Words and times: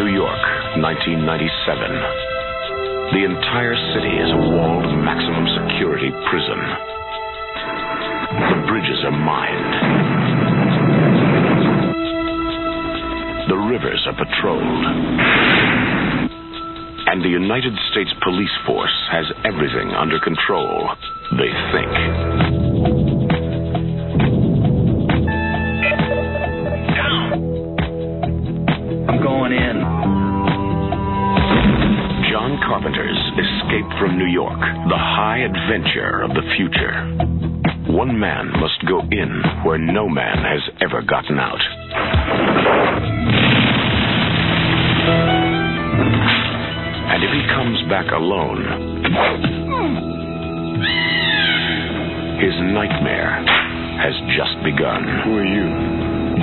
New 0.00 0.16
York, 0.16 0.40
1997. 0.80 1.20
The 3.12 3.20
entire 3.28 3.76
city 3.92 4.16
is 4.16 4.32
a 4.32 4.40
walled 4.48 4.88
maximum 5.04 5.44
security 5.60 6.08
prison. 6.24 6.56
The 8.48 8.64
bridges 8.64 9.04
are 9.04 9.12
mined. 9.12 9.74
The 13.52 13.60
rivers 13.60 14.00
are 14.08 14.16
patrolled. 14.16 14.84
And 17.12 17.20
the 17.20 17.28
United 17.28 17.76
States 17.92 18.08
Police 18.24 18.56
Force 18.64 18.96
has 19.12 19.26
everything 19.44 19.92
under 19.92 20.18
control, 20.18 20.96
they 21.36 21.52
think. 21.76 22.39
Escape 33.70 33.98
from 34.00 34.18
New 34.18 34.26
York, 34.26 34.58
the 34.58 34.98
high 34.98 35.38
adventure 35.46 36.22
of 36.22 36.30
the 36.30 36.42
future. 36.56 37.94
One 37.94 38.18
man 38.18 38.50
must 38.58 38.82
go 38.88 38.98
in 38.98 39.30
where 39.64 39.78
no 39.78 40.08
man 40.08 40.38
has 40.38 40.58
ever 40.82 41.02
gotten 41.02 41.38
out. 41.38 41.60
And 47.14 47.22
if 47.22 47.30
he 47.30 47.42
comes 47.54 47.78
back 47.88 48.10
alone, 48.10 48.58
his 52.42 52.54
nightmare 52.74 53.38
has 54.02 54.14
just 54.34 54.58
begun. 54.66 55.06
Who 55.22 55.38
are 55.38 55.46
you? 55.46 55.70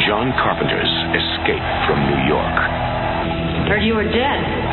John 0.07 0.31
Carpenter's 0.39 0.93
Escape 1.11 1.67
from 1.91 1.99
New 2.07 2.21
York. 2.31 2.55
Heard 3.67 3.83
you 3.83 3.95
were 3.95 4.07
dead. 4.07 4.66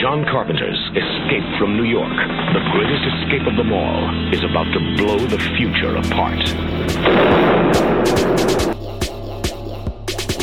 John 0.00 0.24
Carpenter's 0.24 0.78
Escape 0.96 1.58
from 1.58 1.76
New 1.76 1.84
York, 1.84 2.08
the 2.08 2.70
greatest 2.72 3.04
escape 3.04 3.46
of 3.46 3.54
them 3.56 3.70
all, 3.70 4.32
is 4.32 4.42
about 4.42 4.64
to 4.72 4.80
blow 4.96 5.18
the 5.18 5.38
future 5.58 5.94
apart. 5.94 6.38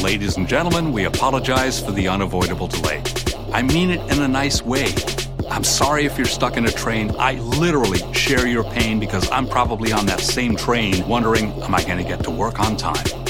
Ladies 0.04 0.38
and 0.38 0.48
gentlemen, 0.48 0.92
we 0.92 1.06
apologize 1.06 1.82
for 1.84 1.92
the 1.92 2.08
unavoidable 2.08 2.68
delay. 2.68 3.02
I 3.52 3.64
mean 3.64 3.90
it 3.90 4.12
in 4.12 4.22
a 4.22 4.28
nice 4.28 4.62
way. 4.62 4.94
I'm 5.50 5.64
sorry 5.64 6.06
if 6.06 6.20
you're 6.20 6.28
stuck 6.28 6.56
in 6.56 6.66
a 6.66 6.72
train. 6.72 7.16
I 7.18 7.40
literally 7.40 8.02
share 8.14 8.46
your 8.46 8.64
pain 8.64 9.00
because 9.00 9.28
I'm 9.32 9.48
probably 9.48 9.92
on 9.92 10.06
that 10.06 10.20
same 10.20 10.56
train 10.56 11.08
wondering, 11.08 11.52
am 11.64 11.74
I 11.74 11.84
going 11.84 11.98
to 11.98 12.04
get 12.04 12.24
to 12.26 12.30
work 12.30 12.60
on 12.60 12.78
time? 12.78 13.27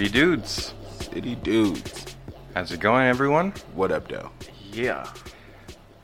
City 0.00 0.12
Dudes. 0.12 0.72
City 1.12 1.34
dudes. 1.34 2.16
How's 2.54 2.72
it 2.72 2.80
going, 2.80 3.06
everyone? 3.06 3.52
What 3.74 3.92
up, 3.92 4.08
though? 4.08 4.30
Yeah. 4.72 5.06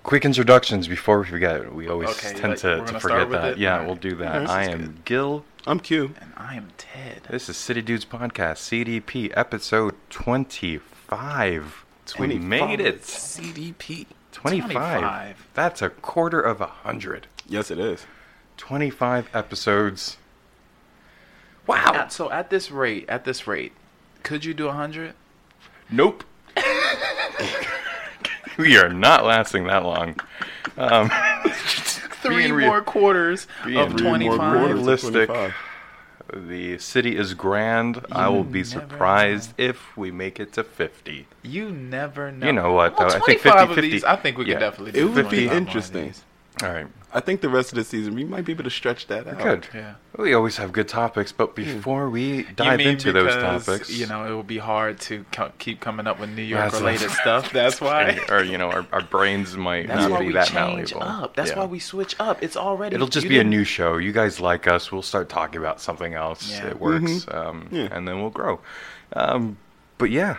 Quick 0.02 0.26
introductions 0.26 0.86
before 0.86 1.20
we 1.20 1.24
forget. 1.26 1.74
We 1.74 1.88
always 1.88 2.10
Okay, 2.10 2.34
tend 2.34 2.50
like, 2.50 2.58
to, 2.58 2.66
we're 2.66 2.74
to 2.80 2.84
gonna 2.84 3.00
forget 3.00 3.00
start 3.00 3.28
with 3.30 3.40
that. 3.40 3.52
it? 3.52 3.58
Yeah, 3.58 3.72
Alright. 3.72 3.86
we'll 3.86 3.96
do 3.96 4.14
that. 4.16 4.34
Alright, 4.34 4.50
I 4.50 4.66
this 4.66 4.68
is 4.68 4.74
am 4.74 4.86
good. 4.88 5.04
Gil. 5.06 5.44
I'm 5.66 5.80
Q. 5.80 6.14
And 6.20 6.30
I 6.36 6.56
am 6.56 6.68
Ted. 6.76 7.22
This 7.30 7.48
is 7.48 7.56
City 7.56 7.80
Dudes 7.80 8.04
Podcast, 8.04 8.58
CDP, 8.58 9.32
episode 9.34 9.94
25. 10.10 11.86
We 12.18 12.38
made 12.38 12.80
it. 12.80 13.00
CDP. 13.00 14.08
25. 14.32 14.72
25. 14.72 15.48
That's 15.54 15.80
a 15.80 15.88
quarter 15.88 16.42
of 16.42 16.60
a 16.60 16.66
hundred. 16.66 17.28
Yes, 17.48 17.70
it 17.70 17.78
is. 17.78 18.04
25 18.58 19.30
episodes. 19.32 20.18
Wow. 21.66 21.92
At- 21.94 22.12
so 22.12 22.30
at 22.30 22.50
this 22.50 22.70
rate, 22.70 23.06
at 23.08 23.24
this 23.24 23.46
rate, 23.46 23.72
could 24.26 24.44
you 24.44 24.52
do 24.54 24.66
100? 24.66 25.14
Nope. 25.88 26.24
we 28.58 28.76
are 28.76 28.88
not 28.88 29.24
lasting 29.24 29.68
that 29.68 29.84
long. 29.84 30.18
Um, 30.76 31.08
Three 31.46 32.38
Being 32.38 32.54
real- 32.54 32.66
more 32.66 32.82
quarters 32.82 33.46
of 33.62 33.62
Three 33.62 33.74
more 33.74 33.86
25. 33.88 34.38
quarters. 34.38 34.74
Realistic. 34.74 35.26
25. 35.28 35.54
the 36.48 36.78
city 36.78 37.16
is 37.16 37.34
grand. 37.34 38.04
I 38.10 38.28
will 38.28 38.42
be 38.42 38.64
never 38.64 38.80
surprised 38.80 39.54
if 39.58 39.96
we 39.96 40.10
make 40.10 40.40
it 40.40 40.52
to 40.54 40.64
50. 40.64 41.28
You 41.44 41.70
never 41.70 42.32
know. 42.32 42.46
You 42.48 42.52
know 42.52 42.72
what, 42.72 42.98
Well, 42.98 43.10
though? 43.10 43.14
I 43.14 43.20
think 43.20 43.42
25 43.42 43.70
of 43.70 43.74
50, 43.76 43.90
these, 43.90 44.02
I 44.02 44.16
think 44.16 44.38
we 44.38 44.46
yeah. 44.46 44.54
could 44.54 44.60
definitely 44.60 44.90
It 45.00 45.04
do 45.04 45.12
would 45.12 45.30
be 45.30 45.46
25 45.46 45.46
more 45.46 45.52
of 45.52 45.58
interesting. 45.68 46.14
These. 46.58 46.68
All 46.68 46.74
right. 46.74 46.86
I 47.14 47.20
think 47.20 47.40
the 47.40 47.48
rest 47.48 47.72
of 47.72 47.76
the 47.76 47.84
season 47.84 48.14
we 48.14 48.24
might 48.24 48.44
be 48.44 48.52
able 48.52 48.64
to 48.64 48.70
stretch 48.70 49.06
that 49.06 49.26
out. 49.26 49.38
Good. 49.38 49.68
Yeah. 49.72 49.94
We 50.18 50.34
always 50.34 50.58
have 50.58 50.72
good 50.72 50.88
topics, 50.88 51.32
but 51.32 51.54
before 51.54 52.10
we 52.10 52.38
You 52.38 52.46
dive 52.54 52.78
mean 52.78 52.88
into 52.88 53.10
those 53.10 53.32
topics, 53.34 53.88
You 53.90 54.06
know, 54.06 54.26
it 54.26 54.30
will 54.34 54.42
be 54.42 54.58
hard 54.58 55.00
to 55.02 55.24
co- 55.32 55.52
keep 55.58 55.80
coming 55.80 56.06
up 56.06 56.20
with 56.20 56.28
New 56.30 56.42
York 56.42 56.64
That's- 56.64 56.80
related 56.82 57.10
stuff. 57.12 57.52
That's 57.52 57.80
why. 57.80 58.18
or 58.28 58.42
you 58.42 58.58
know, 58.58 58.70
our, 58.70 58.86
our 58.92 59.00
brains 59.02 59.56
might 59.56 59.86
That's 59.86 60.02
not 60.02 60.10
why 60.10 60.18
be 60.20 60.26
we 60.26 60.32
that 60.34 60.48
change 60.48 60.92
malleable. 60.94 61.02
up. 61.02 61.36
That's 61.36 61.50
Yeah. 61.52 61.60
why 61.60 61.64
we 61.66 61.78
switch 61.78 62.16
up. 62.18 62.42
It's 62.42 62.56
already. 62.56 62.96
It'll 62.96 63.06
just 63.08 63.28
be 63.28 63.36
a 63.36 63.38
didn't- 63.40 63.50
new 63.50 63.64
show. 63.64 63.96
You 63.96 64.12
guys 64.12 64.38
like 64.38 64.66
us. 64.66 64.92
We'll 64.92 65.00
start 65.02 65.30
talking 65.30 65.58
about 65.58 65.80
something 65.80 66.12
else. 66.12 66.50
Yeah. 66.50 66.66
It 66.66 66.80
works, 66.80 67.26
um, 67.30 67.68
Yeah. 67.70 67.88
and 67.92 68.06
then 68.06 68.20
we'll 68.20 68.30
grow. 68.30 68.60
Um, 69.14 69.56
but 69.96 70.10
yeah, 70.10 70.36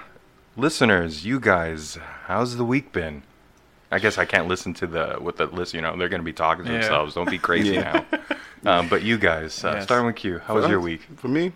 listeners, 0.56 1.26
you 1.26 1.40
guys, 1.40 1.98
how's 2.26 2.58
the 2.58 2.66
week 2.66 2.92
been? 2.92 3.24
I 3.92 4.00
guess 4.00 4.18
I 4.18 4.26
can't 4.26 4.48
listen 4.48 4.74
to 4.76 4.88
the 4.88 5.16
what 5.20 5.38
the 5.38 5.46
list. 5.48 5.74
You 5.74 5.82
know, 5.82 5.96
they're 5.98 6.10
going 6.10 6.22
to 6.22 6.26
be 6.26 6.34
talking 6.34 6.66
to 6.66 6.72
Yeah. 6.72 6.80
themselves. 6.80 7.14
Don't 7.16 7.30
be 7.30 7.38
crazy 7.40 7.76
Yeah. 7.76 8.04
now. 8.12 8.20
Um, 8.66 8.90
but 8.90 9.04
you 9.04 9.20
guys, 9.20 9.64
uh, 9.64 9.74
Yes. 9.76 9.84
starting 9.84 10.08
with 10.08 10.26
you, 10.26 10.40
how 10.40 10.56
was 10.56 10.66
For 10.66 10.72
your 10.72 10.80
us- 10.80 10.84
week? 10.86 11.08
For 11.18 11.28
me, 11.28 11.52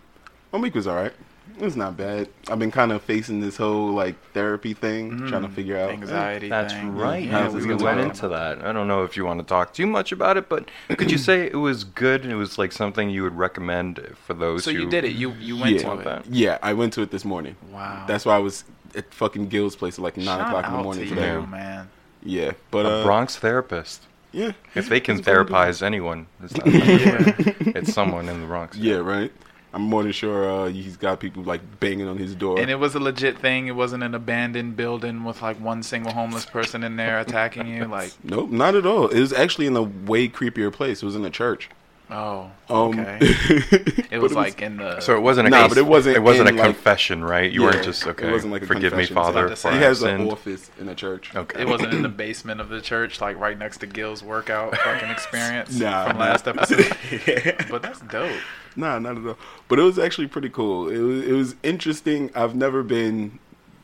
my 0.54 0.60
week 0.60 0.76
was 0.76 0.88
alright. 0.88 1.12
It 1.60 1.64
was 1.66 1.76
not 1.76 1.98
bad. 1.98 2.30
I've 2.48 2.60
been 2.60 2.70
kind 2.72 2.92
of 2.92 3.02
facing 3.02 3.42
this 3.42 3.58
whole 3.58 3.92
like 3.92 4.16
therapy 4.34 4.74
thing, 4.76 5.28
trying 5.28 5.42
to 5.42 5.50
figure 5.50 5.78
out. 5.78 5.90
anxiety. 5.90 6.48
That's 6.48 6.74
thing. 6.74 6.96
right. 6.96 7.24
Yeah, 7.26 7.46
Yeah, 7.46 7.50
we 7.50 7.66
went 7.66 7.80
gonna 7.82 8.04
into 8.04 8.28
that. 8.30 8.64
I 8.64 8.72
don't 8.72 8.88
know 8.88 9.04
if 9.04 9.18
you 9.18 9.26
want 9.26 9.40
to 9.40 9.46
talk 9.46 9.74
too 9.74 9.88
much 9.88 10.12
about 10.12 10.38
it, 10.38 10.48
but 10.48 10.70
could 10.98 11.12
you 11.12 11.18
say 11.18 11.48
it 11.48 11.56
was 11.58 11.84
good? 11.84 12.22
and 12.24 12.32
It 12.32 12.36
was 12.36 12.58
like 12.60 12.72
something 12.72 13.10
you 13.10 13.24
would 13.24 13.36
recommend 13.38 14.00
for 14.24 14.36
those. 14.36 14.64
So 14.64 14.72
who 14.72 14.82
you 14.82 14.90
did 14.90 15.04
it. 15.04 15.14
You 15.14 15.32
you 15.40 15.58
went 15.58 15.78
Yeah. 15.82 15.94
to 15.96 16.00
it. 16.00 16.04
that. 16.06 16.26
Yeah, 16.28 16.60
I 16.62 16.74
went 16.74 16.94
to 16.94 17.02
it 17.02 17.10
this 17.10 17.26
morning. 17.26 17.56
Wow. 17.72 18.06
That's 18.08 18.26
why 18.26 18.36
I 18.36 18.40
was 18.40 18.64
at 18.96 19.12
fucking 19.14 19.48
Gil's 19.50 19.76
place 19.76 19.96
at 19.98 20.04
like 20.04 20.18
nine 20.18 20.26
Shout 20.28 20.48
o'clock 20.48 20.66
in 20.68 20.72
the 20.72 20.78
out 20.78 20.84
morning 20.84 21.04
to 21.10 21.10
today. 21.16 21.32
you, 21.34 21.48
man. 21.48 21.90
Yeah, 22.24 22.54
but 22.70 22.86
a 22.86 22.90
uh, 22.90 23.04
Bronx 23.04 23.36
therapist. 23.38 24.08
Yeah, 24.32 24.54
If 24.76 24.88
they 24.88 25.02
can 25.02 25.18
he's 25.18 25.28
a 25.28 25.30
funny 25.30 25.46
dude. 25.46 25.54
therapize 25.54 25.82
anyone, 25.82 26.28
it's, 26.42 26.56
not 26.56 26.66
it's 27.76 27.94
someone 27.94 28.30
in 28.30 28.40
the 28.40 28.48
Bronx. 28.48 28.78
Yeah, 28.78 28.98
right. 28.98 29.32
I'm 29.74 29.84
more 29.84 30.04
than 30.04 30.12
sure 30.12 30.50
uh, 30.50 30.68
he's 30.68 30.98
got 30.98 31.20
people 31.20 31.44
like 31.44 31.62
banging 31.80 32.08
on 32.08 32.18
his 32.18 32.36
door. 32.36 32.60
And 32.60 32.70
it 32.70 32.76
was 32.76 32.96
a 32.96 33.00
legit 33.00 33.40
thing. 33.40 33.68
It 33.68 33.76
wasn't 33.76 34.04
an 34.04 34.14
abandoned 34.14 34.76
building 34.76 35.24
with 35.24 35.42
like 35.42 35.60
one 35.62 35.82
single 35.84 36.12
homeless 36.12 36.46
person 36.46 36.84
in 36.84 36.98
there 36.98 37.20
attacking 37.20 37.68
you. 37.68 37.86
Like, 37.86 38.12
nope, 38.24 38.50
not 38.50 38.76
at 38.76 38.86
all. 38.86 39.08
It 39.08 39.20
was 39.20 39.32
actually 39.32 39.68
in 39.68 39.76
a 39.78 39.84
way 39.84 40.28
creepier 40.28 40.72
place. 40.74 41.02
It 41.02 41.06
was 41.06 41.16
in 41.16 41.24
a 41.24 41.30
church. 41.30 41.70
Oh, 42.12 42.52
Um, 42.70 43.00
okay. 43.00 43.18
it 43.22 44.08
It 44.12 44.18
was 44.20 44.34
like 44.34 44.62
in 44.62 44.78
the. 44.78 45.00
So 45.00 45.16
it 45.16 45.22
wasn't 45.22 45.48
a 45.48 45.50
Nah, 45.52 45.68
but 45.68 45.78
it 45.78 45.86
wasn't 45.86 46.18
It 46.18 46.20
wasn't 46.20 46.50
a 46.50 46.54
like- 46.54 46.64
confession, 46.64 47.24
right? 47.24 47.52
You 47.52 47.62
Yeah, 47.64 47.72
weren't 47.72 47.84
just 47.84 48.06
okay. 48.06 48.28
it 48.28 48.32
wasn't 48.32 48.52
like 48.52 48.62
a 48.64 48.66
forgive 48.68 48.94
me, 48.94 49.06
confession. 49.08 49.16
Father, 49.16 49.50
He 49.50 49.56
for 49.56 49.72
he 49.72 49.78
has 49.80 50.04
an 50.04 50.30
office 50.30 50.70
in 50.80 50.90
a 50.90 50.96
church. 50.96 51.36
Okay. 51.36 51.62
It 51.62 51.68
wasn't 51.68 51.94
in 51.94 52.02
the 52.02 52.10
basement 52.10 52.62
of 52.62 52.70
the 52.70 52.82
church, 52.82 53.22
like 53.22 53.40
right 53.40 53.58
next 53.58 53.78
to 53.80 53.88
Gil's 53.88 54.22
workout 54.24 54.78
fucking 54.78 55.10
experience 55.18 55.80
Nah, 55.80 56.10
from 56.10 56.20
last 56.20 56.48
episode. 56.48 56.96
But 57.70 57.82
that's 57.82 58.02
dope. 58.02 58.32
Nah, 58.76 59.00
not 59.00 59.18
at 59.18 59.26
all. 59.26 59.38
But 59.68 59.80
it 59.80 59.84
was 59.84 59.98
actually 60.00 60.28
pretty 60.28 60.50
cool. 60.50 60.90
It 60.90 61.00
was 61.00 61.24
it 61.26 61.34
was 61.34 61.56
interesting. 61.64 62.30
I've 62.36 62.56
never 62.56 62.84
been 62.84 63.40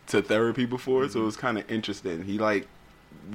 to 0.08 0.22
therapy 0.22 0.66
before, 0.66 1.08
so 1.10 1.22
it 1.22 1.26
was 1.26 1.36
kind 1.38 1.58
of 1.58 1.70
interesting. 1.70 2.24
He 2.24 2.38
like 2.38 2.68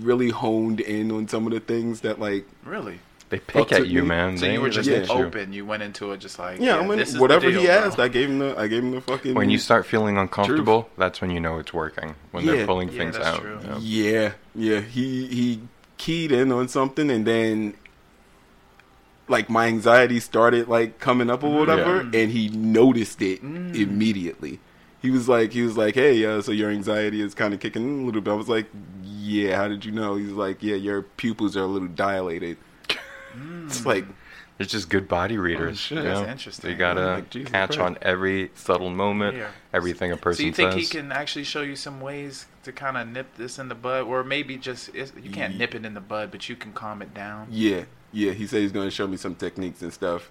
really 0.01 0.31
honed 0.31 0.81
in 0.81 1.13
on 1.13 1.29
some 1.29 1.47
of 1.47 1.53
the 1.53 1.61
things 1.61 2.01
that 2.01 2.19
like 2.19 2.47
Really. 2.65 3.01
They 3.33 3.39
pick 3.39 3.69
Fucks 3.69 3.73
at 3.81 3.87
you, 3.89 4.03
me. 4.03 4.09
man. 4.09 4.37
So 4.37 4.45
They- 4.45 4.53
you 4.53 4.61
were 4.61 4.69
just 4.69 4.87
get 4.89 5.09
you. 5.09 5.15
open. 5.15 5.53
You 5.55 5.65
went 5.65 5.83
into 5.83 6.13
it 6.13 6.19
just 6.21 6.39
like 6.39 6.61
yeah, 6.61 6.77
I 6.79 6.87
mean 6.87 6.99
this 6.99 7.09
is 7.09 7.15
the 7.15 7.21
whatever 7.21 7.47
he 7.47 7.53
deal, 7.53 7.63
bro. 7.63 7.71
asked, 7.73 7.99
I 7.99 8.09
gave 8.09 8.29
him 8.29 8.39
the 8.41 8.55
I 8.59 8.67
gave 8.69 8.83
him 8.85 8.91
the 8.91 9.01
fucking 9.01 9.35
When 9.35 9.49
you 9.49 9.57
start 9.59 9.87
feeling 9.87 10.19
uncomfortable, 10.19 10.91
that's 10.99 11.21
when 11.23 11.31
you 11.31 11.41
know 11.41 11.59
it's 11.59 11.73
working. 11.73 12.15
When 12.31 12.45
Yeah. 12.45 12.53
they're 12.53 12.67
pulling 12.67 12.91
Yeah, 12.93 12.99
things 12.99 13.17
out. 13.17 13.41
true. 13.41 13.59
Yeah. 13.65 13.79
Yeah, 13.81 14.33
yeah. 14.55 14.81
He 14.83 15.27
he 15.29 15.61
keyed 15.97 16.31
in 16.31 16.53
on 16.53 16.69
something, 16.69 17.11
and 17.11 17.27
then 17.27 17.75
like 19.29 19.49
my 19.49 19.67
anxiety 19.67 20.21
started 20.21 20.69
like 20.69 20.99
coming 20.99 21.31
up 21.31 21.43
or 21.43 21.59
whatever, 21.59 22.07
Yeah. 22.13 22.21
and 22.21 22.33
he 22.33 22.49
noticed 22.51 23.23
it 23.23 23.41
immediately. 23.43 24.61
He 25.01 25.11
was 25.11 25.29
like, 25.29 25.53
he 25.53 25.63
was 25.63 25.77
like, 25.77 25.95
hey, 25.95 26.25
uh, 26.25 26.43
so 26.43 26.53
your 26.53 26.71
anxiety 26.71 27.23
is 27.23 27.35
kind 27.35 27.53
of 27.55 27.61
kicking 27.61 27.83
in 27.83 28.03
a 28.03 28.07
little 28.07 28.21
bit. 28.21 28.31
I 28.31 28.35
was 28.35 28.49
like, 28.49 28.67
yeah. 29.03 29.57
How 29.57 29.67
did 29.69 29.85
you 29.85 29.91
know? 29.91 30.15
He's 30.17 30.31
like, 30.31 30.63
yeah, 30.63 30.77
your 30.77 31.03
pupils 31.03 31.57
are 31.57 31.63
a 31.63 31.67
little 31.67 31.89
dilated. 31.89 32.57
It's 33.67 33.85
like, 33.87 34.05
It's 34.59 34.71
just 34.71 34.89
good 34.89 35.09
body 35.09 35.39
readers. 35.39 35.79
shit. 35.79 35.99
you 35.99 36.05
That's 36.05 36.29
interesting. 36.29 36.71
You 36.71 36.77
gotta 36.77 37.07
Like, 37.15 37.31
Jesus 37.31 37.51
catch 37.51 37.69
Christ. 37.77 37.81
on 37.81 37.99
every 38.03 38.51
subtle 38.55 38.91
moment, 38.91 39.37
Yeah. 39.37 39.49
everything 39.73 40.13
a 40.13 40.17
person 40.17 40.43
So 40.43 40.47
you 40.47 40.53
think 40.53 40.73
says. 40.73 40.81
he 40.91 40.99
can 40.99 41.11
actually 41.13 41.45
show 41.45 41.63
you 41.63 41.75
some 41.77 42.01
ways 42.01 42.47
to 42.65 42.73
kind 42.73 42.97
of 42.97 43.09
nip 43.09 43.35
this 43.37 43.59
in 43.59 43.69
the 43.69 43.75
bud, 43.75 44.03
or 44.03 44.23
maybe 44.23 44.57
just 44.57 44.95
you 44.95 45.31
can't 45.33 45.55
Ye- 45.55 45.59
nip 45.59 45.75
it 45.75 45.85
in 45.85 45.95
the 45.95 46.01
bud, 46.01 46.31
but 46.31 46.49
you 46.49 46.55
can 46.57 46.73
calm 46.73 47.03
it 47.03 47.13
down? 47.15 47.49
Yeah, 47.51 47.85
yeah. 48.13 48.33
He 48.33 48.47
said 48.47 48.61
he's 48.61 48.73
going 48.73 48.87
to 48.87 48.91
show 48.95 49.07
me 49.09 49.17
some 49.17 49.35
techniques 49.35 49.83
and 49.83 49.93
stuff. 49.93 50.31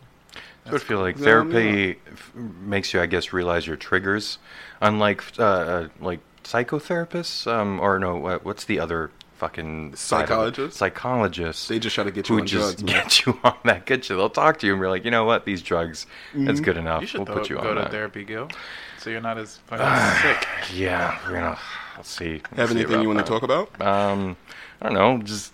I 0.65 0.71
would 0.71 0.81
feel 0.81 0.99
like 0.99 1.17
Yeah, 1.17 1.23
therapy 1.25 1.99
makes 2.35 2.93
you, 2.93 3.01
I 3.01 3.07
guess, 3.07 3.33
realize 3.33 3.65
your 3.67 3.75
triggers. 3.75 4.37
Unlike 4.79 5.23
uh, 5.39 5.43
uh, 5.43 5.87
like 5.99 6.19
psychotherapists, 6.43 7.51
um, 7.51 7.79
or 7.79 7.99
no, 7.99 8.39
what's 8.43 8.63
the 8.63 8.79
other 8.79 9.11
fucking 9.41 9.95
side 9.95 10.17
of 10.17 10.23
it? 10.23 10.27
Psychologists? 10.29 10.77
Psychologists. 10.79 11.67
They 11.67 11.79
just 11.79 11.95
try 11.95 12.03
to 12.03 12.11
get 12.11 12.29
you 12.29 12.35
who 12.35 12.41
on 12.41 12.47
just 12.47 12.77
drugs, 12.77 12.83
man. 12.83 13.03
get 13.03 13.25
you 13.25 13.39
on 13.43 13.55
that, 13.65 13.85
get 13.87 14.07
you. 14.09 14.15
They'll 14.15 14.29
talk 14.29 14.59
to 14.59 14.67
you 14.67 14.73
and 14.73 14.81
be 14.81 14.87
like, 14.87 15.03
you 15.03 15.09
know 15.11 15.25
what, 15.25 15.45
these 15.45 15.61
drugs, 15.63 16.05
that's 16.35 16.59
good 16.59 16.77
enough. 16.77 17.01
You 17.01 17.07
should 17.07 17.19
we'll 17.21 17.25
throw- 17.25 17.35
put 17.37 17.49
you 17.49 17.55
go 17.57 17.69
on 17.71 17.75
to 17.75 17.81
that. 17.81 17.91
therapy, 17.91 18.23
Gil, 18.23 18.49
so 18.99 19.09
you're 19.09 19.19
not 19.19 19.37
as 19.39 19.57
fucking 19.65 20.21
sick. 20.21 20.47
Yeah, 20.73 21.17
we're 21.25 21.33
gonna. 21.33 21.57
Let's 21.97 22.09
see. 22.09 22.41
Have 22.55 22.69
see 22.69 22.75
anything 22.79 23.01
you 23.01 23.07
want 23.07 23.19
to 23.19 23.25
talk 23.25 23.41
about? 23.43 23.69
Um, 23.81 24.37
I 24.81 24.85
don't 24.89 24.93
know. 24.93 25.23
Just 25.23 25.51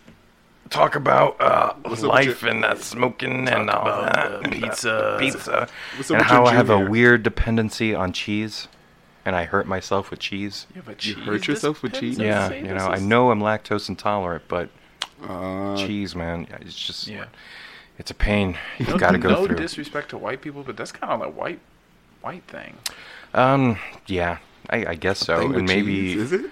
talk 0.69 0.95
about 0.95 1.39
uh, 1.39 1.73
What's 1.83 1.85
up 1.85 1.91
with 1.91 2.01
life 2.03 2.41
your- 2.41 2.51
and 2.51 2.63
that 2.63 2.79
smoking 2.81 3.47
and 3.47 3.69
all 3.69 3.87
about 3.87 4.13
that 4.13 4.43
the 4.43 4.49
pizza. 4.59 5.17
pizza, 5.19 5.67
What's 5.95 6.11
up 6.11 6.15
and 6.17 6.19
with 6.19 6.27
how 6.27 6.43
your 6.43 6.47
I 6.51 6.53
have 6.55 6.69
a 6.69 6.79
weird 6.89 7.23
dependency 7.23 7.95
on 7.95 8.11
cheese, 8.11 8.67
and 9.27 9.35
I 9.35 9.43
hurt 9.43 9.67
myself 9.67 10.09
with 10.09 10.19
cheese. 10.21 10.67
You, 10.73 10.81
have 10.81 10.87
a 10.87 10.91
You 10.91 10.95
cheese 10.95 11.15
hurt 11.17 11.47
yourself 11.49 11.83
with 11.83 11.91
cheese? 11.93 12.17
Yeah, 12.17 12.49
you 12.53 12.73
know, 12.73 12.87
I 12.87 12.97
know 12.99 13.29
I'm 13.29 13.41
lactose 13.41 13.89
intolerant, 13.89 14.45
but 14.47 14.69
Uh, 15.21 15.75
cheese, 15.75 16.15
man, 16.15 16.47
it's 16.61 16.73
just 16.73 17.07
Yeah. 17.09 17.25
it's 17.99 18.09
a 18.09 18.13
pain. 18.13 18.57
You've 18.79 18.87
No, 18.87 18.97
got 18.97 19.11
to 19.11 19.17
go 19.17 19.29
no 19.29 19.45
through. 19.45 19.57
disrespect 19.57 20.09
to 20.11 20.17
white 20.17 20.39
people, 20.41 20.63
but 20.63 20.77
that's 20.77 20.93
kind 20.93 21.11
of 21.11 21.21
a 21.21 21.29
white, 21.29 21.59
white 22.21 22.43
thing. 22.43 22.77
Um, 23.33 23.77
yeah, 24.05 24.37
I, 24.69 24.85
I 24.85 24.95
guess 24.95 25.19
so, 25.19 25.39
thing 25.39 25.49
with 25.49 25.57
and 25.57 25.67
maybe. 25.67 26.13
cheese, 26.13 26.21
is 26.21 26.31
it? 26.31 26.51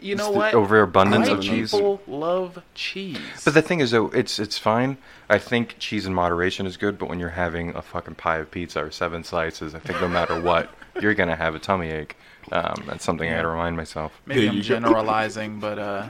You 0.00 0.14
know 0.16 0.30
what? 0.30 0.54
overabundance 0.54 1.28
white 1.28 1.38
of 1.38 1.44
cheese. 1.44 1.72
people 1.72 2.00
love 2.06 2.62
cheese. 2.74 3.18
But 3.44 3.52
the 3.52 3.62
thing 3.62 3.80
is, 3.80 3.90
though, 3.90 4.06
it's 4.08 4.38
it's 4.38 4.56
fine. 4.56 4.96
I 5.28 5.38
think 5.38 5.76
cheese 5.78 6.06
in 6.06 6.14
moderation 6.14 6.66
is 6.66 6.76
good, 6.78 6.98
but 6.98 7.08
when 7.10 7.18
you're 7.18 7.30
having 7.30 7.74
a 7.74 7.82
fucking 7.82 8.14
pie 8.14 8.38
of 8.38 8.50
pizza 8.50 8.82
or 8.82 8.90
seven 8.90 9.24
slices, 9.24 9.74
I 9.74 9.78
think 9.78 10.00
no 10.00 10.08
matter 10.08 10.40
what, 10.40 10.72
you're 11.00 11.14
gonna 11.14 11.36
have 11.36 11.54
a 11.54 11.58
tummy 11.58 11.90
ache. 11.90 12.16
Um, 12.52 12.84
that's 12.86 13.04
something 13.04 13.28
I 13.28 13.36
gotta 13.36 13.48
remind 13.48 13.76
myself. 13.76 14.12
Maybe 14.26 14.48
I'm 14.48 14.60
generalizing, 14.60 15.60
but 15.60 15.78
uh, 15.78 16.08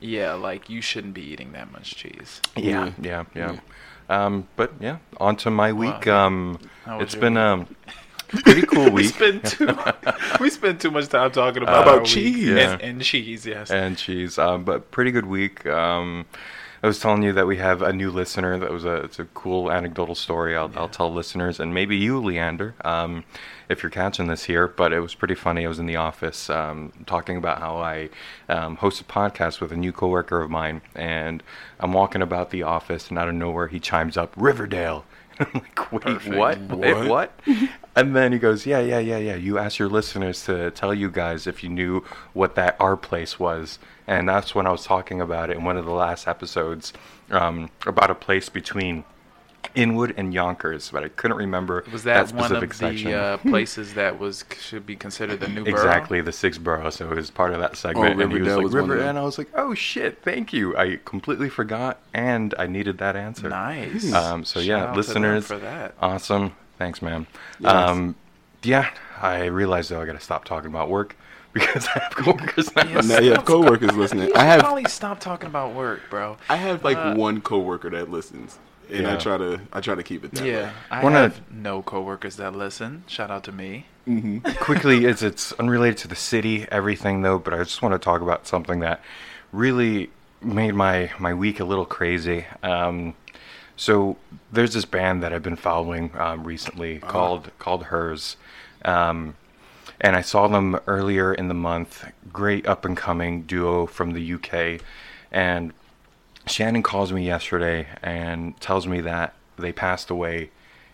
yeah, 0.00 0.32
like 0.34 0.68
you 0.70 0.80
shouldn't 0.80 1.14
be 1.14 1.22
eating 1.22 1.52
that 1.52 1.70
much 1.72 1.94
cheese. 1.96 2.40
Yeah, 2.56 2.92
yeah, 3.00 3.24
yeah. 3.34 3.58
Um, 4.08 4.48
but 4.56 4.72
yeah, 4.80 4.98
on 5.18 5.36
to 5.36 5.50
my 5.50 5.72
week. 5.72 6.06
Wow. 6.06 6.26
Um, 6.26 6.58
How 6.84 6.98
was 6.98 7.04
it's 7.04 7.14
your 7.14 7.20
been 7.20 7.34
week? 7.34 7.42
um, 7.42 7.66
pretty 8.42 8.62
cool 8.62 8.84
We 8.86 9.02
week. 9.02 9.14
spend 9.14 9.44
too 9.44 9.68
we 10.40 10.50
spend 10.50 10.80
too 10.80 10.90
much 10.90 11.08
time 11.08 11.30
talking 11.30 11.62
about, 11.62 11.86
About 11.86 12.04
cheese. 12.06 12.36
Yeah. 12.48 12.72
and, 12.72 12.82
and 12.82 13.02
cheese. 13.02 13.46
Yes. 13.46 13.70
and 13.70 13.96
cheese. 13.96 14.36
Um, 14.38 14.64
but 14.64 14.90
pretty 14.90 15.10
good 15.10 15.26
week. 15.26 15.64
Um, 15.66 16.26
I 16.82 16.86
was 16.86 16.98
telling 16.98 17.22
you 17.22 17.32
that 17.34 17.46
we 17.46 17.58
have 17.58 17.82
a 17.82 17.92
new 17.92 18.10
listener. 18.10 18.58
That 18.58 18.70
was 18.70 18.84
a 18.84 18.94
it's 18.96 19.18
a 19.18 19.26
cool 19.26 19.70
anecdotal 19.70 20.14
story. 20.14 20.56
I'll 20.56 20.72
I'll 20.76 20.88
tell 20.88 21.12
listeners 21.12 21.60
and 21.60 21.72
maybe 21.74 21.96
you, 21.96 22.18
Leander, 22.20 22.74
um, 22.84 23.22
if 23.70 23.82
you're 23.82 23.88
catching 23.90 24.26
this 24.26 24.44
here. 24.44 24.68
But 24.68 24.92
it 24.92 25.00
was 25.00 25.14
pretty 25.14 25.34
funny. 25.36 25.64
I 25.64 25.68
was 25.68 25.78
in 25.78 25.86
the 25.86 25.96
office 25.96 26.50
um, 26.50 26.92
talking 27.06 27.38
about 27.38 27.58
how 27.60 27.78
I 27.78 28.10
um, 28.48 28.76
host 28.76 29.00
a 29.00 29.04
podcast 29.04 29.60
with 29.60 29.72
a 29.72 29.76
new 29.76 29.92
coworker 29.92 30.42
of 30.42 30.50
mine, 30.50 30.82
and 30.94 31.42
I'm 31.78 31.92
walking 31.94 32.20
about 32.20 32.50
the 32.50 32.64
office, 32.64 33.08
and 33.08 33.18
out 33.18 33.28
of 33.28 33.34
nowhere 33.34 33.68
he 33.68 33.80
chimes 33.80 34.16
up 34.18 34.34
Riverdale. 34.36 35.06
I'm 35.40 35.48
like, 35.54 35.90
wait, 35.92 36.02
Perfect. 36.02 36.36
what? 36.36 36.60
Wait, 36.60 36.94
What? 36.94 37.08
what? 37.08 37.40
and 37.96 38.14
then 38.14 38.32
he 38.32 38.38
goes, 38.38 38.66
yeah, 38.66 38.80
yeah, 38.80 38.98
yeah, 38.98 39.16
yeah. 39.16 39.36
You 39.36 39.56
asked 39.56 39.78
your 39.78 39.88
listeners 39.88 40.44
to 40.44 40.70
tell 40.72 40.92
you 40.92 41.10
guys 41.10 41.46
if 41.46 41.62
you 41.64 41.70
knew 41.70 42.04
what 42.34 42.56
that 42.56 42.76
our 42.78 42.94
place 42.96 43.38
was, 43.38 43.78
and 44.06 44.28
that's 44.28 44.54
when 44.54 44.66
I 44.66 44.70
was 44.70 44.84
talking 44.84 45.18
about 45.20 45.48
it 45.48 45.56
in 45.56 45.64
one 45.64 45.78
of 45.78 45.86
the 45.86 45.92
last 45.92 46.28
episodes 46.28 46.92
um, 47.30 47.70
about 47.86 48.10
a 48.10 48.14
place 48.14 48.50
between 48.50 49.04
Inwood 49.74 50.14
and 50.16 50.34
Yonkers, 50.34 50.90
but 50.90 51.04
I 51.04 51.08
couldn't 51.08 51.36
remember 51.36 51.84
was 51.92 52.02
that, 52.04 52.32
one 52.32 52.44
of 52.52 52.58
specific 52.58 52.70
the 52.70 52.76
section. 52.76 53.14
uh, 53.14 53.36
places 53.42 53.94
that 53.94 54.18
was 54.18 54.44
should 54.60 54.84
be 54.86 54.96
considered 54.96 55.40
the 55.40 55.48
new 55.48 55.64
borough? 55.64 55.74
Exactly, 55.74 56.20
the 56.20 56.32
six 56.32 56.58
borough. 56.58 56.90
So 56.90 57.10
it 57.10 57.14
was 57.16 57.30
part 57.30 57.52
of 57.52 57.60
that 57.60 57.76
segment, 57.76 58.20
and 58.20 58.32
he 58.32 58.40
was 58.40 58.54
like 58.56 58.64
was 58.64 58.72
River, 58.74 58.98
and 58.98 59.18
I 59.18 59.22
was 59.22 59.38
like, 59.38 59.48
oh 59.54 59.74
shit, 59.74 60.22
thank 60.22 60.52
you. 60.52 60.76
I 60.76 60.98
completely 61.04 61.48
forgot, 61.48 62.00
and 62.12 62.54
I 62.58 62.66
needed 62.66 62.98
that 62.98 63.16
answer. 63.16 63.48
Nice. 63.48 64.12
Um, 64.20 64.44
so 64.44 64.60
Shout 64.60 64.66
yeah, 64.66 64.74
out 64.76 64.80
to 64.80 64.86
them 64.86 64.96
listeners, 64.96 65.46
for 65.46 65.58
that. 65.58 65.94
awesome. 66.00 66.52
Thanks, 66.78 67.00
man. 67.02 67.26
Yes. 67.60 67.72
Um, 67.72 68.14
yeah, 68.62 68.90
I 69.20 69.44
realized 69.46 69.90
though 69.90 70.00
I 70.00 70.06
got 70.06 70.12
to 70.14 70.20
stop 70.20 70.44
talking 70.44 70.68
about 70.68 70.88
work 70.90 71.16
because 71.52 71.86
I 71.94 71.98
have 72.00 72.14
coworkers 72.16 72.74
now. 72.76 72.84
Yes. 72.88 73.06
Now 73.06 73.18
you 73.20 73.32
have 73.32 73.44
coworkers 73.44 73.94
listening. 73.96 74.28
You 74.28 74.34
I 74.36 74.44
have 74.44 74.60
probably 74.60 74.84
stop 74.86 75.20
talking 75.20 75.46
about 75.48 75.74
work, 75.74 76.00
bro. 76.10 76.36
I 76.48 76.56
have 76.56 76.84
like 76.84 76.96
Uh, 76.96 77.14
one 77.14 77.40
coworker 77.40 77.90
that 77.90 78.10
listens, 78.10 78.58
and 78.92 79.06
I 79.06 79.16
try 79.16 79.36
to 79.38 79.60
I 79.72 79.80
try 79.80 79.94
to 79.94 80.02
keep 80.02 80.24
it 80.24 80.32
that 80.32 80.42
way. 80.42 80.50
Yeah, 80.52 80.72
I 80.90 81.02
Wanna- 81.02 81.18
have 81.20 81.40
no 81.50 81.82
coworkers 81.82 82.36
that 82.36 82.54
listen. 82.54 83.04
Shout 83.06 83.30
out 83.30 83.44
to 83.44 83.52
me. 83.52 83.86
quickly 84.60 85.04
it's 85.04 85.22
it's 85.22 85.52
unrelated 85.52 85.96
to 85.98 86.08
the 86.08 86.16
city 86.16 86.66
everything 86.72 87.22
though 87.22 87.38
but 87.38 87.52
i 87.54 87.58
just 87.58 87.80
want 87.82 87.92
to 87.92 87.98
talk 87.98 88.22
about 88.22 88.44
something 88.46 88.80
that 88.80 89.00
really 89.52 90.10
made 90.42 90.72
my 90.74 91.10
my 91.18 91.32
week 91.34 91.60
a 91.60 91.64
little 91.64 91.84
crazy. 91.84 92.46
Um 92.62 93.14
so 93.76 94.16
there's 94.50 94.72
this 94.74 94.84
band 94.86 95.22
that 95.22 95.32
i've 95.32 95.42
been 95.42 95.54
following 95.54 96.10
um, 96.18 96.44
recently 96.44 96.98
called 96.98 97.50
called 97.58 97.84
Her's. 97.84 98.36
Um 98.84 99.34
and 100.00 100.16
i 100.16 100.22
saw 100.22 100.48
them 100.48 100.80
earlier 100.86 101.32
in 101.32 101.48
the 101.48 101.54
month. 101.54 102.10
Great 102.32 102.66
up 102.66 102.84
and 102.86 102.96
coming 102.96 103.42
duo 103.42 103.86
from 103.86 104.12
the 104.12 104.32
uk 104.34 104.80
and 105.30 105.72
Shannon 106.50 106.82
calls 106.82 107.12
me 107.12 107.24
yesterday 107.26 107.86
and 108.02 108.58
tells 108.60 108.86
me 108.86 109.00
that 109.02 109.34
they 109.58 109.72
passed 109.72 110.10
away 110.10 110.50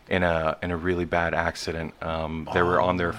in 0.08 0.22
a 0.22 0.56
in 0.62 0.70
a 0.70 0.76
really 0.76 1.04
bad 1.04 1.34
accident. 1.34 1.94
Um, 2.02 2.48
they 2.52 2.62
were 2.62 2.80
on 2.80 2.96
their 2.96 3.14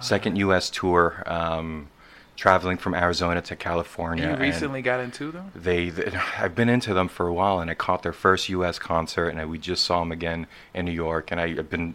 second 0.00 0.36
U.S. 0.36 0.70
tour, 0.70 1.22
um, 1.26 1.88
traveling 2.36 2.76
from 2.76 2.94
Arizona 2.94 3.40
to 3.42 3.56
California. 3.56 4.30
you 4.30 4.36
recently 4.36 4.82
got 4.82 5.00
into 5.00 5.30
them? 5.32 5.50
they, 5.54 5.90
th 5.90 6.14
I've 6.38 6.54
been 6.54 6.68
into 6.68 6.94
them 6.94 7.08
for 7.08 7.26
a 7.26 7.32
while, 7.32 7.60
and 7.60 7.70
I 7.70 7.74
caught 7.74 8.02
their 8.02 8.12
first 8.12 8.48
U.S. 8.50 8.78
concert, 8.78 9.28
and 9.28 9.40
I, 9.40 9.44
we 9.44 9.58
just 9.58 9.84
saw 9.84 10.00
them 10.00 10.12
again 10.12 10.46
in 10.74 10.84
New 10.84 10.92
York, 10.92 11.30
and 11.30 11.40
I, 11.40 11.44
I've 11.46 11.70
been 11.70 11.94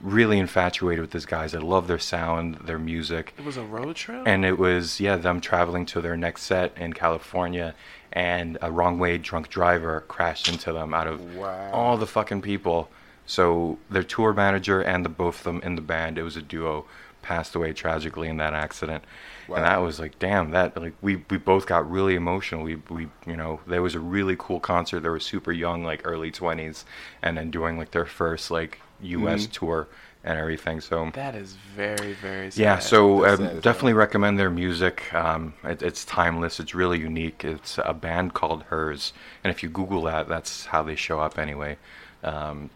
really 0.00 0.38
infatuated 0.38 1.00
with 1.00 1.10
these 1.10 1.26
guys. 1.26 1.54
I 1.54 1.58
love 1.58 1.88
their 1.88 1.98
sound, 1.98 2.56
their 2.56 2.78
music 2.78 3.34
It 3.36 3.44
was 3.44 3.56
a 3.56 3.64
road 3.64 3.96
trip. 3.96 4.22
and 4.26 4.44
it 4.44 4.56
was 4.56 5.00
yeah 5.00 5.16
them 5.16 5.40
traveling 5.40 5.86
to 5.86 6.00
their 6.00 6.16
next 6.16 6.42
set 6.42 6.76
in 6.78 6.92
California, 6.92 7.74
and 8.12 8.58
a 8.62 8.70
wrong 8.70 8.98
way 8.98 9.18
drunk 9.18 9.48
driver 9.48 10.00
crashed 10.08 10.48
into 10.48 10.72
them 10.72 10.94
out 10.94 11.06
of 11.06 11.20
Wow. 11.36 11.70
all 11.72 11.96
the 11.96 12.06
fucking 12.06 12.42
people. 12.42 12.88
So 13.26 13.78
their 13.90 14.02
tour 14.02 14.32
manager 14.32 14.80
and 14.80 15.04
the 15.04 15.08
both 15.10 15.38
of 15.38 15.44
them 15.44 15.60
in 15.62 15.74
the 15.76 15.82
band, 15.82 16.16
it 16.18 16.22
was 16.22 16.36
a 16.36 16.42
duo, 16.42 16.86
passed 17.20 17.54
away 17.54 17.72
tragically 17.74 18.28
in 18.28 18.38
that 18.38 18.54
accident, 18.54 19.04
and 19.48 19.64
that 19.64 19.78
was 19.82 19.98
like 20.00 20.18
damn 20.18 20.50
that 20.52 20.76
like 20.80 20.94
we 21.02 21.16
we 21.28 21.36
both 21.36 21.66
got 21.66 21.90
really 21.90 22.14
emotional. 22.14 22.62
We 22.62 22.76
we 22.88 23.08
you 23.26 23.36
know 23.36 23.60
there 23.66 23.82
was 23.82 23.94
a 23.94 24.00
really 24.00 24.36
cool 24.38 24.60
concert. 24.60 25.00
They 25.00 25.08
were 25.10 25.20
super 25.20 25.52
young, 25.52 25.84
like 25.84 26.00
early 26.04 26.30
twenties, 26.30 26.86
and 27.22 27.36
then 27.36 27.50
doing 27.50 27.76
like 27.76 27.90
their 27.90 28.06
first 28.06 28.50
like 28.50 28.80
U.S. 29.02 29.42
Mm-hmm. 29.42 29.52
tour 29.52 29.88
and 30.24 30.38
everything. 30.38 30.80
So 30.80 31.10
that 31.14 31.34
is 31.34 31.54
very 31.76 32.12
very 32.14 32.50
sad. 32.50 32.60
yeah, 32.60 32.78
so 32.78 33.26
um, 33.26 33.36
sad 33.38 33.56
as 33.56 33.62
definitely 33.62 33.94
recommend 33.94 34.38
their 34.38 34.50
music. 34.50 35.12
Um, 35.14 35.54
it, 35.64 35.82
it's 35.82 36.04
timeless. 36.04 36.60
It's 36.60 36.74
really 36.74 36.98
unique. 36.98 37.44
It's 37.44 37.78
a 37.84 37.94
band 37.94 38.34
called 38.34 38.64
Her's, 38.64 39.12
and 39.42 39.50
if 39.50 39.62
you 39.62 39.68
Google 39.68 40.02
that, 40.02 40.28
that's 40.28 40.66
how 40.66 40.82
they 40.82 40.96
show 40.96 41.20
up 41.20 41.38
anyway. 41.38 41.78
Um, 42.22 42.70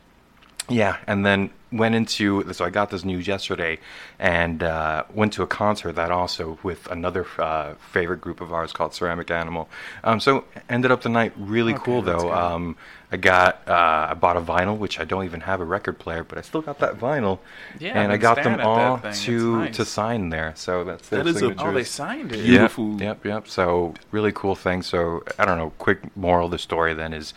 yeah, 0.69 0.97
and 1.07 1.25
then 1.25 1.51
went 1.73 1.95
into 1.95 2.53
so 2.53 2.65
I 2.65 2.71
got 2.71 2.91
this 2.91 3.05
news 3.05 3.27
yesterday, 3.27 3.79
and 4.19 4.63
uh, 4.63 5.05
went 5.13 5.33
to 5.35 5.43
a 5.43 5.47
concert 5.47 5.93
that 5.93 6.11
also 6.11 6.59
with 6.63 6.87
another 6.91 7.27
uh, 7.39 7.75
favorite 7.93 8.21
group 8.21 8.41
of 8.41 8.53
ours 8.53 8.73
called 8.73 8.95
Ceramic 8.95 9.31
Animal. 9.31 9.69
Um, 10.05 10.21
so 10.21 10.45
ended 10.69 10.91
up 10.91 11.03
the 11.03 11.09
night 11.09 11.33
really 11.37 11.75
Okay, 11.75 11.83
cool 11.85 12.03
though. 12.03 12.33
Um, 12.33 12.77
I 13.11 13.17
got 13.17 13.67
uh, 13.69 14.09
I 14.11 14.15
bought 14.15 14.37
a 14.37 14.41
vinyl, 14.41 14.79
which 14.79 14.99
I 14.99 15.05
don't 15.05 15.25
even 15.25 15.41
have 15.43 15.61
a 15.61 15.65
record 15.65 15.99
player, 15.99 16.25
but 16.25 16.39
I 16.39 16.41
still 16.41 16.63
got 16.63 16.79
that 16.79 16.99
vinyl. 16.99 17.41
Yeah, 17.79 18.01
and 18.01 18.13
I 18.13 18.17
got 18.17 18.37
them 18.37 18.45
staring 18.45 18.61
at 18.61 18.65
that 18.65 19.05
all 19.05 19.13
to 19.13 19.57
nice. 19.57 19.77
to 19.77 19.85
sign 19.85 20.31
there. 20.31 20.53
So 20.57 20.85
that's 20.85 21.09
their 21.09 21.23
That 21.23 21.31
is 21.37 21.43
a- 21.43 21.55
oh, 21.59 21.73
they 21.73 21.85
signed 21.85 22.33
it. 22.33 22.39
Yeah. 22.39 22.45
Beautiful. 22.45 23.01
Yep, 23.01 23.25
yep. 23.27 23.49
So 23.49 23.95
really 24.11 24.33
cool 24.33 24.55
thing. 24.55 24.83
So 24.83 25.25
I 25.39 25.45
don't 25.45 25.59
know. 25.59 25.71
Quick 25.79 26.17
moral 26.17 26.47
of 26.47 26.53
the 26.53 26.59
story 26.59 26.95
then 26.95 27.13
is, 27.13 27.35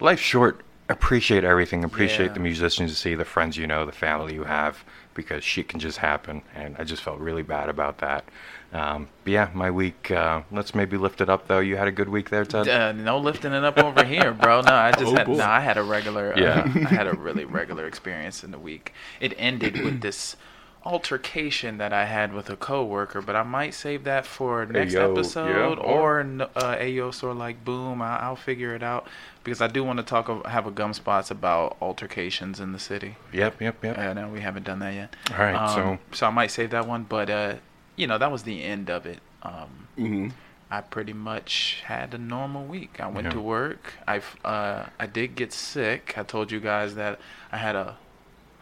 life's 0.00 0.22
short. 0.22 0.62
Appreciate 0.88 1.44
everything. 1.44 1.84
Appreciate 1.84 2.26
Yeah. 2.28 2.32
the 2.32 2.40
musicians 2.40 2.90
you 2.90 2.96
see, 2.96 3.14
the 3.14 3.24
friends 3.24 3.56
you 3.56 3.66
know, 3.66 3.84
the 3.84 3.92
family 3.92 4.34
you 4.34 4.44
have. 4.44 4.84
because 5.14 5.42
shit 5.42 5.68
can 5.68 5.80
just 5.80 5.98
happen, 5.98 6.42
and 6.54 6.76
I 6.78 6.84
just 6.84 7.02
felt 7.02 7.18
really 7.18 7.42
bad 7.42 7.68
about 7.68 7.98
that. 7.98 8.24
Um, 8.72 9.08
but 9.24 9.32
yeah, 9.32 9.48
my 9.52 9.68
week. 9.68 10.12
Uh, 10.12 10.42
let's 10.52 10.76
maybe 10.76 10.96
lift 10.96 11.20
it 11.20 11.28
up 11.28 11.48
though. 11.48 11.58
You 11.58 11.76
had 11.76 11.88
a 11.88 11.90
good 11.90 12.08
week 12.08 12.30
there, 12.30 12.44
Ted. 12.44 12.68
Uh, 12.68 12.92
no 12.92 13.18
lifting 13.18 13.52
it 13.52 13.64
up 13.64 13.78
over 13.78 14.04
here, 14.04 14.32
bro. 14.32 14.60
No, 14.60 14.72
I 14.72 14.92
just 14.92 15.06
Oh, 15.06 15.16
had 15.16 15.26
boy. 15.26 15.34
no. 15.38 15.44
I 15.44 15.58
had 15.58 15.76
a 15.76 15.82
regular. 15.82 16.34
Uh, 16.34 16.40
Yeah. 16.40 16.62
I 16.64 16.94
had 16.94 17.08
a 17.08 17.14
really 17.14 17.44
regular 17.44 17.84
experience 17.88 18.44
in 18.44 18.52
the 18.52 18.60
week. 18.60 18.94
It 19.18 19.34
ended 19.38 19.82
with 19.82 20.02
this 20.02 20.36
altercation 20.88 21.76
that 21.78 21.92
I 21.92 22.06
had 22.06 22.32
with 22.32 22.48
a 22.48 22.56
coworker, 22.56 23.20
but 23.20 23.36
I 23.36 23.42
might 23.42 23.74
save 23.74 24.04
that 24.04 24.24
for 24.26 24.64
next 24.66 24.94
Ayo, 24.94 25.10
episode 25.12 25.78
yeah, 25.78 25.84
or 25.84 26.20
n- 26.20 26.40
uh, 26.40 26.76
Ayo 26.76 27.12
sort 27.12 27.32
of 27.32 27.38
like 27.38 27.62
boom. 27.64 28.00
I, 28.00 28.18
I'll 28.20 28.36
figure 28.36 28.74
it 28.74 28.82
out 28.82 29.06
because 29.44 29.60
I 29.60 29.66
do 29.68 29.84
want 29.84 29.98
to 29.98 30.02
talk. 30.02 30.28
of- 30.28 30.46
Have 30.46 30.66
a 30.66 30.70
gum 30.70 30.94
spots 30.94 31.30
about 31.30 31.76
altercations 31.82 32.58
in 32.58 32.72
the 32.72 32.78
city. 32.78 33.16
Yep, 33.32 33.60
yep, 33.60 33.84
yep. 33.84 33.98
Uh, 33.98 34.14
no, 34.14 34.28
we 34.28 34.40
haven't 34.40 34.64
done 34.64 34.78
that 34.80 34.94
yet. 34.94 35.14
All 35.32 35.38
right, 35.44 35.54
Um, 35.54 35.98
so 36.10 36.16
so 36.16 36.26
I 36.26 36.30
might 36.30 36.50
save 36.50 36.70
that 36.70 36.86
one, 36.88 37.04
but 37.04 37.28
uh, 37.30 37.54
you 37.96 38.06
know 38.06 38.16
that 38.18 38.32
was 38.32 38.42
the 38.44 38.64
end 38.64 38.88
of 38.90 39.04
it. 39.06 39.20
Um, 39.42 39.68
hmm 39.96 40.28
I 40.70 40.82
pretty 40.82 41.14
much 41.14 41.82
had 41.86 42.12
a 42.12 42.18
normal 42.18 42.64
week. 42.66 42.98
I 43.00 43.06
went 43.08 43.26
Yeah. 43.26 43.32
to 43.32 43.40
work. 43.40 43.94
I 44.06 44.20
uh, 44.44 44.86
I 44.98 45.06
did 45.06 45.34
get 45.36 45.52
sick. 45.52 46.14
I 46.16 46.22
told 46.22 46.50
you 46.50 46.60
guys 46.60 46.94
that 46.96 47.20
I 47.52 47.56
had 47.58 47.76
a 47.76 47.96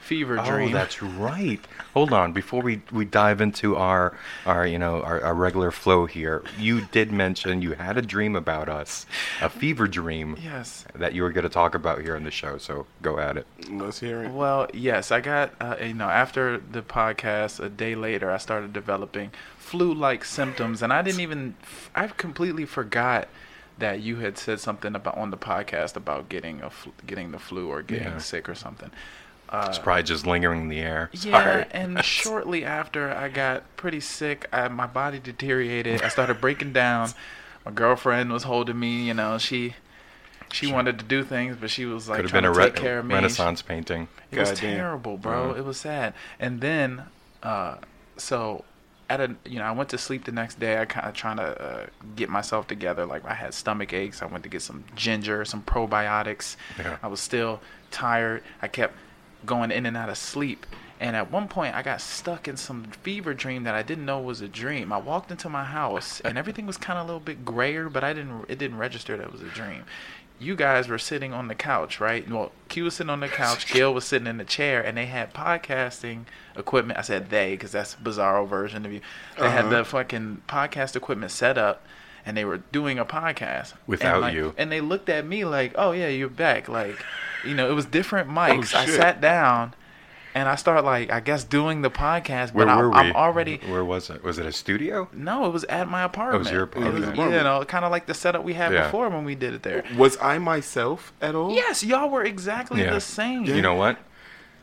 fever 0.06 0.38
Oh, 0.40 0.44
dream. 0.46 0.72
that's 0.72 1.02
right. 1.02 1.60
Hold 1.94 2.12
on, 2.12 2.32
before 2.32 2.62
we, 2.62 2.80
we 2.92 3.04
dive 3.04 3.40
into 3.40 3.76
our 3.76 4.16
our 4.44 4.66
you 4.66 4.78
know 4.78 5.02
our, 5.02 5.20
our 5.22 5.34
regular 5.34 5.70
flow 5.70 6.06
here, 6.06 6.42
you 6.58 6.82
did 6.92 7.10
mention 7.10 7.62
you 7.62 7.72
had 7.72 7.96
a 7.98 8.02
dream 8.02 8.36
about 8.36 8.68
us, 8.68 9.06
a 9.40 9.48
fever 9.48 9.86
dream 9.88 10.36
yes. 10.42 10.84
that 10.94 11.12
you 11.14 11.22
were 11.22 11.30
going 11.32 11.44
to 11.44 11.48
talk 11.50 11.74
about 11.74 12.00
here 12.02 12.16
on 12.16 12.24
the 12.24 12.30
show. 12.30 12.58
So 12.58 12.86
go 13.02 13.18
at 13.18 13.36
it. 13.36 13.46
Let's 13.70 14.00
hear 14.00 14.22
it. 14.24 14.30
Well, 14.30 14.68
yes, 14.72 15.10
I 15.10 15.20
got 15.20 15.52
uh, 15.60 15.76
you 15.80 15.94
know 15.94 16.08
after 16.08 16.58
the 16.58 16.82
podcast 16.82 17.58
a 17.62 17.68
day 17.68 17.94
later 17.94 18.30
I 18.30 18.38
started 18.38 18.72
developing 18.72 19.30
flu-like 19.58 20.24
symptoms 20.24 20.80
and 20.82 20.92
I 20.92 21.02
didn't 21.02 21.20
even 21.20 21.54
I 21.94 22.06
completely 22.08 22.64
forgot 22.64 23.28
that 23.78 24.00
you 24.00 24.16
had 24.16 24.38
said 24.38 24.58
something 24.60 24.94
about 24.94 25.16
on 25.18 25.30
the 25.30 25.36
podcast 25.36 25.96
about 25.96 26.28
getting 26.28 26.62
a 26.62 26.70
fl- 26.70 26.90
getting 27.06 27.32
the 27.32 27.38
flu 27.38 27.68
or 27.68 27.82
getting 27.82 28.06
Yeah. 28.14 28.18
sick 28.18 28.48
or 28.48 28.54
something. 28.54 28.90
It's 29.52 29.78
probably 29.78 30.02
just 30.02 30.26
lingering 30.26 30.62
in 30.62 30.68
the 30.68 30.80
air. 30.80 31.10
Yeah, 31.12 31.42
Sorry. 31.42 31.66
and 31.70 32.04
shortly 32.04 32.64
after 32.64 33.10
I 33.10 33.28
got 33.28 33.62
pretty 33.76 34.00
sick, 34.00 34.48
I, 34.52 34.68
my 34.68 34.86
body 34.86 35.18
deteriorated. 35.18 36.02
I 36.02 36.08
started 36.08 36.40
breaking 36.40 36.72
down. 36.72 37.10
My 37.64 37.70
girlfriend 37.72 38.32
was 38.32 38.42
holding 38.42 38.78
me. 38.78 39.06
You 39.06 39.14
know, 39.14 39.38
she 39.38 39.74
she 40.52 40.70
wanted 40.72 40.98
to 40.98 41.04
do 41.04 41.22
things, 41.24 41.56
but 41.60 41.70
she 41.70 41.84
was 41.84 42.08
like 42.08 42.16
could 42.16 42.24
have 42.24 42.30
trying 42.32 42.42
been 42.42 42.50
a 42.50 42.54
to 42.54 42.58
re- 42.58 42.64
take 42.66 42.76
care 42.76 42.98
of 42.98 43.06
me. 43.06 43.14
Renaissance 43.14 43.62
painting. 43.62 44.08
It 44.30 44.38
was 44.38 44.50
Goddamn. 44.50 44.76
terrible, 44.76 45.16
bro. 45.16 45.50
Uh-huh. 45.50 45.58
It 45.60 45.64
was 45.64 45.78
sad. 45.78 46.14
And 46.40 46.60
then, 46.60 47.04
uh, 47.42 47.76
so 48.16 48.64
at 49.08 49.20
a 49.20 49.36
you 49.44 49.58
know 49.58 49.64
I 49.64 49.70
went 49.72 49.88
to 49.90 49.98
sleep 49.98 50.24
the 50.24 50.32
next 50.32 50.58
day. 50.58 50.80
I 50.80 50.84
kind 50.84 51.06
of 51.06 51.14
trying 51.14 51.36
to 51.36 51.62
uh, 51.62 51.86
get 52.16 52.28
myself 52.28 52.66
together. 52.66 53.06
Like 53.06 53.24
I 53.24 53.34
had 53.34 53.54
stomach 53.54 53.92
aches. 53.92 54.22
I 54.22 54.26
went 54.26 54.42
to 54.44 54.50
get 54.50 54.62
some 54.62 54.84
ginger, 54.96 55.44
some 55.44 55.62
probiotics. 55.62 56.56
Yeah. 56.78 56.96
I 57.02 57.06
was 57.08 57.20
still 57.20 57.60
tired. 57.90 58.42
I 58.60 58.68
kept 58.68 58.94
going 59.46 59.70
in 59.70 59.86
and 59.86 59.96
out 59.96 60.08
of 60.08 60.18
sleep. 60.18 60.66
And 60.98 61.14
at 61.14 61.30
one 61.30 61.46
point, 61.48 61.74
I 61.74 61.82
got 61.82 62.00
stuck 62.00 62.48
in 62.48 62.56
some 62.56 62.84
fever 62.84 63.34
dream 63.34 63.64
that 63.64 63.74
I 63.74 63.82
didn't 63.82 64.06
know 64.06 64.18
was 64.18 64.40
a 64.40 64.48
dream. 64.48 64.92
I 64.92 64.98
walked 64.98 65.30
into 65.30 65.48
my 65.48 65.64
house, 65.64 66.20
and 66.24 66.36
everything 66.38 66.66
was 66.66 66.76
kind 66.78 66.98
of 66.98 67.04
a 67.04 67.06
little 67.06 67.20
bit 67.20 67.44
grayer, 67.44 67.88
but 67.88 68.02
I 68.02 68.12
didn't. 68.12 68.46
It 68.48 68.58
didn't 68.58 68.78
register 68.78 69.16
that 69.16 69.24
it 69.24 69.32
was 69.32 69.42
a 69.42 69.48
dream. 69.48 69.84
You 70.38 70.54
guys 70.54 70.86
were 70.88 70.98
sitting 70.98 71.32
on 71.32 71.48
the 71.48 71.54
couch, 71.54 71.98
right? 71.98 72.28
Well, 72.30 72.52
Q 72.68 72.84
was 72.84 72.94
sitting 72.96 73.08
on 73.10 73.20
the 73.20 73.28
couch, 73.28 73.66
Gail 73.72 73.94
was 73.94 74.04
sitting 74.04 74.26
in 74.26 74.36
the 74.36 74.44
chair, 74.44 74.82
and 74.82 74.96
they 74.96 75.06
had 75.06 75.32
podcasting 75.32 76.24
equipment. 76.56 76.98
I 76.98 77.02
said 77.02 77.30
they 77.30 77.52
because 77.52 77.72
that's 77.72 77.94
a 77.94 77.98
bizarro 77.98 78.46
version 78.46 78.84
of 78.86 78.92
you. 78.92 79.00
They 79.38 79.50
had 79.50 79.66
Uh-huh. 79.66 79.78
the 79.78 79.84
fucking 79.84 80.42
podcast 80.48 80.94
equipment 80.96 81.30
set 81.32 81.56
up, 81.56 81.82
and 82.26 82.36
they 82.36 82.44
were 82.44 82.58
doing 82.58 82.98
a 82.98 83.04
podcast 83.06 83.72
And, 83.72 83.80
Without 83.86 84.20
like- 84.22 84.34
you. 84.34 84.54
And 84.58 84.70
they 84.72 84.80
looked 84.80 85.08
at 85.08 85.26
me 85.26 85.44
like, 85.46 85.72
"Oh 85.76 85.92
yeah, 85.92 86.08
you're 86.08 86.28
back." 86.28 86.68
Like, 86.68 87.02
you 87.46 87.54
know, 87.54 87.70
it 87.70 87.74
was 87.74 87.86
different 87.86 88.28
oh, 88.28 88.32
mics. 88.32 88.74
I 88.74 88.86
sat 88.86 89.20
down, 89.20 89.74
and 90.34 90.48
I 90.48 90.54
started 90.56 90.82
like, 90.82 91.10
I 91.10 91.20
guess, 91.20 91.44
doing 91.44 91.82
the 91.82 91.90
podcast. 91.90 92.52
Where 92.52 92.68
I, 92.68 92.76
were 92.76 92.90
we? 92.90 92.96
I'm 92.96 93.16
already. 93.16 93.58
Where 93.68 93.84
was 93.84 94.10
it? 94.10 94.22
Was 94.22 94.38
it 94.38 94.46
a 94.46 94.52
studio? 94.52 95.08
No, 95.12 95.46
it 95.46 95.52
was 95.52 95.64
at 95.64 95.88
my 95.88 96.02
apartment. 96.02 96.34
Oh, 96.34 96.36
it 96.36 96.38
was, 96.40 96.50
your 96.50 96.62
apartment. 96.64 97.16
you 97.16 97.42
know, 97.42 97.64
kind 97.64 97.84
of 97.84 97.90
like 97.90 98.06
the 98.06 98.14
setup 98.14 98.44
we 98.44 98.54
had 98.54 98.72
Yeah. 98.72 98.84
before 98.84 99.08
when 99.08 99.24
we 99.24 99.34
did 99.34 99.54
it 99.54 99.62
there. 99.62 99.84
Was 99.96 100.18
I 100.20 100.38
myself 100.38 101.12
at 101.22 101.34
all? 101.34 101.52
Yes, 101.52 101.82
y'all 101.82 102.10
were 102.10 102.22
exactly 102.24 102.82
Yeah. 102.82 102.92
the 102.92 103.00
same. 103.00 103.44
You 103.44 103.62
know 103.62 103.74
what? 103.74 103.98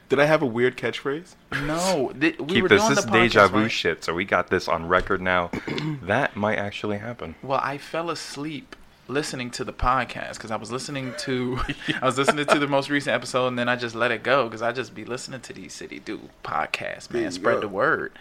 Did 0.10 0.20
I 0.20 0.26
have 0.26 0.44
a 0.44 0.46
weird 0.46 0.78
catchphrase? 0.78 1.34
No, 1.66 2.12
th- 2.20 2.38
we 2.38 2.46
Keep 2.46 2.64
were 2.64 2.70
this. 2.70 2.82
doing 2.84 2.96
This 2.96 3.06
the 3.06 3.16
is 3.16 3.32
deja 3.34 3.48
vu 3.48 3.62
right? 3.64 3.72
shit. 3.72 4.04
So 4.04 4.14
we 4.14 4.26
got 4.26 4.48
this 4.50 4.68
on 4.68 4.88
record 4.88 5.22
now. 5.22 5.50
that 6.04 6.36
might 6.36 6.58
actually 6.60 7.00
happen. 7.00 7.34
Well, 7.42 7.60
I 7.64 7.80
fell 7.80 8.12
asleep 8.12 8.76
listening 9.08 9.52
to 9.52 9.64
the 9.64 9.74
podcast 9.74 10.36
because 10.36 10.52
I 10.52 10.56
was 10.56 10.72
listening 10.72 11.14
to 11.20 11.60
I 12.02 12.06
was 12.06 12.18
listening 12.18 12.46
to 12.46 12.60
the 12.60 12.68
most 12.68 12.90
recent 12.90 13.14
episode 13.14 13.48
and 13.48 13.60
then 13.60 13.68
I 13.68 13.76
just 13.76 13.96
let 13.96 14.12
it 14.12 14.24
go 14.24 14.46
because 14.46 14.62
I 14.62 14.72
just 14.72 14.96
be 14.96 15.06
listening 15.06 15.42
to 15.42 15.54
these 15.54 15.74
city 15.74 16.00
dude 16.00 16.30
podcasts, 16.44 17.12
man. 17.12 17.32
Spread 17.32 17.56
go. 17.56 17.62
the 17.62 17.68
word. 17.68 18.14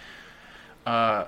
Uh, 0.85 1.27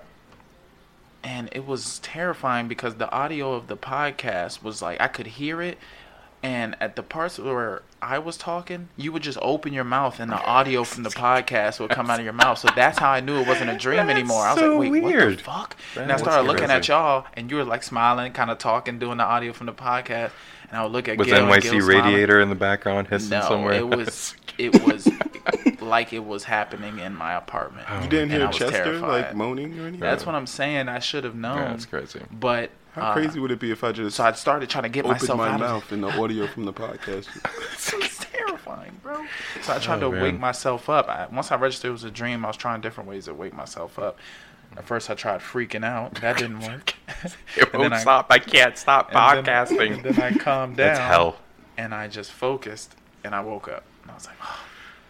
and 1.23 1.49
it 1.53 1.67
was 1.67 2.01
terrifying 2.01 2.69
because 2.69 2.97
the 2.97 3.11
audio 3.11 3.55
of 3.55 3.69
the 3.69 3.77
podcast 3.77 4.63
was 4.63 4.83
like 4.83 5.01
I 5.01 5.09
could 5.09 5.27
hear 5.27 5.63
it. 5.63 5.79
And 6.45 6.77
at 6.79 6.95
the 6.95 7.03
parts 7.03 7.39
where 7.39 7.81
I 8.03 8.19
was 8.19 8.37
talking, 8.37 8.89
you 8.99 9.13
would 9.13 9.23
just 9.23 9.39
open 9.41 9.73
your 9.73 9.83
mouth 9.85 10.21
and 10.21 10.31
the 10.31 10.37
audio 10.45 10.85
from 10.85 11.03
the 11.03 11.09
podcast 11.09 11.81
would 11.81 11.89
come 11.91 12.11
out 12.11 12.19
of 12.19 12.25
your 12.25 12.35
mouth. 12.35 12.59
So 12.59 12.69
that's 12.77 12.99
how 12.99 13.09
I 13.11 13.21
knew 13.21 13.39
it 13.41 13.49
wasn't 13.49 13.71
a 13.71 13.79
dream 13.79 13.97
That's 13.97 14.11
anymore. 14.11 14.43
I 14.45 14.53
was 14.53 14.61
so 14.61 14.77
like, 14.79 14.91
wait, 14.93 15.03
what 15.03 15.13
weird. 15.15 15.39
the 15.39 15.43
fuck? 15.43 15.75
That 15.95 16.03
and 16.03 16.13
I 16.13 16.17
started 16.19 16.47
looking 16.47 16.71
at 16.71 16.87
y'all, 16.87 17.25
and 17.33 17.51
you 17.51 17.57
were 17.57 17.65
like 17.65 17.83
smiling, 17.83 18.33
kind 18.35 18.51
of 18.51 18.59
talking, 18.59 18.99
doing 18.99 19.17
the 19.17 19.25
audio 19.25 19.55
from 19.55 19.67
the 19.67 19.73
podcast. 19.73 20.33
And 20.69 20.77
I 20.79 20.83
would 20.83 20.93
look 20.93 21.09
at 21.09 21.17
Was 21.17 21.29
Gail, 21.29 21.51
and 21.51 21.63
Gail 21.63 21.73
NYC 21.73 21.83
smiling. 21.83 22.05
Radiator 22.13 22.41
in 22.41 22.51
the 22.51 22.55
background 22.55 23.09
hissing 23.09 23.31
No, 23.31 23.41
somewhere? 23.49 23.73
it 23.73 23.89
was 23.89 24.35
it 24.59 24.83
was 24.85 25.09
like 25.81 26.13
it 26.13 26.25
was 26.25 26.45
happening 26.45 26.99
in 26.99 27.15
my 27.15 27.33
apartment. 27.35 27.87
You 28.03 28.09
didn't 28.09 28.23
And 28.25 28.33
hear 28.33 28.43
I 28.45 28.47
was 28.49 28.57
Chester 28.59 28.83
terrified. 28.85 29.09
like 29.09 29.35
moaning 29.35 29.79
or 29.79 29.83
anything? 29.85 30.01
That's 30.01 30.27
what 30.27 30.35
I'm 30.35 30.47
saying. 30.47 30.89
I 30.91 30.99
should 30.99 31.25
have 31.25 31.35
known. 31.35 31.57
Yeah, 31.57 31.69
that's 31.69 31.87
crazy. 31.87 32.21
But 32.31 32.71
How 32.95 33.03
uh, 33.03 33.13
crazy 33.13 33.41
would 33.41 33.51
it 33.51 33.59
be 33.59 33.71
if 33.71 33.83
I 33.83 33.93
just 33.93 34.17
So 34.17 34.25
I 34.25 34.33
started 34.33 34.71
trying 34.71 34.85
to 34.85 34.89
get 34.89 35.05
opened 35.05 35.21
myself 35.23 35.39
my 35.39 35.49
out 35.49 35.61
mouth 35.61 35.93
in 35.93 36.01
the 36.01 36.09
audio 36.23 36.47
from 36.47 36.65
the 36.65 36.73
podcast? 36.73 37.27
of 37.27 37.37
it. 37.37 38.05
It's 38.05 38.25
terrifying, 38.25 39.01
bro. 39.03 39.25
So 39.63 39.75
I 39.75 39.79
tried 39.79 40.03
Oh, 40.03 40.11
to 40.11 40.13
man. 40.13 40.23
wake 40.23 40.39
myself 40.41 40.89
up. 40.89 41.09
I, 41.09 41.27
once 41.33 41.51
I 41.51 41.57
registered 41.57 41.89
it 41.89 41.93
was 41.93 42.05
a 42.05 42.11
dream, 42.11 42.45
I 42.45 42.49
was 42.49 42.57
trying 42.57 42.81
different 42.81 43.09
ways 43.11 43.25
to 43.25 43.35
wake 43.35 43.53
myself 43.55 43.99
up. 43.99 44.19
At 44.77 44.85
first, 44.87 45.09
I 45.11 45.15
tried 45.15 45.41
freaking 45.41 45.85
out. 45.85 46.15
That 46.21 46.37
didn't 46.39 46.61
work. 46.69 46.95
It 47.57 47.63
And 47.73 47.73
then 47.73 47.81
won't 47.81 47.93
I- 47.95 48.01
stop. 48.01 48.27
I 48.31 48.39
can't 48.39 48.77
stop 48.79 49.11
and 49.13 49.17
then- 49.17 49.45
podcasting. 49.45 49.95
and 49.95 50.03
then 50.05 50.23
I 50.23 50.37
calmed 50.37 50.77
down. 50.77 50.87
That's 50.87 50.99
hell. 51.01 51.37
And 51.77 51.93
I 51.95 52.07
just 52.09 52.31
focused, 52.33 52.95
and 53.25 53.35
I 53.35 53.41
woke 53.41 53.67
up. 53.69 53.83
And 54.03 54.11
I 54.13 54.15
was 54.15 54.27
like, 54.27 54.37
oh, 54.43 54.61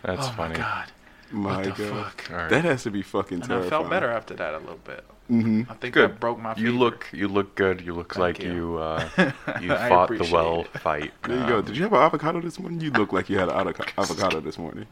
That's 0.03 0.26
oh 0.26 0.31
funny. 0.33 0.55
my 0.55 0.61
god. 0.61 0.85
My 1.31 1.62
the 1.62 1.71
God, 1.71 1.76
fuck? 2.05 2.31
All 2.31 2.37
right. 2.37 2.50
that 2.50 2.64
has 2.64 2.85
to 2.85 2.91
be 2.91 3.03
fucking 3.03 3.41
And 3.41 3.45
terrifying. 3.49 3.67
I 3.67 3.71
felt 3.71 3.91
better 3.91 4.09
after 4.11 4.35
that 4.35 4.55
a 4.55 4.59
little 4.59 4.79
bit. 4.85 5.05
Hmm 5.28 5.62
I 5.71 5.75
think 5.75 5.95
Good. 5.95 6.11
that 6.12 6.21
broke 6.21 6.38
my 6.38 6.54
You 6.57 6.73
look. 6.73 7.09
You 7.12 7.28
look 7.28 7.54
good. 7.54 7.81
You 7.81 7.95
look 7.95 8.14
Thank 8.14 8.38
like 8.38 8.43
you. 8.43 8.52
you. 8.52 8.78
Uh, 8.78 9.09
you 9.61 9.69
fought 9.69 10.09
the 10.11 10.28
well 10.33 10.61
it. 10.62 10.81
fight. 10.81 11.12
There 11.26 11.38
you 11.38 11.47
go. 11.47 11.59
Um, 11.59 11.64
Did 11.64 11.76
you 11.76 11.83
have 11.85 11.93
an 11.93 12.00
avocado 12.00 12.40
this 12.40 12.59
morning? 12.59 12.81
You 12.81 12.90
look 12.90 13.12
like 13.12 13.28
you 13.31 13.38
had 13.38 13.49
an 13.49 13.69
avocado 13.99 14.40
this 14.40 14.59
morning. 14.59 14.87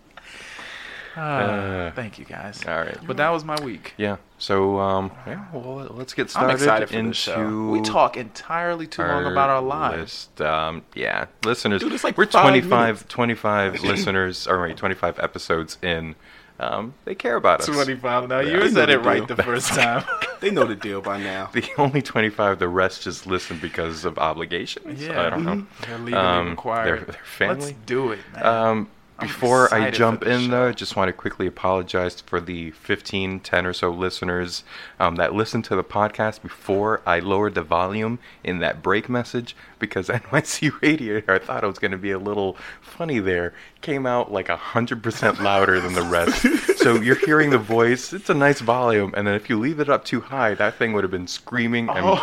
Ah, 1.14 1.40
Uh, 1.40 1.90
thank 1.92 2.18
you 2.18 2.24
guys. 2.24 2.64
All 2.66 2.78
right. 2.78 2.96
But 3.06 3.18
that 3.18 3.28
was 3.28 3.44
my 3.44 3.56
week. 3.62 3.92
Yeah. 3.98 4.16
So 4.38 4.78
um, 4.78 5.10
yeah. 5.26 5.44
Well, 5.52 5.86
let's 5.90 6.14
get 6.14 6.30
started. 6.30 6.48
I'm 6.48 6.54
excited 6.56 6.88
for 6.88 7.02
this 7.02 7.16
show. 7.16 7.68
We 7.68 7.82
talk 7.82 8.16
entirely 8.16 8.86
too 8.86 9.02
long 9.02 9.26
about 9.26 9.50
our 9.50 9.60
lives. 9.60 10.30
List. 10.36 10.40
Um, 10.40 10.82
yeah, 10.94 11.26
listeners. 11.44 11.82
Dude, 11.82 12.02
like 12.02 12.16
we're 12.16 12.24
five 12.26 12.42
25, 12.44 13.08
25 13.08 13.82
listeners, 13.82 14.46
or 14.46 14.62
wait, 14.62 14.76
25 14.78 15.18
episodes 15.18 15.76
in. 15.82 16.14
Um, 16.62 16.94
they 17.04 17.14
care 17.14 17.36
about 17.36 17.60
us. 17.60 17.66
25. 17.66 18.28
Now, 18.28 18.40
Yeah, 18.40 18.62
you 18.64 18.70
said 18.70 18.88
it 18.90 18.98
right 18.98 19.26
deal. 19.26 19.36
the 19.36 19.42
first 19.42 19.68
time. 19.74 20.04
They 20.40 20.50
know 20.50 20.64
the 20.64 20.76
deal 20.76 21.00
by 21.00 21.18
now. 21.18 21.50
The 21.52 21.68
only 21.78 22.02
25, 22.02 22.58
the 22.58 22.68
rest 22.68 23.02
just 23.02 23.26
listen 23.26 23.58
because 23.58 24.04
of 24.04 24.18
obligations. 24.18 25.02
yeah. 25.02 25.20
I 25.26 25.30
don't 25.30 25.44
know. 25.44 25.66
They're 25.86 25.98
legally 25.98 26.14
Um, 26.22 26.50
required. 26.50 26.86
they're- 26.86 27.04
they're 27.06 27.24
family. 27.24 27.64
Let's 27.66 27.76
do 27.86 28.12
it, 28.12 28.18
man. 28.34 28.46
Um, 28.46 28.78
I'm 28.78 28.88
before 29.22 29.72
I 29.74 29.90
jump 29.90 30.22
in, 30.24 30.50
though, 30.50 30.68
I 30.68 30.72
just 30.72 30.96
want 30.96 31.08
to 31.08 31.12
quickly 31.12 31.46
apologize 31.46 32.20
for 32.20 32.40
the 32.40 32.70
15, 32.72 33.40
10 33.40 33.66
or 33.66 33.72
so 33.72 33.90
listeners 33.90 34.64
um, 35.00 35.16
that 35.16 35.34
listened 35.34 35.64
to 35.66 35.76
the 35.76 35.84
podcast 35.84 36.42
before 36.42 37.00
I 37.06 37.18
lowered 37.20 37.54
the 37.54 37.62
volume 37.62 38.18
in 38.44 38.58
that 38.60 38.82
break 38.82 39.08
message 39.08 39.56
because 39.78 40.08
NYC 40.08 40.80
Radiator, 40.82 41.32
I 41.34 41.38
thought 41.38 41.64
it 41.64 41.66
was 41.66 41.78
going 41.78 41.90
to 41.92 41.98
be 41.98 42.10
a 42.12 42.18
little 42.18 42.56
funny 42.80 43.18
there, 43.18 43.52
came 43.80 44.06
out 44.06 44.30
like 44.30 44.48
100% 44.48 45.40
louder 45.40 45.80
than 45.80 45.94
the 45.94 46.02
rest. 46.02 46.78
so 46.78 46.94
you're 47.00 47.16
hearing 47.16 47.50
the 47.50 47.58
voice, 47.58 48.12
it's 48.12 48.30
a 48.30 48.34
nice 48.34 48.60
volume, 48.60 49.12
and 49.16 49.26
then 49.26 49.34
if 49.34 49.48
you 49.50 49.58
leave 49.58 49.80
it 49.80 49.88
up 49.88 50.04
too 50.04 50.20
high, 50.20 50.54
that 50.54 50.74
thing 50.76 50.92
would 50.92 51.04
have 51.04 51.10
been 51.10 51.26
screaming 51.26 51.88
and 51.88 51.98
Oh 52.04 52.16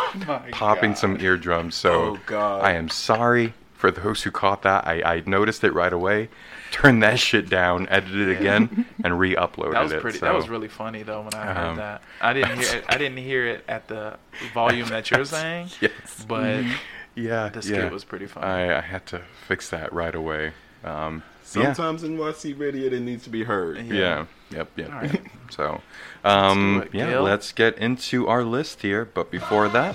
popping 0.52 0.90
God. 0.92 0.98
some 0.98 1.20
eardrums. 1.20 1.74
So 1.74 2.18
Oh. 2.30 2.58
I 2.60 2.72
am 2.72 2.88
sorry 2.88 3.54
for 3.80 3.90
those 3.90 4.22
who 4.22 4.30
caught 4.30 4.62
that, 4.62 4.86
I, 4.86 5.02
I 5.16 5.22
noticed 5.26 5.64
it 5.64 5.72
right 5.72 5.92
away, 5.92 6.28
turned 6.70 7.02
that 7.02 7.18
shit 7.18 7.48
down, 7.48 7.88
edited 7.88 8.28
it 8.28 8.38
again, 8.40 8.84
and 9.04 9.18
re-uploaded 9.18 9.72
That 9.72 9.82
was 9.82 9.92
it. 9.92 10.00
pretty. 10.02 10.18
so- 10.18 10.26
That 10.26 10.34
was 10.34 10.48
really 10.50 10.68
funny 10.68 11.02
though 11.02 11.22
when 11.22 11.34
I 11.34 11.46
heard 11.52 11.66
Um, 11.70 11.76
that. 11.78 12.02
I 12.20 12.32
didn't 12.34 12.58
hear 12.60 12.76
it. 12.76 12.84
I 12.88 12.98
didn't 12.98 13.16
hear 13.30 13.46
it 13.46 13.64
at 13.68 13.88
the 13.88 14.18
volume 14.54 14.88
that 14.90 15.10
you're 15.10 15.24
saying. 15.38 15.70
Yes. 15.80 16.24
But 16.28 16.64
Yeah, 17.14 17.48
the 17.48 17.66
yeah. 17.66 17.88
was 17.90 18.04
pretty 18.04 18.26
funny. 18.26 18.46
I, 18.46 18.78
I 18.78 18.80
had 18.82 19.06
to 19.06 19.22
fix 19.48 19.70
that 19.70 19.92
right 19.92 20.14
away. 20.14 20.52
Um, 20.84 21.22
yeah. 21.54 21.72
Sometimes 21.72 22.02
NYC 22.04 22.58
radio 22.58 22.86
it 22.94 23.00
needs 23.00 23.24
to 23.24 23.30
be 23.30 23.42
heard. 23.44 23.78
Yeah. 23.78 23.94
Yeah. 23.94 24.24
Yep. 24.50 24.68
Yep. 24.76 24.88
All 24.92 24.98
right. 25.00 25.22
So, 25.50 25.80
um, 26.24 26.80
do 26.80 26.86
it, 26.86 26.94
yeah, 26.94 27.10
Gil. 27.10 27.22
let's 27.22 27.50
get 27.52 27.76
into 27.78 28.28
our 28.28 28.44
list 28.44 28.82
here. 28.82 29.04
But 29.06 29.30
before 29.30 29.68
that, 29.70 29.94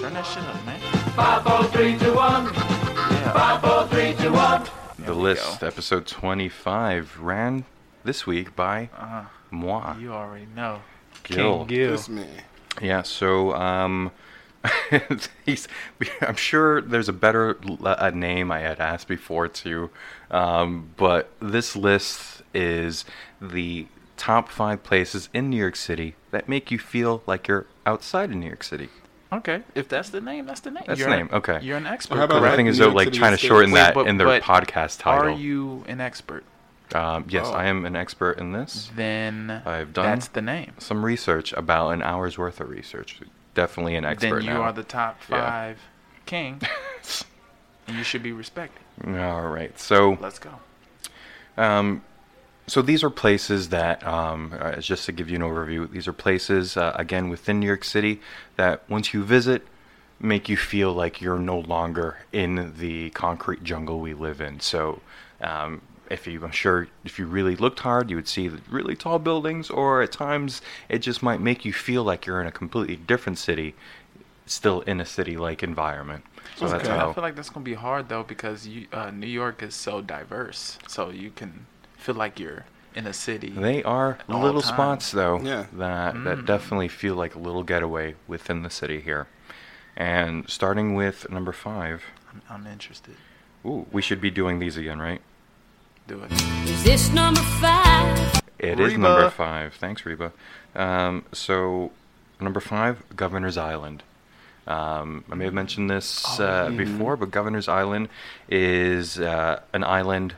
Turn 0.00 0.14
that 0.14 0.26
shit 0.26 0.42
up, 0.42 0.66
man. 0.66 1.01
Five, 1.16 1.42
four, 1.44 1.64
three, 1.64 1.98
two, 1.98 2.14
one. 2.14 2.44
Yeah. 2.54 3.32
Five, 3.32 3.60
four, 3.60 3.86
three, 3.88 4.14
two, 4.14 4.32
one. 4.32 4.64
the 4.98 5.12
list, 5.14 5.60
go. 5.60 5.66
episode 5.66 6.06
25, 6.06 7.18
ran 7.20 7.64
this 8.04 8.26
week 8.26 8.56
by 8.56 8.88
Uh-huh. 8.96 9.22
moi, 9.50 9.94
You 9.98 10.12
already 10.12 10.46
know. 10.54 10.80
Gil. 11.24 11.58
King 11.58 11.66
Gil. 11.66 11.90
This 11.92 12.08
man. 12.08 12.28
Yeah, 12.80 13.02
so 13.02 13.52
um, 13.54 14.10
he's. 15.44 15.68
I'm 16.22 16.36
sure 16.36 16.80
there's 16.80 17.08
a 17.08 17.12
better 17.12 17.58
l- 17.68 17.78
uh, 17.84 18.10
name 18.14 18.50
I 18.50 18.60
had 18.60 18.80
asked 18.80 19.08
before 19.08 19.48
too, 19.48 19.90
um, 20.30 20.90
but 20.96 21.30
this 21.40 21.76
list 21.76 22.42
is 22.54 23.04
the 23.40 23.86
top 24.16 24.48
five 24.48 24.82
places 24.82 25.28
in 25.34 25.50
New 25.50 25.56
York 25.58 25.76
City 25.76 26.14
that 26.30 26.48
make 26.48 26.70
you 26.70 26.78
feel 26.78 27.22
like 27.26 27.46
you're 27.48 27.66
outside 27.84 28.30
of 28.30 28.36
New 28.36 28.46
York 28.46 28.62
City. 28.64 28.88
Okay, 29.32 29.62
if 29.74 29.88
that's 29.88 30.10
the 30.10 30.20
name, 30.20 30.44
that's 30.46 30.60
the 30.60 30.70
name. 30.70 30.84
That's 30.86 31.00
You're 31.00 31.08
the 31.08 31.14
an- 31.14 31.20
name, 31.26 31.28
okay. 31.32 31.58
You're 31.62 31.78
an 31.78 31.86
expert. 31.86 32.16
how 32.16 32.24
about 32.24 32.40
correct? 32.40 32.52
Everything 32.52 32.66
New 32.66 32.70
is 32.72 32.78
though 32.78 32.88
like 32.90 33.12
trying 33.12 33.32
to 33.32 33.38
shorten 33.38 33.70
Wait, 33.70 33.80
that 33.80 33.94
but- 33.94 34.06
in 34.06 34.18
their 34.18 34.40
podcast 34.40 35.00
title. 35.00 35.28
Are 35.28 35.38
you 35.38 35.84
an 35.88 36.00
expert? 36.00 36.44
Um, 36.94 37.24
yes, 37.30 37.46
Oh. 37.48 37.54
I 37.54 37.64
am 37.66 37.86
an 37.86 37.96
expert 37.96 38.38
in 38.38 38.52
this. 38.52 38.90
Then 38.94 39.62
I've 39.64 39.94
done 39.94 40.04
that's 40.04 40.28
the 40.28 40.42
name. 40.42 40.72
Some 40.78 41.02
research, 41.04 41.54
about 41.54 41.90
an 41.92 42.02
hour's 42.02 42.36
worth 42.36 42.60
of 42.60 42.68
research. 42.68 43.18
Definitely 43.54 43.96
an 43.96 44.04
expert 44.04 44.40
Then 44.40 44.42
you 44.44 44.50
now. 44.52 44.60
are 44.62 44.72
the 44.74 44.82
top 44.82 45.18
Yeah. 45.30 45.40
five 45.48 45.78
king, 46.26 46.60
and 47.88 47.96
you 47.96 48.04
should 48.04 48.22
be 48.22 48.32
respected. 48.32 48.82
All 49.18 49.48
right, 49.48 49.78
so 49.78 50.18
Let's 50.20 50.38
go. 50.38 50.50
Um, 51.56 52.02
so 52.66 52.80
these 52.82 53.02
are 53.02 53.10
places 53.10 53.68
that, 53.70 54.06
um, 54.06 54.54
uh, 54.58 54.76
just 54.76 55.06
to 55.06 55.12
give 55.12 55.28
you 55.28 55.36
an 55.36 55.42
overview, 55.42 55.90
these 55.90 56.06
are 56.06 56.12
places 56.12 56.76
uh, 56.76 56.92
again 56.96 57.28
within 57.28 57.60
New 57.60 57.66
York 57.66 57.84
City 57.84 58.20
that 58.56 58.82
once 58.88 59.12
you 59.12 59.24
visit, 59.24 59.66
make 60.20 60.48
you 60.48 60.56
feel 60.56 60.92
like 60.92 61.20
you're 61.20 61.38
no 61.38 61.58
longer 61.58 62.18
in 62.32 62.74
the 62.78 63.10
concrete 63.10 63.64
jungle 63.64 63.98
we 63.98 64.14
live 64.14 64.40
in. 64.40 64.60
So, 64.60 65.00
um, 65.40 65.82
if 66.10 66.26
you, 66.26 66.44
I'm 66.44 66.52
sure, 66.52 66.88
if 67.04 67.18
you 67.18 67.26
really 67.26 67.56
looked 67.56 67.80
hard, 67.80 68.10
you 68.10 68.16
would 68.16 68.28
see 68.28 68.46
the 68.46 68.60
really 68.70 68.94
tall 68.94 69.18
buildings, 69.18 69.70
or 69.70 70.02
at 70.02 70.12
times 70.12 70.60
it 70.88 70.98
just 70.98 71.22
might 71.22 71.40
make 71.40 71.64
you 71.64 71.72
feel 71.72 72.04
like 72.04 72.26
you're 72.26 72.40
in 72.40 72.46
a 72.46 72.52
completely 72.52 72.96
different 72.96 73.38
city, 73.38 73.74
still 74.46 74.82
in 74.82 75.00
a 75.00 75.06
city-like 75.06 75.62
environment. 75.62 76.24
So 76.56 76.68
that's 76.68 76.84
Okay. 76.84 76.94
how. 76.94 77.10
I 77.10 77.14
feel 77.14 77.22
like 77.22 77.34
that's 77.34 77.50
gonna 77.50 77.64
be 77.64 77.74
hard 77.74 78.08
though 78.08 78.22
because 78.22 78.66
you, 78.66 78.86
uh, 78.92 79.10
New 79.10 79.26
York 79.26 79.62
is 79.62 79.74
so 79.74 80.00
diverse, 80.02 80.78
so 80.86 81.10
you 81.10 81.30
can 81.30 81.66
feel 82.02 82.14
like 82.14 82.38
you're 82.38 82.64
in 82.94 83.06
a 83.06 83.12
city. 83.12 83.48
They 83.50 83.82
are 83.84 84.18
little 84.28 84.60
times. 84.60 84.74
spots, 84.74 85.10
though, 85.12 85.40
Yeah. 85.40 85.64
that 85.74 86.14
Mm. 86.14 86.24
that 86.24 86.44
definitely 86.46 86.88
feel 86.88 87.14
like 87.14 87.34
a 87.34 87.38
little 87.38 87.62
getaway 87.62 88.14
within 88.28 88.62
the 88.62 88.70
city 88.70 89.00
here. 89.00 89.26
And 89.96 90.48
starting 90.48 90.94
with 90.94 91.30
number 91.30 91.52
five, 91.52 92.04
I'm, 92.30 92.42
I'm 92.50 92.66
interested. 92.66 93.14
ooh, 93.64 93.86
we 93.92 94.02
should 94.02 94.20
be 94.20 94.30
doing 94.30 94.58
these 94.58 94.76
again, 94.76 94.98
right? 95.00 95.20
Do 96.08 96.22
it. 96.24 96.32
Is 96.68 96.82
this 96.84 97.10
number 97.12 97.40
five? 97.60 98.42
It 98.58 98.78
is 98.80 98.92
number 98.96 99.30
five. 99.30 99.74
Thanks, 99.74 100.04
Reba. 100.06 100.32
Um, 100.74 101.24
so, 101.32 101.90
number 102.40 102.60
five, 102.60 103.02
Governor's 103.16 103.56
Island. 103.56 104.02
Um, 104.66 105.24
I 105.30 105.34
may 105.34 105.44
have 105.44 105.54
mentioned 105.54 105.90
this 105.90 106.38
uh, 106.40 106.70
before, 106.70 107.16
but 107.16 107.30
Governor's 107.30 107.68
Island 107.68 108.08
is 108.48 109.18
uh, 109.18 109.60
an 109.72 109.82
island 109.84 110.32
s- 110.32 110.36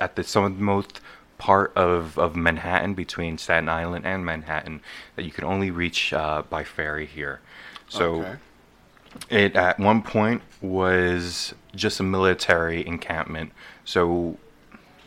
at 0.00 0.16
the 0.16 0.24
southernmost 0.24 1.00
part 1.38 1.72
of, 1.76 2.18
of 2.18 2.36
Manhattan, 2.36 2.94
between 2.94 3.38
Staten 3.38 3.68
Island 3.68 4.06
and 4.06 4.24
Manhattan, 4.24 4.80
that 5.16 5.24
you 5.24 5.30
can 5.30 5.44
only 5.44 5.70
reach 5.70 6.12
uh, 6.12 6.42
by 6.48 6.64
ferry 6.64 7.06
here. 7.06 7.40
So, 7.88 8.14
Okay. 8.22 8.36
it 9.30 9.56
at 9.56 9.78
one 9.78 10.02
point 10.02 10.42
was 10.60 11.54
just 11.74 12.00
a 12.00 12.02
military 12.02 12.86
encampment. 12.86 13.52
So 13.84 14.38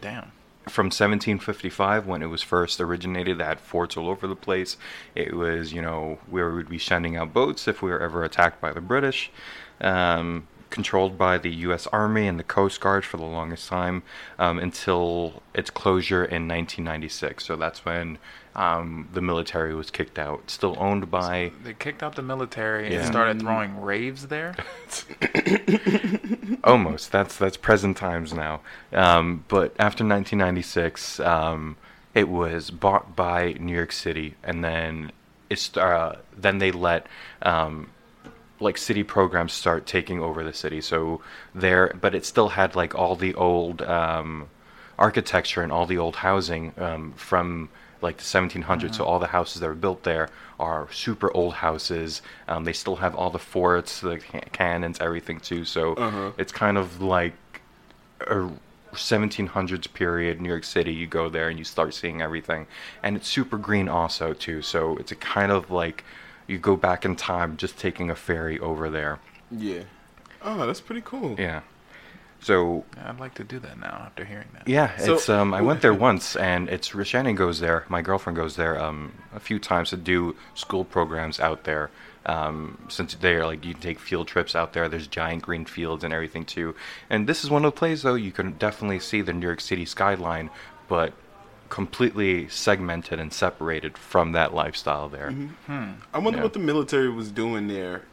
Damn. 0.02 0.32
from 0.70 0.86
1755 0.88 2.06
when 2.06 2.22
it 2.22 2.28
was 2.28 2.44
first 2.44 2.80
originated, 2.80 3.40
had 3.40 3.60
forts 3.60 3.98
all 3.98 4.10
over 4.10 4.28
the 4.28 4.36
place. 4.36 4.78
It 5.16 5.34
was, 5.34 5.74
you 5.74 5.82
know, 5.82 6.20
where 6.30 6.50
we 6.50 6.56
would 6.58 6.70
be 6.70 6.80
sending 6.80 7.16
out 7.16 7.34
boats 7.34 7.68
if 7.68 7.82
we 7.82 7.90
were 7.90 8.00
ever 8.02 8.24
attacked 8.24 8.62
by 8.62 8.72
the 8.74 8.82
British. 8.82 9.32
Um, 9.82 10.48
controlled 10.70 11.18
by 11.18 11.38
the 11.38 11.50
U.S. 11.68 11.88
Army 11.88 12.28
and 12.28 12.38
the 12.40 12.44
Coast 12.44 12.80
Guard 12.82 13.06
for 13.06 13.18
the 13.18 13.24
longest 13.26 13.68
time 13.70 14.04
um, 14.40 14.60
until 14.60 15.42
its 15.54 15.70
closure 15.70 16.24
in 16.24 16.48
1996. 16.48 17.46
So 17.46 17.56
that's 17.56 17.84
when 17.86 18.18
um, 18.56 19.08
the 19.14 19.22
military 19.22 19.74
was 19.76 19.92
kicked 19.92 20.18
out. 20.18 20.50
Still 20.50 20.76
owned 20.80 21.10
by. 21.12 21.52
They 21.64 21.74
kicked 21.74 22.02
out 22.04 22.16
the 22.16 22.22
military 22.24 22.92
Yeah. 22.92 23.00
and 23.00 23.08
started 23.08 23.40
throwing 23.42 23.80
raves 23.82 24.28
there. 24.28 24.56
Almost. 26.64 27.12
That's 27.12 27.38
that's 27.38 27.58
present 27.58 27.98
times 27.98 28.34
now. 28.34 28.62
Um, 28.92 29.46
but 29.48 29.72
after 29.80 30.04
1996, 30.04 31.20
um, 31.20 31.78
it 32.14 32.28
was 32.30 32.72
bought 32.72 33.16
by 33.16 33.54
New 33.60 33.76
York 33.76 33.92
City, 33.92 34.36
and 34.44 34.64
then 34.64 35.12
it's 35.50 35.76
uh, 35.78 36.18
then 36.36 36.58
they 36.58 36.72
let 36.72 37.06
um, 37.44 37.92
like 38.60 38.78
city 38.78 39.04
programs 39.04 39.54
start 39.54 39.86
taking 39.86 40.20
over 40.22 40.44
the 40.44 40.54
city. 40.54 40.82
So 40.82 41.22
there, 41.54 41.96
but 42.02 42.16
it 42.16 42.26
still 42.26 42.50
had 42.50 42.76
like 42.76 42.96
all 42.96 43.16
the 43.16 43.34
old 43.36 43.82
um, 43.84 44.48
architecture 44.98 45.62
and 45.62 45.72
all 45.72 45.86
the 45.86 45.98
old 45.98 46.16
housing 46.18 46.74
um, 46.78 47.14
from 47.14 47.70
like 48.02 48.18
the 48.18 48.24
1700s. 48.24 48.96
So 48.96 49.04
all 49.06 49.20
the 49.20 49.28
houses 49.28 49.60
that 49.62 49.68
were 49.68 49.74
built 49.76 50.04
there 50.04 50.30
are 50.60 50.88
super 50.92 51.32
old 51.36 51.54
houses. 51.56 52.22
Um, 52.48 52.64
they 52.64 52.74
still 52.74 52.96
have 52.98 53.16
all 53.16 53.30
the 53.30 53.40
forts, 53.40 54.02
the 54.02 54.18
ca- 54.20 54.42
cannons, 54.52 55.00
everything 55.00 55.40
too. 55.40 55.66
So 55.66 55.94
Uh-huh. 55.94 56.32
it's 56.38 56.52
kind 56.52 56.78
of 56.78 57.02
like 57.02 57.34
a 58.22 58.50
1700s 58.94 59.92
period 59.94 60.42
New 60.42 60.50
York 60.50 60.64
City. 60.64 60.94
You 60.94 61.08
go 61.08 61.30
there 61.30 61.50
and 61.50 61.58
you 61.60 61.66
start 61.66 61.94
seeing 61.94 62.22
everything, 62.22 62.68
and 63.04 63.16
it's 63.16 63.28
super 63.28 63.58
green 63.58 63.88
also 63.90 64.34
too. 64.34 64.62
So 64.62 64.98
it's 64.98 65.12
a 65.12 65.16
kind 65.16 65.52
of 65.52 65.70
like 65.72 66.04
you 66.48 66.58
go 66.58 66.76
back 66.76 67.06
in 67.06 67.16
time, 67.16 67.58
just 67.58 67.78
taking 67.78 68.10
a 68.10 68.16
ferry 68.16 68.60
over 68.60 68.90
there. 68.90 69.20
Yeah. 69.52 69.84
Oh, 70.42 70.66
that's 70.66 70.82
pretty 70.82 71.02
cool. 71.04 71.36
Yeah. 71.38 71.62
So 72.40 72.86
I'd 73.04 73.20
like 73.20 73.34
to 73.36 73.44
do 73.44 73.58
that 73.60 73.80
now 73.80 74.04
after 74.06 74.24
hearing 74.24 74.48
that. 74.54 74.68
yeah, 74.68 74.96
So- 74.98 75.16
it's 75.16 75.28
um 75.28 75.54
I 75.54 75.62
went 75.62 75.82
there 75.82 75.94
once 76.10 76.36
and 76.36 76.70
it's 76.70 76.88
Shannon 77.08 77.36
goes 77.36 77.60
there, 77.60 77.84
my 77.90 78.02
girlfriend 78.02 78.38
goes 78.38 78.56
there 78.56 78.80
um 78.82 79.12
a 79.34 79.40
few 79.40 79.58
times 79.60 79.90
to 79.90 79.98
do 79.98 80.36
school 80.54 80.86
programs 80.86 81.40
out 81.40 81.64
there. 81.64 81.90
Um 82.28 82.78
since 82.90 83.16
they're 83.16 83.44
like 83.46 83.66
you 83.66 83.74
can 83.74 83.82
take 83.82 84.00
field 84.00 84.28
trips 84.28 84.56
out 84.56 84.74
there, 84.74 84.88
there's 84.88 85.08
giant 85.08 85.42
green 85.44 85.66
fields 85.66 86.04
and 86.04 86.14
everything 86.14 86.46
too. 86.46 86.76
And 87.10 87.28
this 87.28 87.44
is 87.44 87.50
one 87.50 87.66
of 87.66 87.74
the 87.74 87.78
places 87.80 88.04
though 88.04 88.14
you 88.16 88.32
can 88.32 88.52
definitely 88.54 89.00
see 89.00 89.22
the 89.22 89.34
New 89.34 89.46
York 89.48 89.60
City 89.60 89.86
skyline, 89.86 90.52
but 90.88 91.14
completely 91.70 92.48
segmented 92.50 93.20
and 93.20 93.32
separated 93.34 93.98
from 93.98 94.32
that 94.34 94.54
lifestyle 94.54 95.10
there. 95.10 95.34
I 95.68 96.18
wonder 96.20 96.38
Yeah. 96.40 96.44
what 96.44 96.54
the 96.54 96.60
military 96.60 97.10
was 97.10 97.32
doing 97.32 97.68
there. 97.68 98.04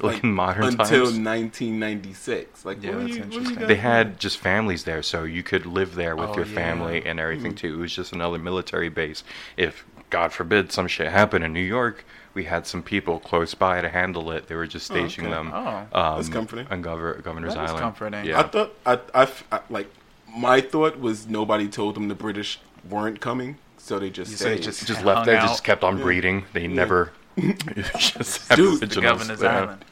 Like 0.00 0.24
in 0.24 0.32
modern 0.34 0.64
until 0.64 1.04
times? 1.06 1.18
1996. 1.18 2.64
Like, 2.64 2.82
Yeah, 2.82 2.90
what 2.96 3.00
that's 3.02 3.14
you, 3.16 3.20
what 3.20 3.26
were 3.28 3.32
you 3.34 3.38
interesting. 3.42 3.68
They 3.68 3.76
had 3.76 4.18
just 4.18 4.38
families 4.38 4.84
there, 4.84 5.02
so 5.02 5.22
you 5.24 5.42
could 5.44 5.66
live 5.66 5.94
there 5.94 6.16
with 6.16 6.30
Oh, 6.30 6.36
your 6.36 6.46
yeah. 6.46 6.54
family 6.54 7.04
and 7.06 7.20
everything 7.20 7.52
Hmm. 7.52 7.56
too. 7.56 7.74
It 7.74 7.76
was 7.82 7.94
just 7.94 8.12
another 8.12 8.38
military 8.38 8.88
base. 8.88 9.22
If 9.56 9.84
God 10.10 10.32
forbid 10.32 10.72
some 10.72 10.88
shit 10.88 11.10
happened 11.12 11.44
in 11.44 11.52
New 11.52 11.60
York, 11.60 12.04
we 12.34 12.44
had 12.44 12.66
some 12.66 12.82
people 12.82 13.20
close 13.20 13.54
by 13.54 13.80
to 13.80 13.88
handle 13.88 14.32
it. 14.32 14.48
They 14.48 14.56
were 14.56 14.66
just 14.66 14.90
Oh, 14.90 14.96
okay. 14.96 15.30
them. 15.30 15.52
Oh. 15.54 15.66
um, 15.92 16.16
That's 16.16 16.28
comforting. 16.28 16.66
On 16.70 16.82
Gover- 16.82 17.22
Governor's 17.22 17.54
That 17.54 17.64
is 17.64 17.70
Island. 17.70 17.82
comforting. 17.82 18.24
Yeah. 18.24 18.40
I 18.40 18.42
thought 18.44 18.72
I, 18.84 18.98
I 19.14 19.22
f- 19.22 19.44
I- 19.52 19.60
like 19.70 19.88
my 20.36 20.60
thought 20.60 20.98
was 20.98 21.28
nobody 21.28 21.68
told 21.68 21.94
them 21.94 22.08
the 22.08 22.14
British 22.16 22.58
weren't 22.90 23.20
coming, 23.20 23.56
so 23.78 23.98
they 23.98 24.10
just 24.10 24.30
You 24.30 24.36
say 24.36 24.54
stayed. 24.56 24.62
just- 24.64 24.86
just 24.86 25.04
left 25.04 25.26
there, 25.26 25.36
out. 25.38 25.48
just 25.48 25.64
kept 25.64 25.82
on 25.84 25.98
breeding. 26.00 26.44
They 26.52 26.66
never 26.66 27.12
just 27.98 28.48
had 28.48 28.56
Dude, 28.56 28.80
the 28.80 28.86
The 28.86 29.00
governor's 29.00 29.38
there. 29.40 29.50
island. 29.50 29.84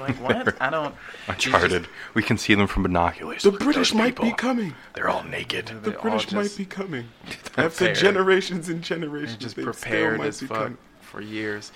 like 0.00 0.16
what? 0.20 0.60
I 0.62 0.70
don't. 0.70 0.94
Uncharted. 1.28 1.88
We 2.14 2.22
can 2.22 2.38
see 2.38 2.54
them 2.54 2.66
from 2.66 2.82
binoculars. 2.84 3.42
the 3.42 3.50
Look 3.50 3.60
British 3.60 3.90
those 3.90 3.98
might 3.98 4.20
be 4.20 4.32
coming. 4.32 4.74
They're 4.94 5.08
all 5.08 5.24
naked. 5.24 5.66
The 5.82 5.90
They 5.90 5.96
all 5.96 6.02
British 6.02 6.32
might 6.32 6.54
be 6.56 6.64
coming. 6.64 7.08
After 7.56 7.70
prepared. 7.70 7.96
generations 7.96 8.68
and 8.68 8.78
They're 8.82 8.98
generations, 8.98 9.36
just 9.38 9.56
they 9.56 9.62
still 9.62 9.72
prepared 9.72 10.20
as 10.20 10.40
fuck 10.40 10.48
coming. 10.58 10.78
for 11.00 11.20
years. 11.20 11.72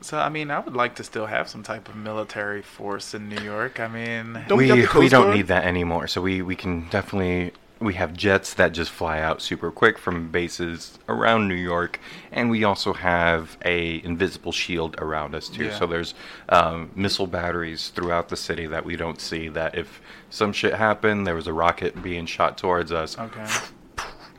So 0.00 0.18
I 0.18 0.28
mean, 0.28 0.50
I 0.50 0.58
would 0.60 0.74
like 0.74 0.94
to 0.96 1.04
still 1.04 1.26
have 1.26 1.48
some 1.48 1.62
type 1.62 1.88
of 1.88 1.96
military 1.96 2.62
force 2.62 3.14
in 3.14 3.28
New 3.28 3.40
York. 3.42 3.80
I 3.80 3.88
mean, 3.88 4.44
Don't 4.48 4.58
we 4.58 4.64
we 4.64 4.68
have 4.70 4.78
the 4.78 4.86
Coast 4.86 5.00
we 5.02 5.08
don't 5.08 5.34
need 5.34 5.48
that 5.48 5.64
anymore. 5.64 6.06
So 6.06 6.20
we 6.20 6.42
we 6.42 6.54
can 6.56 6.88
definitely 6.88 7.52
we 7.80 7.94
have 7.94 8.12
jets 8.12 8.54
that 8.54 8.72
just 8.72 8.90
fly 8.90 9.20
out 9.20 9.40
super 9.40 9.70
quick 9.70 9.98
from 9.98 10.30
bases 10.30 10.98
around 11.08 11.48
New 11.48 11.54
York, 11.54 12.00
and 12.32 12.50
we 12.50 12.64
also 12.64 12.92
have 12.92 13.56
a 13.64 14.02
invisible 14.04 14.52
shield 14.52 14.96
around 14.98 15.34
us 15.34 15.48
too. 15.48 15.66
Yeah. 15.66 15.78
So 15.78 15.86
there's 15.86 16.14
um, 16.48 16.90
missile 16.94 17.26
batteries 17.26 17.90
throughout 17.90 18.28
the 18.28 18.36
city 18.36 18.66
that 18.66 18.84
we 18.84 18.96
don't 18.96 19.20
see. 19.20 19.48
That 19.48 19.76
if 19.76 20.00
some 20.30 20.52
shit 20.52 20.74
happened, 20.74 21.26
there 21.26 21.34
was 21.34 21.46
a 21.46 21.52
rocket 21.52 22.02
being 22.02 22.26
shot 22.26 22.58
towards 22.58 22.90
us, 22.90 23.18
okay. 23.18 23.46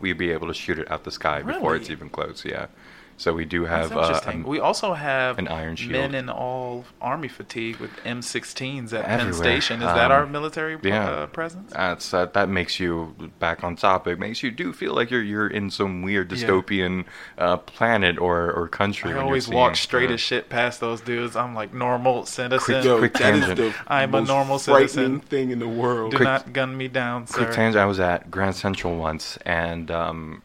we'd 0.02 0.18
be 0.18 0.32
able 0.32 0.48
to 0.48 0.54
shoot 0.54 0.80
it 0.80 0.92
out 0.92 1.04
the 1.04 1.12
sky 1.12 1.42
before 1.42 1.76
it's 1.76 1.90
even 1.90 2.10
close. 2.10 2.44
Yeah. 2.44 2.68
So 3.20 3.34
we 3.34 3.44
do 3.44 3.66
That's 3.68 3.90
have 3.90 3.98
uh, 3.98 4.02
interesting. 4.02 4.38
um, 4.46 4.50
we 4.50 4.60
also 4.62 4.94
have 4.94 5.38
an 5.40 5.50
iron 5.50 5.76
shield. 5.76 5.92
men 5.92 6.16
in 6.16 6.30
all 6.30 6.86
army 7.02 7.28
fatigue 7.28 7.76
with 7.76 7.92
M16s 8.06 8.94
at 8.94 9.04
Penn 9.04 9.34
Station. 9.34 9.82
Is 9.82 9.88
that 9.94 10.10
our 10.10 10.24
Um, 10.24 10.32
military 10.32 10.78
yeah. 10.82 11.10
uh, 11.10 11.26
presence? 11.28 11.74
That's 11.74 12.10
that. 12.12 12.34
That 12.34 12.48
makes 12.48 12.80
you 12.80 13.14
back 13.40 13.62
on 13.64 13.76
topic. 13.76 14.20
Makes 14.20 14.42
you 14.42 14.52
do 14.52 14.72
feel 14.72 14.94
like 14.94 15.12
you're 15.12 15.22
you're 15.22 15.48
in 15.48 15.70
some 15.70 16.02
weird 16.02 16.32
Yeah. 16.32 16.48
dystopian 16.48 17.04
uh, 17.38 17.58
planet 17.58 18.18
or 18.18 18.52
or 18.54 18.70
country. 18.70 19.12
I 19.14 19.18
always 19.18 19.50
walk 19.50 19.76
straight 19.76 20.10
uh, 20.12 20.14
as 20.14 20.22
shit 20.22 20.48
past 20.48 20.80
those 20.80 21.02
dudes. 21.02 21.36
I'm 21.36 21.54
like 21.54 21.74
normal 21.74 22.26
citizen. 22.26 22.84
Yo, 22.86 23.00
quick 23.00 23.14
that 23.16 23.34
is 23.36 23.46
tangent. 23.46 23.58
the 23.58 23.92
I'm 23.94 24.16
a 24.16 24.22
normal 24.22 24.60
citizen. 24.60 25.20
thing 25.20 25.52
in 25.52 25.60
the 25.60 25.68
world. 25.68 26.12
Do 26.12 26.18
quick- 26.18 26.26
not 26.30 26.54
gun 26.54 26.78
me 26.78 26.88
down, 26.88 27.28
sir. 27.28 27.40
Quick 27.44 27.52
tangent. 27.52 27.82
I 27.82 27.86
was 27.86 28.00
at 28.00 28.32
Grand 28.32 28.56
Central 28.56 28.96
once, 28.96 29.38
and 29.46 29.92
um, 29.92 30.42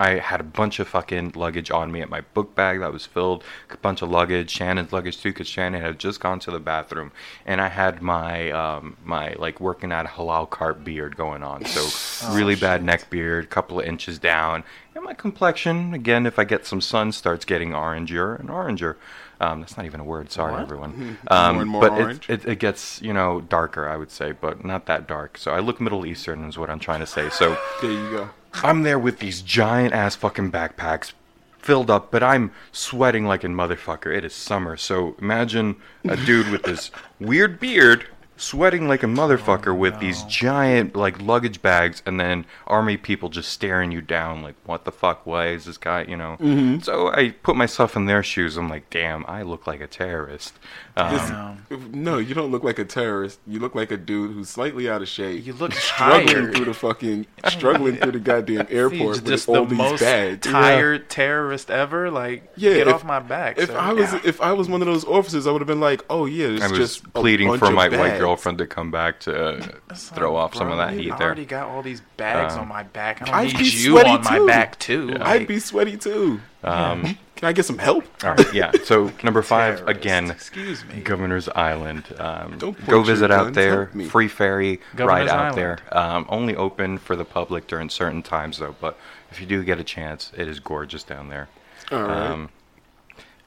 I 0.00 0.18
had 0.18 0.40
a 0.40 0.44
bunch 0.44 0.78
of 0.78 0.88
fucking 0.88 1.32
luggage 1.34 1.70
on 1.70 1.90
me 1.90 2.00
at 2.00 2.08
my 2.08 2.20
book 2.20 2.54
bag 2.54 2.80
that 2.80 2.92
was 2.92 3.04
filled, 3.04 3.42
a 3.70 3.76
bunch 3.76 4.00
of 4.02 4.10
luggage, 4.10 4.50
Shannon's 4.50 4.92
luggage 4.92 5.20
too, 5.20 5.30
because 5.30 5.48
Shannon 5.48 5.80
had 5.80 5.98
just 5.98 6.20
gone 6.20 6.38
to 6.40 6.50
the 6.50 6.60
bathroom, 6.60 7.12
and 7.44 7.60
I 7.60 7.68
had 7.68 8.00
my 8.00 8.50
um, 8.50 8.96
my 9.04 9.34
like 9.34 9.60
working 9.60 9.90
at 9.92 10.06
a 10.06 10.08
halal 10.08 10.48
cart 10.48 10.84
beard 10.84 11.16
going 11.16 11.42
on, 11.42 11.64
so 11.64 12.34
really 12.34 12.54
bad 12.54 12.84
neck 12.84 13.10
beard, 13.10 13.50
couple 13.50 13.80
of 13.80 13.86
inches 13.86 14.18
down, 14.18 14.62
and 14.94 15.04
my 15.04 15.14
complexion 15.14 15.94
again, 15.94 16.26
if 16.26 16.38
I 16.38 16.44
get 16.44 16.66
some 16.66 16.80
sun, 16.80 17.12
starts 17.12 17.44
getting 17.44 17.70
oranger 17.70 18.38
and 18.38 18.48
oranger. 18.48 18.96
Um, 19.40 19.60
that's 19.60 19.76
not 19.76 19.86
even 19.86 20.00
a 20.00 20.04
word. 20.04 20.30
Sorry, 20.32 20.52
What? 20.52 20.62
everyone. 20.62 21.18
Um, 21.28 21.54
More 21.54 21.62
and 21.62 21.70
more 21.70 21.80
but 21.82 21.92
orange? 21.92 22.28
It, 22.28 22.44
it, 22.44 22.48
it 22.52 22.58
gets 22.58 23.00
you 23.02 23.12
know 23.12 23.40
darker, 23.40 23.88
I 23.88 23.96
would 23.96 24.10
say, 24.10 24.32
but 24.32 24.64
not 24.64 24.86
that 24.86 25.06
dark. 25.06 25.38
So 25.38 25.52
I 25.52 25.60
look 25.60 25.80
Middle 25.80 26.04
Eastern, 26.06 26.44
is 26.48 26.58
what 26.58 26.70
I'm 26.70 26.80
trying 26.80 27.00
to 27.00 27.06
say. 27.06 27.28
So. 27.30 27.56
There 27.82 27.92
you 27.92 28.10
go. 28.10 28.30
I'm 28.54 28.82
there 28.82 28.98
with 28.98 29.20
these 29.20 29.40
giant 29.42 29.94
ass 29.94 30.16
fucking 30.16 30.50
backpacks 30.50 31.12
filled 31.58 31.90
up, 31.90 32.10
but 32.10 32.22
I'm 32.22 32.50
sweating 32.72 33.26
like 33.26 33.44
a 33.44 33.46
motherfucker. 33.48 34.12
It 34.16 34.24
is 34.24 34.34
summer, 34.34 34.76
so 34.76 35.14
imagine 35.20 35.76
a 36.08 36.16
dude 36.16 36.48
with 36.50 36.62
this 36.64 36.90
weird 37.20 37.60
beard 37.60 38.06
sweating 38.38 38.88
like 38.88 39.02
a 39.02 39.06
motherfucker 39.06 39.76
with 39.76 39.98
these 40.00 40.22
giant 40.24 40.94
like 40.96 41.20
luggage 41.20 41.60
bags 41.60 42.02
and 42.06 42.18
then 42.20 42.46
army 42.66 42.96
people 42.96 43.28
just 43.28 43.50
staring 43.50 43.90
you 43.92 44.00
down 44.00 44.42
like 44.42 44.54
what 44.64 44.84
the 44.84 44.92
fuck 44.92 45.26
why 45.26 45.48
is 45.48 45.64
this 45.64 45.76
guy 45.76 46.02
you 46.04 46.16
know 46.16 46.36
so 46.82 47.08
i 47.12 47.30
put 47.42 47.56
myself 47.56 47.96
in 47.96 48.06
their 48.06 48.22
shoes 48.22 48.56
i'm 48.56 48.68
like 48.68 48.88
damn 48.90 49.24
i 49.26 49.42
look 49.42 49.66
like 49.66 49.80
a 49.80 49.86
terrorist 49.86 50.54
um, 50.96 51.64
No, 51.92 52.18
you 52.18 52.34
don't 52.34 52.50
look 52.50 52.64
like 52.64 52.80
a 52.80 52.84
terrorist. 52.84 53.38
You 53.46 53.60
look 53.60 53.76
like 53.76 53.92
a 53.92 53.96
dude 53.96 54.32
who's 54.32 54.48
slightly 54.48 54.90
out 54.90 55.00
of 55.00 55.06
shape. 55.06 55.46
You 55.46 55.52
look 55.52 55.72
struggling 55.72 56.26
tired. 56.26 56.54
through 56.56 56.64
the 56.64 56.74
fucking 56.74 57.26
struggling 57.46 57.98
through 57.98 58.10
the 58.10 58.18
goddamn 58.18 58.66
airport 58.70 58.92
He's 59.14 59.22
with 59.22 59.26
just 59.26 59.48
all 59.48 59.62
the 59.64 59.66
these 59.66 59.78
most 59.78 60.00
bags. 60.00 60.44
tired 60.44 61.08
terrorist 61.08 61.70
ever. 61.70 62.10
Like, 62.10 62.50
Yeah, 62.56 62.74
get 62.74 62.88
if- 62.88 62.94
off 62.94 63.04
my 63.04 63.20
back. 63.20 63.58
If 63.60 63.68
sir. 63.68 63.78
I 63.78 63.92
was 63.92 64.12
Yeah. 64.12 64.20
if 64.24 64.40
I 64.40 64.50
was 64.52 64.68
one 64.68 64.82
of 64.82 64.86
those 64.86 65.04
officers, 65.04 65.46
I 65.46 65.52
would 65.52 65.60
have 65.60 65.68
been 65.68 65.78
like, 65.78 66.04
"Oh 66.10 66.26
yeah, 66.26 66.48
it's 66.48 66.64
i 66.64 66.68
was 66.68 66.78
just 66.80 67.04
a 67.04 67.08
pleading 67.10 67.46
bunch 67.46 67.60
for 67.60 67.66
of 67.66 67.74
my 67.74 67.88
white 67.88 67.92
bags. 67.92 68.18
Girlfriend 68.28 68.58
to 68.58 68.66
come 68.66 68.90
back 68.90 69.20
to 69.20 69.32
uh, 69.34 69.66
throw 69.94 70.34
like, 70.34 70.44
off 70.44 70.54
some 70.54 70.70
of 70.70 70.78
that 70.78 70.92
you 70.94 71.00
heat 71.00 71.08
there 71.18 71.28
I 71.28 71.30
already 71.30 71.44
got 71.46 71.68
all 71.68 71.82
these 71.82 72.02
bags 72.16 72.54
Um, 72.54 72.60
on 72.60 72.68
my 72.68 72.82
back. 72.82 73.22
I 73.22 73.24
don't 73.26 73.34
I'd 73.34 73.46
need 73.48 73.58
be 73.58 73.64
you 73.64 73.90
sweaty 73.92 74.10
on 74.10 74.24
my 74.24 74.38
too. 74.38 74.46
back 74.46 74.78
too. 74.78 75.16
I'd 75.20 75.46
be 75.46 75.58
sweaty 75.58 75.96
too. 75.96 76.40
um, 76.64 77.02
Can 77.36 77.48
I 77.48 77.52
get 77.52 77.64
some 77.64 77.78
help? 77.78 78.04
all 78.24 78.34
right 78.34 78.52
yeah 78.54 78.72
so 78.84 79.12
number 79.22 79.42
five 79.42 79.78
terrorist. 79.78 79.98
again 79.98 80.30
Excuse 80.30 80.84
me. 80.84 81.00
Governor's 81.00 81.48
Island. 81.50 82.04
Um, 82.18 82.58
Don't 82.58 82.74
point 82.76 82.88
go 82.88 83.02
visit 83.02 83.30
out 83.30 83.54
there. 83.54 83.86
Free 84.10 84.28
ferry 84.28 84.80
Governor's 84.96 85.08
ride 85.08 85.28
out 85.28 85.38
Island. 85.38 85.56
there. 85.58 85.78
Um, 85.92 86.26
only 86.28 86.54
open 86.56 86.98
for 86.98 87.16
the 87.16 87.24
public 87.24 87.66
during 87.66 87.88
certain 87.90 88.22
times 88.22 88.58
though. 88.58 88.74
But 88.80 88.98
if 89.30 89.40
you 89.40 89.46
do 89.46 89.62
get 89.64 89.78
a 89.78 89.84
chance, 89.84 90.32
it 90.36 90.48
is 90.48 90.58
gorgeous 90.60 91.02
down 91.02 91.28
there. 91.28 91.48
All 91.92 92.02
right. 92.02 92.30
Um, 92.30 92.50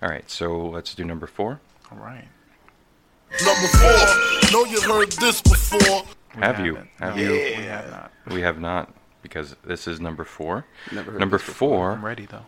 all 0.02 0.10
right, 0.10 0.28
so 0.32 0.58
let's 0.66 0.96
do 0.96 1.04
number 1.04 1.28
four. 1.28 1.60
All 1.92 1.98
right. 2.00 2.26
Number 3.46 3.68
four, 3.68 4.31
know 4.52 4.66
you 4.66 4.82
heard 4.82 5.12
this 5.14 5.42
before. 5.42 6.04
We 6.36 6.42
Have 6.42 6.60
you? 6.66 6.76
haven't. 6.76 6.90
Have 7.00 7.16
No, 7.16 7.22
you? 7.22 7.32
We 7.32 7.64
have 7.66 7.90
not. 7.92 8.12
We 8.28 8.42
have 8.42 8.60
not 8.60 8.94
because 9.22 9.56
this 9.64 9.88
is 9.88 10.00
number 10.00 10.24
four. 10.24 10.66
Never 10.92 11.12
heard 11.12 11.20
number 11.20 11.38
four. 11.38 11.92
I'm 11.94 12.06
ready 12.06 12.26
though. 12.26 12.46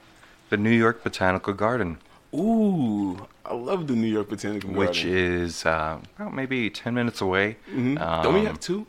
the 0.50 0.58
New 0.58 0.72
York 0.72 1.04
Botanical 1.04 1.54
Garden, 1.54 1.98
Ooh, 2.34 3.28
I 3.46 3.54
love 3.54 3.88
the 3.88 3.94
New 3.96 4.08
York 4.08 4.30
Botanical 4.30 4.70
Garden. 4.70 4.88
which 4.88 5.04
is 5.06 5.66
uh, 5.66 6.00
about 6.18 6.34
maybe 6.34 6.70
ten 6.70 6.94
minutes 6.96 7.22
away. 7.22 7.58
Mhm. 7.72 7.98
Don't 8.24 8.34
we 8.34 8.40
Um, 8.42 8.46
have 8.48 8.60
two? 8.60 8.86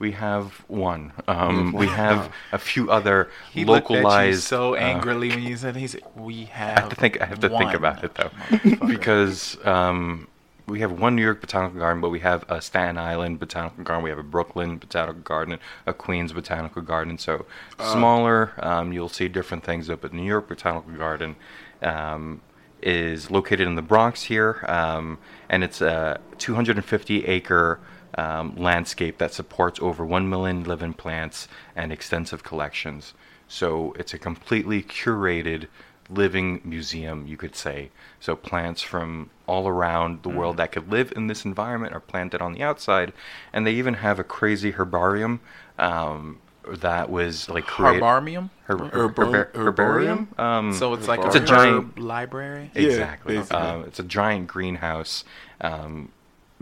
We 0.00 0.10
have 0.12 0.64
one. 0.66 1.12
Um, 1.28 1.72
we 1.72 1.86
have 1.86 2.32
a 2.52 2.58
few 2.58 2.90
other 2.90 3.30
He 3.52 3.64
looked 3.64 3.86
at 3.86 3.90
you 3.90 3.96
localized. 4.02 4.42
so 4.42 4.74
uh, 4.74 4.78
angrily 4.78 5.28
when 5.30 5.42
you 5.42 5.56
said 5.56 5.76
he 5.76 5.86
said 5.86 6.02
we 6.16 6.42
I 6.42 6.56
have. 6.56 6.78
have 6.78 6.88
to 6.90 6.96
think. 6.96 7.20
I 7.20 7.26
have 7.26 7.40
to 7.40 7.48
think 7.48 7.74
about 7.74 8.02
it 8.02 8.14
though, 8.16 8.30
because 8.86 9.56
um, 9.64 10.26
we 10.66 10.80
have 10.80 10.92
one 10.92 11.14
New 11.14 11.22
York 11.22 11.40
Botanical 11.40 11.78
Garden, 11.78 12.00
but 12.00 12.10
we 12.10 12.20
have 12.20 12.44
a 12.48 12.60
Staten 12.60 12.96
Island 12.96 13.38
Botanical 13.38 13.84
Garden. 13.84 14.02
We 14.02 14.10
have 14.10 14.18
a 14.18 14.24
Brooklyn 14.24 14.78
Botanical 14.78 15.20
Garden, 15.20 15.58
a 15.86 15.92
Queens 15.92 16.32
Botanical 16.32 16.82
Garden. 16.82 17.18
So 17.18 17.44
smaller. 17.78 18.52
Um, 18.58 18.92
you'll 18.92 19.10
see 19.10 19.28
different 19.28 19.64
things. 19.64 19.88
But 19.88 20.12
New 20.12 20.24
York 20.24 20.48
Botanical 20.48 20.92
Garden 20.94 21.36
um, 21.82 22.40
is 22.80 23.30
located 23.30 23.66
in 23.66 23.74
the 23.74 23.82
Bronx 23.82 24.22
here, 24.22 24.64
um, 24.68 25.18
and 25.48 25.62
it's 25.62 25.80
a 25.80 26.20
250 26.38 27.24
acre. 27.26 27.80
Um, 28.16 28.54
landscape 28.54 29.18
that 29.18 29.34
supports 29.34 29.80
over 29.80 30.06
1 30.06 30.30
million 30.30 30.62
living 30.62 30.94
plants 30.94 31.48
and 31.74 31.90
extensive 31.90 32.44
collections. 32.44 33.12
So 33.48 33.92
it's 33.98 34.14
a 34.14 34.18
completely 34.18 34.84
curated 34.84 35.66
living 36.08 36.60
museum, 36.64 37.26
you 37.26 37.36
could 37.36 37.56
say. 37.56 37.90
So 38.20 38.36
plants 38.36 38.82
from 38.82 39.30
all 39.46 39.68
around 39.68 40.22
the 40.22 40.28
world 40.28 40.56
that 40.56 40.72
could 40.72 40.90
live 40.90 41.12
in 41.16 41.26
this 41.26 41.44
environment 41.44 41.92
are 41.92 42.00
planted 42.00 42.40
on 42.40 42.52
the 42.54 42.62
outside, 42.62 43.12
and 43.52 43.66
they 43.66 43.72
even 43.72 43.94
have 43.94 44.18
a 44.18 44.24
crazy 44.24 44.70
herbarium 44.72 45.40
um, 45.78 46.38
that 46.66 47.10
was 47.10 47.48
like 47.50 47.66
created. 47.66 47.96
Herbarium. 48.02 48.50
Her- 48.64 48.76
Herbar- 48.78 48.90
herbar- 48.90 49.54
herbarium. 49.54 50.28
Um, 50.38 50.72
So 50.72 50.94
it's 50.94 51.06
like 51.08 51.20
It's 51.24 51.34
a, 51.36 51.42
a 51.42 51.44
giant- 51.44 51.76
herb 51.76 51.98
library. 51.98 52.70
Exactly. 52.74 53.36
basically. 53.36 53.58
Um, 53.58 53.84
it's 53.84 53.98
a 53.98 54.02
giant 54.04 54.46
greenhouse. 54.46 55.24
Um, 55.60 56.08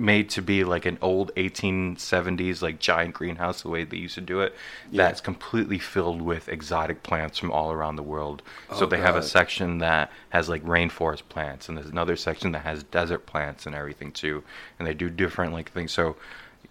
made 0.02 0.28
to 0.28 0.42
be 0.42 0.64
like 0.64 0.84
an 0.84 0.98
old 1.00 1.32
1870s 1.36 2.60
like 2.60 2.80
giant 2.80 3.14
greenhouse 3.14 3.62
the 3.62 3.68
way 3.68 3.84
they 3.84 3.96
used 3.96 4.16
to 4.16 4.20
do 4.20 4.40
it 4.40 4.54
Yeah. 4.90 5.04
that's 5.04 5.20
completely 5.20 5.78
filled 5.78 6.20
with 6.20 6.48
exotic 6.48 7.02
plants 7.02 7.38
from 7.38 7.52
all 7.52 7.70
around 7.70 7.96
the 7.96 8.02
world. 8.02 8.42
Oh, 8.68 8.80
so 8.80 8.86
they 8.86 8.98
have 8.98 9.16
a 9.16 9.22
section 9.22 9.78
that 9.78 10.10
has 10.30 10.48
like 10.48 10.64
rainforest 10.64 11.22
plants 11.28 11.68
and 11.68 11.78
there's 11.78 11.88
another 11.88 12.16
section 12.16 12.52
that 12.52 12.64
has 12.64 12.82
desert 12.82 13.26
plants 13.26 13.64
and 13.64 13.74
everything 13.74 14.10
too 14.12 14.42
and 14.78 14.86
they 14.86 14.94
do 14.94 15.08
different 15.08 15.52
like 15.52 15.70
things. 15.70 15.92
So 15.92 16.16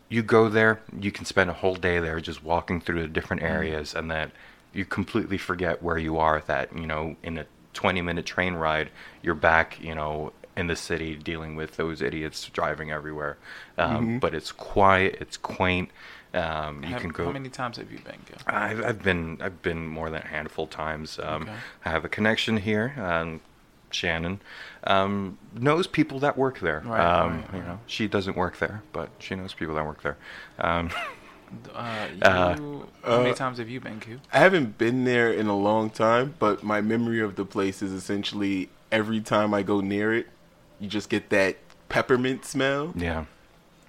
you 0.09 0.21
go 0.21 0.49
there 0.49 0.81
you 0.99 1.11
can 1.11 1.25
spend 1.25 1.49
a 1.49 1.53
whole 1.53 1.75
day 1.75 1.99
there 1.99 2.19
just 2.19 2.43
walking 2.43 2.81
through 2.81 3.01
the 3.01 3.07
different 3.07 3.41
mm. 3.41 3.49
areas 3.49 3.95
and 3.95 4.11
then 4.11 4.31
you 4.73 4.83
completely 4.85 5.37
forget 5.37 5.81
where 5.81 5.97
you 5.97 6.17
are 6.17 6.41
that 6.47 6.75
you 6.77 6.85
know 6.85 7.15
in 7.23 7.37
a 7.37 7.45
20 7.73 8.01
minute 8.01 8.25
train 8.25 8.55
ride 8.55 8.89
you're 9.21 9.33
back 9.35 9.79
you 9.81 9.95
know 9.95 10.33
in 10.61 10.67
the 10.67 10.75
city 10.75 11.15
dealing 11.15 11.55
with 11.61 11.71
those 11.81 12.01
idiots 12.01 12.37
driving 12.59 12.89
everywhere 12.91 13.35
um, 13.77 14.19
but 14.19 14.33
it's 14.33 14.51
quiet 14.51 15.17
it's 15.19 15.37
quaint 15.37 15.89
um, 16.33 16.81
you 16.83 16.89
Have- 16.89 17.01
can 17.01 17.09
go 17.09 17.25
How 17.25 17.31
many 17.33 17.49
times 17.49 17.75
have 17.77 17.91
you 17.91 17.99
been, 17.99 18.19
Gil? 18.25 18.37
I've, 18.47 18.81
I've 18.85 19.03
been 19.03 19.23
I've 19.41 19.61
been 19.61 19.85
more 19.85 20.09
than 20.09 20.21
a 20.21 20.27
handful 20.27 20.63
of 20.63 20.69
times. 20.69 21.19
Um, 21.21 21.41
Okay. 21.41 21.51
I 21.83 21.89
have 21.89 22.05
a 22.05 22.09
connection 22.09 22.55
here. 22.55 22.93
Um, 22.97 23.41
Shannon 23.89 24.39
um, 24.85 25.37
knows 25.53 25.87
people 25.87 26.19
that 26.19 26.37
work 26.37 26.59
there. 26.59 26.81
Right, 26.85 27.01
um, 27.05 27.31
right, 27.41 27.53
You 27.53 27.59
right. 27.59 27.67
know, 27.67 27.79
she 27.85 28.07
doesn't 28.07 28.37
work 28.37 28.55
there, 28.59 28.81
but 28.93 29.09
she 29.19 29.35
knows 29.35 29.53
people 29.53 29.75
that 29.75 29.85
work 29.85 30.01
there. 30.03 30.17
Um, 30.59 30.89
Uh, 31.75 32.07
you, 32.15 32.21
Uh, 32.21 32.55
how 33.03 33.17
many 33.17 33.31
uh, 33.31 33.33
times 33.33 33.57
have 33.57 33.69
you 33.69 33.81
been, 33.81 33.99
Q? 33.99 34.21
I 34.31 34.39
haven't 34.39 34.77
been 34.77 35.03
there 35.03 35.33
in 35.33 35.47
a 35.47 35.57
long 35.57 35.89
time, 35.89 36.35
but 36.39 36.63
my 36.63 36.79
memory 36.79 37.19
of 37.19 37.35
the 37.35 37.43
place 37.43 37.81
is 37.81 37.91
essentially 37.91 38.69
every 38.89 39.19
time 39.19 39.53
I 39.53 39.61
go 39.61 39.81
near 39.81 40.13
it, 40.13 40.27
you 40.81 40.87
just 40.89 41.07
get 41.09 41.29
that 41.29 41.55
peppermint 41.87 42.43
smell. 42.45 42.93
yeah. 42.97 43.25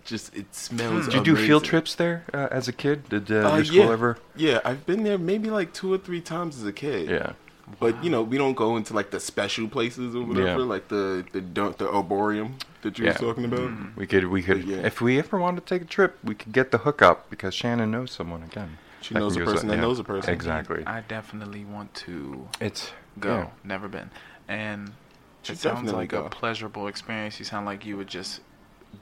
Just 0.04 0.34
it 0.36 0.52
smells. 0.52 1.04
Did 1.06 1.14
you 1.14 1.22
do 1.22 1.36
field 1.36 1.62
trips 1.64 1.94
there 1.94 2.24
uh, 2.34 2.48
as 2.50 2.66
a 2.66 2.72
kid? 2.72 3.08
Did 3.08 3.30
uh, 3.30 3.52
Uh, 3.52 3.56
your 3.56 3.64
school 3.64 3.84
yeah. 3.86 3.92
ever? 3.92 4.18
Yeah, 4.34 4.58
I've 4.64 4.84
been 4.84 5.04
there 5.04 5.16
maybe 5.16 5.48
like 5.48 5.72
two 5.72 5.92
or 5.92 5.98
three 5.98 6.20
times 6.20 6.58
as 6.58 6.66
a 6.66 6.72
kid. 6.72 7.08
Yeah. 7.08 7.32
But 7.78 8.02
you 8.02 8.10
know, 8.10 8.20
we 8.22 8.36
don't 8.36 8.54
go 8.54 8.76
into 8.76 8.94
like 8.94 9.12
the 9.12 9.20
special 9.20 9.68
places 9.68 10.16
or 10.16 10.24
whatever, 10.24 10.58
Yeah. 10.62 10.74
like 10.74 10.88
the 10.88 11.24
the 11.32 11.40
dun- 11.40 11.76
the 11.78 11.88
arboreum 11.88 12.56
that 12.82 12.98
you 12.98 13.04
Yeah. 13.04 13.12
was 13.12 13.20
talking 13.20 13.44
about. 13.44 13.70
We 13.96 14.08
could, 14.08 14.24
we 14.26 14.42
could, 14.42 14.64
yeah. 14.64 14.78
if 14.84 15.00
we 15.00 15.20
ever 15.20 15.38
wanted 15.38 15.64
to 15.64 15.74
take 15.74 15.82
a 15.82 15.90
trip, 15.96 16.18
we 16.24 16.34
could 16.34 16.52
get 16.52 16.72
the 16.72 16.78
hookup 16.78 17.30
because 17.30 17.54
Shannon 17.54 17.92
knows 17.92 18.10
someone 18.10 18.42
again. 18.42 18.78
She 19.02 19.14
that 19.14 19.20
knows 19.20 19.36
a 19.36 19.44
person 19.44 19.68
it, 19.68 19.70
that 19.70 19.76
yeah. 19.76 19.82
knows 19.86 20.00
a 20.00 20.04
person. 20.04 20.34
Exactly. 20.34 20.82
I 20.84 21.02
definitely 21.02 21.64
want 21.64 21.94
to 22.06 22.48
It's 22.60 22.90
go. 23.20 23.34
yeah. 23.36 23.46
Never 23.62 23.86
been. 23.86 24.10
And 24.48 24.92
It 25.48 25.58
sounds 25.58 25.92
like 25.92 26.10
go. 26.10 26.24
a 26.24 26.30
pleasurable 26.30 26.86
experience. 26.86 27.38
You 27.38 27.44
sound 27.44 27.66
like 27.66 27.84
you 27.84 27.96
would 27.96 28.08
just 28.08 28.40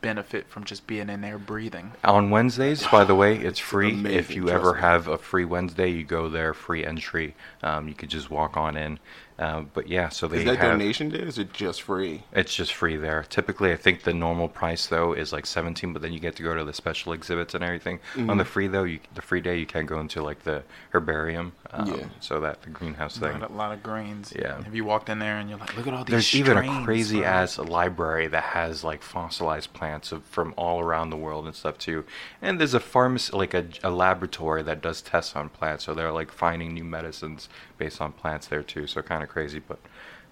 benefit 0.00 0.48
from 0.48 0.64
just 0.64 0.86
being 0.86 1.08
in 1.08 1.20
there 1.20 1.38
breathing. 1.38 1.92
On 2.04 2.30
Wednesdays, 2.30 2.86
by 2.86 3.04
the 3.04 3.14
way, 3.14 3.36
it's 3.36 3.58
free. 3.58 4.04
if 4.06 4.34
you 4.34 4.48
ever 4.48 4.74
me. 4.74 4.80
have 4.80 5.08
a 5.08 5.18
free 5.18 5.44
Wednesday, 5.44 5.88
you 5.90 6.04
go 6.04 6.28
there, 6.28 6.54
free 6.54 6.84
entry. 6.84 7.34
Um, 7.62 7.88
you 7.88 7.94
could 7.94 8.08
just 8.08 8.30
walk 8.30 8.56
on 8.56 8.76
in. 8.76 8.98
Uh, 9.40 9.62
but 9.72 9.88
yeah, 9.88 10.10
so 10.10 10.28
they 10.28 10.38
Is 10.40 10.44
that 10.44 10.58
have. 10.58 10.72
donation 10.72 11.08
day? 11.08 11.18
Is 11.20 11.38
it 11.38 11.52
just 11.54 11.80
free? 11.80 12.22
It's 12.34 12.54
just 12.54 12.74
free 12.74 12.96
there. 12.98 13.24
Typically, 13.30 13.72
I 13.72 13.76
think 13.76 14.02
the 14.02 14.12
normal 14.12 14.48
price 14.48 14.86
though 14.88 15.14
is 15.14 15.32
like 15.32 15.46
17, 15.46 15.94
but 15.94 16.02
then 16.02 16.12
you 16.12 16.20
get 16.20 16.36
to 16.36 16.42
go 16.42 16.54
to 16.54 16.62
the 16.62 16.74
special 16.74 17.14
exhibits 17.14 17.54
and 17.54 17.64
everything. 17.64 18.00
On 18.16 18.26
Mm-hmm. 18.26 18.38
the 18.38 18.44
free 18.44 18.66
though, 18.68 18.84
you, 18.84 19.00
the 19.14 19.22
free 19.22 19.40
day 19.40 19.58
you 19.58 19.64
can 19.64 19.86
go 19.86 19.98
into 19.98 20.22
like 20.22 20.42
the 20.44 20.62
herbarium. 20.92 21.52
Um, 21.72 21.86
Yeah. 21.94 22.06
So 22.20 22.38
that 22.40 22.60
the 22.62 22.68
greenhouse 22.70 23.16
A 23.16 23.20
thing. 23.20 23.40
lot, 23.40 23.50
a 23.50 23.54
lot 23.54 23.72
of 23.72 23.82
greens. 23.82 24.32
Yeah. 24.38 24.62
Have 24.62 24.74
you 24.74 24.84
walked 24.84 25.08
in 25.08 25.18
there 25.20 25.38
and 25.38 25.48
you're 25.48 25.58
like, 25.58 25.74
look 25.74 25.86
at 25.86 25.94
all 25.94 26.04
these 26.04 26.10
There's 26.12 26.34
even 26.34 26.58
a 26.58 26.84
crazy 26.84 27.20
bro." 27.20 27.26
ass 27.28 27.58
library 27.58 28.26
that 28.26 28.42
has 28.42 28.84
like 28.84 29.02
fossilized 29.02 29.72
plants 29.72 30.12
of, 30.12 30.22
from 30.24 30.52
all 30.58 30.80
around 30.80 31.08
the 31.08 31.16
world 31.16 31.46
and 31.46 31.54
stuff 31.54 31.78
too. 31.78 32.04
And 32.42 32.60
there's 32.60 32.74
a 32.74 32.80
pharmacy, 32.80 33.34
like 33.34 33.54
a, 33.54 33.64
a 33.82 33.90
laboratory 33.90 34.62
that 34.64 34.82
does 34.82 35.00
tests 35.00 35.34
on 35.34 35.48
plants. 35.48 35.84
So 35.84 35.94
they're 35.94 36.12
like 36.12 36.30
finding 36.30 36.74
new 36.74 36.84
medicines 36.84 37.48
based 37.80 38.00
on 38.00 38.12
plants 38.12 38.46
there 38.46 38.62
too. 38.62 38.86
So 38.86 39.02
kind 39.02 39.24
of 39.24 39.28
crazy, 39.28 39.60
but 39.66 39.80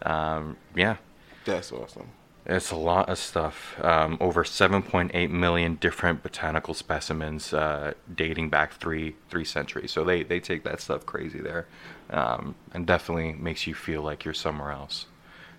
um, 0.08 0.56
yeah, 0.76 0.96
That's 1.44 1.72
awesome. 1.72 2.08
it's 2.46 2.70
a 2.70 2.76
lot 2.76 3.08
of 3.08 3.18
stuff. 3.18 3.74
Um, 3.82 4.16
over 4.20 4.44
7.8 4.44 5.30
million 5.30 5.74
different 5.76 6.22
botanical 6.22 6.74
specimens 6.74 7.52
uh, 7.52 7.94
dating 8.14 8.50
back 8.50 8.74
three 8.74 9.16
three 9.30 9.44
centuries. 9.44 9.90
So 9.90 10.04
they, 10.04 10.22
they 10.22 10.38
take 10.38 10.62
that 10.64 10.80
stuff 10.80 11.04
crazy 11.06 11.40
there, 11.40 11.66
um, 12.11 12.54
and 12.72 12.87
definitely 12.87 13.32
makes 13.32 13.66
you 13.66 13.74
feel 13.74 14.02
like 14.02 14.24
you're 14.24 14.34
somewhere 14.34 14.70
else. 14.70 15.06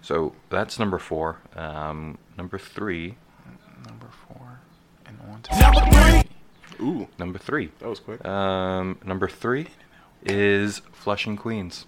So 0.02 0.34
that's 0.49 0.80
number 0.80 0.99
four. 0.99 1.39
Um, 1.58 2.17
number 2.38 2.58
three. 2.58 3.15
Number 3.86 4.08
four. 4.28 4.60
And 5.06 5.17
on 5.30 5.41
to 5.41 6.25
Ooh, 6.82 7.08
Number 7.17 7.38
three. 7.38 7.71
that 7.80 7.89
was 7.89 7.99
quick. 7.99 8.23
Um, 8.25 8.97
number 9.04 9.28
three 9.28 9.67
is 10.23 10.82
Flushing, 10.91 11.38
Queens. 11.38 11.86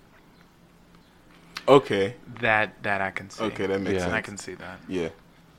okay, 1.68 2.16
that 2.40 2.82
that 2.84 3.02
I 3.02 3.12
can 3.12 3.30
see. 3.30 3.44
okay, 3.46 3.68
that 3.68 3.80
makes 3.82 3.96
Yeah. 4.00 4.06
sense. 4.06 4.14
I 4.14 4.22
can 4.22 4.38
see 4.38 4.56
that. 4.56 4.80
Yeah, 4.88 5.10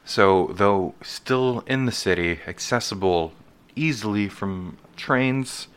So, 0.04 0.48
though 0.54 0.94
still 1.02 1.61
in 1.66 1.87
the 1.87 1.92
city, 1.92 2.40
accessible 2.46 3.32
easily 3.76 4.28
from 4.28 4.76
trains, 4.96 5.68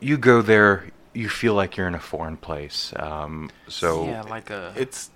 you 0.00 0.16
go 0.16 0.42
there, 0.42 0.84
you 1.12 1.28
feel 1.28 1.54
like 1.54 1.76
you're 1.76 1.88
in 1.88 1.94
a 1.94 2.00
foreign 2.00 2.36
place. 2.36 2.92
Um, 2.96 3.50
so, 3.66 4.04
yeah, 4.04 4.22
like 4.22 4.50
a 4.50 4.72
it's 4.76 5.10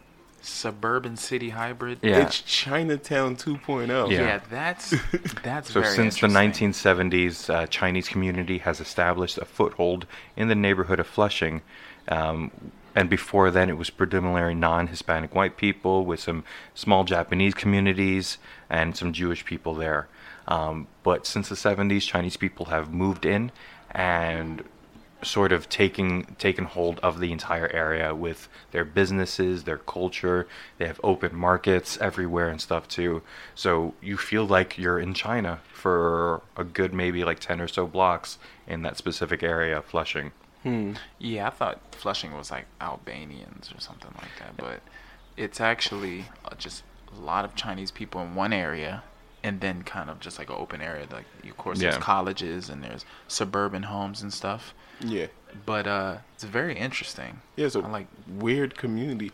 suburban 0.44 1.16
city 1.16 1.50
hybrid. 1.50 1.98
Yeah. 2.02 2.18
it's 2.26 2.40
Chinatown 2.42 3.36
2.0. 3.36 4.10
Yeah. 4.10 4.20
Yeah, 4.20 4.40
that's 4.50 4.90
that's 5.42 5.72
so 5.72 5.80
very 5.80 5.94
since 5.94 6.20
the 6.20 6.26
1970s, 6.26 7.52
uh, 7.52 7.66
Chinese 7.66 8.08
community 8.08 8.58
has 8.58 8.80
established 8.80 9.38
a 9.38 9.44
foothold 9.44 10.06
in 10.36 10.48
the 10.48 10.54
neighborhood 10.54 11.00
of 11.00 11.06
Flushing. 11.06 11.62
Um, 12.08 12.50
and 12.94 13.08
before 13.08 13.50
then, 13.50 13.70
it 13.70 13.78
was 13.78 13.90
predominantly 13.90 14.54
non-Hispanic 14.54 15.34
white 15.34 15.56
people 15.56 16.04
with 16.04 16.20
some 16.20 16.44
small 16.74 17.04
Japanese 17.04 17.54
communities 17.54 18.38
and 18.68 18.96
some 18.96 19.12
Jewish 19.12 19.44
people 19.44 19.74
there. 19.74 20.08
Um, 20.46 20.88
but 21.02 21.26
since 21.26 21.48
the 21.48 21.54
70s, 21.54 22.02
Chinese 22.02 22.36
people 22.36 22.66
have 22.66 22.92
moved 22.92 23.24
in 23.24 23.50
and 23.92 24.64
sort 25.22 25.52
of 25.52 25.68
taking 25.68 26.24
taken 26.38 26.64
hold 26.64 26.98
of 27.00 27.20
the 27.20 27.32
entire 27.32 27.68
area 27.68 28.14
with 28.14 28.48
their 28.72 28.84
businesses, 28.84 29.64
their 29.64 29.78
culture. 29.78 30.46
They 30.78 30.86
have 30.86 31.00
open 31.02 31.34
markets 31.34 31.98
everywhere 32.00 32.48
and 32.48 32.60
stuff 32.60 32.88
too. 32.88 33.22
So 33.54 33.94
you 34.00 34.16
feel 34.16 34.44
like 34.44 34.78
you're 34.78 34.98
in 34.98 35.14
China 35.14 35.60
for 35.72 36.42
a 36.56 36.64
good 36.64 36.92
maybe 36.92 37.24
like 37.24 37.38
10 37.38 37.60
or 37.60 37.68
so 37.68 37.86
blocks 37.86 38.38
in 38.66 38.82
that 38.82 38.96
specific 38.96 39.42
area, 39.42 39.78
of 39.78 39.84
Flushing. 39.84 40.32
Yeah, 41.18 41.48
I 41.48 41.50
thought 41.50 41.80
Flushing 41.92 42.34
was 42.34 42.50
like 42.50 42.66
Albanians 42.80 43.72
or 43.74 43.80
something 43.80 44.12
like 44.16 44.30
that, 44.38 44.56
but 44.56 44.80
it's 45.36 45.60
actually 45.60 46.26
uh, 46.44 46.54
just 46.56 46.84
a 47.16 47.20
lot 47.20 47.44
of 47.44 47.54
Chinese 47.54 47.90
people 47.90 48.20
in 48.22 48.34
one 48.34 48.52
area, 48.52 49.02
and 49.44 49.60
then 49.60 49.82
kind 49.82 50.08
of 50.10 50.20
just 50.20 50.38
like 50.38 50.48
an 50.50 50.56
open 50.58 50.80
area. 50.80 51.06
Like, 51.10 51.24
of 51.44 51.56
course, 51.56 51.80
Yeah. 51.80 51.90
there's 51.90 52.02
colleges 52.02 52.68
and 52.68 52.82
there's 52.84 53.04
suburban 53.28 53.84
homes 53.84 54.22
and 54.22 54.32
stuff. 54.32 54.74
yeah, 55.00 55.26
But 55.66 55.86
uh, 55.86 56.18
it's 56.34 56.44
very 56.44 56.76
interesting. 56.76 57.40
yeah. 57.56 57.68
So 57.68 57.82
I 57.82 57.88
like 57.88 58.06
weird 58.28 58.76
community. 58.76 59.32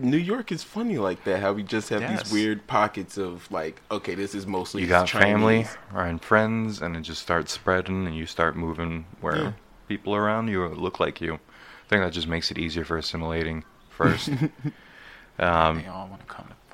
New 0.00 0.16
York 0.16 0.52
is 0.52 0.62
funny 0.62 0.96
like 0.96 1.24
that. 1.24 1.40
How 1.40 1.52
we 1.52 1.62
just 1.64 1.88
have 1.88 2.00
Yes. 2.00 2.22
these 2.24 2.32
weird 2.32 2.66
pockets 2.68 3.18
of 3.18 3.50
like, 3.50 3.82
okay, 3.90 4.14
this 4.14 4.34
is 4.34 4.46
mostly 4.46 4.82
You 4.82 4.88
got 4.88 5.06
Chinese. 5.08 5.24
family 5.26 5.66
and 5.94 6.22
friends, 6.22 6.80
and 6.80 6.96
it 6.96 7.00
just 7.02 7.20
starts 7.20 7.52
spreading, 7.52 8.06
and 8.06 8.16
you 8.16 8.26
start 8.26 8.56
moving 8.56 9.06
where 9.20 9.36
Yeah. 9.36 9.52
people 9.88 10.14
around 10.14 10.48
you 10.48 10.66
look 10.68 11.00
like 11.00 11.20
you. 11.20 11.34
I 11.34 11.88
think 11.88 12.02
that 12.02 12.12
just 12.12 12.28
makes 12.28 12.50
it 12.50 12.58
easier 12.58 12.84
for 12.84 12.96
assimilating 12.96 13.64
first. 13.90 14.28
um, 15.38 15.78
they 15.82 15.86
all 15.88 16.06
want 16.08 16.20
to 16.20 16.26
come 16.26 16.46
to 16.46 16.54
fucking 16.54 16.54
New 16.54 16.56
York. 16.56 16.65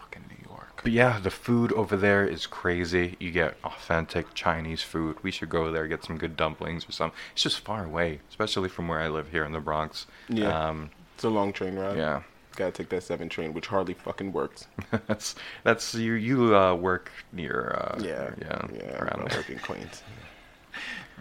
But 0.82 0.92
yeah, 0.92 1.20
the 1.20 1.30
food 1.30 1.72
over 1.74 1.96
there 1.96 2.26
is 2.26 2.46
crazy. 2.46 3.16
You 3.20 3.30
get 3.30 3.56
authentic 3.62 4.34
Chinese 4.34 4.82
food. 4.82 5.16
We 5.22 5.30
should 5.30 5.48
go 5.48 5.70
there 5.70 5.86
get 5.86 6.04
some 6.04 6.18
good 6.18 6.36
dumplings 6.36 6.88
or 6.88 6.92
something. 6.92 7.16
It's 7.34 7.42
just 7.42 7.60
far 7.60 7.84
away, 7.84 8.20
especially 8.28 8.68
from 8.68 8.88
where 8.88 9.00
I 9.00 9.08
live 9.08 9.28
here 9.30 9.44
in 9.44 9.52
the 9.52 9.60
Bronx. 9.60 10.06
Yeah. 10.28 10.68
Um, 10.68 10.90
It's 11.14 11.24
a 11.24 11.28
long 11.28 11.52
train 11.52 11.76
ride. 11.76 11.96
yeah. 11.96 12.22
Gotta 12.56 12.72
take 12.72 12.90
that 12.90 13.02
seven 13.02 13.28
train, 13.30 13.54
which 13.54 13.66
hardly 13.68 13.94
fucking 13.94 14.32
works. 14.32 14.66
that's 15.06 15.34
that's 15.62 15.94
you 15.94 16.12
you 16.14 16.54
uh, 16.54 16.74
work 16.74 17.10
near 17.32 17.74
uh, 17.80 17.98
Yeah, 18.02 18.30
yeah 18.40 18.66
yeah. 18.74 18.98
around 18.98 19.28
I 19.32 19.36
work 19.36 19.48
in 19.48 19.58
Queens. 19.60 20.02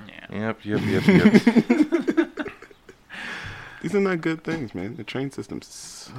Yeah. 0.08 0.54
Yep 0.56 0.66
yep 0.66 0.82
yep 0.86 1.08
yep. 1.08 2.28
These 3.82 3.96
are 3.96 4.00
not 4.00 4.22
good 4.22 4.44
things, 4.44 4.76
man. 4.76 4.96
The 4.96 5.04
train 5.04 5.32
system 5.32 5.62
sucks. 5.62 6.12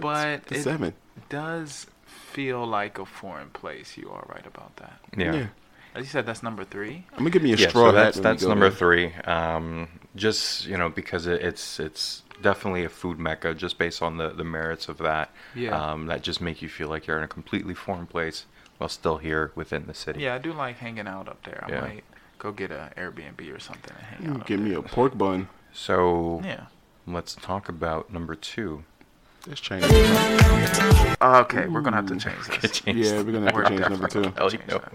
But 0.00 0.46
the 0.46 0.56
it 0.56 0.62
seven. 0.62 0.94
does 1.28 1.86
feel 2.32 2.66
like 2.66 2.98
a 2.98 3.04
foreign 3.06 3.50
place. 3.50 3.96
You 3.96 4.10
are 4.10 4.24
right 4.34 4.46
about 4.46 4.76
that. 4.76 4.98
yeah. 5.16 5.34
Yeah. 5.34 5.46
As 5.94 6.04
you 6.06 6.10
said, 6.10 6.24
that's 6.24 6.42
number 6.42 6.64
three. 6.64 7.04
I'm 7.12 7.18
gonna 7.18 7.30
give 7.30 7.42
me 7.42 7.52
a 7.52 7.56
Yeah, 7.56 7.68
straw 7.68 7.90
so 7.90 7.96
hat 7.96 8.04
that's 8.04 8.20
that's 8.20 8.42
number 8.44 8.70
there. 8.70 8.78
three. 8.78 9.06
Um, 9.26 9.88
just 10.16 10.66
you 10.66 10.76
know 10.78 10.88
because 10.88 11.26
it, 11.26 11.42
it's 11.42 11.78
it's 11.78 12.22
definitely 12.40 12.84
a 12.84 12.88
food 12.88 13.18
mecca, 13.18 13.52
just 13.54 13.76
based 13.76 14.00
on 14.02 14.16
the 14.16 14.30
the 14.30 14.44
merits 14.44 14.88
of 14.88 14.96
that. 14.98 15.30
Yeah. 15.54 15.76
Um, 15.78 16.06
that 16.06 16.22
just 16.22 16.40
make 16.40 16.62
you 16.62 16.68
feel 16.70 16.88
like 16.88 17.06
you're 17.06 17.18
in 17.18 17.24
a 17.24 17.28
completely 17.28 17.74
foreign 17.74 18.06
place 18.06 18.46
while 18.78 18.88
still 18.88 19.18
here 19.18 19.52
within 19.54 19.86
the 19.86 19.92
city. 19.94 20.20
Yeah, 20.22 20.34
I 20.34 20.38
do 20.38 20.52
like 20.54 20.78
hanging 20.78 21.06
out 21.06 21.28
up 21.28 21.42
there. 21.44 21.62
I 21.68 21.72
Yeah. 21.72 21.80
might 21.82 22.04
go 22.38 22.52
get 22.52 22.70
an 22.70 22.88
Airbnb 22.96 23.54
or 23.54 23.60
something 23.60 23.94
and 23.96 24.06
hang 24.06 24.22
You 24.26 24.30
out. 24.34 24.40
up 24.40 24.46
Give 24.46 24.60
me 24.60 24.70
there. 24.70 24.78
a 24.78 24.82
pork 24.82 25.16
bun. 25.18 25.48
So 25.74 26.40
Yeah. 26.42 26.66
let's 27.06 27.34
talk 27.34 27.68
about 27.68 28.10
number 28.10 28.34
two. 28.34 28.84
That's 29.46 29.60
Chinese. 29.60 29.90
okay, 31.20 31.66
we're 31.66 31.80
gonna 31.80 31.96
have 31.96 32.06
to 32.06 32.16
change 32.16 32.60
this. 32.60 32.70
Change 32.80 32.98
Yeah, 33.06 33.22
we're 33.22 33.32
gonna 33.32 33.52
have 33.52 33.64
to 33.64 33.68
change 33.68 33.88
number 33.90 34.08
two. 34.08 34.32
Hell, 34.36 34.52
you 34.52 34.58
know, 34.68 34.78
that. 34.78 34.92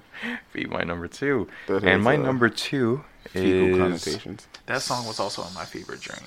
be 0.53 0.65
my 0.65 0.83
number 0.83 1.07
two. 1.07 1.47
That 1.67 1.83
and 1.83 2.01
my 2.03 2.15
uh, 2.15 2.17
number 2.19 2.49
two 2.49 3.03
is 3.33 3.77
connotations. 3.77 4.47
That 4.67 4.81
song 4.81 5.05
was 5.05 5.19
also 5.19 5.41
on 5.41 5.53
my 5.53 5.65
fever 5.65 5.95
dream. 5.97 6.19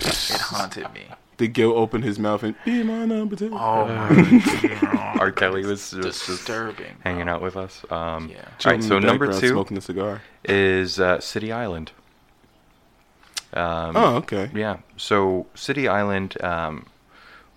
It 0.00 0.40
haunted 0.40 0.92
me. 0.92 1.06
Did 1.36 1.52
Gil 1.52 1.72
open 1.72 2.02
his 2.02 2.18
mouth 2.20 2.44
and 2.44 2.54
be 2.64 2.84
my 2.84 3.04
number 3.04 3.34
two? 3.34 3.50
Oh 3.52 3.86
my 3.88 4.78
god. 4.80 5.20
R. 5.20 5.32
Kelly 5.32 5.66
was 5.66 5.90
just, 5.90 6.02
just 6.02 6.26
disturbing. 6.26 6.94
hanging 7.02 7.28
out 7.28 7.42
with 7.42 7.56
us. 7.56 7.84
Um, 7.90 8.28
Yeah. 8.28 8.36
All 8.36 8.44
Chilling 8.58 8.76
right, 8.78 8.82
in 8.84 8.88
so 8.88 8.98
number 9.00 9.40
two 9.40 9.48
smoking 9.48 9.76
a 9.76 9.80
cigar. 9.80 10.22
is 10.44 11.00
uh, 11.00 11.18
City 11.18 11.50
Island. 11.50 11.90
Um, 13.52 13.96
Oh, 13.96 14.14
okay. 14.16 14.50
Yeah. 14.54 14.78
So 14.96 15.46
City 15.56 15.88
Island 15.88 16.40
um, 16.42 16.86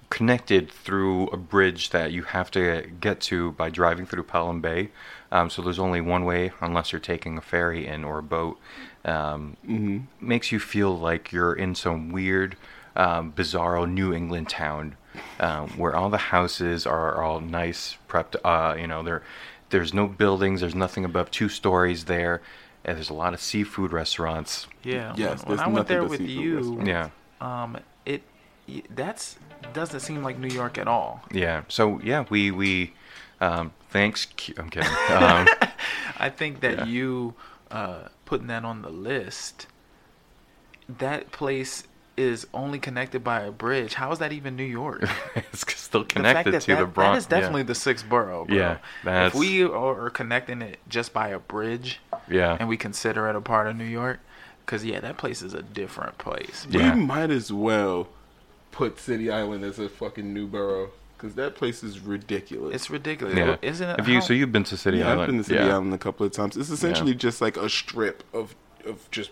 connected 0.09 0.71
through 0.71 1.27
a 1.27 1.37
bridge 1.37 1.89
that 1.89 2.11
you 2.11 2.23
have 2.23 2.49
to 2.51 2.89
get 3.01 3.19
to 3.19 3.51
by 3.53 3.69
driving 3.69 4.05
through 4.05 4.23
Pelham 4.23 4.61
Bay. 4.61 4.89
Um, 5.31 5.49
so 5.49 5.61
there's 5.61 5.79
only 5.79 5.99
one 5.99 6.23
way 6.23 6.51
unless 6.61 6.91
you're 6.91 7.01
taking 7.01 7.37
a 7.37 7.41
ferry 7.41 7.85
in 7.85 8.03
or 8.03 8.19
a 8.19 8.23
boat. 8.23 8.59
Um, 9.03 9.57
Mm-hmm. 9.67 9.99
Makes 10.27 10.51
you 10.51 10.59
feel 10.59 10.97
like 10.97 11.31
you're 11.31 11.53
in 11.53 11.75
some 11.75 12.11
weird, 12.11 12.55
um, 12.95 13.33
bizarro 13.33 13.89
New 13.89 14.13
England 14.13 14.49
town 14.49 14.95
um, 15.39 15.69
where 15.71 15.95
all 15.95 16.09
the 16.09 16.17
houses 16.17 16.85
are 16.85 17.21
all 17.21 17.39
nice, 17.39 17.97
prepped. 18.07 18.35
Uh, 18.43 18.75
you 18.77 18.87
know, 18.87 19.03
there, 19.03 19.23
there's 19.69 19.93
no 19.93 20.07
buildings. 20.07 20.61
There's 20.61 20.75
nothing 20.75 21.05
above 21.05 21.31
two 21.31 21.49
stories 21.49 22.05
there. 22.05 22.41
And 22.85 22.97
there's 22.97 23.09
a 23.09 23.13
lot 23.13 23.33
of 23.33 23.41
seafood 23.41 23.91
restaurants. 23.91 24.67
Yeah. 24.83 25.13
Yes, 25.17 25.43
when, 25.45 25.57
when 25.57 25.59
I 25.59 25.67
went 25.67 25.87
there 25.87 26.05
with 26.05 26.21
you, 26.21 26.55
restaurants. 26.55 26.87
Yeah. 26.87 27.09
um, 27.41 27.77
it 28.05 28.23
that's 28.93 29.37
doesn't 29.73 29.99
seem 30.01 30.23
like 30.23 30.37
New 30.37 30.47
York 30.53 30.77
at 30.77 30.87
all. 30.87 31.23
Yeah. 31.31 31.63
So 31.67 31.99
yeah, 32.03 32.25
we 32.29 32.51
we 32.51 32.93
um, 33.41 33.71
thanks. 33.89 34.25
Q- 34.25 34.55
I'm 34.57 34.69
kidding. 34.69 34.89
Um, 35.09 35.47
I 36.17 36.29
think 36.29 36.61
that 36.61 36.79
Yeah. 36.79 36.85
you 36.85 37.33
uh, 37.71 38.07
putting 38.25 38.47
that 38.47 38.65
on 38.65 38.81
the 38.81 38.89
list, 38.89 39.67
that 40.89 41.31
place 41.31 41.83
is 42.15 42.47
only 42.53 42.79
connected 42.79 43.23
by 43.23 43.41
a 43.41 43.51
bridge. 43.51 43.93
How 43.93 44.11
is 44.11 44.17
that 44.19 44.31
even 44.33 44.55
New 44.55 44.63
York? 44.63 45.03
it's 45.35 45.63
still 45.79 46.01
The 46.01 46.07
connected 46.07 46.51
that 46.53 46.61
to 46.63 46.67
that, 46.75 46.79
the 46.79 46.85
Bronx. 46.87 47.27
That 47.27 47.37
is 47.37 47.41
definitely 47.41 47.63
the 47.63 47.75
sixth 47.75 48.09
borough, 48.09 48.45
bro. 48.45 48.55
Yeah, 48.55 48.77
that's- 49.03 49.33
If 49.33 49.39
we 49.39 49.63
are 49.63 50.05
are 50.05 50.09
connecting 50.09 50.61
it 50.63 50.79
just 50.89 51.13
by 51.13 51.27
a 51.29 51.37
bridge, 51.39 51.99
Yeah. 52.27 52.57
and 52.59 52.67
we 52.67 52.75
consider 52.77 53.29
it 53.29 53.35
a 53.35 53.41
part 53.41 53.67
of 53.67 53.75
New 53.75 53.83
York, 53.85 54.19
because 54.65 54.83
yeah, 54.83 54.99
that 55.01 55.17
place 55.17 55.43
is 55.43 55.53
a 55.53 55.61
different 55.61 56.17
place. 56.17 56.65
Yeah. 56.71 56.95
We 56.95 57.01
might 57.01 57.29
as 57.29 57.53
well 57.53 58.07
put 58.77 58.99
City 58.99 59.31
Island 59.31 59.63
as 59.63 59.79
a 59.79 59.89
fucking 59.89 60.31
new 60.33 60.45
borough 60.45 60.91
because 61.17 61.33
that 61.33 61.55
place 61.55 61.83
is 61.83 61.99
ridiculous. 61.99 62.75
It's 62.75 62.89
ridiculous, 62.91 63.35
Yeah. 63.35 63.55
isn't 63.63 63.89
it? 63.89 63.99
Have 63.99 64.07
you? 64.07 64.21
So 64.21 64.33
you've 64.33 64.51
been 64.51 64.63
to 64.65 64.77
City 64.77 64.99
yeah, 64.99 65.05
Island? 65.07 65.21
I've 65.21 65.27
been 65.27 65.37
to 65.39 65.43
City 65.43 65.65
yeah. 65.65 65.73
Island 65.73 65.93
a 65.93 65.97
couple 65.97 66.25
of 66.27 66.31
times. 66.31 66.55
It's 66.55 66.69
essentially 66.69 67.15
just 67.15 67.41
like 67.41 67.57
a 67.57 67.69
strip 67.69 68.23
of 68.33 68.55
of 68.85 69.09
just 69.09 69.31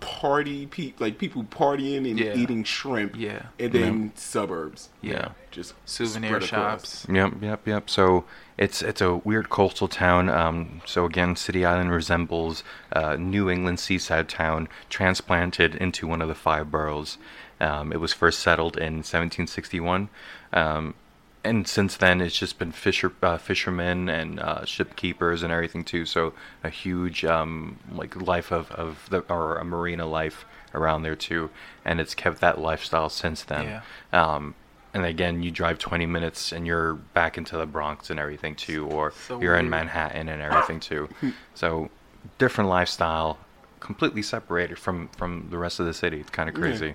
party 0.00 0.66
pe- 0.66 0.92
like 0.98 1.18
people 1.18 1.42
partying 1.44 2.08
and 2.08 2.20
Yeah. 2.20 2.34
eating 2.36 2.62
shrimp. 2.62 3.16
Yeah. 3.16 3.46
and 3.58 3.72
then 3.72 4.12
suburbs. 4.14 4.90
Yeah. 5.02 5.30
just 5.50 5.74
souvenir 5.86 6.40
shops. 6.40 7.06
Yep, 7.08 7.34
yep, 7.40 7.66
yep. 7.66 7.88
So 7.90 8.24
it's 8.58 8.82
it's 8.82 9.00
a 9.00 9.16
weird 9.16 9.48
coastal 9.50 9.88
town. 9.88 10.28
Um, 10.28 10.82
so 10.84 11.04
again, 11.04 11.36
City 11.36 11.64
Island 11.64 11.90
resembles 11.92 12.62
uh, 12.92 13.16
New 13.16 13.48
England 13.50 13.80
seaside 13.80 14.28
town 14.28 14.68
transplanted 14.90 15.74
into 15.76 16.06
one 16.06 16.20
of 16.22 16.28
the 16.28 16.34
five 16.34 16.70
boroughs. 16.70 17.18
Um, 17.64 17.92
it 17.92 18.00
was 18.00 18.12
first 18.12 18.40
settled 18.40 18.76
in 18.76 18.94
1761, 19.02 20.08
um, 20.52 20.94
and 21.42 21.66
since 21.68 21.96
then 21.96 22.20
it's 22.20 22.38
just 22.38 22.58
been 22.58 22.72
fisher 22.72 23.12
uh, 23.22 23.38
fishermen 23.38 24.08
and 24.08 24.40
uh, 24.40 24.64
ship 24.64 24.96
keepers 24.96 25.42
and 25.42 25.52
everything 25.52 25.84
too. 25.84 26.04
So 26.06 26.32
a 26.62 26.70
huge 26.70 27.24
um, 27.24 27.78
like 27.90 28.14
life 28.20 28.50
of 28.52 28.70
of 28.72 29.06
the 29.10 29.20
or 29.32 29.56
a 29.56 29.64
marina 29.64 30.06
life 30.06 30.44
around 30.74 31.02
there 31.02 31.16
too, 31.16 31.50
and 31.84 32.00
it's 32.00 32.14
kept 32.14 32.40
that 32.40 32.58
lifestyle 32.60 33.08
since 33.08 33.42
then. 33.42 33.64
Yeah. 34.12 34.34
Um, 34.34 34.54
and 34.92 35.04
again, 35.04 35.42
you 35.42 35.50
drive 35.50 35.78
20 35.78 36.06
minutes 36.06 36.52
and 36.52 36.68
you're 36.68 36.94
back 36.94 37.36
into 37.36 37.56
the 37.56 37.66
Bronx 37.66 38.10
and 38.10 38.20
everything 38.20 38.54
too, 38.54 38.86
or 38.86 39.12
So 39.26 39.40
you're 39.40 39.56
in. 39.56 39.68
Manhattan 39.68 40.28
and 40.28 40.40
everything 40.40 40.78
too. 40.78 41.08
so 41.54 41.90
different 42.38 42.70
lifestyle, 42.70 43.38
completely 43.80 44.22
separated 44.22 44.78
from 44.78 45.08
from 45.16 45.48
the 45.50 45.58
rest 45.58 45.80
of 45.80 45.86
the 45.86 45.94
city. 45.94 46.20
It's 46.20 46.30
kind 46.30 46.48
of 46.48 46.54
Yeah. 46.56 46.94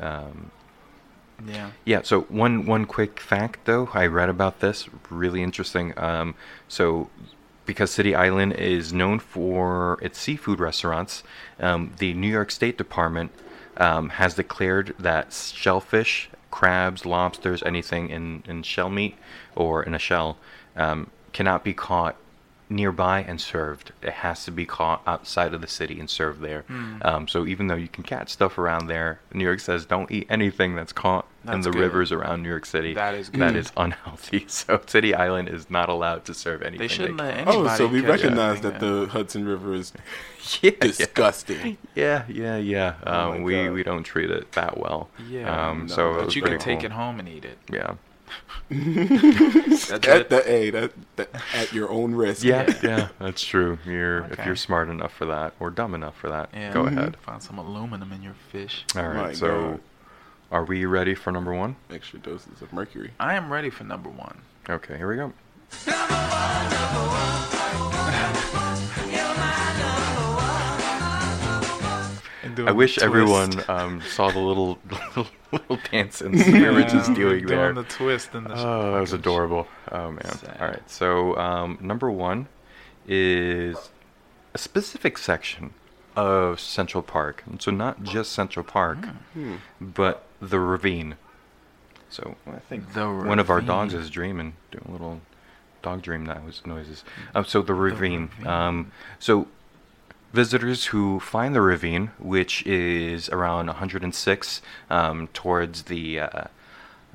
Um, 0.00 0.50
Yeah. 1.46 1.70
yeah. 1.84 2.00
So 2.02 2.22
one 2.22 2.64
one 2.66 2.86
quick 2.86 3.20
fact 3.20 3.66
though, 3.66 3.90
I 3.92 4.06
read 4.06 4.28
about 4.30 4.60
this, 4.60 4.88
really 5.10 5.42
interesting. 5.42 5.92
Um, 5.98 6.34
so 6.68 7.10
because 7.66 7.90
City 7.90 8.14
Island 8.14 8.54
is 8.54 8.92
known 8.92 9.18
for 9.18 9.98
its 10.00 10.18
seafood 10.18 10.60
restaurants, 10.60 11.22
um, 11.60 11.92
the 11.98 12.14
New 12.14 12.28
York 12.30 12.50
State 12.50 12.78
Department 12.78 13.32
um, 13.76 14.10
has 14.10 14.34
declared 14.34 14.94
that 14.98 15.32
shellfish, 15.32 16.30
crabs, 16.50 17.04
lobsters, 17.04 17.62
anything 17.64 18.08
in 18.08 18.42
in 18.46 18.62
shell 18.62 18.88
meat 18.88 19.16
or 19.54 19.82
in 19.82 19.94
a 19.94 19.98
shell 19.98 20.38
um, 20.76 21.10
cannot 21.32 21.62
be 21.64 21.74
caught 21.74 22.16
nearby 22.68 23.20
and 23.22 23.40
served. 23.40 23.92
It 24.02 24.12
has 24.12 24.44
to 24.46 24.50
be 24.50 24.66
caught 24.66 25.00
outside 25.06 25.54
of 25.54 25.60
the 25.60 25.68
city 25.68 26.00
and 26.00 26.10
served 26.10 26.40
there. 26.40 26.62
Hmm. 26.62 26.96
Um, 27.02 27.28
so 27.28 27.46
even 27.46 27.68
though 27.68 27.76
you 27.76 27.88
can 27.88 28.02
catch 28.02 28.30
stuff 28.30 28.58
around 28.58 28.88
there, 28.88 29.20
New 29.32 29.44
York 29.44 29.60
says 29.60 29.86
don't 29.86 30.10
eat 30.10 30.26
anything 30.28 30.74
that's 30.74 30.92
caught 30.92 31.26
in 31.46 31.60
the 31.60 31.70
good. 31.70 31.80
rivers 31.80 32.10
around 32.10 32.42
New 32.42 32.48
York 32.48 32.66
City. 32.66 32.92
That 32.94 33.14
is 33.14 33.30
That 33.30 33.52
good. 33.52 33.56
is 33.56 33.72
unhealthy. 33.76 34.46
So 34.48 34.80
City 34.86 35.14
Island 35.14 35.48
is 35.48 35.70
not 35.70 35.88
allowed 35.88 36.24
to 36.24 36.34
serve 36.34 36.62
anything. 36.62 36.78
They 36.80 36.88
shouldn't 36.88 37.18
let 37.18 37.30
can. 37.36 37.48
anybody. 37.48 37.68
Oh, 37.70 37.76
so 37.76 37.86
we 37.86 38.00
recognize 38.00 38.60
that 38.62 38.74
yeah. 38.74 38.78
the 38.80 39.06
Hudson 39.12 39.44
River 39.46 39.74
is 39.74 39.92
yeah, 40.62 40.72
disgusting. 40.80 41.78
Yeah, 41.94 42.24
yeah, 42.28 42.56
yeah. 42.56 42.94
Oh 43.06 43.12
Um, 43.12 43.30
my 43.38 43.40
we 43.44 43.54
God. 43.64 43.72
we 43.74 43.82
don't 43.84 44.02
treat 44.02 44.30
it 44.30 44.50
that 44.52 44.76
well. 44.76 45.08
Yeah, 45.28 45.68
Um, 45.70 45.86
no, 45.86 45.94
so 45.94 46.14
but 46.24 46.34
you 46.34 46.42
pretty 46.42 46.56
can 46.56 46.64
take 46.64 46.78
cool. 46.80 46.86
it 46.86 46.92
home 46.92 47.20
and 47.20 47.28
eat 47.28 47.44
it. 47.44 47.58
Yeah. 47.72 47.94
That's 48.68 49.90
At 49.92 50.28
the 50.28 50.42
a 50.46 50.70
that, 50.70 50.92
that 51.16 51.28
at 51.54 51.72
your 51.72 51.90
own 51.90 52.14
risk. 52.14 52.42
Yeah, 52.42 52.72
yeah, 52.82 53.08
that's 53.20 53.42
true. 53.44 53.78
You're 53.86 54.24
if 54.32 54.44
you're 54.44 54.56
smart 54.56 54.88
enough 54.88 55.12
for 55.12 55.26
that 55.26 55.54
or 55.60 55.70
dumb 55.70 55.94
enough 55.94 56.16
for 56.16 56.28
that, 56.28 56.50
Yeah. 56.52 56.72
go 56.72 56.82
Mm-hmm. 56.84 56.98
ahead. 56.98 57.16
Find 57.18 57.42
some 57.42 57.58
aluminum 57.58 58.12
in 58.12 58.22
your 58.22 58.34
fish. 58.50 58.84
All 58.96 59.02
right. 59.06 59.14
My 59.16 59.32
so, 59.34 59.70
God. 59.70 59.80
are 60.50 60.64
we 60.64 60.84
ready 60.84 61.14
for 61.14 61.30
number 61.30 61.52
one? 61.54 61.76
Extra 61.90 62.18
doses 62.18 62.60
of 62.62 62.72
mercury. 62.72 63.12
I 63.20 63.34
am 63.34 63.52
ready 63.52 63.70
for 63.70 63.84
number 63.84 64.10
one. 64.10 64.38
Okay, 64.68 64.96
here 64.96 65.08
we 65.08 65.16
go. 65.16 65.32
I 72.66 72.72
wish 72.72 72.98
everyone 72.98 73.52
um, 73.68 74.00
saw 74.02 74.30
the 74.30 74.38
little 74.38 74.78
little, 74.90 75.26
little 75.52 75.78
dance 75.90 76.20
and 76.20 76.34
we 76.34 76.68
were 76.68 76.82
just 76.82 77.12
doing 77.14 77.46
there. 77.46 77.72
the 77.72 77.82
twist 77.84 78.34
and 78.34 78.46
the. 78.46 78.54
Oh, 78.54 78.92
that 78.92 79.00
was 79.00 79.12
adorable. 79.12 79.66
Oh 79.92 80.10
man. 80.12 80.24
Sad. 80.38 80.56
All 80.60 80.68
right. 80.68 80.90
So 80.90 81.36
um, 81.36 81.78
number 81.80 82.10
one 82.10 82.48
is 83.06 83.90
a 84.54 84.58
specific 84.58 85.18
section 85.18 85.72
of 86.16 86.58
Central 86.60 87.02
Park. 87.02 87.42
And 87.46 87.60
so 87.60 87.70
not 87.70 88.02
just 88.02 88.32
Central 88.32 88.64
Park, 88.64 89.04
Hmm. 89.34 89.56
but 89.80 90.24
the 90.40 90.58
ravine. 90.60 91.16
So 92.08 92.36
I 92.46 92.58
think 92.60 92.92
The 92.94 93.06
one 93.06 93.38
of 93.38 93.50
our 93.50 93.60
dogs 93.60 93.92
is 93.92 94.08
dreaming, 94.10 94.54
doing 94.70 94.84
a 94.88 94.92
little 94.92 95.20
dog 95.82 96.02
dream 96.02 96.24
noise 96.24 96.62
noises. 96.64 97.04
Um, 97.34 97.44
so 97.44 97.62
the 97.62 97.74
ravine. 97.74 98.30
ravine. 98.38 98.46
Um, 98.46 98.92
so 99.18 99.46
visitors 100.36 100.84
who 100.86 101.18
find 101.18 101.54
the 101.54 101.62
ravine, 101.62 102.10
which 102.18 102.64
is 102.66 103.30
around 103.30 103.66
106 103.68 104.62
um, 104.90 105.28
towards 105.28 105.84
the 105.84 106.20
uh, 106.20 106.44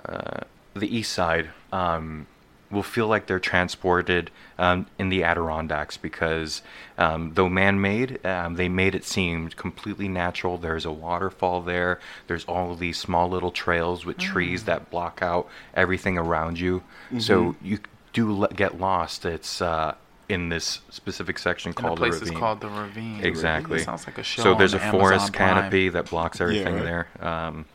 uh, 0.03 0.41
the 0.73 0.97
east 0.97 1.13
side, 1.13 1.49
um, 1.71 2.25
will 2.71 2.81
feel 2.81 3.05
like 3.05 3.27
they're 3.27 3.39
transported 3.39 4.31
um, 4.57 4.87
in 4.97 5.09
the 5.09 5.23
Adirondacks 5.23 5.97
because 5.97 6.63
um, 6.97 7.33
though 7.35 7.49
man-made, 7.49 8.25
um, 8.25 8.55
they 8.55 8.69
made 8.69 8.95
it 8.95 9.03
seem 9.03 9.49
completely 9.49 10.07
natural. 10.07 10.57
There's 10.57 10.85
a 10.85 10.91
waterfall 10.91 11.61
there. 11.61 11.99
There's 12.25 12.45
all 12.45 12.71
of 12.71 12.79
these 12.79 12.97
small 12.97 13.29
little 13.29 13.51
trails 13.51 14.03
with 14.03 14.17
trees 14.17 14.63
that 14.63 14.89
block 14.89 15.21
out 15.21 15.47
everything 15.75 16.17
around 16.17 16.59
you. 16.59 16.81
So 17.19 17.55
you 17.61 17.79
do 18.13 18.47
get 18.55 18.79
lost. 18.79 19.25
It's 19.25 19.61
uh, 19.61 19.93
in 20.31 20.49
this 20.49 20.79
specific 20.89 21.37
section 21.37 21.69
And 21.69 21.75
the 21.77 21.81
called 21.81 21.97
place 21.99 22.15
the 22.15 22.23
is 22.23 22.29
ravine. 22.29 22.39
called 22.39 22.61
the 22.61 22.69
Ravine. 22.69 23.19
Exactly. 23.23 23.79
It 23.81 23.85
sounds 23.85 24.07
like 24.07 24.17
a 24.17 24.23
show. 24.23 24.41
So 24.43 24.55
there's 24.55 24.73
a 24.73 24.83
on 24.83 24.91
forest 24.91 25.33
Prime. 25.33 25.55
canopy 25.55 25.89
that 25.89 26.09
blocks 26.09 26.39
everything 26.41 26.75
right. 26.75 26.83
there, 26.83 27.07
um, 27.19 27.65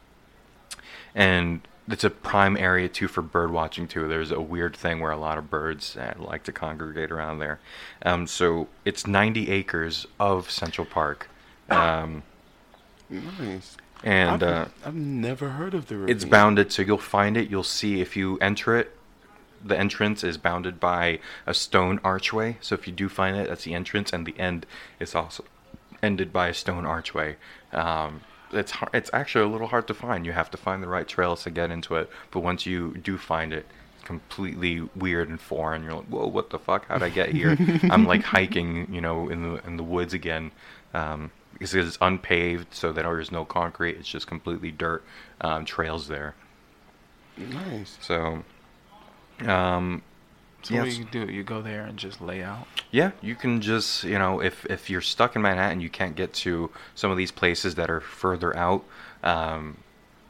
and 1.14 1.61
it's 1.88 2.03
a 2.05 2.11
prime 2.11 2.57
area 2.57 2.88
too 2.88 3.07
for 3.09 3.23
bird 3.23 3.51
watching 3.53 3.87
too. 3.87 4.09
There's 4.09 4.31
a 4.33 4.40
weird 4.40 4.77
thing 4.77 5.01
where 5.01 5.12
a 5.12 5.16
lot 5.16 5.38
of 5.38 5.49
birds 5.51 5.97
uh, 5.97 6.14
like 6.19 6.42
to 6.45 6.53
congregate 6.53 7.12
around 7.12 7.38
there. 7.38 7.61
Um, 8.05 8.27
so 8.27 8.66
it's 8.85 9.07
90 9.07 9.51
acres 9.51 10.07
of 10.19 10.51
Central 10.51 10.85
Park, 10.87 11.29
um, 11.71 12.23
Nice. 13.09 13.77
and 14.03 14.42
I've, 14.42 14.42
uh, 14.42 14.64
I've 14.85 14.95
never 14.97 15.51
heard 15.51 15.75
of 15.75 15.87
the 15.87 15.97
Ravine. 15.97 16.14
it's 16.16 16.25
bounded. 16.25 16.73
So 16.73 16.83
you'll 16.83 16.99
find 16.99 17.37
it. 17.37 17.49
You'll 17.51 17.62
see 17.62 18.01
if 18.01 18.16
you 18.16 18.37
enter 18.40 18.77
it. 18.77 18.96
The 19.67 19.79
entrance 19.79 20.23
is 20.25 20.39
bounded 20.39 20.79
by 20.79 21.19
a 21.47 21.55
stone 21.55 22.01
archway. 22.05 22.59
So 22.61 22.75
if 22.75 22.87
you 22.87 22.93
do 22.93 23.09
find 23.09 23.37
it, 23.37 23.49
that's 23.49 23.65
the 23.65 23.75
entrance, 23.75 24.13
and 24.13 24.27
the 24.27 24.39
end 24.39 24.67
is 25.01 25.15
also 25.15 25.45
ended 26.03 26.33
by 26.33 26.49
a 26.49 26.55
stone 26.55 26.87
archway. 26.87 27.37
Um, 27.73 28.21
it's 28.53 28.73
har 28.73 28.89
it's 28.93 29.11
actually 29.13 29.45
a 29.45 29.49
little 29.49 29.67
hard 29.67 29.87
to 29.89 29.95
find. 29.95 30.25
You 30.25 30.33
have 30.33 30.51
to 30.53 30.57
find 30.57 30.83
the 30.83 30.89
right 30.89 31.07
trails 31.07 31.43
to 31.45 31.51
get 31.51 31.71
into 31.71 31.97
it. 31.97 32.11
But 32.31 32.41
once 32.41 32.67
you 32.67 32.97
do 32.97 33.19
find 33.19 33.53
it, 33.53 33.67
it's 33.97 34.05
completely 34.05 34.89
weird 34.95 35.29
and 35.29 35.41
foreign. 35.41 35.83
You're 35.83 35.95
like, 35.95 36.07
whoa, 36.07 36.27
what 36.27 36.51
the 36.51 36.59
fuck? 36.59 36.87
How'd 36.87 37.03
I 37.03 37.11
get 37.11 37.31
here? 37.31 37.57
I'm 37.91 38.07
like 38.07 38.23
hiking, 38.23 38.93
you 38.93 39.01
know, 39.01 39.29
in 39.29 39.43
the 39.43 39.67
in 39.67 39.77
the 39.77 39.83
woods 39.83 40.15
again. 40.15 40.53
Um, 40.95 41.31
because 41.53 41.75
it's 41.75 41.97
unpaved, 42.03 42.75
so 42.75 42.93
that 42.93 43.03
there's 43.03 43.33
no 43.33 43.47
concrete. 43.47 43.97
It's 43.97 44.09
just 44.09 44.27
completely 44.27 44.71
dirt 44.71 45.03
um, 45.41 45.65
trails 45.65 46.07
there. 46.07 46.35
Nice. 47.39 47.97
So, 48.03 48.45
um, 49.44 50.03
So 50.62 50.75
yes. 50.75 50.83
what 50.83 50.90
do 50.90 50.96
you 51.18 51.27
do? 51.27 51.33
You 51.33 51.42
go 51.42 51.62
there 51.62 51.85
and 51.85 51.99
just 51.99 52.20
lay 52.20 52.42
out. 52.42 52.66
Yeah, 52.90 53.12
you 53.20 53.35
can 53.35 53.61
just 53.61 54.05
you 54.05 54.18
know 54.18 54.40
if 54.40 54.64
if 54.66 54.89
you're 54.91 55.01
stuck 55.01 55.37
in 55.37 55.43
Manhattan, 55.43 55.80
you 55.80 55.91
can't 55.91 56.16
get 56.16 56.32
to 56.34 56.70
some 56.95 57.11
of 57.11 57.16
these 57.16 57.30
places 57.32 57.74
that 57.76 57.91
are 57.91 58.01
further 58.01 58.57
out. 58.57 58.84
Um, 59.22 59.78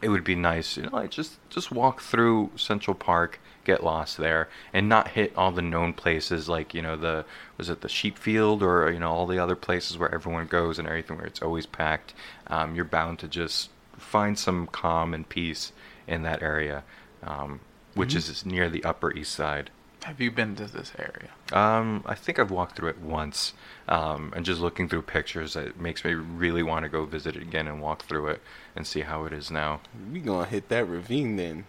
it 0.02 0.08
would 0.10 0.24
be 0.24 0.34
nice, 0.34 0.76
you 0.76 0.84
know, 0.84 0.90
like 0.92 1.10
just 1.10 1.38
just 1.50 1.70
walk 1.72 2.00
through 2.02 2.50
Central 2.56 2.94
Park, 2.94 3.40
get 3.64 3.82
lost 3.82 4.18
there, 4.18 4.48
and 4.72 4.88
not 4.88 5.08
hit 5.08 5.32
all 5.36 5.52
the 5.52 5.62
known 5.62 5.92
places 5.94 6.48
like 6.48 6.74
you 6.74 6.82
know 6.82 6.96
the 6.96 7.24
was 7.56 7.70
it 7.70 7.80
the 7.80 7.88
sheep 7.88 8.18
field 8.18 8.62
or 8.62 8.90
you 8.92 8.98
know 8.98 9.10
all 9.10 9.26
the 9.26 9.38
other 9.38 9.56
places 9.56 9.96
where 9.96 10.14
everyone 10.14 10.46
goes 10.46 10.78
and 10.78 10.86
everything 10.86 11.16
where 11.16 11.26
it's 11.26 11.42
always 11.42 11.66
packed. 11.66 12.12
Um, 12.48 12.74
you're 12.74 12.84
bound 12.84 13.18
to 13.20 13.28
just 13.28 13.70
find 13.96 14.38
some 14.38 14.66
calm 14.66 15.14
and 15.14 15.26
peace 15.28 15.72
in 16.06 16.22
that 16.22 16.42
area, 16.42 16.84
um, 17.22 17.60
which 17.96 18.14
Mhm. 18.14 18.16
is 18.16 18.46
near 18.46 18.68
the 18.70 18.84
Upper 18.84 19.12
East 19.12 19.34
Side. 19.34 19.70
Have 20.04 20.20
you 20.20 20.30
been 20.30 20.54
to 20.56 20.66
this 20.66 20.92
area? 20.98 21.30
Um, 21.52 22.04
I 22.06 22.14
think 22.14 22.38
I've 22.38 22.50
walked 22.52 22.76
through 22.76 22.90
it 22.90 22.98
once, 23.00 23.54
um, 23.88 24.32
and 24.36 24.44
just 24.44 24.60
looking 24.60 24.88
through 24.88 25.02
pictures, 25.02 25.56
it 25.56 25.80
makes 25.80 26.04
me 26.04 26.14
really 26.14 26.62
want 26.62 26.84
to 26.84 26.88
go 26.88 27.04
visit 27.06 27.34
it 27.34 27.42
again 27.42 27.66
and 27.66 27.80
walk 27.80 28.04
through 28.04 28.28
it 28.28 28.40
and 28.76 28.86
see 28.86 29.00
how 29.00 29.24
it 29.24 29.32
is 29.32 29.50
now. 29.50 29.80
We 30.12 30.20
gonna 30.20 30.46
hit 30.46 30.68
that 30.68 30.84
ravine 30.88 31.34
then. 31.36 31.64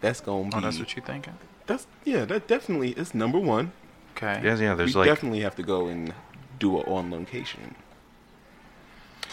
That's 0.00 0.20
gonna 0.20 0.44
be. 0.48 0.56
Oh, 0.56 0.60
that's 0.60 0.78
what 0.78 0.96
you 0.96 1.02
thinking? 1.02 1.34
That's 1.66 1.86
yeah. 2.04 2.24
That 2.24 2.46
definitely 2.46 2.92
is 2.92 3.14
number 3.14 3.38
one. 3.38 3.72
Okay. 4.16 4.40
Yeah, 4.42 4.56
yeah. 4.56 4.74
There's 4.74 4.94
we 4.94 5.00
like 5.00 5.08
definitely 5.10 5.40
have 5.40 5.56
to 5.56 5.62
go 5.62 5.88
and 5.88 6.14
do 6.58 6.80
it 6.80 6.88
on 6.88 7.10
location. 7.10 7.74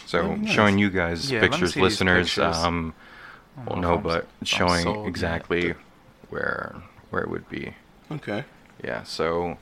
so 0.05 0.35
nice. 0.35 0.49
showing 0.53 0.77
you 0.77 0.89
guys 0.89 1.31
Yeah, 1.31 1.39
pictures, 1.41 1.75
listeners. 1.77 2.27
pictures. 2.27 2.57
Um, 2.57 2.93
well, 3.67 3.79
no, 3.79 3.97
but 3.97 4.27
showing 4.43 4.83
sold 4.83 4.97
yet. 4.97 5.07
exactly 5.07 5.73
where 6.33 6.75
where 7.11 7.21
it 7.21 7.29
would 7.29 7.47
be. 7.49 7.73
Okay. 8.11 8.43
Yeah. 8.83 9.03
So 9.03 9.57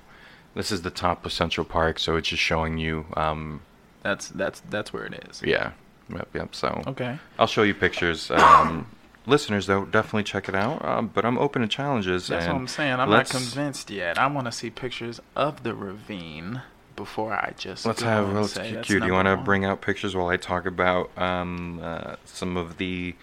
this 0.56 0.72
is 0.72 0.82
the 0.82 0.90
top 0.90 1.26
of 1.26 1.32
Central 1.34 1.66
Park, 1.66 2.00
so 2.00 2.16
it's 2.16 2.30
just 2.30 2.42
showing 2.42 2.78
you. 2.78 3.06
Um, 3.16 3.62
That's 4.04 4.30
that's 4.30 4.62
that's 4.70 4.92
where 4.94 5.06
it 5.06 5.28
is. 5.30 5.42
yeah. 5.44 5.72
Yep. 6.10 6.28
Yep. 6.34 6.56
So 6.56 6.84
Okay. 6.88 7.20
I'll 7.40 7.48
show 7.48 7.64
you 7.64 7.74
pictures. 7.74 8.32
Um, 8.32 8.88
listeners, 9.26 9.68
though, 9.68 9.86
definitely 9.86 10.24
check 10.24 10.50
it 10.50 10.56
out. 10.56 10.84
Um, 10.84 11.08
but 11.14 11.24
I'm 11.26 11.38
open 11.38 11.62
to 11.62 11.68
challenges. 11.68 12.28
That's 12.28 12.48
what 12.48 12.56
I'm 12.56 12.68
saying. 12.68 13.00
I'm 13.00 13.10
not 13.10 13.30
convinced 13.30 13.90
yet. 13.90 14.18
I 14.18 14.28
want 14.28 14.46
to 14.48 14.52
see 14.52 14.70
pictures 14.70 15.22
of 15.36 15.64
the 15.64 15.74
ravine 15.74 16.62
before 16.98 17.34
I 17.34 17.54
just. 17.58 17.86
Let's 17.86 18.02
go 18.02 18.10
have. 18.10 18.26
and 18.28 18.36
Let's 18.42 18.54
say 18.54 18.68
Q. 18.68 18.76
that's 18.76 18.88
Do 18.90 19.06
you 19.06 19.14
want 19.14 19.28
to 19.28 19.38
bring 19.38 19.64
out 19.64 19.80
pictures 19.82 20.16
while 20.16 20.28
I 20.28 20.38
talk 20.38 20.66
about 20.66 21.16
um, 21.18 21.80
uh, 21.82 22.16
some 22.26 22.58
of 22.58 22.78
the 22.78 23.16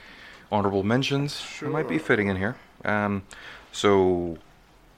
honorable 0.51 0.82
mentions? 0.82 1.44
That 1.61 1.70
might 1.70 1.88
be 1.88 1.99
fitting 1.99 2.28
in 2.28 2.36
here. 2.36 2.57
Um, 2.85 3.22
so, 3.72 4.39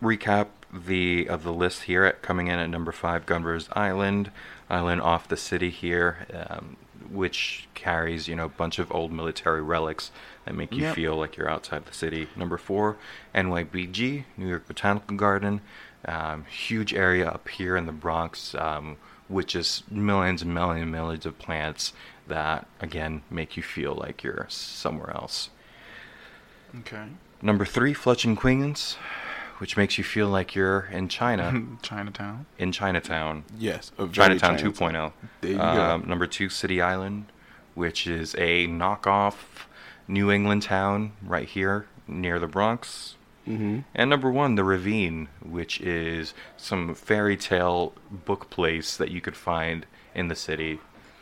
recap 0.03 0.47
the 0.73 1.29
of 1.29 1.43
the 1.43 1.53
list 1.53 1.83
here. 1.85 2.05
At, 2.05 2.23
coming 2.23 2.47
in 2.49 2.59
at 2.59 2.69
number 2.71 2.93
five, 2.93 3.27
Governor's 3.27 3.69
Island, 3.73 4.31
island 4.69 5.01
off 5.03 5.29
the 5.29 5.37
city 5.37 5.71
here, 5.71 6.27
um, 6.33 6.77
which 7.11 7.69
carries 7.75 8.29
you 8.29 8.37
know 8.37 8.45
a 8.47 8.49
bunch 8.49 8.79
of 8.79 8.91
old 8.93 9.13
military 9.13 9.63
relics 9.63 10.11
that 10.45 10.55
make 10.55 10.73
you 10.73 10.83
Yep. 10.83 10.95
feel 10.95 11.17
like 11.17 11.37
you're 11.37 11.51
outside 11.51 11.87
the 11.87 11.93
city. 11.95 12.29
Number 12.37 12.57
four, 12.57 12.97
NYBG, 13.35 14.25
New 14.37 14.49
York 14.49 14.67
Botanical 14.69 15.17
Garden, 15.17 15.61
um, 16.07 16.45
huge 16.45 16.95
area 16.95 17.29
up 17.29 17.49
here 17.49 17.77
in 17.77 17.87
the 17.87 17.93
Bronx, 17.93 18.55
um, 18.55 18.97
with 19.29 19.47
just 19.47 19.91
millions 19.91 20.43
and 20.43 20.53
millions 20.55 20.83
and 20.83 20.93
millions 20.93 21.27
of 21.27 21.39
plants 21.39 21.93
that 22.29 22.67
again 22.81 23.23
make 23.31 23.57
you 23.57 23.63
feel 23.63 23.95
like 23.95 24.23
you're 24.23 24.47
somewhere 24.49 25.11
else. 25.11 25.51
Okay. 26.81 27.05
Number 27.43 27.65
three, 27.65 27.95
Flushing 27.95 28.37
Queens, 28.37 28.97
which 29.59 29.77
makes 29.77 29.99
you 29.99 30.05
feel 30.05 30.29
like 30.29 30.55
you're 30.55 30.89
in 30.93 31.09
China, 31.09 31.63
Chinatown. 31.83 32.47
in 32.59 32.73
Chinatown. 32.73 33.45
Yes, 33.59 33.93
a 33.99 34.07
very 34.07 34.39
Chinatown 34.39 34.59
Chinatown. 34.59 34.93
2.0. 34.93 35.13
There 35.41 35.51
you 35.53 35.61
um, 35.61 36.03
go. 36.03 36.07
Number 36.09 36.27
two, 36.27 36.49
City 36.49 36.81
Island, 36.81 37.27
which 37.75 38.07
is 38.07 38.35
a 38.37 38.67
knockoff 38.67 39.35
New 40.09 40.31
England 40.31 40.63
town 40.63 41.13
right 41.23 41.49
here 41.49 41.87
near 42.07 42.39
the 42.39 42.47
Bronx. 42.47 43.17
Mhm. 43.47 43.85
And 43.95 44.11
number 44.11 44.31
one, 44.31 44.55
The 44.57 44.65
Ravine, 44.65 45.29
which 45.43 45.81
is 45.81 46.35
some 46.57 46.95
fairy 46.95 47.37
tale 47.37 47.95
book 48.11 48.51
place 48.51 48.97
that 48.97 49.11
you 49.11 49.21
could 49.21 49.37
find 49.37 49.87
in 50.15 50.29
the 50.29 50.35
city. 50.37 50.79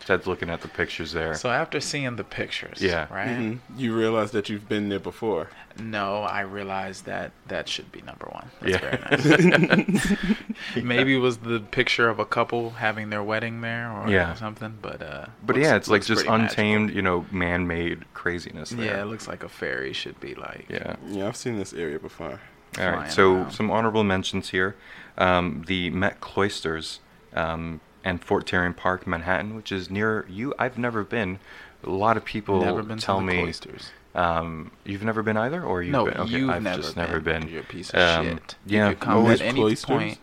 Ted's 0.09 0.27
looking 0.27 0.49
at 0.49 0.63
the 0.63 0.69
pictures 0.69 1.13
there. 1.13 1.35
So 1.35 1.51
after 1.51 1.81
seeing 1.81 2.17
the 2.17 2.25
pictures, 2.25 2.81
Yeah. 2.81 3.07
right? 3.11 3.29
Mhm. 3.29 3.59
You 3.77 3.95
realize 3.95 4.31
that 4.31 4.49
you've 4.49 4.67
been 4.67 4.89
there 4.89 4.99
before. 4.99 5.51
No, 5.79 6.23
I 6.23 6.41
realized 6.41 7.05
that 7.05 7.33
that 7.49 7.69
should 7.69 7.93
be 7.93 8.01
number 8.01 8.27
one. 8.33 8.49
That's 8.63 8.83
Yeah. 8.83 8.97
very 8.97 9.77
nice. 9.77 10.17
Maybe 10.83 11.15
it 11.15 11.19
was 11.19 11.37
the 11.37 11.61
picture 11.61 12.09
of 12.09 12.19
a 12.19 12.25
couple 12.25 12.71
having 12.71 13.11
their 13.11 13.23
wedding 13.23 13.61
there 13.61 13.93
or 13.93 14.09
Yeah. 14.09 14.33
something, 14.33 14.79
but 14.81 15.03
uh. 15.03 15.27
but 15.45 15.57
looks- 15.57 15.69
yeah, 15.69 15.77
it's 15.77 15.89
like 15.89 16.07
just 16.07 16.25
pretty 16.25 16.31
magical. 16.39 16.65
untamed, 16.65 16.95
you 16.95 17.03
know, 17.03 17.27
man-made 17.31 18.07
craziness 18.15 18.71
there. 18.71 18.87
Yeah, 18.87 19.03
it 19.03 19.07
looks 19.09 19.29
like 19.29 19.45
a 19.45 19.49
fairy 19.51 19.93
should 19.93 20.19
be 20.21 20.35
like. 20.35 20.65
Yeah. 20.71 20.97
Yeah, 21.07 21.29
I've 21.29 21.37
seen 21.37 21.59
this 21.59 21.75
area 21.75 21.99
before. 21.99 22.31
All 22.31 22.39
flying 22.75 22.95
right, 23.01 23.13
so 23.13 23.35
around. 23.35 23.51
some 23.53 23.71
honorable 23.71 24.05
mentions 24.05 24.49
here. 24.51 24.75
Um, 25.19 25.65
the 25.67 25.91
Met 25.91 26.21
Cloisters 26.23 27.01
um, 27.35 27.81
and 28.09 28.25
Fort 28.25 28.47
Tryon 28.47 28.73
Park, 28.73 29.07
Manhattan, 29.07 29.55
which 29.55 29.71
is 29.71 29.91
near 29.91 30.25
you. 30.31 30.55
I've 30.59 30.79
never 30.79 31.05
been. 31.05 31.39
A 31.85 31.91
lot 31.91 32.17
of 32.17 32.25
people 32.25 32.61
tell 32.97 33.21
me. 33.21 33.35
cloisters. 33.35 33.91
Um, 34.15 34.73
you've 34.85 35.05
never 35.05 35.23
been 35.23 35.37
either, 35.37 35.63
or 35.63 35.83
you've 35.83 35.93
No, 35.93 36.07
been? 36.07 36.17
Okay, 36.17 36.39
you've 36.39 36.51
I've 36.51 36.63
never 36.63 36.81
just 36.83 36.95
been. 36.95 37.05
never 37.05 37.21
been. 37.21 37.49
You're 37.49 37.61
a 37.61 37.65
piece 37.65 37.91
of 37.91 38.01
Um, 38.01 38.27
shit. 38.27 38.57
Yeah, 38.67 38.89
You 38.91 38.97
come 38.97 39.27
at 39.27 39.41
any 39.43 39.61
Cloisters? 39.61 39.85
point. 39.85 40.19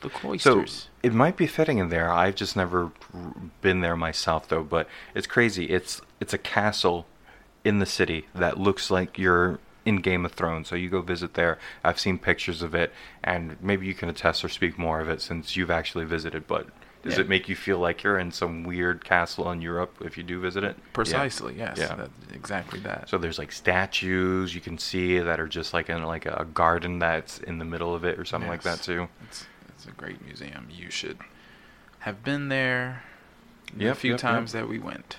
The 0.00 0.38
So 0.38 0.64
it 1.02 1.12
might 1.12 1.36
be 1.36 1.48
fitting 1.48 1.78
in 1.78 1.88
there. 1.88 2.08
I've 2.12 2.36
just 2.36 2.54
never 2.54 2.92
been 3.60 3.80
there 3.80 3.96
myself, 3.96 4.46
though. 4.48 4.62
But 4.62 4.88
it's 5.12 5.26
crazy. 5.26 5.64
It's 5.66 6.00
it's 6.20 6.32
a 6.32 6.38
castle 6.38 7.06
in 7.64 7.80
the 7.80 7.86
city 7.86 8.26
that 8.32 8.58
looks 8.60 8.92
like 8.92 9.18
you're 9.18 9.58
in 9.84 9.96
Game 9.96 10.24
of 10.24 10.32
Thrones. 10.32 10.68
So 10.68 10.76
you 10.76 10.88
go 10.88 11.02
visit 11.02 11.34
there. 11.34 11.58
I've 11.82 11.98
seen 11.98 12.16
pictures 12.18 12.62
of 12.62 12.76
it, 12.76 12.92
and 13.24 13.56
maybe 13.60 13.86
you 13.88 13.94
can 13.94 14.08
attest 14.08 14.44
or 14.44 14.48
speak 14.48 14.78
more 14.78 15.00
of 15.00 15.08
it 15.08 15.20
since 15.20 15.56
you've 15.56 15.70
actually 15.70 16.04
visited. 16.04 16.46
But 16.46 16.68
does 17.02 17.14
Yeah. 17.14 17.20
it 17.20 17.28
make 17.28 17.48
you 17.48 17.54
feel 17.56 17.78
like 17.78 18.02
you're 18.02 18.18
in 18.18 18.32
some 18.32 18.64
weird 18.64 19.04
castle 19.04 19.50
in 19.52 19.62
Europe 19.62 19.96
if 20.04 20.16
you 20.18 20.24
do 20.24 20.40
visit 20.40 20.64
it? 20.64 20.76
Yeah. 20.78 20.84
Precisely, 20.92 21.54
yes. 21.56 21.76
Yeah. 21.78 21.94
That, 21.94 22.10
exactly 22.32 22.80
that. 22.80 23.08
So 23.08 23.18
there's 23.18 23.38
like 23.38 23.52
statues 23.52 24.54
you 24.54 24.60
can 24.60 24.78
see 24.78 25.18
that 25.18 25.38
are 25.40 25.46
just 25.48 25.72
like 25.72 25.88
in 25.88 26.02
like 26.04 26.26
a 26.26 26.46
garden 26.54 26.98
that's 26.98 27.38
in 27.38 27.58
the 27.58 27.64
middle 27.64 27.94
of 27.94 28.04
it 28.04 28.18
or 28.18 28.24
something 28.24 28.48
like 28.50 28.62
that 28.62 28.82
too. 28.82 29.08
It's, 29.28 29.46
it's 29.68 29.86
a 29.86 29.90
great 29.92 30.24
museum. 30.24 30.66
You 30.70 30.90
should 30.90 31.18
have 32.00 32.24
been 32.24 32.48
there 32.48 33.02
the 33.76 33.84
Yep, 33.86 33.96
few 33.98 34.10
yep, 34.12 34.20
times 34.20 34.52
yep. 34.54 34.62
that 34.64 34.68
we 34.68 34.78
went. 34.78 35.18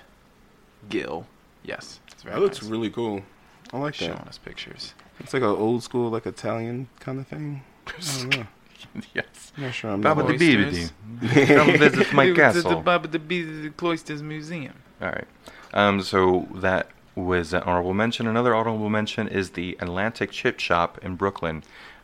Gil. 0.88 1.26
Yes. 1.62 2.00
It's 2.12 2.22
very 2.22 2.34
That 2.36 2.40
looks 2.42 2.60
nice. 2.62 2.70
really 2.70 2.90
cool. 2.90 3.22
I 3.72 3.78
like 3.78 3.94
Showing 3.94 4.12
that. 4.12 4.28
us 4.28 4.38
pictures. 4.38 4.94
It's 5.20 5.32
like 5.34 5.42
an 5.42 5.48
old 5.48 5.82
school, 5.82 6.10
like 6.10 6.26
Italian 6.26 6.88
kind 6.98 7.20
of 7.20 7.26
thing. 7.26 7.62
I 7.86 7.92
don't 8.00 8.36
know. 8.36 8.46
yes. 9.14 9.52
I'm 9.56 9.62
not 9.64 9.74
sure. 9.74 9.90
I'm 9.90 10.00
Baba 10.00 10.22
not 10.22 10.38
the 10.38 10.54
Cloisters. 10.54 10.92
Bibidi. 11.20 11.46
Come 11.56 11.78
visit 11.78 12.12
my 12.12 12.24
It 12.24 12.30
was 12.30 12.38
at 12.38 12.54
castle. 12.54 12.70
The 12.70 12.76
Baba 12.76 13.08
the 13.08 13.18
Bee- 13.18 13.70
Cloisters 13.76 14.22
Museum. 14.22 14.74
All 15.00 15.08
right. 15.08 15.26
Um, 15.72 16.00
so 16.02 16.48
that 16.54 16.88
was 17.14 17.52
an 17.52 17.62
honorable 17.62 17.94
mention. 17.94 18.26
Another 18.26 18.54
honorable 18.54 18.88
mention 18.90 19.28
is 19.28 19.50
the 19.50 19.76
Atlantic 19.80 20.30
Chip 20.30 20.58
Shop 20.60 20.98
in 21.02 21.16
Brooklyn. 21.16 21.62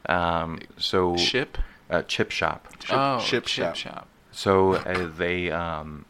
Um, 0.08 0.60
so 0.76 1.16
Ship? 1.16 1.58
uh, 1.90 2.02
chip 2.02 2.30
shop. 2.30 2.68
oh, 2.90 3.18
ship 3.20 3.44
chip 3.46 3.74
shop. 3.74 3.76
shop. 3.76 4.08
So 4.30 4.74
uh, 4.74 5.10
they, 5.16 5.50
um, 5.50 6.04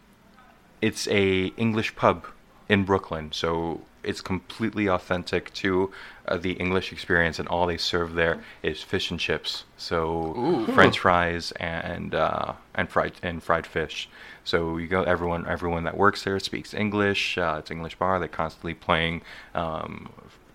it's 0.83 1.07
a 1.09 1.47
English 1.57 1.97
pub 1.97 2.27
in 2.69 2.85
Brooklyn. 2.85 3.31
So 3.33 3.81
it's 4.07 4.21
completely 4.21 4.87
authentic 4.89 5.53
to 5.55 5.93
uh, 6.29 6.37
the 6.37 6.53
English 6.53 6.93
experience, 6.93 7.39
and 7.39 7.49
all 7.49 7.67
they 7.67 7.77
serve 7.77 8.15
there 8.15 8.43
is 8.63 8.83
fish 8.83 9.11
and 9.11 9.21
chips. 9.21 9.65
So 9.77 10.35
Ooh. 10.37 10.67
French 10.73 10.99
fries 11.01 11.53
and 11.53 12.15
uh, 12.15 12.53
and 12.75 12.89
fried 12.89 13.13
and 13.23 13.43
fried 13.43 13.67
fish. 13.67 14.09
So 14.45 14.77
you 14.79 14.87
go. 14.87 15.03
Everyone 15.03 15.47
everyone 15.47 15.85
that 15.85 15.97
works 15.97 16.23
there 16.25 16.39
speaks 16.41 16.73
English. 16.73 17.37
Uh, 17.37 17.57
it's 17.59 17.71
English 17.71 17.97
bar. 17.97 18.19
They're 18.19 18.29
constantly 18.29 18.75
playing 18.75 19.23
um, 19.55 20.09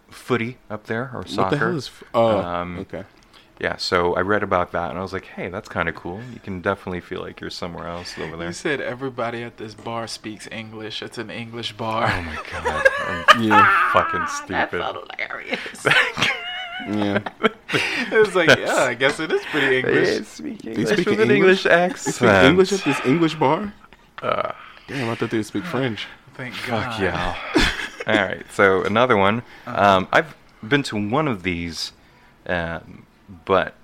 footy 0.10 0.58
up 0.70 0.86
there 0.86 1.12
or 1.14 1.26
soccer. 1.28 1.41
What 1.43 1.49
the 1.52 1.58
hell 1.58 1.76
is? 1.78 1.88
f- 1.88 2.04
Oh, 2.14 2.38
Um, 2.39 2.80
okay. 2.80 3.04
Yeah, 3.62 3.78
so 3.78 4.16
I 4.16 4.22
read 4.22 4.41
about 4.41 4.72
that 4.72 4.89
and 4.89 4.97
I 4.97 5.03
was 5.03 5.14
like, 5.14 5.26
hey, 5.26 5.49
that's 5.49 5.70
kind 5.70 5.88
of 5.88 5.93
cool. 5.93 6.20
You 6.34 6.39
can 6.39 6.62
definitely 6.62 6.99
feel 6.99 7.22
like 7.22 7.39
you're 7.39 7.51
somewhere 7.51 7.88
else 7.88 8.18
over 8.18 8.36
there. 8.36 8.47
You 8.47 8.53
said 8.53 8.82
everybody 8.82 9.43
at 9.43 9.57
this 9.57 9.76
bar 9.76 10.07
speaks 10.07 10.47
English. 10.51 11.03
It's 11.03 11.20
an 11.20 11.30
English 11.30 11.74
bar. 11.74 12.12
Oh 12.12 12.22
my 12.24 12.36
god, 12.51 12.88
I'm 13.07 13.43
Yeah, 13.47 13.91
fucking 13.93 14.26
stupid. 14.28 14.82
That's 14.82 14.97
hilarious. 15.18 15.86
yeah. 16.89 17.20
it 18.12 18.18
was 18.26 18.34
like, 18.34 18.49
yeah, 18.57 18.74
I 18.78 18.95
guess 18.95 19.20
it 19.20 19.32
is 19.32 19.43
pretty 19.51 19.78
English. 19.80 20.26
speak 20.28 20.66
English 20.66 20.89
speak 20.89 21.05
with 21.07 21.20
an 21.22 21.30
English? 21.30 21.36
English 21.36 21.64
They 21.64 21.70
accent. 21.70 22.16
speak 22.16 22.30
English 22.49 22.72
at 22.74 22.84
this 22.84 22.99
English 23.05 23.36
bar. 23.36 23.74
Uh, 24.24 24.53
Damn, 24.88 25.07
I 25.09 25.14
thought 25.16 25.30
they 25.30 25.38
would 25.38 25.45
speak 25.45 25.64
French. 25.76 26.07
Thank 26.34 26.55
God. 26.66 26.93
fuck 26.93 26.99
yeah. 26.99 27.36
All 28.07 28.16
right, 28.16 28.43
so 28.51 28.84
another 28.84 29.16
one. 29.18 29.43
Um, 29.68 30.07
I've 30.12 30.36
been 30.68 30.82
to 30.84 30.95
one 31.09 31.28
of 31.28 31.43
these, 31.43 31.91
um, 32.47 33.05
but 33.46 33.76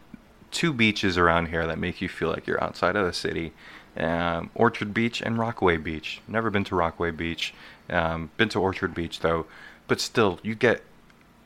two 0.51 0.73
beaches 0.73 1.17
around 1.17 1.47
here 1.47 1.65
that 1.67 1.77
make 1.77 2.01
you 2.01 2.09
feel 2.09 2.29
like 2.29 2.47
you're 2.47 2.63
outside 2.63 2.95
of 2.95 3.05
the 3.05 3.13
city. 3.13 3.53
Um, 3.95 4.49
Orchard 4.55 4.93
Beach 4.93 5.21
and 5.21 5.37
Rockaway 5.37 5.77
Beach. 5.77 6.21
Never 6.27 6.49
been 6.49 6.63
to 6.65 6.75
Rockaway 6.75 7.11
Beach. 7.11 7.53
Um, 7.89 8.29
been 8.37 8.49
to 8.49 8.59
Orchard 8.59 8.93
Beach 8.93 9.19
though, 9.21 9.45
but 9.87 9.99
still, 9.99 10.39
you 10.43 10.55
get 10.55 10.83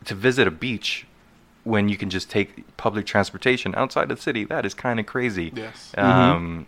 to 0.05 0.15
visit 0.15 0.47
a 0.47 0.51
beach 0.51 1.05
when 1.63 1.87
you 1.89 1.95
can 1.97 2.09
just 2.09 2.29
take 2.29 2.75
public 2.77 3.05
transportation 3.05 3.73
outside 3.75 4.09
of 4.11 4.17
the 4.17 4.21
city. 4.23 4.43
That 4.45 4.65
is 4.65 4.73
kind 4.73 4.99
of 4.99 5.05
crazy. 5.05 5.51
Yes. 5.55 5.91
Um, 5.97 6.65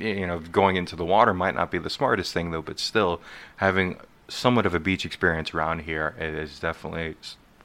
y- 0.00 0.06
You 0.06 0.26
know, 0.26 0.38
going 0.40 0.76
into 0.76 0.96
the 0.96 1.04
water 1.04 1.34
might 1.34 1.54
not 1.54 1.70
be 1.70 1.78
the 1.78 1.90
smartest 1.90 2.32
thing 2.32 2.50
though, 2.50 2.62
but 2.62 2.78
still 2.78 3.20
having 3.56 3.98
somewhat 4.28 4.64
of 4.66 4.74
a 4.74 4.80
beach 4.80 5.04
experience 5.04 5.52
around 5.52 5.80
here 5.80 6.14
is 6.18 6.58
definitely 6.58 7.14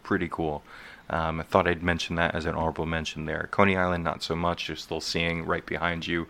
pretty 0.04 0.28
cool. 0.30 0.62
Um, 1.10 1.40
I 1.40 1.44
thought 1.44 1.68
I'd 1.68 1.84
mention 1.84 2.16
that 2.18 2.36
as 2.36 2.46
an 2.46 2.56
honorable 2.56 2.86
mention 2.86 3.26
there. 3.26 3.48
Coney 3.52 3.78
Island, 3.78 4.04
not 4.04 4.24
so 4.24 4.36
much. 4.36 4.68
You're 4.68 4.76
still 4.76 5.00
seeing 5.02 5.46
right 5.46 5.66
behind 5.66 6.06
you 6.06 6.28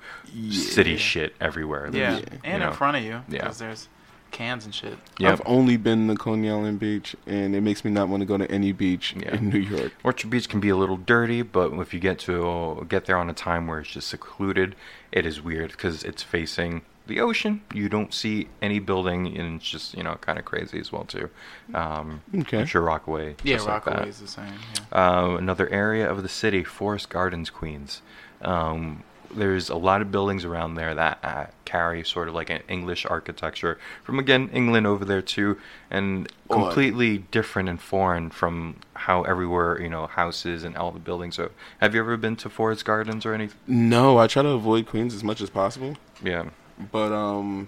city 0.52 0.98
shit 0.98 1.34
everywhere. 1.42 1.90
Yeah, 1.92 2.20
and 2.44 2.62
you 2.62 2.68
in 2.70 2.74
front 2.74 2.98
of 2.98 3.04
you 3.04 3.22
Yeah. 3.28 3.40
because 3.42 3.58
there's 3.58 3.90
cans 4.30 4.66
and 4.66 4.76
shit. 4.76 4.98
Yep. 5.20 5.32
I've 5.32 5.42
only 5.46 5.78
been 5.78 6.08
to 6.10 6.16
Coney 6.16 6.50
Island 6.50 6.80
Beach, 6.80 7.16
and 7.26 7.56
it 7.56 7.62
makes 7.62 7.84
me 7.86 7.90
not 7.92 8.10
want 8.10 8.22
to 8.22 8.26
go 8.26 8.38
to 8.38 8.50
any 8.52 8.72
beach 8.74 9.16
Yeah. 9.18 9.36
in 9.36 9.50
New 9.50 9.58
York. 9.60 9.94
Orchard 10.04 10.30
Beach 10.30 10.48
can 10.50 10.60
be 10.60 10.70
a 10.70 10.76
little 10.76 10.98
dirty, 10.98 11.42
but 11.42 11.72
if 11.74 11.94
you 11.94 12.00
get 12.00 12.20
to 12.20 12.86
get 12.90 13.06
there 13.06 13.18
on 13.18 13.30
a 13.30 13.34
time 13.34 13.68
where 13.68 13.80
it's 13.80 13.90
just 13.90 14.10
secluded, 14.10 14.76
it 15.12 15.26
is 15.26 15.42
weird 15.42 15.72
because 15.72 16.04
it's 16.04 16.22
facing 16.24 16.82
the 17.08 17.20
ocean. 17.20 17.62
You 17.74 17.90
don't 17.90 18.14
see 18.14 18.48
any 18.62 18.80
building, 18.80 19.38
and 19.38 19.56
it's 19.60 19.70
just 19.70 19.96
you 19.96 20.04
know 20.04 20.16
kind 20.22 20.38
of 20.38 20.46
crazy 20.46 20.80
as 20.80 20.92
well 20.92 21.06
too. 21.06 21.30
Um, 21.74 22.22
Okay. 22.38 22.60
I'm 22.60 22.66
sure 22.66 22.82
Rockaway. 22.82 23.36
Yeah, 23.44 23.56
just 23.56 23.68
like. 23.68 23.86
Rockaway 23.86 24.10
is 24.10 24.20
the 24.20 24.28
same. 24.28 24.54
Yeah. 24.92 25.10
Uh, 25.22 25.38
another 25.38 25.70
area 25.70 26.10
of 26.10 26.24
the 26.24 26.30
city, 26.30 26.64
Forest 26.64 27.10
Gardens, 27.10 27.50
Queens. 27.50 28.02
Um, 28.42 29.04
there's 29.30 29.70
a 29.70 29.76
lot 29.76 30.02
of 30.02 30.10
buildings 30.10 30.46
around 30.46 30.76
there 30.76 30.96
that 30.96 31.20
uh, 31.22 31.46
carry 31.66 32.02
sort 32.02 32.30
of 32.30 32.34
like 32.34 32.50
an 32.50 32.62
English 32.70 33.06
architecture 33.06 33.78
from 34.02 34.20
again 34.20 34.50
England 34.54 34.88
over 34.88 35.04
there 35.04 35.22
too, 35.22 35.58
and 35.92 36.32
Odd. 36.50 36.54
completely 36.54 37.18
different 37.18 37.68
and 37.68 37.82
foreign 37.82 38.30
from 38.30 38.78
how 38.94 39.24
everywhere 39.24 39.82
you 39.82 39.90
know 39.90 40.08
houses 40.08 40.64
and 40.64 40.78
all 40.78 40.92
the 40.92 41.00
buildings 41.00 41.38
are. 41.40 41.52
Have 41.82 41.94
you 41.94 42.00
ever 42.00 42.16
been 42.16 42.38
to 42.38 42.50
Forest 42.50 42.86
Gardens 42.86 43.26
or 43.26 43.34
anything? 43.34 43.58
No, 43.68 44.18
I 44.18 44.28
try 44.28 44.44
to 44.44 44.50
avoid 44.50 44.86
Queens 44.88 45.14
as 45.14 45.26
much 45.26 45.42
as 45.42 45.50
possible, 45.50 45.98
Yeah. 46.24 46.46
But 46.92 47.12
um, 47.12 47.68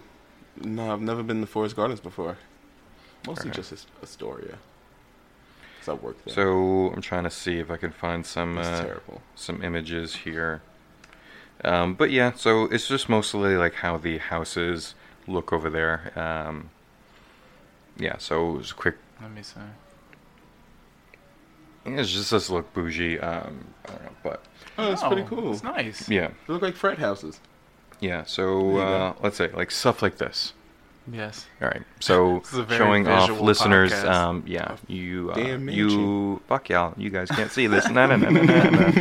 no, 0.61 0.93
I've 0.93 1.01
never 1.01 1.23
been 1.23 1.41
to 1.41 1.47
Forest 1.47 1.75
Gardens 1.75 1.99
before. 1.99 2.37
Mostly 3.27 3.49
Okay. 3.49 3.57
just 3.57 3.73
Ast- 3.73 3.87
Astoria. 4.03 4.57
Cause 5.79 5.89
I 5.89 5.93
work 5.93 6.23
there. 6.25 6.33
So 6.33 6.91
I'm 6.93 7.01
trying 7.01 7.23
to 7.23 7.29
see 7.29 7.57
if 7.59 7.69
I 7.71 7.77
can 7.77 7.91
find 7.91 8.25
some 8.25 8.57
uh, 8.57 8.81
terrible. 8.81 9.21
some 9.35 9.63
images 9.63 10.15
here. 10.15 10.61
Um, 11.63 11.93
but 11.93 12.11
yeah, 12.11 12.33
so 12.33 12.65
it's 12.65 12.87
just 12.87 13.09
mostly 13.09 13.55
like 13.57 13.75
how 13.75 13.97
the 13.97 14.17
houses 14.19 14.95
look 15.27 15.51
over 15.51 15.69
there. 15.69 16.11
Um, 16.17 16.69
yeah, 17.97 18.17
so 18.17 18.51
it 18.55 18.57
was 18.59 18.71
a 18.71 18.75
quick. 18.75 18.95
Let 19.21 19.31
me 19.31 19.41
see. 19.43 19.59
It's 21.85 22.11
just 22.11 22.31
does 22.31 22.49
look 22.49 22.71
bougie. 22.73 23.19
Um, 23.19 23.65
I 23.85 23.91
don't 23.91 24.03
know, 24.03 24.11
but 24.23 24.43
oh, 24.77 24.91
it's 24.91 25.03
Oh, 25.03 25.07
pretty 25.07 25.23
cool. 25.27 25.53
It's 25.53 25.63
nice. 25.63 26.07
yeah, 26.09 26.29
They 26.47 26.53
look 26.53 26.61
like 26.61 26.75
frat 26.75 26.99
houses. 26.99 27.39
Yeah. 27.99 28.23
So 28.25 28.77
uh, 28.77 29.13
let's 29.21 29.37
say 29.37 29.49
like 29.51 29.71
stuff 29.71 30.01
like 30.01 30.17
this. 30.17 30.53
Yes. 31.11 31.47
All 31.61 31.67
right. 31.67 31.81
So 31.99 32.39
This 32.43 32.53
is 32.53 32.59
a 32.59 32.63
very 32.63 32.77
showing 32.77 33.07
off 33.07 33.41
listeners, 33.41 33.91
podcast. 33.91 34.11
um, 34.11 34.43
yeah, 34.45 34.77
you, 34.87 35.31
uh, 35.31 35.35
Damn 35.35 35.69
you, 35.69 36.41
fuck 36.47 36.69
y'all, 36.69 36.93
you 36.97 37.09
guys 37.09 37.29
can't 37.29 37.51
see 37.51 37.67
this. 37.67 37.89
no, 37.89 38.05
no, 38.05 38.15
no, 38.15 38.29
no, 38.29 38.41
no, 38.43 38.93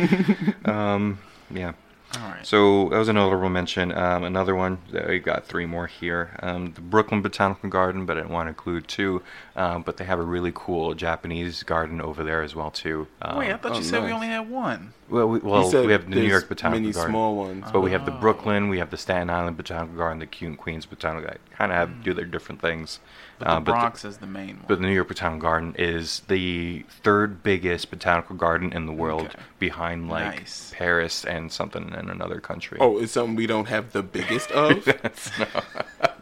no. 0.65 0.73
Um, 0.73 1.19
yeah. 1.51 1.73
All 2.15 2.27
right. 2.27 2.45
So 2.45 2.89
that 2.89 2.97
was 2.97 3.07
an 3.07 3.17
honorable 3.17 3.49
mention. 3.49 3.91
Um, 3.91 4.23
another 4.23 4.55
one, 4.55 4.79
we 5.07 5.19
got 5.19 5.45
three 5.45 5.67
more 5.67 5.85
here. 5.85 6.35
Um, 6.41 6.71
the 6.73 6.81
Brooklyn 6.81 7.21
Botanical 7.21 7.69
Garden, 7.69 8.07
but 8.07 8.17
I 8.17 8.21
didn't 8.21 8.33
want 8.33 8.47
to 8.47 8.49
include 8.49 8.87
two. 8.87 9.21
Um, 9.55 9.83
but 9.83 9.97
they 9.97 10.05
have 10.05 10.17
a 10.19 10.23
really 10.23 10.51
cool 10.55 10.95
Japanese 10.95 11.61
garden 11.61 12.01
over 12.01 12.23
there 12.23 12.41
as 12.41 12.55
well 12.55 12.71
too. 12.71 13.07
Um, 13.21 13.37
Wait, 13.37 13.51
I 13.51 13.57
thought 13.57 13.73
oh, 13.73 13.77
you 13.77 13.83
said 13.83 14.03
we 14.03 14.11
only 14.11 14.27
had 14.27 14.49
one. 14.49 14.93
well, 15.07 15.27
we, 15.27 15.37
well, 15.39 15.69
said 15.69 15.85
we 15.85 15.91
have 15.91 16.09
the 16.09 16.15
New 16.15 16.23
York 16.23 16.49
Botanical 16.49 16.81
many 16.81 16.93
Garden. 16.93 17.11
small 17.11 17.35
ones. 17.35 17.65
But 17.71 17.81
we 17.81 17.91
have 17.91 18.05
the 18.05 18.13
Oh. 18.15 18.19
Brooklyn, 18.19 18.69
we 18.69 18.79
have 18.79 18.89
the 18.89 18.97
Staten 18.97 19.29
Island 19.29 19.57
Botanical 19.57 19.95
Garden, 19.95 20.17
the 20.19 20.25
Q- 20.25 20.55
Queens 20.55 20.87
Botanical 20.87 21.21
Garden. 21.25 21.41
Kind 21.55 21.71
of 21.71 21.77
have 21.77 22.03
do 22.03 22.13
their 22.15 22.25
different 22.25 22.59
things. 22.59 22.99
But 23.39 23.47
Uh, 23.47 23.55
the 23.55 23.61
but 23.61 23.71
Bronx 23.71 24.03
is 24.05 24.17
the 24.17 24.27
main 24.27 24.57
one. 24.57 24.65
but 24.67 24.75
the 24.81 24.85
New 24.87 24.93
York 24.93 25.07
Botanical 25.07 25.39
Garden 25.41 25.73
is 25.79 26.21
the 26.27 26.85
third 27.03 27.41
biggest 27.41 27.89
botanical 27.89 28.35
garden 28.35 28.71
in 28.73 28.85
the 28.85 28.91
world, 28.91 29.27
Okay. 29.27 29.39
behind 29.59 30.09
like 30.09 30.35
Nice. 30.41 30.73
Paris 30.75 31.23
and 31.25 31.51
something 31.51 31.87
in 31.97 32.09
another 32.09 32.39
country. 32.41 32.77
Oh, 32.81 32.99
it's 32.99 33.13
something 33.13 33.35
we 33.35 33.47
don't 33.47 33.69
have 33.69 33.93
the 33.93 34.03
biggest 34.03 34.51
of. 34.51 34.83
That's 35.01 35.31
not- 35.39 35.65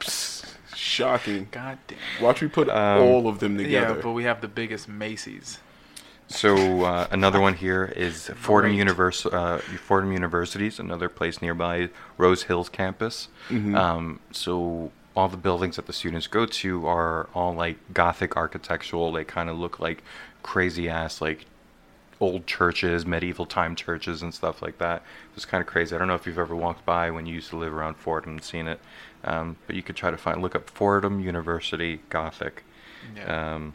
Shocking. 0.75 1.47
God 1.51 1.77
damn. 1.87 1.97
Watch 2.21 2.41
me 2.41 2.47
put 2.47 2.69
Um, 2.69 3.01
all 3.01 3.27
of 3.27 3.39
them 3.39 3.57
together. 3.57 3.95
Yeah, 3.95 4.01
but 4.01 4.11
we 4.11 4.23
have 4.23 4.41
the 4.41 4.47
biggest 4.47 4.87
Macy's. 4.87 5.59
So 6.29 6.83
uh, 6.83 7.07
another 7.11 7.39
one 7.39 7.53
here 7.55 7.85
is 7.95 8.27
Fordham 8.35 8.71
Great. 8.71 8.79
Univers- 8.79 9.25
uh, 9.25 9.59
Fordham 9.59 10.11
University's 10.11 10.79
another 10.79 11.09
place 11.09 11.41
nearby, 11.41 11.89
Rose 12.17 12.43
Hills 12.43 12.69
campus. 12.69 13.29
Mm-hmm. 13.49 13.75
Um, 13.75 14.19
so 14.31 14.91
all 15.17 15.27
the 15.27 15.35
buildings 15.35 15.77
that 15.77 15.87
the 15.87 15.93
students 15.93 16.27
go 16.27 16.45
to 16.45 16.85
are 16.85 17.27
all 17.33 17.51
like 17.51 17.77
Gothic 17.91 18.37
architectural. 18.37 19.11
They 19.11 19.23
kind 19.23 19.49
of 19.49 19.57
look 19.57 19.79
like 19.79 20.03
crazy 20.43 20.87
ass 20.87 21.21
like 21.21 21.47
old 22.19 22.45
churches, 22.45 23.03
medieval 23.03 23.47
time 23.47 23.75
churches 23.75 24.21
and 24.21 24.31
stuff 24.31 24.61
like 24.61 24.77
that. 24.77 25.01
It's 25.35 25.43
kind 25.43 25.59
of 25.59 25.67
crazy. 25.67 25.95
I 25.95 25.97
don't 25.97 26.07
know 26.07 26.13
if 26.13 26.27
you've 26.27 26.37
ever 26.37 26.55
walked 26.55 26.85
by 26.85 27.09
when 27.09 27.25
you 27.25 27.33
used 27.33 27.49
to 27.49 27.57
live 27.57 27.73
around 27.73 27.95
Fordham 27.95 28.33
and 28.33 28.43
seen 28.43 28.67
it, 28.67 28.79
um, 29.23 29.57
but 29.65 29.75
you 29.75 29.81
could 29.81 29.95
try 29.95 30.11
to 30.11 30.17
find 30.17 30.39
look 30.39 30.55
up 30.55 30.69
Fordham 30.69 31.19
University 31.19 32.01
Gothic. 32.09 32.63
Yeah. 33.15 33.55
Um, 33.55 33.73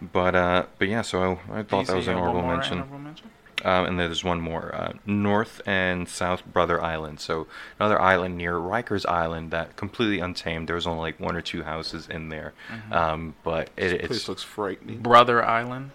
but 0.00 0.34
uh, 0.34 0.66
but 0.80 0.88
yeah, 0.88 1.02
so 1.02 1.38
I, 1.48 1.60
I 1.60 1.62
thought 1.62 1.86
that 1.86 1.94
was 1.94 2.08
an 2.08 2.16
honorable 2.16 2.42
mention. 2.42 2.78
honorable 2.78 2.98
mention? 2.98 3.30
Um, 3.64 3.86
and 3.86 4.00
there's 4.00 4.24
one 4.24 4.40
more, 4.40 4.74
uh, 4.74 4.92
North 5.06 5.60
and 5.66 6.08
South 6.08 6.44
Brother 6.44 6.82
Island. 6.82 7.20
So 7.20 7.46
another 7.78 8.00
island 8.00 8.36
near 8.36 8.54
Rikers 8.54 9.06
Island 9.06 9.50
that 9.52 9.76
completely 9.76 10.18
untamed. 10.20 10.68
There 10.68 10.74
was 10.76 10.86
only 10.86 11.00
like 11.00 11.20
one 11.20 11.36
or 11.36 11.40
two 11.42 11.62
houses 11.62 12.08
in 12.08 12.28
there, 12.28 12.52
Mm-hmm. 12.72 12.92
um, 12.92 13.34
but 13.44 13.70
it, 13.76 13.98
this 14.00 14.06
place 14.08 14.28
looks 14.28 14.42
frightening. 14.42 14.98
Brother 15.00 15.44
Island. 15.44 15.92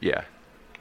yeah. 0.00 0.24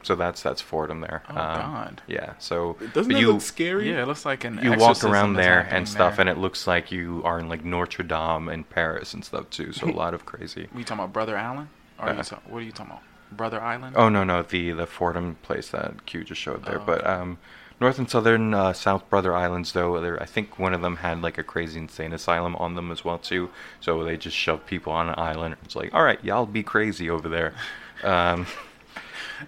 So 0.06 0.16
that's 0.16 0.44
that's 0.44 0.62
Fordham 0.62 1.00
there. 1.00 1.24
Oh, 1.30 1.32
um, 1.32 1.38
God. 1.62 2.02
Yeah. 2.08 2.34
So 2.38 2.74
Doesn't 2.94 2.94
but 2.94 3.08
that 3.16 3.20
you 3.22 3.32
look 3.32 3.42
scary? 3.42 3.90
Yeah, 3.90 4.02
it 4.04 4.08
looks 4.08 4.26
like 4.26 4.44
an 4.44 4.60
you 4.62 4.74
walk 4.74 5.02
around 5.06 5.36
there 5.36 5.62
and 5.72 5.88
stuff, 5.88 6.18
there. 6.18 6.28
and 6.28 6.30
it 6.30 6.38
looks 6.38 6.68
like 6.68 6.92
you 6.92 7.22
are 7.24 7.40
in 7.40 7.48
like 7.48 7.64
Notre 7.64 8.04
Dame 8.04 8.50
in 8.50 8.66
Paris 8.66 9.14
and 9.14 9.24
stuff 9.24 9.50
too. 9.50 9.72
So 9.72 9.88
a 9.90 9.92
lot 10.04 10.14
of 10.14 10.26
crazy. 10.26 10.68
We 10.76 10.84
talking 10.84 11.00
about 11.06 11.14
Brother 11.14 11.38
Island? 11.38 11.70
Or 11.98 12.10
are 12.10 12.14
you 12.16 12.20
Uh, 12.20 12.24
ta- 12.24 12.40
what 12.50 12.58
are 12.60 12.62
you 12.64 12.74
talking 12.74 12.92
about? 12.92 13.04
Brother 13.38 13.62
Island? 13.62 13.96
Oh 13.98 14.10
no 14.10 14.24
no 14.24 14.42
the 14.44 14.72
the 14.72 14.86
Fordham 14.86 15.36
place 15.44 15.70
that 15.70 16.06
Q 16.06 16.24
just 16.24 16.42
showed 16.42 16.66
there, 16.66 16.80
Oh, 16.80 16.84
but 16.86 17.00
okay. 17.02 17.10
um, 17.10 17.38
North 17.82 17.98
and 18.00 18.10
Southern 18.10 18.54
uh, 18.54 18.72
South 18.74 19.10
Brother 19.10 19.36
Islands 19.36 19.74
though, 19.74 20.00
there 20.00 20.22
I 20.22 20.26
think 20.26 20.58
one 20.60 20.74
of 20.74 20.82
them 20.82 20.98
had 20.98 21.22
like 21.22 21.38
a 21.38 21.44
crazy 21.44 21.80
insane 21.80 22.14
asylum 22.14 22.56
on 22.58 22.76
them 22.76 22.92
as 22.92 23.04
well 23.04 23.18
too. 23.18 23.50
So 23.82 24.04
they 24.04 24.16
just 24.18 24.38
shoved 24.38 24.66
people 24.68 24.94
on 24.94 25.10
an 25.10 25.16
island. 25.18 25.56
It's 25.64 25.76
like 25.76 25.94
all 25.94 26.04
right, 26.04 26.24
y'all 26.24 26.46
be 26.46 26.64
crazy 26.64 27.10
over 27.10 27.28
there. 27.30 27.54
Um, 28.04 28.48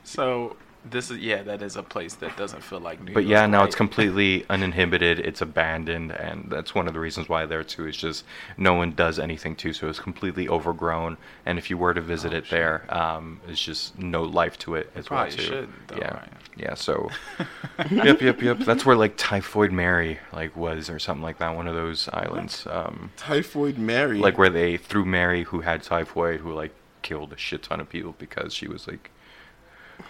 So 0.04 0.56
this 0.90 1.10
is 1.12 1.18
yeah, 1.18 1.42
that 1.44 1.62
is 1.62 1.76
a 1.76 1.84
place 1.84 2.16
that 2.16 2.36
doesn't 2.38 2.62
feel 2.64 2.80
like 2.80 3.00
New 3.00 3.08
York. 3.08 3.14
but 3.16 3.24
York. 3.26 3.32
yeah, 3.32 3.46
now 3.48 3.64
it's 3.64 3.76
completely 3.76 4.46
uninhibited. 4.50 5.20
It's 5.20 5.42
abandoned, 5.42 6.12
and 6.12 6.50
that's 6.50 6.76
one 6.76 6.88
of 6.88 6.94
the 6.94 7.00
reasons 7.00 7.28
why 7.28 7.46
there 7.46 7.64
too 7.64 7.88
is 7.88 7.98
just 7.98 8.24
no 8.58 8.74
one 8.76 8.92
does 8.92 9.20
anything 9.20 9.56
to. 9.58 9.74
So 9.74 9.90
it's 9.90 10.00
completely 10.00 10.48
overgrown. 10.48 11.18
And 11.46 11.58
if 11.58 11.70
you 11.70 11.78
were 11.78 11.94
to 11.94 12.02
visit 12.02 12.34
Oh, 12.34 12.38
it 12.38 12.46
shit. 12.46 12.52
there, 12.52 12.96
um, 12.96 13.40
it's 13.48 13.62
just 13.64 13.98
no 14.00 14.24
life 14.24 14.58
to 14.60 14.76
it 14.76 14.92
as 14.96 15.10
well 15.10 15.22
probably 15.22 15.38
too. 15.38 15.44
shouldn't, 15.44 15.88
though, 15.88 15.98
yeah, 15.98 16.14
right? 16.14 16.30
yeah. 16.56 16.74
So 16.76 17.10
yep, 17.92 18.22
yep, 18.22 18.42
yep. 18.42 18.60
That's 18.60 18.86
where 18.86 18.96
like 18.96 19.16
Typhoid 19.18 19.72
Mary 19.72 20.20
like 20.32 20.56
was 20.56 20.90
or 20.90 21.00
something 21.00 21.24
like 21.24 21.40
that. 21.40 21.56
One 21.56 21.68
of 21.68 21.76
those 21.76 22.08
islands, 22.14 22.66
um, 22.70 23.12
Typhoid 23.18 23.78
Mary. 23.78 24.18
like 24.20 24.38
where 24.38 24.50
they 24.50 24.78
threw 24.78 25.06
Mary 25.06 25.44
who 25.44 25.62
had 25.62 25.84
typhoid, 25.84 26.40
who 26.42 26.54
like 26.54 26.72
killed 27.02 27.34
a 27.34 27.38
shit 27.38 27.64
ton 27.64 27.80
of 27.80 27.88
people 27.90 28.16
because 28.18 28.54
she 28.54 28.68
was 28.68 28.88
like 28.88 29.12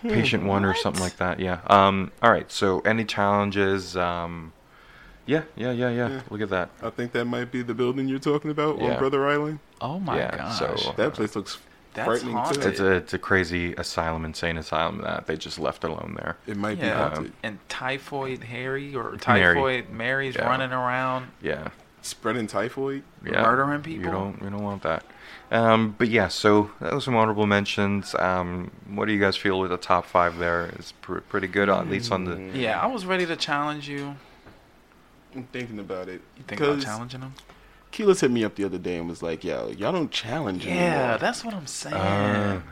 patient 0.01 0.43
one 0.45 0.65
or 0.65 0.73
something 0.75 1.01
like 1.01 1.17
that. 1.17 1.39
Yeah. 1.39 1.59
Um. 1.67 2.11
All 2.21 2.31
right. 2.31 2.51
So 2.51 2.79
any 2.81 3.05
challenges? 3.05 3.95
Um. 3.97 4.53
Yeah. 5.25 5.43
Yeah. 5.55 5.71
Yeah. 5.71 5.89
Yeah. 5.89 6.07
Yeah. 6.09 6.21
Look 6.29 6.41
at 6.41 6.49
that. 6.49 6.69
I 6.83 6.89
think 6.91 7.11
that 7.13 7.25
might 7.25 7.51
be 7.51 7.61
the 7.63 7.73
building 7.73 8.07
you're 8.07 8.19
talking 8.19 8.51
about 8.51 8.79
Yeah. 8.79 8.93
on 8.93 8.99
Brother 8.99 9.27
Island. 9.27 9.59
Oh 9.81 9.99
my 9.99 10.17
Yeah, 10.17 10.37
gosh. 10.37 10.59
so- 10.59 10.93
That 10.97 11.13
place 11.15 11.35
looks 11.35 11.57
That's 11.95 12.07
frightening 12.07 12.35
haunted. 12.35 12.61
too. 12.61 12.69
It's 12.69 12.79
a 12.79 12.91
it's 12.91 13.13
a 13.13 13.17
crazy 13.19 13.73
asylum, 13.73 14.23
insane 14.25 14.57
asylum 14.57 15.01
that 15.01 15.25
they 15.27 15.35
just 15.35 15.57
left 15.57 15.83
alone 15.83 16.15
there. 16.17 16.37
It 16.45 16.57
might 16.57 16.79
be 16.79 16.85
yeah, 16.85 17.09
haunted. 17.09 17.33
and 17.41 17.57
Typhoid 17.69 18.43
Harry 18.43 18.95
or 18.95 19.03
Mary. 19.05 19.17
Typhoid 19.17 19.89
Mary's 19.89 20.35
Yeah. 20.35 20.45
running 20.47 20.71
around 20.71 21.27
Yeah. 21.41 21.69
Spreading 22.03 22.45
typhoid. 22.45 23.01
Yeah. 23.25 23.41
murdering 23.41 23.71
You 23.83 23.97
people. 23.97 24.11
don't 24.11 24.41
you 24.43 24.49
don't 24.51 24.63
want 24.63 24.83
that. 24.83 25.03
Um, 25.51 25.95
but 25.97 26.09
yeah, 26.09 26.27
so 26.27 26.71
that 26.81 26.93
was 26.93 27.03
some 27.03 27.15
honorable 27.15 27.45
mentions. 27.45 28.15
Um, 28.15 28.71
what 28.87 29.05
do 29.05 29.13
you 29.13 29.19
guys 29.19 29.35
feel 29.37 29.59
with 29.59 29.69
the 29.71 29.77
top 29.77 30.05
five 30.05 30.37
there? 30.37 30.67
It's 30.77 30.91
pr- 30.93 31.19
pretty 31.19 31.47
good, 31.47 31.69
at 31.69 31.87
least 31.89 32.11
on 32.11 32.25
the. 32.25 32.57
Yeah, 32.57 32.79
I 32.81 32.87
was 32.87 33.05
ready 33.05 33.25
to 33.27 33.35
challenge 33.35 33.87
you. 33.87 34.15
I'm 35.35 35.43
thinking 35.51 35.79
about 35.79 36.07
it. 36.09 36.21
You 36.37 36.43
think 36.47 36.61
about 36.61 36.81
challenging 36.81 37.19
them? 37.21 37.33
Keyless 37.91 38.21
hit 38.21 38.31
me 38.31 38.43
up 38.43 38.55
the 38.55 38.63
other 38.65 38.77
day 38.77 38.97
and 38.97 39.07
was 39.07 39.21
like, 39.21 39.43
"Yo, 39.43 39.69
y'all 39.77 39.91
don't 39.91 40.11
challenge 40.11 40.65
Yeah, 40.65 40.73
anymore." 41.01 41.17
that's 41.19 41.45
what 41.45 41.53
I'm 41.53 41.67
saying. 41.67 42.63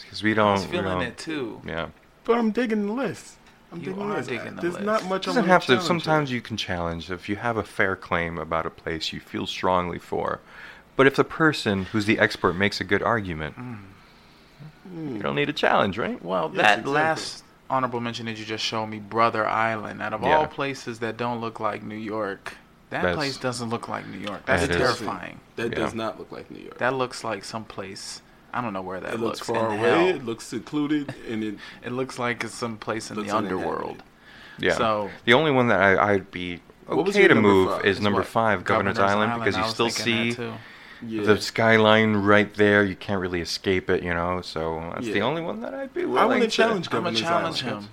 Because 0.00 0.22
we 0.22 0.34
don't. 0.34 0.52
was 0.52 0.66
we 0.66 0.72
feeling 0.72 0.84
don't- 0.98 1.02
it 1.02 1.18
too. 1.18 1.60
Yeah. 1.66 1.88
But 2.24 2.38
I'm 2.38 2.50
digging 2.50 2.86
the 2.86 2.92
list. 2.92 3.36
I'm 3.72 3.78
You 3.80 3.86
digging 3.86 4.02
are 4.02 4.08
the 4.08 4.14
list. 4.16 4.28
digging 4.28 4.54
the 4.56 4.60
There's 4.62 4.74
list. 4.74 4.84
not 4.86 5.04
much. 5.06 5.24
doesn't 5.26 5.42
I'm 5.44 5.48
have 5.48 5.64
to. 5.66 5.80
Sometimes 5.80 6.30
you 6.30 6.40
can 6.40 6.56
challenge 6.56 7.10
if 7.10 7.28
you 7.28 7.36
have 7.36 7.56
a 7.56 7.64
fair 7.64 7.96
claim 7.96 8.38
about 8.38 8.66
a 8.66 8.70
place 8.70 9.12
you 9.12 9.20
feel 9.20 9.46
strongly 9.46 9.98
for, 9.98 10.40
But 10.98 11.06
if 11.06 11.14
the 11.14 11.22
person 11.22 11.84
who's 11.84 12.06
the 12.06 12.18
expert 12.18 12.54
makes 12.54 12.80
a 12.80 12.84
good 12.84 13.04
argument, 13.04 13.54
mm. 13.56 15.14
you 15.14 15.22
don't 15.22 15.36
need 15.36 15.48
a 15.48 15.52
challenge, 15.52 15.96
right? 15.96 16.18
Mm. 16.18 16.22
Well, 16.24 16.50
Yes, 16.52 16.56
that 16.62 16.72
exactly. 16.80 16.92
last 16.92 17.44
honorable 17.70 18.00
mention 18.00 18.26
that 18.26 18.36
you 18.36 18.44
just 18.44 18.64
showed 18.64 18.86
me, 18.86 18.98
Brother 18.98 19.46
Island, 19.46 20.02
out 20.02 20.12
of 20.12 20.22
Yeah. 20.22 20.36
all 20.38 20.46
places 20.48 20.98
that 20.98 21.16
don't 21.16 21.40
look 21.40 21.60
like 21.60 21.84
New 21.84 21.94
York, 21.94 22.54
that 22.90 23.02
That's- 23.02 23.14
place 23.16 23.36
doesn't 23.36 23.70
look 23.70 23.88
like 23.88 24.08
New 24.08 24.18
York. 24.18 24.44
That's 24.46 24.64
It 24.64 24.70
is. 24.72 24.76
terrifying. 24.76 25.38
That 25.54 25.70
Yeah. 25.70 25.76
does 25.78 25.94
not 25.94 26.18
look 26.18 26.32
like 26.32 26.50
New 26.50 26.58
York. 26.64 26.78
That 26.78 26.94
looks 26.94 27.22
like 27.22 27.44
someplace. 27.44 28.20
I 28.52 28.60
don't 28.60 28.72
know 28.72 28.82
where 28.82 28.98
that 28.98 29.14
it 29.14 29.20
looks, 29.20 29.46
looks. 29.48 29.60
far 29.60 29.68
away. 29.68 29.76
hell. 29.78 30.08
It 30.08 30.24
looks 30.26 30.46
secluded, 30.46 31.14
and 31.30 31.44
it 31.44 31.54
It 31.84 31.92
looks 31.92 32.18
like 32.18 32.42
it's 32.42 32.54
someplace 32.54 33.12
in 33.12 33.24
the 33.24 33.30
underworld. 33.30 34.02
Yeah. 34.58 34.74
So- 34.74 35.10
the 35.26 35.34
only 35.34 35.52
one 35.52 35.68
that 35.68 35.80
I, 35.80 36.14
I'd 36.14 36.32
be 36.32 36.58
okay 36.88 37.28
to 37.28 37.36
move 37.36 37.70
five? 37.70 37.84
is 37.84 37.98
Is 37.98 38.02
number 38.02 38.22
what? 38.22 38.26
five, 38.28 38.64
Governor's, 38.64 38.98
Island, 38.98 39.34
because 39.38 39.56
you 39.56 39.62
still 39.68 39.90
see 39.90 40.30
that 40.30 40.36
too. 40.36 40.52
Yeah. 41.06 41.22
the 41.24 41.40
skyline 41.40 42.16
right 42.16 42.52
there. 42.54 42.84
You 42.84 42.96
can't 42.96 43.20
really 43.20 43.40
escape 43.40 43.88
it, 43.90 44.02
you 44.02 44.14
know. 44.14 44.40
So 44.42 44.90
that's 44.94 45.06
the 45.06 45.22
only 45.22 45.42
one 45.42 45.60
that 45.60 45.74
I'd 45.74 45.92
be 45.94 46.02
I 46.02 46.04
willing 46.06 46.28
want 46.28 46.40
to 46.42 46.46
to 46.48 46.50
challenge 46.50 46.86
I'm 46.88 46.92
gonna 46.92 47.04
Governor's 47.04 47.20
challenge 47.20 47.64
Island. 47.64 47.84
him. 47.84 47.90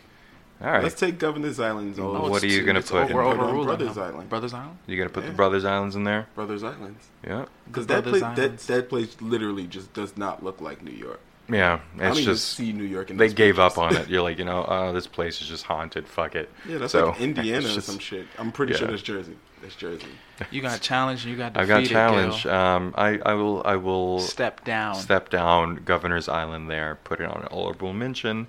All 0.61 0.71
right, 0.71 0.83
Let's 0.83 0.95
take 0.99 1.19
Governor's 1.19 1.59
Islands. 1.59 1.99
Oh, 1.99 2.29
what 2.29 2.41
are 2.41 2.47
you 2.47 2.63
gonna 2.63 2.81
put? 2.81 3.11
over- 3.11 3.13
We're 3.13 3.35
put 3.35 3.39
on 3.41 3.65
Brothers 3.65 3.97
him. 3.97 4.03
Island. 4.03 4.29
Brothers 4.29 4.53
Island. 4.53 4.77
you 4.87 4.97
gonna 4.97 5.09
put 5.09 5.23
Yeah. 5.25 5.29
the 5.31 5.35
Brothers 5.35 5.65
Islands 5.65 5.95
in 5.97 6.05
there? 6.05 6.27
Brothers 6.33 6.63
Islands. 6.63 7.07
Yeah, 7.27 7.45
Because 7.67 7.87
that 7.87 8.03
place, 8.05 8.21
that 8.21 8.57
that 8.59 8.89
place 8.89 9.17
literally 9.19 9.67
just 9.67 9.93
does 9.93 10.15
not 10.17 10.43
look 10.43 10.61
like 10.61 10.81
New 10.81 10.93
York. 10.95 11.19
yeah. 11.49 11.79
I 11.95 11.97
don't 11.99 12.07
It's 12.11 12.19
even 12.21 12.33
just 12.33 12.53
see 12.53 12.71
New 12.71 12.85
York 12.85 13.09
in 13.11 13.17
they 13.17 13.27
those 13.27 13.33
gave 13.33 13.59
up 13.59 13.77
on 13.77 13.95
it. 13.97 14.07
You're 14.09 14.21
like, 14.23 14.39
you 14.39 14.45
know, 14.45 14.65
oh, 14.67 14.93
this 14.93 15.07
place 15.07 15.41
is 15.41 15.47
just 15.49 15.65
haunted. 15.65 16.07
Fuck 16.07 16.35
it. 16.35 16.49
Yeah, 16.67 16.77
that's 16.77 16.93
So, 16.93 17.07
like 17.09 17.19
Indiana 17.27 17.67
it's 17.67 17.77
or 17.77 17.81
some 17.81 17.99
shit. 17.99 18.25
I'm 18.39 18.53
pretty 18.53 18.73
sure 18.75 18.85
yeah. 18.85 18.91
that's 18.91 19.03
Jersey. 19.03 19.35
That's 19.61 19.75
Jersey. 19.75 20.07
You 20.51 20.61
got 20.61 20.79
challenged. 20.81 21.25
You 21.25 21.35
got 21.35 21.51
I 21.57 21.65
defeated. 21.65 21.93
got 21.93 22.09
challenged. 22.11 22.45
Um, 22.47 22.93
I, 22.97 23.19
I 23.25 23.33
will 23.33 23.61
I 23.65 23.75
will 23.77 24.19
Step 24.19 24.63
down. 24.63 24.95
step 24.95 25.29
down 25.29 25.77
Governor's 25.85 26.27
Island 26.29 26.69
there, 26.69 26.95
put 27.03 27.19
it 27.19 27.25
on 27.25 27.41
an 27.41 27.47
honorable 27.51 27.93
mention. 27.93 28.47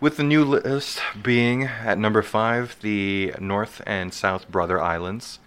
With 0.00 0.16
the 0.16 0.22
new 0.22 0.44
list 0.44 1.00
being 1.22 1.64
at 1.64 1.98
number 1.98 2.22
five, 2.22 2.76
the 2.80 3.32
North 3.40 3.80
and 3.86 4.12
South 4.12 4.48
Brother 4.50 4.80
Islands. 4.80 5.38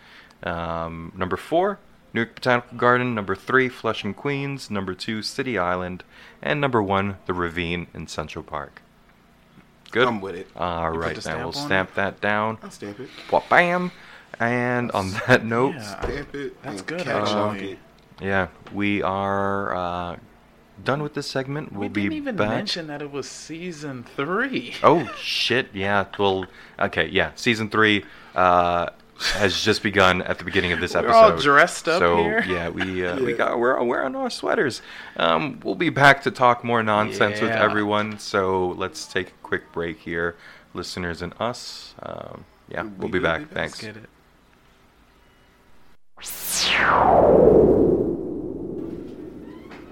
Um, 0.43 1.11
number 1.15 1.38
four, 1.38 1.80
New 2.13 2.22
York 2.22 2.36
Botanical 2.36 2.78
Garden. 2.78 3.13
Number 3.13 3.36
three, 3.36 3.70
Flushing, 3.70 4.13
Queens. 4.13 4.72
Number 4.72 4.93
two, 4.95 5.22
City 5.22 5.57
Island. 5.57 6.03
And 6.41 6.59
number 6.61 6.82
one, 6.82 7.18
the 7.26 7.34
Ravine 7.34 7.88
in 7.93 8.07
Central 8.07 8.43
Park. 8.43 8.82
Good. 9.91 10.07
I'm 10.07 10.22
with 10.22 10.36
it. 10.36 10.47
All 10.55 10.91
put 10.91 10.99
right, 10.99 11.15
the 11.15 11.22
then 11.22 11.39
we'll 11.39 11.51
stamp 11.53 11.63
on 11.63 11.68
stamp 11.68 11.93
that 11.95 12.22
down. 12.22 12.57
I'll 12.63 12.72
stamp 12.72 12.99
it. 12.99 13.09
Wha- 13.32 13.43
Bam. 13.49 13.91
And 14.39 14.91
on 14.91 15.11
that 15.27 15.43
note, 15.45 15.75
Yeah. 15.75 16.01
Stamp 16.01 16.35
it. 16.35 16.61
That's 16.63 16.81
good, 16.83 17.01
catalog 17.01 17.55
actually. 17.55 17.71
it. 17.73 17.79
yeah, 18.21 18.47
we 18.73 19.01
are 19.01 19.75
uh, 19.75 20.17
done 20.83 21.01
with 21.01 21.15
this 21.15 21.27
segment. 21.27 21.71
We'll 21.71 21.81
we 21.83 21.88
be 21.89 22.01
didn't 22.03 22.17
even 22.17 22.35
back. 22.35 22.49
mention 22.49 22.88
that 22.88 23.01
it 23.01 23.11
was 23.11 23.27
season 23.27 24.03
three. 24.15 24.75
Oh 24.83 25.11
shit! 25.19 25.69
Yeah. 25.73 26.05
Well, 26.19 26.45
okay. 26.79 27.07
Yeah. 27.07 27.31
Season 27.35 27.67
three 27.69 28.05
uh, 28.35 28.89
has 29.33 29.59
just 29.59 29.81
begun 29.81 30.21
at 30.21 30.38
the 30.38 30.43
beginning 30.43 30.71
of 30.71 30.79
this 30.79 30.93
We're 30.93 30.99
episode. 30.99 31.15
all 31.33 31.38
dressed 31.39 31.88
up 31.88 31.99
so, 31.99 32.17
here. 32.17 32.43
yeah, 32.47 32.69
we 32.69 33.03
uh, 33.07 33.15
we 33.19 33.31
Yeah. 33.31 33.38
got 33.38 33.57
we're 33.57 33.81
wearing 33.83 34.15
our 34.15 34.29
sweaters. 34.29 34.83
Um, 35.15 35.59
we'll 35.63 35.73
be 35.73 35.89
back 35.89 36.21
to 36.23 36.31
talk 36.31 36.63
more 36.63 36.83
nonsense 36.83 37.41
with 37.41 37.49
everyone. 37.51 38.19
So 38.19 38.67
let's 38.77 39.07
take 39.07 39.29
a 39.29 39.33
quick 39.41 39.71
break 39.71 39.97
here, 40.01 40.35
listeners 40.75 41.23
and 41.23 41.33
us. 41.39 41.95
Um, 42.03 42.45
yeah, 42.69 42.83
we'll 42.83 43.09
be 43.09 43.17
back. 43.17 43.39
be 43.39 43.45
back. 43.55 43.71
Thanks. 43.71 43.97
Let's 46.18 46.68
get 46.68 46.82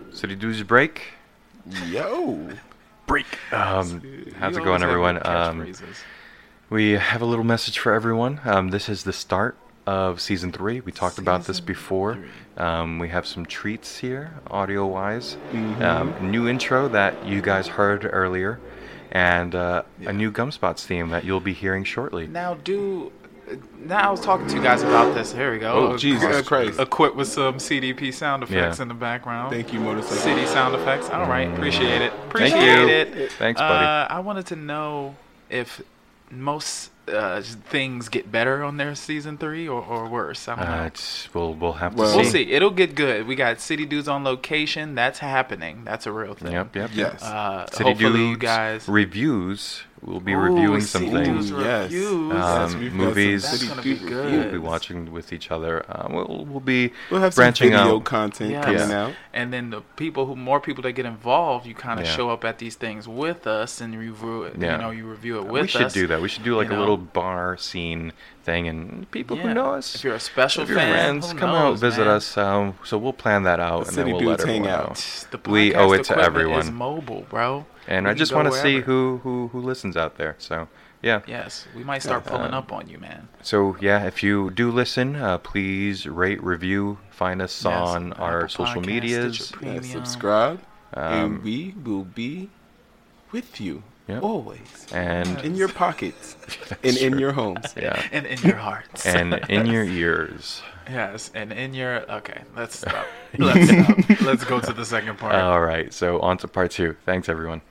it. 0.09 0.15
City 0.15 0.63
break. 0.63 1.01
Yo. 1.87 2.49
Break. 3.05 3.25
Um, 3.51 4.01
how's 4.39 4.55
You 4.55 4.61
it 4.61 4.65
going, 4.65 4.81
everyone? 4.81 5.25
Um. 5.25 5.73
We 6.71 6.93
have 6.93 7.21
a 7.21 7.25
little 7.25 7.45
message 7.45 7.77
for 7.77 7.93
everyone. 7.93 8.41
Um, 8.43 8.69
this 8.69 8.89
is 8.89 9.03
the 9.03 9.13
start 9.13 9.55
of 9.85 10.19
season 10.19 10.51
three. 10.51 10.79
We 10.79 10.91
talked 10.91 11.19
about 11.19 11.45
this 11.45 11.59
before. 11.59 12.17
Um, 12.57 12.97
we 12.97 13.09
have 13.09 13.27
some 13.27 13.45
treats 13.45 13.99
here, 13.99 14.33
audio 14.49 14.87
wise. 14.87 15.37
Mm-hmm. 15.51 15.83
Um, 15.83 16.31
new 16.31 16.47
intro 16.47 16.87
that 16.87 17.23
you 17.23 17.41
guys 17.41 17.67
heard 17.67 18.09
earlier, 18.11 18.59
and 19.11 19.53
uh, 19.53 19.83
a 20.07 20.13
new 20.13 20.31
Gumspots 20.31 20.85
theme 20.85 21.09
that 21.09 21.23
you'll 21.23 21.39
be 21.39 21.53
hearing 21.53 21.83
shortly. 21.83 22.25
Now, 22.25 22.55
do 22.55 23.11
now 23.79 24.07
I 24.07 24.11
was 24.11 24.19
talking 24.21 24.47
to 24.47 24.55
you 24.55 24.61
guys 24.63 24.81
about 24.81 25.13
this. 25.13 25.31
Here 25.31 25.51
we 25.51 25.59
go. 25.59 25.73
Oh, 25.93 25.97
Jesus 25.97 26.47
Christ. 26.47 26.79
Equipped 26.79 27.15
with 27.15 27.27
some 27.27 27.55
CDP 27.55 28.11
sound 28.13 28.43
effects 28.43 28.77
Yeah. 28.79 28.81
in 28.83 28.87
the 28.87 28.93
background. 28.93 29.51
Thank 29.51 29.71
you, 29.73 29.79
motorcycle. 29.79 30.17
City 30.17 30.45
sound 30.47 30.73
effects. 30.75 31.09
All 31.09 31.27
right, 31.27 31.47
appreciate 31.53 32.01
it. 32.01 32.11
Thank 32.11 32.25
Appreciate 32.25 32.81
you. 32.81 32.87
it. 33.23 33.31
Thanks, 33.33 33.59
buddy. 33.61 33.85
Uh, 33.85 34.07
I 34.09 34.19
wanted 34.21 34.45
to 34.47 34.55
know 34.55 35.15
if 35.49 35.81
most 36.31 36.89
uh, 37.07 37.41
things 37.41 38.09
get 38.09 38.31
better 38.31 38.63
on 38.63 38.77
their 38.77 38.95
season 38.95 39.37
three 39.37 39.67
or, 39.67 39.81
or 39.83 40.07
worse. 40.07 40.47
I 40.47 40.55
don't 40.55 40.65
Uh, 40.67 40.75
know. 40.77 40.83
it's, 40.85 41.33
we'll 41.33 41.53
we'll 41.53 41.73
have 41.73 41.93
to 41.95 42.01
Well- 42.01 42.09
see. 42.11 42.17
We'll 42.17 42.25
see. 42.31 42.51
It'll 42.51 42.71
get 42.71 42.95
good. 42.95 43.27
We 43.27 43.35
got 43.35 43.59
City 43.61 43.85
Dudes 43.85 44.07
on 44.07 44.23
location. 44.23 44.95
That's 44.95 45.19
happening. 45.19 45.81
That's 45.85 46.05
a 46.07 46.11
real 46.11 46.33
thing. 46.33 46.51
Yep, 46.53 46.75
yep. 46.75 46.89
Yes. 46.93 47.21
Uh, 47.23 47.65
City 47.71 47.83
hopefully, 47.89 48.19
you 48.19 48.27
Dudes 48.31 48.41
guys. 48.41 48.87
reviews. 48.87 49.83
We'll 50.01 50.19
be 50.19 50.33
Ooh, 50.33 50.37
reviewing 50.37 50.81
some 50.81 51.09
things. 51.09 51.49
Yes. 51.49 51.91
Um, 51.91 52.29
Yes, 52.31 52.75
we've 52.75 52.91
some 52.91 52.97
movies. 52.97 53.41
That's 53.43 53.63
gonna 53.63 53.81
be 53.81 53.95
good. 53.97 54.31
We'll 54.31 54.51
be 54.51 54.57
watching 54.59 55.11
with 55.11 55.33
each 55.33 55.49
other. 55.49 55.83
Uh, 55.89 56.07
we'll 56.11 56.45
we'll 56.47 56.59
be 56.59 56.91
We'll 57.09 57.21
have 57.21 57.33
some 57.33 57.41
branching 57.41 57.71
video 57.71 57.95
out. 57.97 58.03
content 58.03 58.51
Yes. 58.51 58.65
coming 58.65 58.89
Yeah. 58.89 59.05
out. 59.05 59.13
And 59.33 59.51
then 59.51 59.71
the 59.71 59.81
people 59.95 60.27
who 60.27 60.35
more 60.35 60.59
people 60.59 60.83
that 60.83 60.91
get 60.91 61.07
involved, 61.07 61.65
you 61.65 61.73
kind 61.73 61.99
of 61.99 62.05
Yeah. 62.05 62.11
show 62.11 62.29
up 62.29 62.45
at 62.45 62.59
these 62.59 62.75
things 62.75 63.07
with 63.07 63.47
us 63.47 63.81
and 63.81 63.97
review 63.97 64.43
it. 64.43 64.57
Yeah. 64.59 64.73
You 64.75 64.81
know, 64.83 64.91
you 64.91 65.05
review 65.05 65.39
it 65.39 65.47
with 65.47 65.61
us. 65.61 65.61
we 65.63 65.67
should 65.69 65.81
us. 65.87 65.93
do 65.93 66.07
that. 66.07 66.21
We 66.21 66.27
should 66.29 66.43
do 66.43 66.55
like 66.55 66.67
you 66.67 66.73
a 66.73 66.75
know. 66.75 66.81
little 66.81 66.94
bar 66.97 67.57
scene 67.57 68.13
thing, 68.43 68.67
and 68.67 69.09
people 69.11 69.35
Yeah. 69.37 69.43
who 69.43 69.53
know 69.53 69.73
us, 69.73 69.95
If 69.95 70.03
you're 70.03 70.15
a 70.15 70.19
special 70.19 70.63
if 70.63 70.69
you're 70.69 70.77
fan, 70.77 70.91
friends, 71.21 71.33
come 71.33 71.51
knows, 71.51 71.77
out, 71.77 71.79
visit 71.79 72.05
man? 72.05 72.15
us. 72.15 72.37
Um, 72.37 72.75
so 72.83 72.97
we'll 72.97 73.13
plan 73.13 73.43
that 73.43 73.59
out, 73.59 73.83
The 73.85 73.87
and 73.89 73.97
then 73.97 74.05
we'll 74.13 74.21
let 74.29 74.39
hang 74.39 74.49
everyone 74.67 74.69
out. 74.69 74.89
know. 75.31 75.37
The 75.37 75.49
We 75.49 75.73
owe 75.75 75.91
it 75.93 76.03
to 76.05 76.17
everyone. 76.17 76.59
Is 76.59 76.71
mobile, 76.71 77.25
bro. 77.29 77.65
And 77.87 78.05
We 78.05 78.11
I 78.11 78.13
just 78.15 78.33
want 78.33 78.51
to 78.51 78.59
see 78.59 78.81
who, 78.81 79.19
who 79.23 79.49
who 79.51 79.59
listens 79.59 79.95
out 79.97 80.17
there. 80.17 80.35
So 80.39 80.67
yeah. 81.01 81.21
Yes, 81.27 81.67
we 81.75 81.83
might 81.83 82.01
start 82.01 82.25
pulling 82.25 82.53
up 82.53 82.71
on 82.73 82.87
you, 82.87 82.97
man. 82.97 83.27
So 83.43 83.77
yeah, 83.79 84.05
if 84.05 84.23
you 84.23 84.49
do 84.49 84.71
listen, 84.71 85.15
uh, 85.15 85.37
please 85.37 86.07
rate, 86.07 86.41
review, 86.43 86.97
find 87.11 87.41
us 87.41 87.63
Yes, 87.63 87.71
on 87.73 88.13
our 88.13 88.45
Apple 88.45 88.65
social 88.65 88.81
medias. 88.81 89.53
Yeah, 89.61 89.81
subscribe, 89.81 90.59
Um, 90.93 91.13
and 91.13 91.43
we 91.43 91.75
will 91.83 92.05
be 92.05 92.49
with 93.31 93.59
you 93.61 93.83
Yep. 94.07 94.21
always 94.21 94.85
and 94.93 95.39
in 95.43 95.55
your 95.55 95.67
pockets 95.67 96.35
and 96.83 96.95
in 96.97 97.17
your 97.17 97.31
homes. 97.31 97.73
yeah, 97.75 97.99
And 98.11 98.27
in 98.27 98.39
your 98.41 98.55
hearts. 98.57 99.03
and 99.05 99.33
in 99.49 99.65
your 99.65 99.83
ears. 100.03 100.61
yes, 100.87 101.31
and 101.33 101.51
in 101.51 101.73
your. 101.73 102.09
Okay, 102.11 102.41
let's 102.55 102.77
stop. 102.77 103.05
Let's 103.39 103.67
stop. 103.67 104.21
Let's 104.21 104.43
go 104.43 104.59
to 104.59 104.73
the 104.73 104.85
second 104.85 105.17
part. 105.17 105.33
All 105.33 105.61
right, 105.61 105.91
so 105.91 106.19
on 106.19 106.37
to 106.39 106.47
part 106.47 106.69
two. 106.71 106.95
Thanks 107.05 107.29
everyone. 107.29 107.61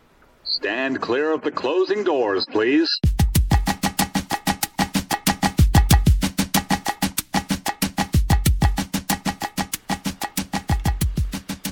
Stand 0.43 1.01
clear 1.01 1.33
of 1.33 1.43
the 1.43 1.53
closing 1.53 2.03
doors, 2.03 2.45
please. 2.51 2.89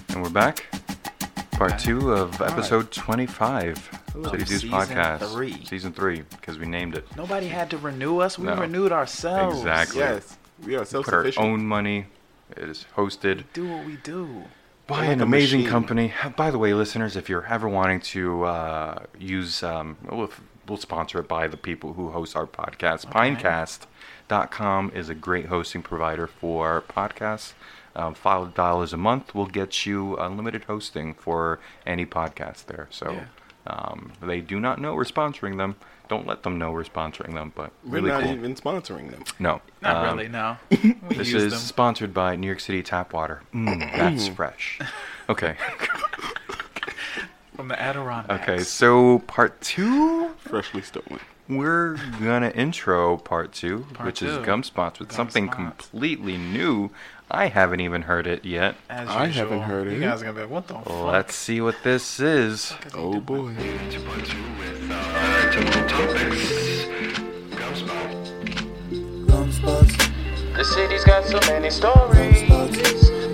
And 0.09 0.23
we're 0.23 0.31
back. 0.31 0.67
Part 1.63 1.79
two 1.79 2.11
of 2.13 2.43
episode 2.43 2.91
25. 2.91 4.01
Ooh, 4.17 4.25
City 4.25 4.37
Dudes 4.39 4.51
season 4.63 4.71
Podcast. 4.71 5.33
three. 5.33 5.65
Season 5.65 5.93
three, 5.93 6.23
because 6.33 6.59
we 6.59 6.67
named 6.67 6.97
it. 6.97 7.07
Nobody 7.17 7.47
had 7.47 7.71
to 7.71 7.79
renew 7.79 8.19
us. 8.19 8.37
We 8.37 8.47
No. 8.47 8.57
renewed 8.57 8.91
ourselves. 8.91 9.59
Exactly. 9.59 10.01
Yes, 10.01 10.39
we 10.67 10.75
are 10.75 10.79
Put 10.79 10.81
our 10.81 10.87
self-sufficient. 10.87 11.47
own 11.47 11.65
money. 11.65 12.07
It 12.57 12.69
is 12.69 12.87
hosted 12.97 13.45
Do 13.53 13.69
what 13.69 13.87
we 13.87 13.95
do. 13.95 14.43
by 14.89 15.03
like 15.03 15.09
an 15.11 15.21
a 15.21 15.23
amazing 15.23 15.61
machine. 15.61 15.71
company. 15.71 16.13
By 16.37 16.51
the 16.51 16.59
way, 16.59 16.75
listeners, 16.75 17.15
if 17.15 17.29
you're 17.29 17.47
ever 17.47 17.69
wanting 17.69 18.01
to 18.01 18.43
uh, 18.43 19.03
use, 19.17 19.63
um, 19.63 19.99
we'll, 20.11 20.33
we'll 20.67 20.79
sponsor 20.79 21.21
it 21.21 21.29
by 21.29 21.47
the 21.47 21.57
people 21.57 21.93
who 21.93 22.11
host 22.11 22.35
our 22.35 22.49
podcast. 22.49 23.07
Pinecast.com 23.13 24.91
is 24.97 25.09
a 25.09 25.15
great 25.15 25.47
hosting 25.47 25.83
provider 25.83 26.27
for 26.27 26.83
podcasts. 26.83 27.53
Um, 27.95 28.15
Five 28.15 28.55
dollars 28.55 28.93
a 28.93 28.97
month 28.97 29.35
will 29.35 29.47
get 29.47 29.85
you 29.87 30.17
unlimited 30.17 30.65
hosting 30.65 31.15
for 31.15 31.61
any 31.87 32.07
podcast 32.07 32.67
there. 32.67 32.89
So 32.91 33.13
Yeah. 33.13 33.25
um, 33.67 34.13
they 34.23 34.41
do 34.41 34.59
not 34.61 34.81
know 34.81 34.95
we're 34.95 35.05
sponsoring 35.05 35.59
them. 35.59 35.77
Don't 36.09 36.27
let 36.27 36.43
them 36.43 36.59
know 36.59 36.71
we're 36.73 36.85
sponsoring 36.85 37.33
them. 37.35 37.53
But 37.55 37.71
We're 37.85 37.93
really 38.01 38.11
not 38.11 38.23
cool. 38.25 38.33
even 38.33 38.55
sponsoring 38.55 39.11
them. 39.11 39.25
no, 39.39 39.61
Not 39.83 39.97
um, 39.97 40.17
really, 40.17 40.29
no. 40.29 40.57
We 40.71 41.17
This 41.17 41.31
use 41.31 41.43
is 41.45 41.53
them. 41.53 41.61
sponsored 41.61 42.13
by 42.15 42.37
New 42.37 42.47
York 42.47 42.61
City 42.61 42.83
Tap 42.83 43.13
Water. 43.13 43.43
Mm, 43.55 43.79
that's 43.97 44.29
fresh. 44.29 44.79
Okay. 45.29 45.55
from 47.55 47.69
the 47.69 47.81
Adirondacks. 47.81 48.43
Okay, 48.43 48.63
so 48.63 49.21
part 49.21 49.61
two, 49.61 50.31
Freshly 50.39 50.83
stolen. 50.83 51.21
we're 51.49 51.97
gonna 52.21 52.51
intro 52.51 53.17
part 53.19 53.53
two, 53.53 53.87
Part 53.95 54.07
which 54.07 54.23
is. 54.23 54.37
Gum 54.45 54.63
Spots 54.63 54.99
with 54.99 55.13
something 55.13 55.47
Spots. 55.47 55.57
completely 55.89 56.37
new. 56.39 56.91
I 57.35 57.47
haven't 57.47 57.81
even 57.81 58.03
heard 58.03 58.27
it 58.27 58.45
yet. 58.45 58.77
As 58.91 59.09
I 59.09 59.25
usual. 59.27 59.45
haven't 59.45 59.61
heard 59.63 59.91
You 59.91 59.97
it. 59.97 60.01
guys 60.01 60.21
are 60.21 60.27
gonna 60.27 60.35
be 60.35 60.41
like, 60.43 60.51
what 60.51 60.69
the? 60.69 60.93
Let's 60.93 61.35
see 61.35 61.63
what 61.63 61.77
this 61.83 62.21
is. 62.21 62.75
Oh 62.95 63.21
boy. 63.21 63.55
The 70.55 70.65
city's 70.65 71.05
got 71.05 71.25
so 71.25 71.41
many 71.51 71.71
stories. 71.71 72.47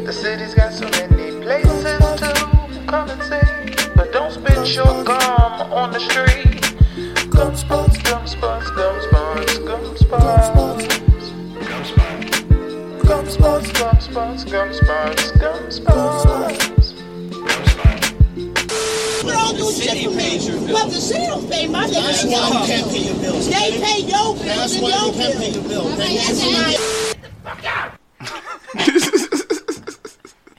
The 0.07 0.13
city's 0.13 0.55
got 0.55 0.73
so 0.73 0.89
many 0.91 1.43
places 1.43 1.83
to 2.21 2.85
come 2.87 3.11
and 3.11 3.23
see. 3.23 3.91
But 3.97 4.13
don't 4.13 4.31
spit 4.33 4.75
your 4.77 5.03
gum 5.05 5.73
on 5.73 5.93
the 5.93 5.99
street. 5.99 7.31
Gum 7.31 7.57
spots, 7.57 7.99
gum 8.03 8.27
spots, 8.27 8.71
gum 8.71 9.01
spots, 9.03 9.59
gum 9.59 9.97
spots. 9.97 10.68
Spots, 13.39 13.71
gum 13.71 14.01
spots, 14.01 14.45
gum 14.45 14.73
spots, 14.73 15.31
gum 15.31 15.71
spots. 15.71 16.93
We 19.23 19.31
don't 19.31 19.57
do 19.57 19.71
shit 19.71 20.03
for 20.03 20.89
the 20.89 21.01
city 21.01 21.27
don't 21.27 21.49
pay 21.49 21.69
my 21.69 21.87
That's 21.87 22.25
why 22.25 22.31
you 22.31 22.67
can't 22.67 22.91
pay 22.91 22.99
your 22.99 23.15
bills. 23.15 23.47
They 23.47 23.79
pay 23.81 24.01
your 24.01 24.35
bills 24.35 24.45
That's 24.45 24.79
why 24.81 24.89
you 24.89 25.13
can't 25.13 25.39
pay 25.39 25.51
your 25.53 25.63
bills. 25.63 25.97
That's 25.97 26.43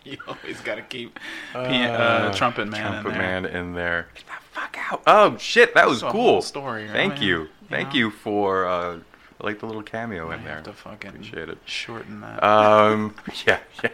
You 0.06 0.18
always 0.26 0.62
gotta 0.62 0.82
keep 0.84 1.20
P- 1.52 1.84
uh, 1.84 2.34
trumpet 2.34 2.70
man 2.70 3.04
Trumpet 3.04 3.10
in 3.10 3.14
there. 3.14 3.22
man 3.22 3.46
in 3.46 3.74
there. 3.74 4.08
Get 4.16 4.24
the 4.26 4.32
fuck 4.54 4.78
out. 4.90 5.04
Oh 5.06 5.38
shit, 5.38 5.76
that 5.76 5.86
was 5.86 6.02
cool. 6.02 6.42
story, 6.42 6.84
right? 6.84 6.94
Thank 6.94 7.22
you. 7.22 7.50
Thank 7.70 7.90
know? 7.90 8.00
you 8.00 8.10
for 8.12 8.66
uh 8.66 9.00
like 9.42 9.60
the 9.60 9.66
little 9.66 9.84
cameo 9.84 10.32
in 10.32 10.44
there. 10.44 10.56
have 10.56 10.64
to 10.64 10.74
fucking 10.74 11.12
Appreciate 11.12 11.50
it. 11.50 11.58
shorten 11.66 12.22
that. 12.22 12.44
Um 12.44 13.16
yeah, 13.48 13.60
yeah. 13.84 13.90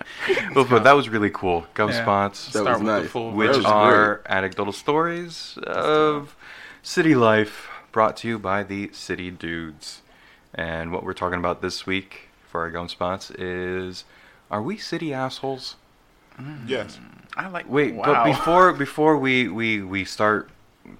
well, 0.54 0.64
but 0.64 0.82
that 0.84 0.92
was 0.96 1.08
really 1.08 1.30
cool. 1.30 1.66
Gum 1.74 1.90
Yeah. 1.90 2.02
spots, 2.02 2.46
That 2.46 2.60
Start 2.62 2.66
was 2.66 2.78
with 2.78 2.86
the 2.86 3.00
nice. 3.02 3.10
full 3.10 3.32
which 3.32 3.50
That 3.50 3.56
was 3.58 3.66
are 3.66 4.22
anecdotal 4.26 4.72
stories 4.72 5.58
of 5.66 6.36
city 6.82 7.14
life 7.14 7.68
brought 7.92 8.16
to 8.18 8.28
you 8.28 8.38
by 8.38 8.62
the 8.62 8.90
City 8.92 9.30
Dudes. 9.30 10.02
And 10.54 10.90
what 10.92 11.04
we're 11.04 11.12
talking 11.12 11.38
about 11.38 11.60
this 11.62 11.86
week 11.86 12.28
for 12.48 12.62
our 12.62 12.70
gum 12.70 12.88
spots 12.88 13.30
is 13.32 14.04
are 14.50 14.62
we 14.62 14.76
city 14.78 15.12
assholes? 15.14 15.76
Yes. 16.66 16.98
I 17.36 17.48
like. 17.48 17.68
Wait, 17.68 17.94
wow. 17.94 18.04
but 18.06 18.24
before 18.24 18.72
before 18.86 19.16
we, 19.18 19.46
we, 19.48 19.82
we 19.82 20.04
start 20.06 20.48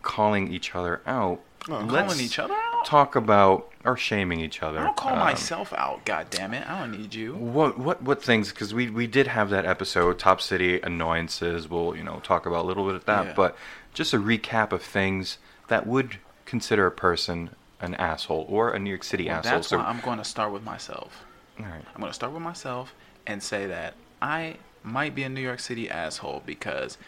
calling 0.03 0.53
each 0.53 0.75
other 0.75 1.01
out, 1.07 1.41
Oh. 1.69 1.79
let's 1.89 2.13
calling 2.15 2.25
each 2.25 2.39
other 2.39 2.55
out. 2.55 2.85
talk 2.87 3.17
about 3.17 3.69
or 3.85 3.97
shaming 3.97 4.41
each 4.41 4.63
other. 4.63 4.79
I 4.81 4.85
don't 4.85 4.97
call 4.97 5.13
Um, 5.13 5.19
myself 5.19 5.73
out. 5.75 6.05
God 6.05 6.29
damn 6.31 6.55
it! 6.55 6.69
I 6.69 6.81
don't 6.81 6.93
need 6.93 7.15
you. 7.15 7.35
What 7.35 7.79
what 7.79 8.03
what 8.03 8.23
things? 8.23 8.51
Because 8.51 8.73
we 8.73 8.89
we 8.91 9.07
did 9.07 9.27
have 9.27 9.51
that 9.51 9.67
episode, 9.67 10.19
top 10.19 10.41
city 10.41 10.81
annoyances. 10.81 11.69
We'll 11.69 11.95
you 11.97 12.03
know 12.03 12.21
talk 12.23 12.47
about 12.47 12.65
a 12.65 12.67
little 12.69 12.87
bit 12.87 12.95
of 12.95 13.05
that, 13.07 13.27
Yeah. 13.27 13.33
but 13.35 13.57
just 13.93 14.15
a 14.15 14.19
recap 14.19 14.73
of 14.73 14.83
things 14.83 15.39
that 15.69 15.87
would 15.87 16.19
consider 16.47 16.87
a 16.87 16.91
person 16.91 17.51
an 17.81 17.95
asshole 17.95 18.45
or 18.49 18.71
a 18.73 18.79
New 18.79 18.91
York 18.91 19.05
City 19.05 19.27
Well, 19.27 19.37
asshole. 19.37 19.53
that's 19.53 19.69
so, 19.69 19.79
why 19.79 19.85
I'm 19.85 20.01
going 20.01 20.19
to 20.19 20.25
start 20.25 20.53
with 20.53 20.63
myself. 20.63 21.25
all 21.59 21.65
right. 21.67 21.83
I'm 21.95 22.01
going 22.01 22.11
to 22.11 22.15
start 22.15 22.33
with 22.33 22.43
myself 22.43 22.95
and 23.27 23.43
say 23.43 23.67
that 23.67 23.95
I 24.21 24.57
might 24.83 25.15
be 25.15 25.23
a 25.23 25.29
New 25.31 25.41
York 25.41 25.61
City 25.61 25.89
asshole 25.91 26.43
because 26.45 26.99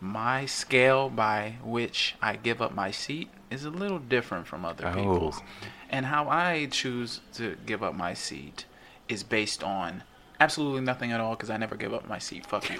my 0.00 0.46
scale 0.46 1.08
by 1.10 1.56
which 1.62 2.14
I 2.22 2.36
give 2.36 2.60
up 2.62 2.74
my 2.74 2.90
seat 2.90 3.28
is 3.54 3.64
a 3.64 3.70
little 3.70 3.98
different 3.98 4.46
from 4.46 4.64
other 4.64 4.86
Oh. 4.88 4.94
people's. 4.94 5.40
And 5.90 6.06
how 6.06 6.28
I 6.28 6.66
choose 6.70 7.20
to 7.34 7.56
give 7.66 7.82
up 7.82 7.94
my 7.94 8.12
seat 8.14 8.66
is 9.08 9.22
based 9.22 9.62
on 9.62 10.02
absolutely 10.40 10.80
nothing 10.82 11.12
at 11.12 11.20
all 11.20 11.34
because 11.36 11.50
I 11.50 11.56
never 11.56 11.76
give 11.76 11.94
up 11.94 12.08
my 12.08 12.18
seat. 12.18 12.44
Fuck 12.46 12.68
you. 12.70 12.78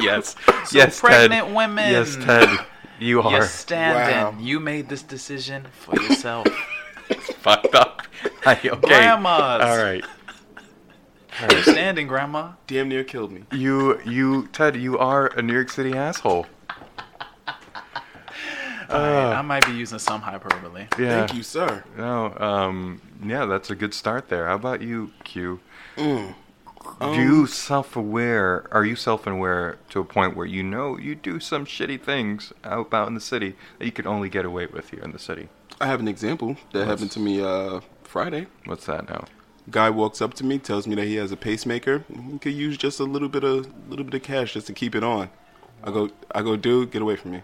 Yes, 0.00 0.34
So 0.66 0.76
yes, 0.78 0.98
pregnant 1.00 1.46
Ted. 1.46 1.54
women. 1.54 1.90
Yes, 1.92 2.16
Ted, 2.16 2.48
you 2.98 3.22
are 3.22 3.30
You're 3.30 3.46
standing. 3.46 4.38
Wow. 4.38 4.42
You 4.44 4.58
made 4.60 4.88
this 4.88 5.02
decision 5.02 5.66
for 5.72 5.94
yourself. 6.02 6.46
fucked 7.38 7.74
up. 7.74 8.02
Hi, 8.42 8.54
okay. 8.64 8.76
Grandmas. 8.88 9.62
All 9.62 9.78
right. 9.78 10.04
You're 11.50 11.62
standing, 11.62 12.06
Grandma. 12.06 12.52
Damn 12.66 12.88
near 12.88 13.04
killed 13.04 13.32
me. 13.32 13.42
You 13.52 14.00
you 14.04 14.48
Ted, 14.52 14.76
you 14.76 14.98
are 14.98 15.26
a 15.28 15.42
New 15.42 15.52
York 15.52 15.70
City 15.70 15.92
asshole. 15.96 16.46
Alright, 18.94 19.36
I 19.36 19.42
might 19.42 19.66
be 19.66 19.72
using 19.72 19.98
some 19.98 20.20
hyperbole. 20.20 20.86
Yeah. 20.98 21.26
Thank 21.26 21.34
you, 21.34 21.42
sir. 21.42 21.82
No, 21.96 22.32
um, 22.38 23.00
yeah, 23.24 23.44
that's 23.46 23.70
a 23.70 23.74
good 23.74 23.92
start 23.92 24.28
there. 24.28 24.46
How 24.46 24.54
about 24.54 24.82
you, 24.82 25.10
Q? 25.24 25.60
Mm. 25.96 26.34
Do 27.00 27.14
you 27.14 27.46
self-aware? 27.46 28.66
Are 28.70 28.84
you 28.84 28.94
self-aware 28.94 29.78
to 29.90 30.00
a 30.00 30.04
point 30.04 30.36
where 30.36 30.46
you 30.46 30.62
know 30.62 30.98
you 30.98 31.14
do 31.14 31.40
some 31.40 31.64
shitty 31.64 32.00
things 32.00 32.52
out 32.62 32.92
out 32.92 33.08
in 33.08 33.14
the 33.14 33.20
city 33.20 33.56
that 33.78 33.86
you 33.86 33.92
could 33.92 34.06
only 34.06 34.28
get 34.28 34.44
away 34.44 34.66
with 34.66 34.90
here 34.90 35.00
in 35.02 35.12
the 35.12 35.18
city? 35.18 35.48
I 35.80 35.86
have 35.86 35.98
an 36.00 36.06
example 36.08 36.56
that 36.72 36.80
What's- 36.80 36.90
happened 36.90 37.10
to 37.12 37.20
me 37.20 37.42
uh, 37.42 37.80
Friday. 38.04 38.46
What's 38.66 38.86
that 38.86 39.08
now? 39.08 39.24
Guy 39.70 39.88
walks 39.88 40.20
up 40.20 40.34
to 40.34 40.44
me, 40.44 40.58
tells 40.58 40.86
me 40.86 40.94
that 40.94 41.06
he 41.06 41.14
has 41.16 41.32
a 41.32 41.36
pacemaker. 41.38 42.04
He 42.30 42.38
could 42.38 42.52
use 42.52 42.76
just 42.76 43.00
a 43.00 43.04
little 43.04 43.30
bit 43.30 43.44
of 43.44 43.66
little 43.88 44.04
bit 44.04 44.14
of 44.14 44.22
cash 44.22 44.52
just 44.52 44.66
to 44.66 44.74
keep 44.74 44.94
it 44.94 45.02
on. 45.02 45.30
I 45.82 45.90
go, 45.90 46.10
I 46.34 46.42
go, 46.42 46.54
dude, 46.56 46.90
get 46.90 47.00
away 47.02 47.16
from 47.16 47.32
me. 47.32 47.42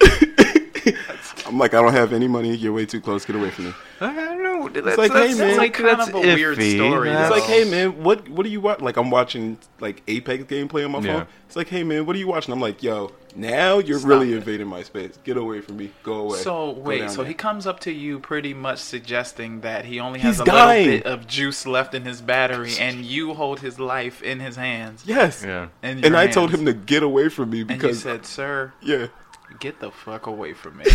I'm 1.46 1.58
like, 1.58 1.74
I 1.74 1.82
don't 1.82 1.92
have 1.92 2.12
any 2.12 2.26
money. 2.28 2.54
You're 2.54 2.72
way 2.72 2.86
too 2.86 3.00
close. 3.00 3.24
Get 3.24 3.36
away 3.36 3.50
from 3.50 3.66
me. 3.66 3.74
I 4.00 4.12
don't 4.14 4.42
know. 4.42 4.66
It's 4.74 4.98
like, 4.98 5.12
hey 5.12 5.34
man, 5.34 5.56
like 5.58 5.74
kind 5.74 6.00
of 6.00 6.14
a 6.14 6.20
weird 6.20 6.56
story, 6.60 7.10
It's 7.10 7.30
like, 7.30 7.42
hey 7.44 7.64
man, 7.70 8.02
what 8.02 8.28
what 8.28 8.44
are 8.44 8.48
you 8.48 8.60
watching? 8.60 8.84
Like 8.84 8.96
I'm 8.96 9.10
watching 9.10 9.58
like 9.80 10.02
Apex 10.08 10.44
gameplay 10.44 10.84
on 10.84 10.92
my 10.92 11.02
phone. 11.02 11.26
It's 11.46 11.56
like, 11.56 11.68
hey 11.68 11.84
man, 11.84 12.06
what 12.06 12.16
are 12.16 12.18
you 12.18 12.26
watching? 12.28 12.52
I'm 12.52 12.60
like, 12.60 12.82
yo, 12.82 13.12
now 13.36 13.78
you're 13.78 13.98
Stop 13.98 14.08
really 14.08 14.32
it. 14.32 14.36
invading 14.36 14.66
my 14.66 14.82
space. 14.82 15.18
Get 15.22 15.36
away 15.36 15.60
from 15.60 15.76
me. 15.76 15.90
Go 16.02 16.14
away. 16.20 16.38
So 16.38 16.70
wait, 16.70 17.10
so 17.10 17.18
there. 17.18 17.26
he 17.26 17.34
comes 17.34 17.66
up 17.66 17.80
to 17.80 17.92
you 17.92 18.18
pretty 18.20 18.52
much 18.54 18.78
suggesting 18.78 19.60
that 19.60 19.84
he 19.84 20.00
only 20.00 20.20
has 20.20 20.36
He's 20.36 20.40
a 20.40 20.44
dying. 20.44 20.86
little 20.86 21.02
bit 21.02 21.06
of 21.06 21.26
juice 21.26 21.66
left 21.66 21.94
in 21.94 22.04
his 22.04 22.20
battery, 22.20 22.72
and 22.80 23.04
you 23.04 23.34
hold 23.34 23.60
his 23.60 23.78
life 23.78 24.22
in 24.22 24.40
his 24.40 24.56
hands. 24.56 25.04
yes. 25.06 25.42
Yeah. 25.46 25.68
In 25.82 25.98
And 25.98 26.04
your 26.04 26.16
I 26.16 26.26
told 26.26 26.50
him 26.52 26.64
to 26.66 26.72
get 26.72 27.02
away 27.02 27.28
from 27.28 27.50
me 27.50 27.60
and 27.62 27.70
you 27.70 27.76
because 27.76 28.02
said, 28.02 28.24
"Sir, 28.26 28.72
yeah. 28.82 29.06
Get 29.60 29.80
the 29.80 29.90
fuck 29.90 30.26
away 30.26 30.52
from 30.52 30.76
me." 30.78 30.84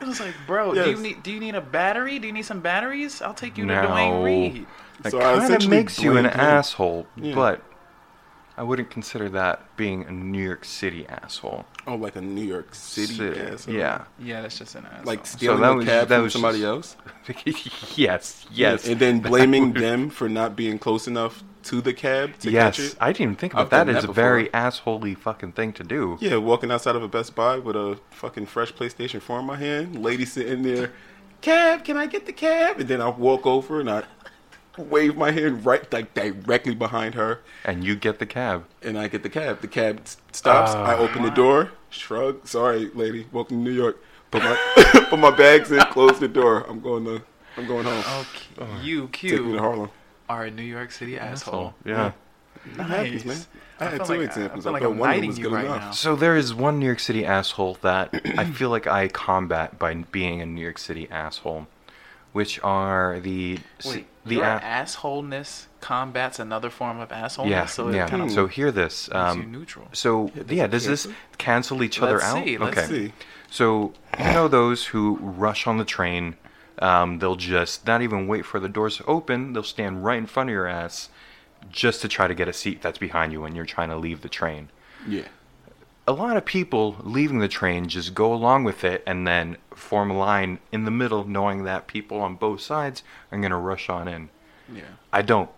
I 0.00 0.04
was 0.04 0.18
like, 0.20 0.34
"Bro, 0.46 0.74
do 0.74 0.90
you 0.90 0.96
need 0.96 1.22
do 1.22 1.30
you 1.30 1.38
need 1.40 1.54
a 1.54 1.60
battery? 1.60 2.18
Do 2.18 2.26
you 2.26 2.32
need 2.32 2.44
some 2.44 2.60
batteries? 2.60 3.22
I'll 3.22 3.34
take 3.34 3.56
you 3.56 3.64
to 3.66 3.72
No. 3.74 3.86
Duane 3.86 4.22
Reade." 4.22 4.66
That 5.02 5.12
So 5.12 5.20
kind 5.20 5.54
of 5.54 5.68
makes 5.68 6.00
you 6.00 6.16
an 6.16 6.26
him. 6.26 6.38
asshole, 6.38 7.06
Yeah. 7.16 7.34
but 7.34 7.62
I 8.56 8.62
wouldn't 8.62 8.90
consider 8.90 9.28
that 9.30 9.76
being 9.76 10.04
a 10.04 10.12
New 10.12 10.42
York 10.42 10.64
City 10.64 11.06
asshole. 11.08 11.64
Oh, 11.86 11.94
like 11.96 12.14
a 12.16 12.20
New 12.20 12.44
York 12.44 12.74
City. 12.74 13.14
City, 13.14 13.40
asshole. 13.40 13.74
yeah. 13.74 14.04
Yeah, 14.18 14.42
that's 14.42 14.58
just 14.58 14.74
an 14.76 14.86
asshole. 14.86 15.04
Like 15.04 15.24
stealing 15.26 15.60
that 15.62 15.72
a 15.72 15.76
was- 15.76 15.86
cab 15.86 16.08
that 16.08 16.16
from 16.16 16.22
was 16.24 16.32
somebody 16.34 16.60
just- 16.60 16.96
else. 17.26 17.96
yes, 17.98 18.46
yes. 18.52 18.86
And 18.86 19.00
then 19.00 19.20
blaming 19.30 19.72
would- 19.72 19.82
them 19.82 20.10
for 20.10 20.28
not 20.28 20.54
being 20.56 20.78
close 20.78 21.06
enough 21.08 21.42
to 21.64 21.80
the 21.80 21.92
cab 21.92 22.38
to 22.40 22.50
Yes, 22.50 22.76
catch 22.76 22.86
it. 22.86 22.96
I 23.00 23.08
didn't 23.08 23.20
even 23.22 23.36
think 23.36 23.52
about 23.54 23.64
I've 23.64 23.86
that. 23.86 23.92
That 23.92 24.04
a 24.04 24.12
very 24.12 24.48
assholey 24.48 25.16
fucking 25.16 25.52
thing 25.52 25.72
to 25.74 25.84
do. 25.84 26.18
Yeah, 26.20 26.36
walking 26.36 26.70
outside 26.70 26.96
of 26.96 27.02
a 27.02 27.08
Best 27.08 27.34
Buy 27.34 27.58
with 27.58 27.76
a 27.76 27.98
fucking 28.10 28.46
fresh 28.46 28.72
PlayStation 28.72 29.20
4 29.20 29.40
in 29.40 29.46
my 29.46 29.56
hand, 29.56 30.02
lady 30.02 30.24
sitting 30.24 30.62
there, 30.62 30.92
cab, 31.40 31.84
can 31.84 31.96
I 31.96 32.06
get 32.06 32.26
the 32.26 32.32
cab? 32.32 32.80
And 32.80 32.88
then 32.88 33.00
I 33.00 33.08
walk 33.08 33.46
over 33.46 33.80
and 33.80 33.90
I 33.90 34.04
wave 34.78 35.16
my 35.16 35.30
hand 35.30 35.66
right 35.66 35.90
like 35.92 36.14
directly 36.14 36.74
behind 36.74 37.14
her, 37.14 37.40
And 37.64 37.84
you 37.84 37.94
get 37.96 38.18
the 38.18 38.26
cab. 38.26 38.64
and 38.82 38.98
I 38.98 39.08
get 39.08 39.22
the 39.22 39.30
cab. 39.30 39.60
The 39.60 39.68
cab 39.68 40.02
stops. 40.32 40.72
I 40.72 40.94
ah. 40.94 40.98
open 40.98 41.22
the 41.22 41.30
door, 41.30 41.72
shrug, 41.90 42.46
sorry, 42.46 42.90
lady, 42.94 43.26
welcome 43.32 43.58
to 43.58 43.70
New 43.70 43.76
York. 43.76 44.02
Put 44.30 44.42
my 44.42 44.56
put 45.10 45.18
my 45.18 45.30
bags 45.30 45.70
in, 45.70 45.80
close 45.86 46.18
the 46.18 46.28
door. 46.28 46.64
I'm 46.68 46.80
going 46.80 47.04
to 47.04 47.22
I'm 47.56 47.66
going 47.66 47.84
home. 47.84 48.26
Okay, 48.58 48.82
you 48.82 49.08
Take 49.08 49.44
me 49.44 49.52
to 49.52 49.58
Harlem. 49.58 49.90
Are 50.32 50.44
a 50.44 50.50
New 50.50 50.62
York 50.62 50.90
City 50.90 51.18
asshole. 51.18 51.74
Yeah. 51.84 52.12
It 52.64 52.80
happens, 52.80 53.24
man. 53.24 53.36
I, 53.80 53.84
had 53.86 54.04
two 54.04 54.12
like- 54.14 54.20
examples. 54.22 54.60
I 54.60 54.62
feel 54.68 54.72
like 54.72 54.82
I'm 54.82 54.98
one 54.98 55.10
of 55.10 55.16
them 55.16 55.22
knighting 55.22 55.28
was 55.30 55.38
you 55.38 55.44
good 55.44 55.52
right 55.52 55.64
enough. 55.64 55.80
now. 55.82 55.90
So 55.90 56.16
there 56.16 56.36
is 56.36 56.54
one 56.54 56.78
New 56.78 56.86
York 56.86 57.00
City 57.00 57.26
asshole 57.26 57.78
that 57.82 58.14
I 58.38 58.44
feel 58.44 58.70
like 58.70 58.86
I 58.86 59.08
combat 59.08 59.78
by 59.78 59.94
being 59.94 60.40
a 60.40 60.46
New 60.46 60.60
York 60.62 60.78
City 60.78 61.08
asshole, 61.10 61.66
which 62.32 62.60
are 62.62 63.18
the 63.20 63.58
Wait, 63.84 64.06
the 64.24 64.36
your 64.36 64.44
a- 64.44 64.60
assholeness 64.60 65.66
combats 65.80 66.38
another 66.38 66.70
form 66.70 67.00
of 67.00 67.08
assholeness. 67.08 67.50
yeah 67.50 67.66
so 67.66 67.90
yeah. 67.90 68.06
kind 68.06 68.22
of 68.22 68.30
So 68.30 68.46
hear 68.46 68.70
this. 68.70 69.08
Um, 69.12 69.50
neutral. 69.50 69.88
So 69.92 70.30
yeah, 70.48 70.68
does 70.68 70.86
this 70.86 71.08
cancel 71.38 71.82
each 71.82 72.00
other 72.00 72.14
Let's 72.18 72.24
out? 72.24 72.44
see, 72.44 72.58
let's 72.58 72.78
okay. 72.78 72.86
see. 72.88 73.12
So 73.50 73.92
you 74.18 74.24
know 74.32 74.46
those 74.48 74.86
who 74.86 75.16
rush 75.20 75.66
on 75.66 75.78
the 75.78 75.84
train, 75.84 76.36
um, 76.82 77.18
they'll 77.20 77.36
just 77.36 77.86
not 77.86 78.02
even 78.02 78.26
wait 78.26 78.44
for 78.44 78.60
the 78.60 78.68
doors 78.68 78.98
to 78.98 79.04
open. 79.06 79.52
They'll 79.54 79.62
stand 79.62 80.04
right 80.04 80.18
in 80.18 80.26
front 80.26 80.50
of 80.50 80.54
your 80.54 80.66
ass, 80.66 81.08
just 81.70 82.02
to 82.02 82.08
try 82.08 82.26
to 82.26 82.34
get 82.34 82.48
a 82.48 82.52
seat 82.52 82.82
that's 82.82 82.98
behind 82.98 83.32
you 83.32 83.40
when 83.40 83.54
you're 83.54 83.64
trying 83.64 83.88
to 83.90 83.96
leave 83.96 84.20
the 84.22 84.28
train. 84.28 84.68
Yeah. 85.08 85.28
a 86.06 86.12
lot 86.12 86.36
of 86.36 86.44
people 86.44 86.96
leaving 87.02 87.38
the 87.38 87.48
train 87.48 87.88
just 87.88 88.12
go 88.14 88.32
along 88.34 88.64
with 88.64 88.82
it 88.84 89.02
and 89.06 89.26
then 89.26 89.56
form 89.74 90.10
a 90.10 90.16
line 90.18 90.58
in 90.72 90.84
the 90.84 90.90
middle, 90.90 91.24
knowing 91.24 91.64
that 91.64 91.86
people 91.86 92.20
on 92.20 92.34
both 92.36 92.60
sides 92.60 93.02
are 93.30 93.38
going 93.38 93.50
to 93.50 93.56
rush 93.56 93.88
on 93.88 94.06
in. 94.08 94.28
Yeah. 94.72 94.82
I 95.12 95.22
don't. 95.22 95.50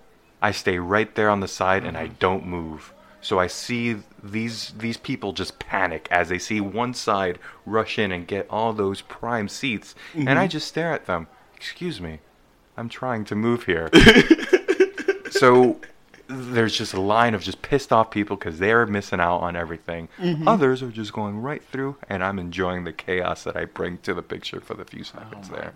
I 0.43 0.51
stay 0.53 0.79
right 0.79 1.15
there 1.15 1.31
on 1.31 1.41
the 1.41 1.49
side 1.49 1.85
and 1.85 1.97
I 1.97 2.05
Mm-hmm. 2.07 2.15
don't 2.21 2.47
move. 2.47 2.93
So 3.25 3.39
I 3.41 3.47
see 3.47 3.97
these 4.23 4.75
these 4.77 4.99
people 4.99 5.33
just 5.33 5.59
panic 5.59 6.07
as 6.11 6.29
they 6.29 6.39
see 6.39 6.61
one 6.61 6.93
side 6.93 7.39
rush 7.65 7.99
in 7.99 8.13
and 8.13 8.27
get 8.27 8.47
all 8.51 8.75
those 8.75 9.01
prime 9.01 9.49
seats, 9.49 9.95
and 10.15 10.39
I 10.39 10.47
Mhm. 10.47 10.51
just 10.51 10.69
stare 10.69 10.93
at 10.93 11.07
them. 11.07 11.27
Excuse 11.57 12.03
me, 12.03 12.19
I'm 12.77 12.91
trying 12.91 13.25
to 13.25 13.35
move 13.35 13.65
here. 13.65 13.89
so 15.31 15.81
there's 16.35 16.77
just 16.77 16.93
a 16.95 17.01
line 17.01 17.35
of 17.35 17.43
just 17.43 17.63
pissed 17.63 17.93
off 17.93 18.11
people 18.11 18.37
because 18.37 18.59
they're 18.59 18.87
missing 18.87 19.21
out 19.21 19.39
on 19.39 19.57
everything. 19.57 20.09
Mhm. 20.21 20.47
Others 20.47 20.83
are 20.83 20.91
just 20.91 21.13
going 21.13 21.41
right 21.41 21.63
through, 21.73 21.97
and 22.09 22.23
I'm 22.25 22.39
enjoying 22.39 22.85
the 22.85 22.93
chaos 22.93 23.45
that 23.45 23.57
I 23.57 23.65
bring 23.65 23.99
to 23.99 24.15
the 24.15 24.23
picture 24.23 24.61
for 24.61 24.75
the 24.75 24.85
few 24.85 25.05
seconds 25.05 25.49
there. 25.49 25.73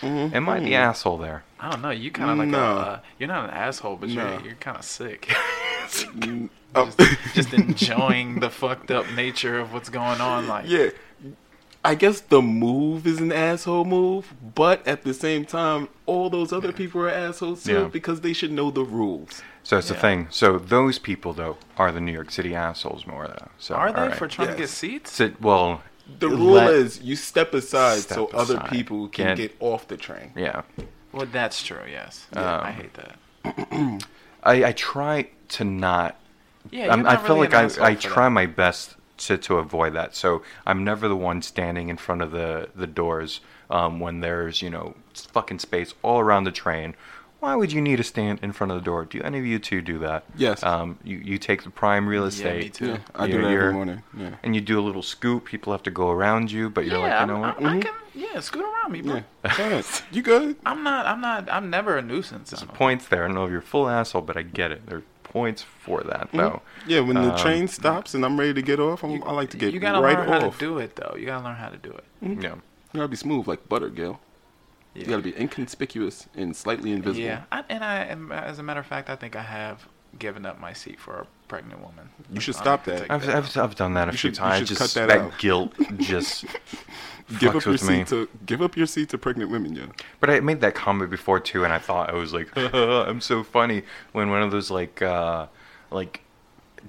Mhm. 0.00 0.34
Am 0.34 0.48
I 0.48 0.60
the 0.60 0.74
asshole 0.74 1.18
there? 1.18 1.44
I 1.60 1.70
don't 1.70 1.82
know. 1.82 1.90
You 1.90 2.10
kind 2.10 2.30
of 2.30 2.38
like 2.38 2.48
No. 2.48 2.58
a, 2.58 2.76
uh, 2.80 2.98
you're 3.18 3.28
not 3.28 3.44
an 3.44 3.50
asshole, 3.50 3.96
but 3.96 4.08
No. 4.08 4.32
you're 4.34 4.40
you're 4.46 4.54
kind 4.54 4.76
of 4.76 4.84
sick. 4.84 5.32
Oh. 6.74 6.90
just 7.34 7.52
enjoying 7.52 8.40
the 8.40 8.48
fucked 8.48 8.90
up 8.90 9.04
nature 9.14 9.58
of 9.58 9.74
what's 9.74 9.90
going 9.90 10.20
on. 10.22 10.48
Like, 10.48 10.64
Yeah. 10.66 10.88
I 11.84 11.94
guess 11.96 12.20
the 12.20 12.40
move 12.40 13.06
is 13.06 13.20
an 13.20 13.30
asshole 13.32 13.84
move, 13.84 14.32
but 14.54 14.86
at 14.86 15.02
the 15.02 15.12
same 15.12 15.44
time, 15.44 15.88
all 16.06 16.30
those 16.30 16.52
other 16.52 16.72
people 16.72 17.02
are 17.02 17.10
assholes 17.10 17.64
too 17.64 17.72
Yeah. 17.72 17.84
because 17.88 18.20
they 18.22 18.32
should 18.32 18.52
know 18.52 18.70
the 18.70 18.84
rules. 18.84 19.42
So 19.64 19.78
it's 19.78 19.88
the 19.88 19.94
thing. 19.94 20.26
So 20.30 20.58
those 20.58 20.98
people 20.98 21.32
though 21.32 21.56
are 21.76 21.92
the 21.92 22.00
New 22.00 22.12
York 22.12 22.30
City 22.30 22.54
assholes 22.54 23.06
more 23.06 23.26
though. 23.28 23.48
So 23.58 23.74
Are 23.74 23.92
they 23.92 24.00
alright. 24.00 24.16
for 24.18 24.26
trying 24.28 24.48
to 24.48 24.54
get 24.56 24.68
seats? 24.68 25.12
So, 25.12 25.32
well, 25.40 25.82
The 26.18 26.28
rule 26.28 26.58
is 26.58 27.00
you 27.00 27.14
step 27.16 27.54
aside 27.54 28.00
Step 28.00 28.16
so 28.16 28.26
other 28.34 28.58
people 28.70 29.08
can 29.08 29.26
Can't- 29.26 29.38
get 29.38 29.56
off 29.60 29.86
the 29.88 29.96
train. 29.96 30.32
Yeah. 30.36 30.62
well, 31.12 31.26
that's 31.26 31.62
true. 31.62 31.84
Yes, 31.88 32.26
yeah, 32.32 32.58
I 32.58 32.68
Um, 32.70 32.74
hate 32.74 32.94
that. 32.94 34.08
I, 34.42 34.64
I 34.64 34.72
try 34.72 35.28
to 35.50 35.64
not. 35.64 36.16
Yeah, 36.70 36.84
you're 36.84 36.92
I'm, 36.92 37.06
I 37.06 37.16
feel 37.16 37.36
really 37.36 37.48
like 37.48 37.76
an 37.76 37.82
I, 37.82 37.86
I 37.90 37.94
try 37.94 38.24
that. 38.24 38.30
my 38.30 38.46
best 38.46 38.96
to, 39.18 39.38
to 39.38 39.56
avoid 39.58 39.94
that. 39.94 40.16
So 40.16 40.42
I'm 40.66 40.82
never 40.84 41.06
the 41.08 41.16
one 41.16 41.42
standing 41.42 41.88
in 41.88 41.96
front 41.96 42.22
of 42.22 42.30
the, 42.32 42.68
the 42.74 42.86
doors 42.88 43.40
um, 43.70 44.00
when 44.00 44.20
there's, 44.20 44.60
you 44.62 44.70
know, 44.70 44.94
fucking 45.14 45.60
space 45.60 45.94
all 46.02 46.18
around 46.20 46.44
the 46.44 46.52
train. 46.52 46.94
Why 47.42 47.56
would 47.56 47.72
you 47.72 47.80
need 47.80 47.96
to 47.96 48.04
stand 48.04 48.38
in 48.40 48.52
front 48.52 48.70
of 48.70 48.78
the 48.78 48.84
door? 48.84 49.04
Do 49.04 49.20
any 49.20 49.36
of 49.40 49.44
you 49.44 49.58
two 49.58 49.82
do 49.82 49.98
that? 49.98 50.22
Yes. 50.36 50.62
Um, 50.62 50.96
you, 51.02 51.16
you 51.18 51.38
take 51.38 51.64
the 51.64 51.70
prime 51.70 52.06
real 52.06 52.24
estate. 52.24 52.44
Yeah, 52.44 52.52
me 52.52 52.58
estate. 52.60 52.74
too. 52.74 52.86
Yeah, 52.86 52.98
I 53.16 53.26
do 53.26 53.42
that 53.42 53.50
every 53.50 53.72
morning, 53.72 54.02
yeah. 54.16 54.36
And 54.44 54.54
you 54.54 54.60
do 54.60 54.78
a 54.78 54.84
little 54.84 55.02
scoop. 55.02 55.46
People 55.46 55.72
have 55.72 55.82
to 55.82 55.90
go 55.90 56.08
around 56.10 56.52
you, 56.52 56.70
but 56.70 56.84
you're 56.86 56.98
yeah, 56.98 57.18
like, 57.18 57.20
you 57.22 57.26
know 57.34 57.42
I'm- 57.42 57.60
what? 57.64 57.72
I, 57.72 57.76
I 57.78 57.80
can. 57.80 57.92
Yeah, 58.14 58.38
scoot 58.38 58.62
around 58.64 58.92
me, 58.92 59.02
bro. 59.02 59.22
you 60.12 60.22
good? 60.22 60.54
I'm 60.66 60.84
not. 60.84 61.04
I'm 61.06 61.20
not. 61.20 61.50
I'm 61.50 61.68
never 61.68 61.98
a 61.98 62.02
nuisance. 62.02 62.50
There's 62.50 62.62
points 62.62 63.08
there. 63.08 63.24
I 63.24 63.26
don't 63.26 63.34
know 63.34 63.46
if 63.46 63.50
you're 63.50 63.60
full 63.60 63.88
asshole, 63.88 64.22
but 64.22 64.36
I 64.36 64.42
get 64.42 64.70
it. 64.70 64.86
There 64.86 64.98
are 64.98 65.02
points 65.24 65.62
for 65.62 66.02
that, 66.04 66.30
Mhm. 66.30 66.36
though. 66.38 66.62
Yeah, 66.86 67.00
when 67.00 67.16
the 67.16 67.32
Um, 67.32 67.38
train 67.38 67.66
stops 67.66 68.14
and 68.14 68.24
I'm 68.24 68.38
ready 68.38 68.54
to 68.54 68.62
get 68.62 68.78
off, 68.78 69.02
I'm, 69.02 69.20
I 69.24 69.32
like 69.32 69.50
to 69.50 69.56
get 69.56 69.74
You 69.74 69.80
gotta 69.80 70.00
right 70.00 70.16
learn 70.16 70.28
how 70.28 70.46
off. 70.46 70.58
to 70.58 70.64
do 70.64 70.78
it, 70.78 70.94
though. 70.94 71.16
You 71.18 71.26
gotta 71.26 71.42
learn 71.44 71.56
how 71.56 71.70
to 71.70 71.76
do 71.78 71.90
it. 71.90 72.04
Mhm. 72.24 72.40
Yeah. 72.40 72.50
You 72.92 72.98
gotta 72.98 73.08
be 73.08 73.16
smooth 73.16 73.48
like 73.48 73.68
butter, 73.68 73.88
Gil. 73.88 74.20
You 74.94 75.04
gotta 75.06 75.22
be 75.22 75.34
inconspicuous 75.38 76.26
and 76.34 76.54
slightly 76.54 76.92
invisible. 76.92 77.24
Yeah, 77.26 77.42
I, 77.50 77.64
and 77.68 77.82
I, 77.82 77.96
and 78.00 78.32
as 78.32 78.58
a 78.58 78.62
matter 78.62 78.80
of 78.80 78.86
fact, 78.86 79.08
I 79.08 79.16
think 79.16 79.36
I 79.36 79.42
have 79.42 79.86
given 80.18 80.44
up 80.44 80.60
my 80.60 80.72
seat 80.74 81.00
for 81.00 81.14
a 81.20 81.26
pregnant 81.48 81.80
woman. 81.80 82.10
You 82.30 82.40
should 82.40 82.54
stop 82.56 82.84
that. 82.84 83.10
I've, 83.10 83.26
I've, 83.28 83.56
I've 83.56 83.74
done 83.74 83.94
that 83.94 84.08
a 84.08 84.12
You 84.12 84.18
few 84.18 84.30
should- 84.30 84.36
you 84.36 84.42
times. 84.44 84.58
should 84.68 84.76
just 84.76 84.94
cut 84.94 85.08
that 85.08 85.18
out. 85.18 85.38
guilt 85.38 85.72
just 85.98 86.44
Give 87.38 87.52
fucks 87.52 87.56
up 87.56 87.64
your 87.64 87.72
with 87.72 87.88
me. 87.88 87.96
seat 88.00 88.06
to 88.08 88.28
give 88.44 88.60
up 88.60 88.76
your 88.76 88.86
seat 88.86 89.08
to 89.10 89.18
pregnant 89.18 89.50
women, 89.50 89.74
yeah. 89.74 89.86
But 90.20 90.28
I 90.28 90.40
made 90.40 90.60
that 90.60 90.74
comment 90.74 91.10
before 91.10 91.40
too, 91.40 91.64
and 91.64 91.72
I 91.72 91.78
thought 91.78 92.10
I 92.10 92.14
was 92.14 92.34
like, 92.34 92.50
I'm 92.56 93.20
so 93.22 93.42
funny 93.42 93.84
when 94.12 94.28
one 94.28 94.42
of 94.42 94.50
those 94.50 94.70
like, 94.70 95.00
uh, 95.00 95.46
like, 95.90 96.20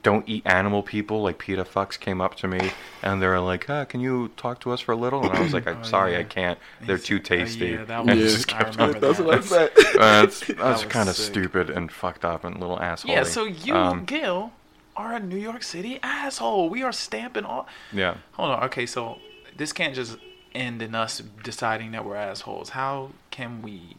don't 0.02 0.28
eat 0.28 0.42
animal 0.46 0.82
people 0.84 1.22
like 1.22 1.38
PETA 1.38 1.64
fucks 1.66 2.00
came 2.00 2.20
up 2.20 2.36
to 2.36 2.48
me 2.48 2.72
and 3.02 3.22
they're 3.22 3.40
like, 3.40 3.70
ah, 3.70 3.86
can 3.86 4.00
you 4.02 4.30
talk 4.36 4.60
to 4.62 4.72
us 4.72 4.80
for 4.82 4.92
a 4.92 4.96
little? 4.96 5.24
And 5.24 5.32
I 5.38 5.42
was 5.42 5.54
like, 5.54 5.68
I'm 5.68 5.78
Oh, 5.80 5.84
sorry, 5.84 6.14
yeah. 6.14 6.20
I 6.20 6.24
can't. 6.24 6.58
They're 6.86 6.98
too 6.98 7.20
tasty. 7.20 7.68
yeah, 7.68 7.86
that 7.86 8.06
was- 8.06 8.18
just 8.36 8.54
I 8.56 8.60
remember 8.70 8.96
on- 8.96 9.02
That's 9.02 9.18
that. 9.20 9.26
what 9.26 9.38
I 9.38 9.42
said. 9.42 9.72
Uh, 9.78 10.22
that's, 10.22 10.40
That 10.48 10.58
that's 10.58 10.84
kind 10.86 11.10
of 11.10 11.16
stupid 11.16 11.70
and 11.70 11.92
fucked 11.92 12.26
up 12.26 12.44
and 12.44 12.60
little 12.60 12.80
asshole. 12.80 13.12
Yeah, 13.12 13.24
so 13.24 13.46
you, 13.46 13.76
Um, 13.76 14.06
Gil, 14.06 14.52
are 14.96 15.14
a 15.16 15.20
New 15.20 15.38
York 15.38 15.64
City 15.64 16.00
asshole. 16.04 16.70
We 16.70 16.84
are 16.84 16.92
stamping 16.92 17.46
all. 17.46 17.68
yeah. 17.92 18.16
Hold 18.34 18.52
on. 18.52 18.64
Okay, 18.66 18.86
so 18.86 19.20
this 19.56 19.72
can't 19.74 19.96
just 19.96 20.18
end 20.56 20.82
in 20.82 20.94
us 20.96 21.22
deciding 21.44 21.92
that 21.92 22.06
we're 22.06 22.16
assholes. 22.16 22.70
How 22.70 23.10
can 23.32 23.62
we 23.64 23.96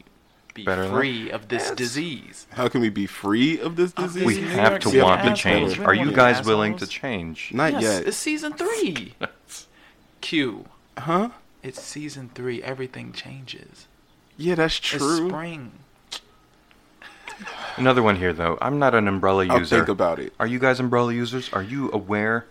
be 0.54 0.64
Better 0.64 0.82
than- 0.84 0.92
free 0.92 1.30
of 1.30 1.48
this 1.48 1.64
Yes. 1.68 1.76
disease? 1.76 2.46
How 2.52 2.68
can 2.68 2.80
we 2.80 2.88
be 2.88 3.06
free 3.06 3.58
of 3.58 3.76
this 3.76 3.92
Of 3.96 4.04
disease? 4.14 4.24
We 4.26 4.40
have 4.42 4.78
to 4.80 4.88
City 4.88 5.02
want 5.02 5.22
to 5.24 5.34
change. 5.34 5.78
Are 5.80 5.92
you 5.92 6.00
wanna 6.00 6.10
be 6.12 6.16
guys 6.16 6.46
willing 6.46 6.76
to 6.78 6.86
change? 6.86 7.50
Not 7.52 7.72
yes, 7.72 7.82
yet. 7.82 8.06
It's 8.08 8.16
season 8.16 8.52
three. 8.52 9.14
Q. 10.20 10.66
Huh? 10.96 11.30
It's 11.62 11.82
season 11.82 12.30
three. 12.34 12.62
Everything 12.62 13.12
changes. 13.12 13.86
Yeah, 14.36 14.54
that's 14.54 14.78
true. 14.78 14.96
It's 15.08 15.18
true. 15.18 15.28
spring. 15.28 15.72
Another 17.76 18.02
one 18.02 18.16
here, 18.16 18.32
though. 18.32 18.56
I'm 18.60 18.78
not 18.78 18.94
an 18.94 19.08
umbrella 19.08 19.42
user. 19.44 19.52
I'll 19.54 19.58
user. 19.60 19.76
think 19.78 19.88
about 19.88 20.18
it. 20.20 20.32
Are 20.38 20.46
you 20.46 20.58
guys 20.60 20.78
umbrella 20.78 21.12
users? 21.12 21.52
Are 21.52 21.62
you 21.62 21.90
aware 21.92 22.46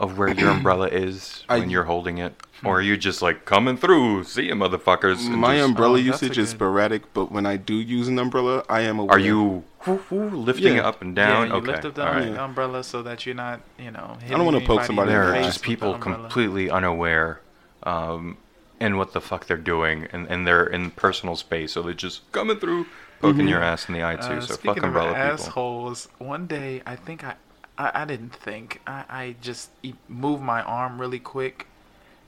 of 0.00 0.18
where 0.18 0.28
your 0.30 0.50
umbrella 0.56 0.88
is 0.88 1.44
I- 1.48 1.60
when 1.60 1.70
you're 1.70 1.84
holding 1.84 2.18
it? 2.18 2.34
Or 2.62 2.78
are 2.78 2.82
you 2.82 2.98
just 2.98 3.22
like 3.22 3.46
coming 3.46 3.76
through? 3.78 4.24
See 4.24 4.46
you, 4.48 4.54
motherfuckers. 4.54 5.26
My 5.30 5.56
just- 5.56 5.68
umbrella 5.68 5.98
Oh, 5.98 6.02
that's 6.02 6.20
a 6.22 6.26
usage 6.26 6.38
is 6.38 6.48
good- 6.50 6.56
sporadic, 6.56 7.14
but 7.14 7.30
when 7.32 7.46
I 7.46 7.56
do 7.56 7.74
use 7.74 8.06
an 8.08 8.18
umbrella, 8.18 8.64
I 8.68 8.80
am 8.80 8.98
aware. 8.98 9.16
Are 9.16 9.18
you 9.18 9.64
whoo, 9.86 10.02
whoo, 10.10 10.28
lifting 10.28 10.74
Yeah. 10.74 10.80
it 10.80 10.84
up 10.84 11.00
and 11.00 11.14
down? 11.16 11.46
Yeah, 11.48 11.54
you 11.54 11.58
okay. 11.60 11.66
lift 11.72 11.84
up 11.86 11.94
the 11.94 12.06
all 12.06 12.12
right. 12.14 12.28
um- 12.28 12.38
umbrella 12.50 12.84
so 12.84 13.02
that 13.02 13.24
you're 13.24 13.34
not, 13.34 13.60
you 13.78 13.90
know. 13.90 14.18
I 14.26 14.28
don't 14.30 14.44
wanna 14.44 14.60
poke 14.60 14.84
somebody 14.84 15.10
in 15.10 15.16
There 15.16 15.34
are 15.34 15.42
just 15.42 15.62
people 15.62 15.96
completely 15.96 16.68
unaware 16.70 17.40
um, 17.84 18.36
in 18.78 18.98
what 18.98 19.12
the 19.14 19.20
fuck 19.22 19.46
they're 19.46 19.56
doing, 19.56 20.06
and, 20.12 20.26
and 20.28 20.46
they're 20.46 20.66
in 20.66 20.90
personal 20.90 21.36
space, 21.36 21.72
so 21.72 21.80
they're 21.82 21.94
just 21.94 22.30
coming 22.32 22.58
through, 22.58 22.86
poking 23.20 23.48
your 23.48 23.62
ass 23.62 23.88
in 23.88 23.94
the 23.94 24.04
eye 24.04 24.16
too. 24.16 24.34
Uh, 24.34 24.40
so 24.42 24.54
speaking 24.54 24.68
fuck 24.74 24.76
of 24.78 24.84
umbrella 24.84 25.08
people. 25.08 25.22
assholes, 25.22 26.08
one 26.18 26.46
day 26.46 26.82
I 26.86 26.94
think 26.96 27.24
I, 27.24 27.36
I, 27.80 28.02
I 28.02 28.04
didn't 28.04 28.34
think. 28.34 28.80
I, 28.86 29.04
I 29.08 29.36
just 29.40 29.70
e- 29.82 29.94
moved 30.08 30.42
my 30.42 30.62
arm 30.62 31.00
really 31.00 31.18
quick, 31.18 31.66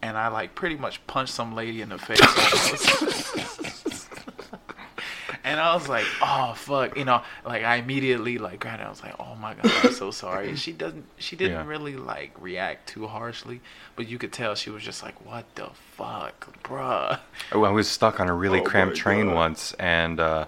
and 0.00 0.16
I 0.16 0.28
like 0.28 0.55
pretty 0.55 0.76
much 0.76 1.07
punched 1.07 1.32
some 1.34 1.55
lady 1.55 1.80
in 1.82 1.88
the 1.90 1.98
face. 1.98 2.20
and 5.44 5.59
I 5.61 5.74
was 5.74 5.88
like, 5.88 6.07
oh 6.22 6.55
fuck, 6.57 6.96
you 6.96 7.05
know, 7.05 7.22
like 7.44 7.64
I 7.64 7.76
immediately 7.76 8.38
like 8.38 8.61
granted 8.61 8.86
I 8.86 8.90
was 8.90 9.03
like, 9.03 9.14
oh 9.18 9.34
my 9.34 9.55
god, 9.55 9.70
I'm 9.84 9.92
so 9.92 10.11
sorry. 10.11 10.48
And 10.48 10.59
she 10.59 10.72
doesn't, 10.72 11.05
she 11.18 11.36
didn't 11.36 11.53
Yeah. 11.55 11.66
really 11.66 11.96
like 11.96 12.30
react 12.40 12.88
too 12.88 13.07
harshly, 13.09 13.61
but 13.96 14.09
you 14.09 14.18
could 14.18 14.32
tell 14.32 14.55
she 14.55 14.70
was 14.70 14.82
just 14.82 15.03
like, 15.03 15.14
what 15.26 15.44
the 15.57 15.70
fuck, 15.96 16.62
bruh. 16.62 17.18
Oh, 17.53 17.64
I 17.64 17.70
was 17.70 17.88
stuck 17.88 18.20
on 18.20 18.28
a 18.28 18.34
really 18.34 18.61
Oh 18.61 18.64
cramped 18.64 18.96
train 18.96 19.26
God. 19.26 19.34
once, 19.34 19.72
and 19.74 20.20
uh, 20.20 20.46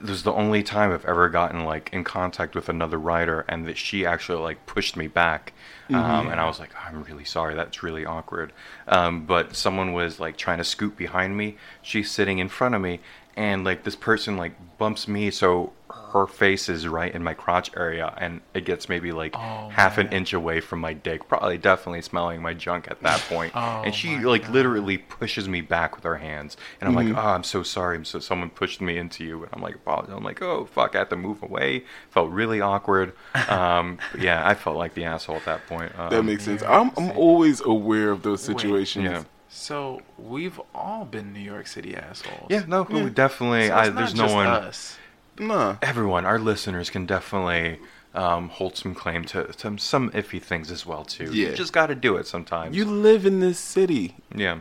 this 0.00 0.10
was 0.10 0.22
the 0.22 0.32
only 0.32 0.62
time 0.62 0.92
I've 0.92 1.04
ever 1.04 1.28
gotten 1.28 1.64
like 1.64 1.90
in 1.92 2.04
contact 2.04 2.54
with 2.54 2.68
another 2.68 2.98
rider, 2.98 3.44
and 3.48 3.66
that 3.66 3.76
she 3.78 4.04
actually 4.06 4.42
like 4.42 4.66
pushed 4.66 4.96
me 4.96 5.06
back, 5.08 5.52
um, 5.90 5.94
Mm-hmm. 5.96 6.30
and 6.30 6.40
I 6.40 6.46
was 6.46 6.58
like, 6.60 6.70
I'm 6.86 7.02
really 7.04 7.24
sorry, 7.24 7.54
that's 7.54 7.82
really 7.82 8.04
awkward. 8.06 8.52
Um, 8.86 9.24
but 9.26 9.56
someone 9.56 9.92
was 9.92 10.20
like 10.20 10.36
trying 10.36 10.58
to 10.58 10.64
scoot 10.64 10.96
behind 10.96 11.36
me. 11.36 11.56
She's 11.82 12.10
sitting 12.10 12.38
in 12.38 12.48
front 12.48 12.74
of 12.74 12.80
me, 12.80 13.00
and 13.36 13.64
like 13.64 13.84
this 13.84 13.96
person 13.96 14.36
like 14.36 14.52
bumps 14.78 15.08
me, 15.08 15.30
so 15.30 15.72
her 16.12 16.26
face 16.26 16.68
is 16.68 16.86
right 16.88 17.14
in 17.14 17.22
my 17.22 17.34
crotch 17.34 17.70
area, 17.76 18.14
and 18.18 18.40
it 18.54 18.64
gets 18.64 18.88
maybe 18.88 19.12
like 19.12 19.34
Oh, 19.36 19.68
half 19.70 19.98
an 19.98 20.08
inch 20.08 20.32
away 20.32 20.60
from 20.60 20.80
my 20.80 20.92
dick, 20.92 21.28
probably 21.28 21.58
definitely 21.58 22.02
smelling 22.02 22.40
my 22.42 22.54
junk 22.54 22.88
at 22.90 23.02
that 23.02 23.20
point. 23.28 23.52
Oh, 23.54 23.82
and 23.84 23.94
she 23.94 24.18
like 24.18 24.42
God. 24.44 24.52
literally 24.52 24.98
pushes 24.98 25.48
me 25.48 25.60
back 25.60 25.94
with 25.96 26.04
her 26.04 26.16
hands, 26.16 26.56
and 26.80 26.88
I'm 26.88 26.94
Mhm. 26.94 27.14
like, 27.14 27.24
"Oh, 27.24 27.28
I'm 27.28 27.44
so 27.44 27.62
sorry. 27.62 27.96
I'm 27.96 28.04
so 28.04 28.18
someone 28.18 28.50
pushed 28.50 28.80
me 28.80 28.96
into 28.98 29.24
you." 29.24 29.42
And 29.44 29.50
I'm 29.52 29.62
like, 29.62 29.74
apologize. 29.74 30.14
I'm 30.16 30.24
like, 30.24 30.40
"Oh, 30.42 30.64
fuck!" 30.64 30.94
I 30.94 30.98
had 31.00 31.10
to 31.10 31.16
move 31.16 31.42
away. 31.42 31.84
Felt 32.10 32.30
really 32.30 32.60
awkward. 32.60 33.12
Um, 33.48 33.98
yeah, 34.18 34.46
I 34.46 34.54
felt 34.54 34.76
like 34.76 34.94
the 34.94 35.04
asshole 35.04 35.36
at 35.36 35.44
that 35.46 35.66
point. 35.66 35.92
Um, 35.98 36.10
That 36.10 36.22
makes 36.22 36.44
sense. 36.44 36.62
I'm 36.62 36.90
I'm 36.96 37.10
always 37.12 37.60
aware 37.60 38.10
of 38.10 38.22
those 38.22 38.46
Wait. 38.48 38.58
situations. 38.60 39.04
Yeah. 39.04 39.24
So 39.48 40.02
we've 40.18 40.60
all 40.74 41.04
been 41.04 41.32
New 41.32 41.40
York 41.40 41.66
City 41.66 41.96
assholes. 41.96 42.46
Yeah, 42.50 42.64
no, 42.68 42.86
Yeah. 42.90 43.04
we 43.04 43.10
definitely. 43.10 43.68
So 43.68 43.74
I, 43.74 43.80
it's 43.80 43.88
not 43.88 43.96
there's 43.96 44.14
no 44.14 44.22
just 44.24 44.34
one. 44.34 44.46
Us. 44.46 44.98
Nah. 45.40 45.76
Everyone, 45.82 46.24
our 46.24 46.38
listeners 46.38 46.90
can 46.90 47.06
definitely 47.06 47.78
um, 48.14 48.48
hold 48.48 48.76
some 48.76 48.94
claim 48.94 49.24
to 49.26 49.52
some 49.56 49.78
some 49.78 50.10
iffy 50.10 50.40
things 50.42 50.70
as 50.70 50.84
well 50.86 51.04
too. 51.04 51.30
Yeah. 51.32 51.50
You 51.50 51.54
just 51.56 51.72
got 51.72 51.86
to 51.88 51.94
do 51.94 52.16
it 52.16 52.26
sometimes. 52.26 52.76
You 52.76 52.84
live 52.84 53.26
in 53.26 53.40
this 53.40 53.58
city. 53.58 54.16
yeah. 54.34 54.60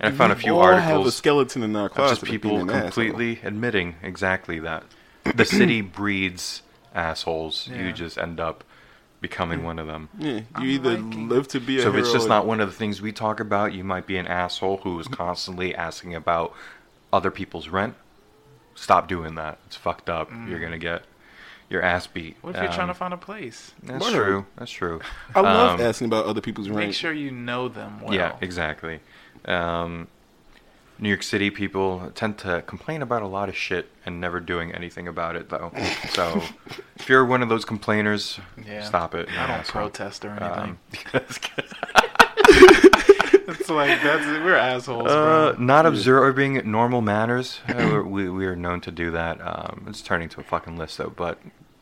And 0.00 0.12
I 0.14 0.16
found 0.16 0.32
a 0.32 0.36
few 0.36 0.54
all 0.54 0.60
articles. 0.62 0.84
have 0.86 1.06
a 1.06 1.10
skeleton 1.10 1.62
in 1.62 1.74
our 1.74 1.86
of 1.86 1.92
closet. 1.92 2.16
just 2.20 2.24
people 2.30 2.50
being 2.50 2.62
an 2.62 2.70
asshole. 2.70 2.82
completely 2.82 3.40
admitting 3.42 3.94
exactly 4.02 4.58
that 4.58 4.84
the 5.34 5.46
city 5.46 5.80
breeds 6.00 6.60
assholes. 6.94 7.68
Yeah. 7.72 7.86
You 7.86 7.92
just 7.94 8.18
end 8.18 8.38
up 8.38 8.64
becoming 9.22 9.64
one 9.64 9.78
of 9.78 9.86
them. 9.86 10.08
Yeah, 10.18 10.30
you 10.32 10.44
I'm 10.54 10.64
either 10.66 10.98
liking- 10.98 11.28
live 11.28 11.48
to 11.48 11.60
be 11.60 11.78
a 11.78 11.82
So 11.82 11.88
if 11.88 11.94
hero. 11.94 12.04
it's 12.04 12.12
just 12.12 12.28
not 12.28 12.46
one 12.46 12.60
of 12.60 12.68
the 12.68 12.74
things 12.74 13.00
we 13.00 13.12
talk 13.12 13.40
about, 13.40 13.72
you 13.72 13.82
might 13.82 14.06
be 14.06 14.16
an 14.18 14.26
asshole 14.26 14.78
who 14.78 14.98
is 15.00 15.08
constantly 15.24 15.74
asking 15.74 16.14
about 16.14 16.52
other 17.12 17.30
people's 17.30 17.68
rent. 17.68 17.94
Stop 18.78 19.08
doing 19.08 19.34
that. 19.34 19.58
It's 19.66 19.76
fucked 19.76 20.08
up. 20.08 20.30
You're 20.48 20.60
gonna 20.60 20.78
get 20.78 21.02
your 21.68 21.82
ass 21.82 22.06
beat. 22.06 22.36
What 22.40 22.54
if 22.56 22.62
you're 22.62 22.72
trying 22.72 22.86
to 22.86 22.92
Um, 22.92 22.96
find 22.96 23.12
a 23.12 23.18
place? 23.18 23.72
That's 23.82 24.04
Word. 24.04 24.14
true. 24.14 24.46
That's 24.56 24.70
true. 24.70 25.00
I 25.34 25.40
love 25.40 25.80
Um, 25.80 25.86
asking 25.86 26.06
about 26.06 26.24
other 26.26 26.40
people's 26.40 26.68
rent. 26.68 26.86
Make 26.88 26.94
sure 26.94 27.12
you 27.12 27.30
know 27.30 27.68
them 27.68 28.00
well. 28.00 28.14
Yeah, 28.14 28.36
exactly. 28.40 29.00
Um, 29.44 30.08
New 31.00 31.08
York 31.10 31.22
City 31.22 31.50
people 31.50 32.10
tend 32.14 32.38
to 32.38 32.62
complain 32.66 33.02
about 33.02 33.22
a 33.22 33.26
lot 33.26 33.48
of 33.48 33.56
shit 33.56 33.90
and 34.06 34.20
never 34.20 34.40
doing 34.40 34.72
anything 34.74 35.06
about 35.06 35.36
it, 35.36 35.48
though. 35.48 35.70
so 36.10 36.42
if 36.96 37.08
you're 37.08 37.24
one 37.24 37.42
of 37.42 37.48
those 37.48 37.64
complainers, 37.64 38.40
Yeah. 38.64 38.82
stop 38.82 39.14
it. 39.14 39.28
I 39.30 39.46
don't 39.46 39.50
asshole. 39.58 39.82
protest 39.82 40.24
or 40.24 40.30
anything. 40.30 40.78
It's 43.48 43.68
like 43.70 44.02
that's 44.02 44.24
we're 44.26 44.54
assholes, 44.54 45.08
Uh, 45.10 45.52
bro. 45.54 45.64
not 45.64 45.86
observing 45.86 46.70
normal 46.70 47.00
manners. 47.00 47.60
Uh, 47.68 47.74
we're- 47.76 48.02
we 48.02 48.28
we 48.28 48.46
are 48.46 48.54
known 48.56 48.80
to 48.82 48.90
do 48.90 49.10
that. 49.12 49.40
Um, 49.40 49.86
it's 49.88 50.02
turning 50.02 50.28
to 50.30 50.40
a 50.40 50.44
fucking 50.44 50.76
list 50.76 50.98
though, 50.98 51.12
but 51.16 51.38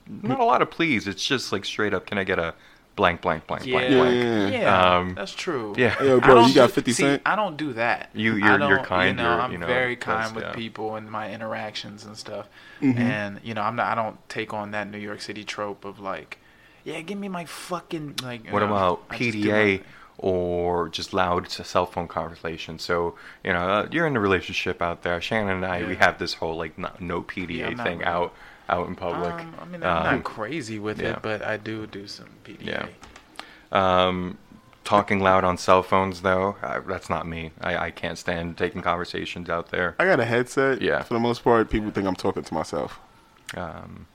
not 0.08 0.38
a 0.40 0.44
lot 0.44 0.62
of 0.62 0.70
please. 0.70 1.06
It's 1.08 1.26
just 1.26 1.52
like 1.52 1.64
straight 1.64 1.92
up. 1.92 2.06
Can 2.06 2.18
I 2.18 2.24
get 2.24 2.38
a 2.38 2.54
blank, 2.94 3.20
blank, 3.20 3.46
blank, 3.46 3.66
Yeah, 3.66 3.72
blank, 3.78 3.92
Yeah. 3.92 4.00
blank? 4.02 4.52
yeah, 4.54 4.96
Um, 4.96 5.14
that's 5.16 5.34
true. 5.34 5.74
yeah. 5.76 6.02
Yo, 6.02 6.18
bro, 6.20 6.46
you 6.46 6.54
got 6.54 6.70
50 6.70 6.92
see, 6.92 7.02
Cent? 7.02 7.22
I 7.26 7.36
don't 7.36 7.56
do 7.58 7.74
that. 7.74 8.08
You 8.14 8.36
you're, 8.36 8.38
you're 8.38 8.58
don't- 8.58 8.84
kind, 8.86 9.18
You 9.18 9.24
know, 9.24 9.30
you're- 9.32 9.42
I'm 9.42 9.52
you 9.52 9.58
know, 9.58 9.66
very 9.66 9.96
kind 9.96 10.34
with 10.34 10.44
yeah. 10.44 10.52
people 10.52 10.96
in 10.96 11.10
my 11.10 11.30
interactions 11.30 12.06
and 12.06 12.16
stuff. 12.16 12.46
Mm-hmm. 12.80 12.98
And 12.98 13.40
you 13.42 13.52
know, 13.54 13.62
I'm 13.62 13.76
not. 13.76 13.86
I 13.88 13.94
don't 13.94 14.16
take 14.30 14.54
on 14.54 14.70
that 14.70 14.88
New 14.90 14.98
York 14.98 15.20
City 15.20 15.44
trope 15.44 15.84
of 15.84 15.98
like, 16.00 16.38
yeah, 16.84 17.00
give 17.00 17.18
me 17.18 17.28
my 17.28 17.44
fucking 17.44 18.14
like. 18.22 18.48
What 18.50 18.60
know, 18.60 18.66
about 18.66 19.02
I 19.10 19.18
just 19.18 19.32
do 19.32 19.42
PDA 19.42 19.78
my- 19.78 19.84
or 20.18 20.88
just 20.88 21.12
loud 21.12 21.50
cell 21.50 21.86
phone 21.86 22.08
conversation? 22.08 22.78
So 22.78 23.14
you 23.44 23.52
know, 23.52 23.68
uh, 23.68 23.88
you're 23.90 24.06
in 24.06 24.16
a 24.16 24.20
relationship 24.20 24.80
out 24.82 25.02
there. 25.02 25.20
Shannon 25.20 25.56
and 25.56 25.66
I, 25.66 25.84
we 25.86 25.96
have 25.96 26.18
this 26.18 26.34
whole 26.34 26.56
like 26.56 26.76
no, 26.78 26.90
no 27.00 27.22
PDA 27.22 27.56
Yeah, 27.58 27.70
not 27.70 27.86
thing 27.86 27.98
really- 27.98 28.10
out 28.10 28.34
out 28.68 28.88
in 28.88 28.96
public. 28.96 29.32
Um, 29.32 29.54
I 29.60 29.64
mean, 29.66 29.82
I'm 29.84 29.96
Um, 30.06 30.14
not 30.16 30.24
crazy 30.24 30.78
with 30.80 31.00
yeah. 31.00 31.12
it, 31.12 31.22
but 31.22 31.40
I 31.42 31.56
do 31.56 31.86
do 31.86 32.06
some 32.08 32.26
PDA. 32.44 32.66
Yeah. 32.66 32.86
Um, 33.72 34.38
talking 34.84 35.20
loud 35.20 35.44
on 35.44 35.56
cell 35.58 35.82
phones, 35.82 36.22
though, 36.22 36.56
uh, 36.62 36.80
that's 36.80 37.08
not 37.10 37.26
me. 37.26 37.52
I, 37.60 37.76
I 37.76 37.90
can't 37.90 38.18
stand 38.18 38.56
taking 38.56 38.82
conversations 38.82 39.48
out 39.48 39.70
there. 39.70 39.94
I 39.98 40.04
got 40.04 40.18
a 40.20 40.24
headset. 40.24 40.80
Yeah. 40.82 41.02
For 41.02 41.14
the 41.14 41.20
most 41.20 41.44
part, 41.44 41.70
people 41.70 41.90
think 41.90 42.06
I'm 42.06 42.16
talking 42.16 42.42
to 42.42 42.54
myself. 42.54 42.98
Um, 43.56 44.06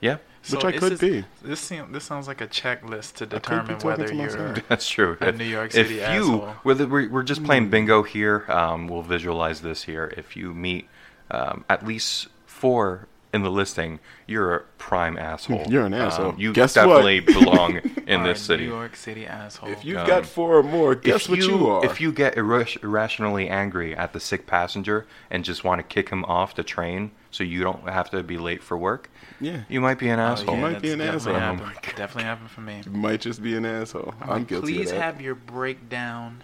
yeah, 0.00 0.16
Which 0.50 0.64
I 0.64 0.72
could 0.72 0.92
this, 0.92 1.00
be. 1.00 1.24
This 1.42 1.60
seem, 1.60 1.92
this 1.92 2.04
sounds 2.04 2.28
like 2.28 2.40
a 2.40 2.46
checklist 2.46 3.14
to 3.14 3.26
determine 3.26 3.78
whether 3.80 4.06
to 4.08 4.14
you're. 4.14 4.52
that's 4.68 4.88
true. 4.88 5.16
A 5.20 5.28
If- 5.28 5.36
New 5.36 5.44
York 5.44 5.68
if 5.74 5.86
City 5.86 5.94
you, 5.96 6.00
asshole. 6.02 6.48
whether 6.62 6.86
we're, 6.86 7.08
we're 7.08 7.22
just 7.22 7.44
playing 7.44 7.70
bingo 7.70 8.02
here, 8.02 8.44
um, 8.48 8.88
we'll 8.88 9.02
visualize 9.02 9.60
this 9.60 9.84
here. 9.84 10.12
If 10.16 10.36
you 10.36 10.54
meet 10.54 10.88
um, 11.30 11.64
at 11.68 11.86
least 11.86 12.28
four 12.46 13.08
in 13.36 13.42
the 13.44 13.50
listing, 13.50 14.00
you're 14.26 14.54
a 14.56 14.60
prime 14.78 15.16
asshole. 15.16 15.64
You're 15.68 15.86
an 15.86 15.94
asshole. 15.94 16.30
Um, 16.30 16.38
you 16.38 16.52
Guess 16.52 16.74
what? 16.74 16.86
definitely 16.86 17.20
belong 17.40 17.76
in 18.08 18.24
this 18.24 18.40
city. 18.42 18.64
New 18.64 18.72
York 18.72 18.96
City 18.96 19.24
asshole. 19.26 19.68
If 19.70 19.84
you've 19.84 19.98
Um, 19.98 20.06
got 20.08 20.26
four 20.26 20.56
or 20.56 20.62
more, 20.64 20.96
guess 20.96 21.24
if 21.26 21.30
what 21.30 21.38
you, 21.38 21.68
are. 21.68 21.84
If 21.84 22.00
you 22.00 22.10
get 22.10 22.34
irras- 22.34 22.82
irrationally 22.82 23.48
angry 23.48 23.94
at 23.94 24.12
the 24.12 24.18
sick 24.18 24.46
passenger 24.46 25.06
and 25.30 25.44
just 25.44 25.62
want 25.62 25.78
to 25.78 25.82
kick 25.84 26.08
him 26.08 26.24
off 26.24 26.56
the 26.56 26.64
train 26.64 27.12
so 27.30 27.44
you 27.44 27.62
don't 27.62 27.88
have 27.88 28.10
to 28.10 28.22
be 28.24 28.38
late 28.38 28.62
for 28.62 28.76
work, 28.76 29.08
yeah, 29.40 29.60
you 29.68 29.80
might 29.80 29.98
be 29.98 30.08
an 30.08 30.18
Oh, 30.18 30.22
asshole. 30.24 30.54
You 30.56 30.60
might 30.62 30.80
be 30.82 30.90
an 30.92 30.98
definitely 30.98 31.34
asshole. 31.34 31.34
Happened. 31.34 31.72
Oh. 31.76 31.96
Definitely 31.96 32.24
happened 32.24 32.50
for 32.50 32.60
me. 32.62 32.82
you 32.84 32.90
might 32.90 33.20
just 33.20 33.42
be 33.42 33.54
an 33.56 33.66
asshole. 33.66 34.14
I'm, 34.22 34.44
guilty 34.44 34.72
Please 34.74 34.90
of 34.90 34.96
that. 34.96 35.02
have 35.02 35.20
your 35.20 35.34
breakdown 35.34 36.42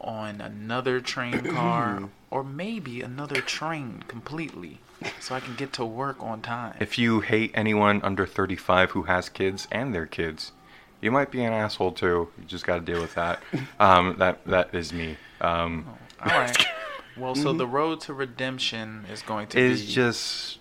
on 0.00 0.40
another 0.40 1.00
train 1.00 1.40
car 1.54 2.04
or 2.30 2.44
maybe 2.44 3.00
another 3.02 3.40
train 3.40 4.04
completely 4.06 4.78
so 5.20 5.34
I 5.34 5.40
can 5.40 5.54
get 5.54 5.72
to 5.74 5.84
work 5.84 6.22
on 6.22 6.40
time. 6.42 6.76
If 6.80 6.98
you 6.98 7.20
hate 7.20 7.50
anyone 7.54 8.00
under 8.02 8.26
35 8.26 8.90
who 8.92 9.02
has 9.02 9.28
kids 9.28 9.68
and 9.70 9.94
their 9.94 10.06
kids, 10.06 10.52
you 11.00 11.10
might 11.12 11.30
be 11.30 11.42
an 11.44 11.52
asshole 11.52 11.92
too. 11.92 12.28
You 12.38 12.44
just 12.46 12.66
got 12.66 12.76
to 12.84 12.92
deal 12.92 13.00
with 13.00 13.14
that. 13.14 13.40
Um, 13.80 14.16
that 14.18 14.44
that 14.46 14.74
is 14.74 14.92
me. 14.92 15.16
Um, 15.40 15.86
All 16.24 16.30
right. 16.38 16.66
Well, 17.16 17.34
so 17.34 17.52
the 17.52 17.66
road 17.66 18.00
to 18.02 18.14
redemption 18.14 19.04
is 19.12 19.22
going 19.22 19.48
to 19.48 19.58
is 19.58 19.80
be 19.84 19.88
just 19.92 20.58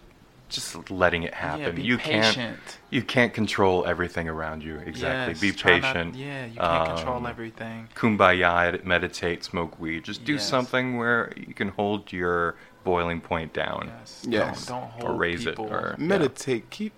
just 0.49 0.89
letting 0.89 1.21
it 1.21 1.35
happen. 1.35 1.75
be 1.75 1.83
you 1.83 1.99
can't 1.99 2.35
patient. 2.35 2.59
you 2.89 3.03
can't 3.03 3.31
control 3.31 3.85
everything 3.85 4.27
around 4.27 4.63
you. 4.63 4.77
Exactly. 4.77 5.33
Yes, 5.33 5.41
be 5.41 5.51
try 5.51 5.77
not- 5.77 5.93
patient. 5.93 6.15
yeah, 6.15 6.45
you 6.47 6.55
can't 6.59 6.95
control 6.95 7.17
Um, 7.17 7.25
everything. 7.27 7.89
kumbaya, 7.95 8.83
meditate, 8.83 9.43
smoke 9.43 9.79
weed. 9.79 10.03
Just 10.03 10.23
do 10.25 10.33
Yes. 10.33 10.49
something 10.49 10.97
where 10.97 11.31
you 11.37 11.53
can 11.53 11.67
hold 11.69 12.11
your 12.11 12.55
boiling 12.87 13.19
point 13.21 13.51
down. 13.53 13.91
Yes. 13.99 14.25
Yes. 14.27 14.65
Don't, 14.65 14.81
don't 14.91 15.03
Or 15.03 15.07
hold 15.09 15.19
raise 15.19 15.45
it, 15.45 15.59
or- 15.59 15.95
Meditate. 15.97 16.69
Keep. 16.69 16.93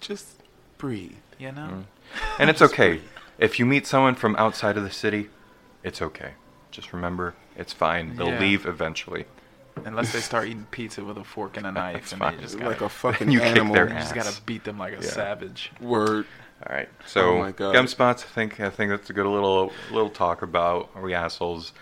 Just 0.00 0.26
breathe. 0.78 1.12
You 1.38 1.52
know? 1.52 1.68
Mm. 1.70 1.84
And 2.38 2.48
it's 2.50 2.62
okay. 2.62 3.00
If 3.38 3.58
you 3.58 3.66
meet 3.66 3.86
someone 3.86 4.14
from 4.14 4.34
outside 4.36 4.76
of 4.76 4.84
the 4.84 4.90
city, 4.90 5.28
it's 5.82 6.00
okay. 6.00 6.32
Just 6.70 6.92
remember, 6.92 7.34
it's 7.56 7.72
fine. 7.72 8.16
They'll 8.16 8.28
Yeah. 8.28 8.40
leave 8.40 8.66
eventually. 8.66 9.24
Unless 9.84 10.12
they 10.12 10.20
start 10.20 10.46
eating 10.46 10.66
pizza 10.70 11.04
with 11.04 11.18
a 11.18 11.24
fork 11.24 11.56
and 11.56 11.66
a 11.66 11.72
knife, 11.80 11.94
That's 11.94 12.12
and 12.12 12.20
fine. 12.20 12.36
they 12.36 12.42
just 12.42 12.54
Like 12.58 12.78
gotta, 12.78 12.84
a 12.86 12.88
fucking 12.88 13.30
You 13.34 13.40
kick 13.40 13.48
animal. 13.48 13.74
their 13.74 13.88
you 13.88 13.94
just 13.94 14.14
gotta 14.14 14.40
beat 14.46 14.64
them 14.64 14.78
like 14.78 14.92
a 14.92 15.02
Yeah. 15.02 15.10
savage. 15.10 15.72
Word. 15.80 16.26
All 16.66 16.74
right. 16.76 16.88
So, 17.06 17.42
Oh 17.42 17.52
gum 17.52 17.86
spots. 17.88 18.22
I 18.24 18.28
think 18.28 18.60
I 18.60 18.70
think 18.70 18.90
that's 18.90 19.10
a 19.10 19.12
good 19.12 19.26
little 19.26 19.72
little 19.90 20.10
talk 20.10 20.42
about 20.42 20.90
are 20.94 21.02
we 21.02 21.12
assholes. 21.12 21.72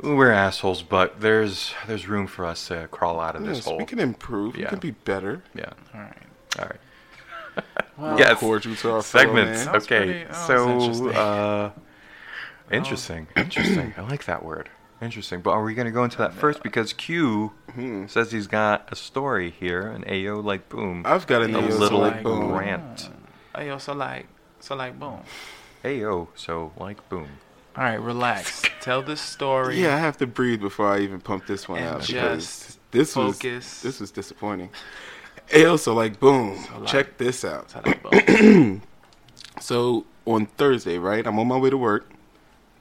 We're 0.00 0.30
assholes, 0.32 0.82
but 0.82 1.20
there's 1.20 1.72
there's 1.86 2.06
room 2.08 2.26
for 2.26 2.44
us 2.44 2.68
to 2.68 2.88
crawl 2.90 3.20
out 3.20 3.36
of 3.36 3.44
this 3.44 3.64
hole. 3.64 3.78
we 3.78 3.84
can 3.84 3.98
improve. 4.00 4.56
We 4.56 4.64
can 4.64 4.78
be 4.78 4.90
better. 4.92 5.42
Yeah. 5.54 5.70
All 5.94 6.00
right. 6.00 6.18
All 6.58 6.64
right. 6.66 6.80
Well, 7.96 8.18
yes. 8.18 8.40
cordial 8.40 8.74
to 8.74 8.90
our 8.90 9.02
fellow 9.02 9.24
segments. 9.24 9.66
man. 9.66 9.76
Okay. 9.76 9.98
pretty- 10.04 10.24
that 10.24 10.28
was 10.30 10.46
so, 10.46 10.70
interesting. 10.72 11.14
uh, 11.16 11.70
interesting. 12.72 13.26
Interesting. 13.36 13.94
I 13.96 14.00
like 14.00 14.24
that 14.24 14.44
word. 14.44 14.68
Interesting. 15.00 15.40
But 15.42 15.50
are 15.52 15.62
we 15.62 15.74
going 15.74 15.86
to 15.86 15.92
go 15.92 16.02
into 16.02 16.18
that 16.18 16.34
first? 16.34 16.62
Because 16.64 16.92
Q 16.92 17.52
Hmm. 17.72 18.06
says 18.08 18.32
he's 18.32 18.46
got 18.48 18.88
a 18.90 18.96
story 18.96 19.50
here, 19.50 19.86
an 19.88 20.04
AO 20.08 20.40
like 20.40 20.68
boom. 20.68 21.02
I've 21.06 21.26
got 21.28 21.42
an 21.42 21.54
a 21.54 21.58
AO 21.60 21.70
so 21.70 21.78
little 21.78 22.00
like 22.00 22.22
boom. 22.24 22.52
rant. 22.52 23.10
Hey, 23.54 23.68
yo, 23.68 23.78
so 23.78 23.92
like, 23.92 24.26
so 24.60 24.74
like, 24.74 24.98
boom. 24.98 25.20
AO, 25.84 26.28
so 26.34 26.72
like 26.76 27.08
boom. 27.08 27.28
All 27.76 27.82
right, 27.82 28.00
relax. 28.00 28.62
Tell 28.80 29.02
this 29.02 29.20
story. 29.20 29.80
Yeah, 29.82 29.96
I 29.96 29.98
have 29.98 30.16
to 30.18 30.26
breathe 30.26 30.60
before 30.60 30.86
I 30.88 31.00
even 31.00 31.20
pump 31.20 31.46
this 31.46 31.68
one 31.68 31.80
And 31.80 31.88
out 31.96 32.06
because 32.06 32.78
this 32.92 33.14
focus. 33.14 33.42
was 33.42 33.82
this 33.82 34.00
was 34.00 34.10
disappointing. 34.12 34.70
Ayo, 35.48 35.78
so 35.78 35.92
like 35.94 36.20
boom. 36.20 36.64
check 36.86 37.18
this 37.18 37.44
out. 37.44 37.70
So 37.70 37.80
like, 37.84 38.02
boom. 38.26 38.82
So 39.60 40.04
on 40.24 40.46
Thursday, 40.46 40.98
right? 40.98 41.26
I'm 41.26 41.38
on 41.38 41.48
my 41.48 41.56
way 41.56 41.70
to 41.70 41.76
work. 41.76 42.08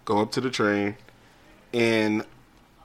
Go 0.05 0.19
up 0.19 0.31
to 0.33 0.41
the 0.41 0.49
train, 0.49 0.95
and 1.73 2.25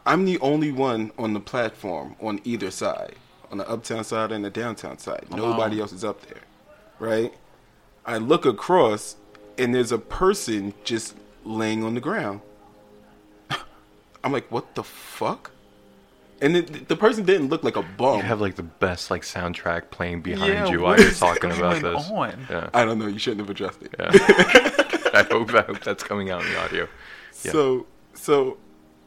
I'm 0.07 0.25
the 0.25 0.39
only 0.39 0.73
one 0.73 1.11
on 1.19 1.35
the 1.35 1.41
platform 1.41 2.17
on 2.21 2.41
either 2.45 2.71
side, 2.71 3.17
on 3.51 3.59
the 3.59 3.69
uptown 3.69 4.05
side 4.05 4.33
and 4.33 4.45
the 4.45 4.51
downtown 4.51 4.99
side. 4.99 5.27
Nobody 5.31 5.81
else 5.81 5.93
is 5.93 6.05
up 6.05 6.23
there, 6.27 6.43
right? 6.99 7.35
I 8.07 8.19
look 8.19 8.47
across, 8.47 9.17
and 9.59 9.75
there's 9.75 9.91
a 9.93 9.99
person 9.99 10.75
just 10.85 11.15
laying 11.45 11.85
on 11.85 11.95
the 11.95 12.01
ground. 12.01 12.41
I'm 14.25 14.33
like, 14.33 14.51
what 14.51 14.75
the 14.75 14.83
fuck? 14.83 15.51
And 16.41 16.57
it, 16.57 16.89
the 16.89 16.95
person 16.97 17.25
didn't 17.25 17.49
look 17.49 17.65
like 17.65 17.75
a 17.77 17.83
bum. 17.83 18.19
You 18.19 18.23
have 18.25 18.41
like 18.41 18.55
the 18.55 18.63
best 18.63 19.11
like 19.11 19.23
soundtrack 19.23 19.91
playing 19.91 20.23
behind 20.23 20.53
Yeah, 20.53 20.69
you 20.69 20.81
while 20.83 20.99
you're 21.01 21.11
talking 21.11 21.51
about 21.51 21.81
going 21.83 21.95
this. 21.97 22.11
on? 22.11 22.47
Yeah. 22.49 22.71
I 22.73 22.85
don't 22.85 22.99
know. 23.01 23.07
You 23.09 23.19
shouldn't 23.19 23.41
have 23.41 23.51
addressed 23.51 23.83
it. 23.83 23.93
yeah. 23.99 24.11
I 25.15 25.27
hope 25.29 25.53
I 25.55 25.63
hope 25.63 25.81
that's 25.81 26.05
coming 26.05 26.31
out 26.31 26.43
in 26.45 26.53
the 26.53 26.61
audio. 26.61 26.89
Yeah. 27.43 27.53
So, 27.53 27.87
so 28.15 28.57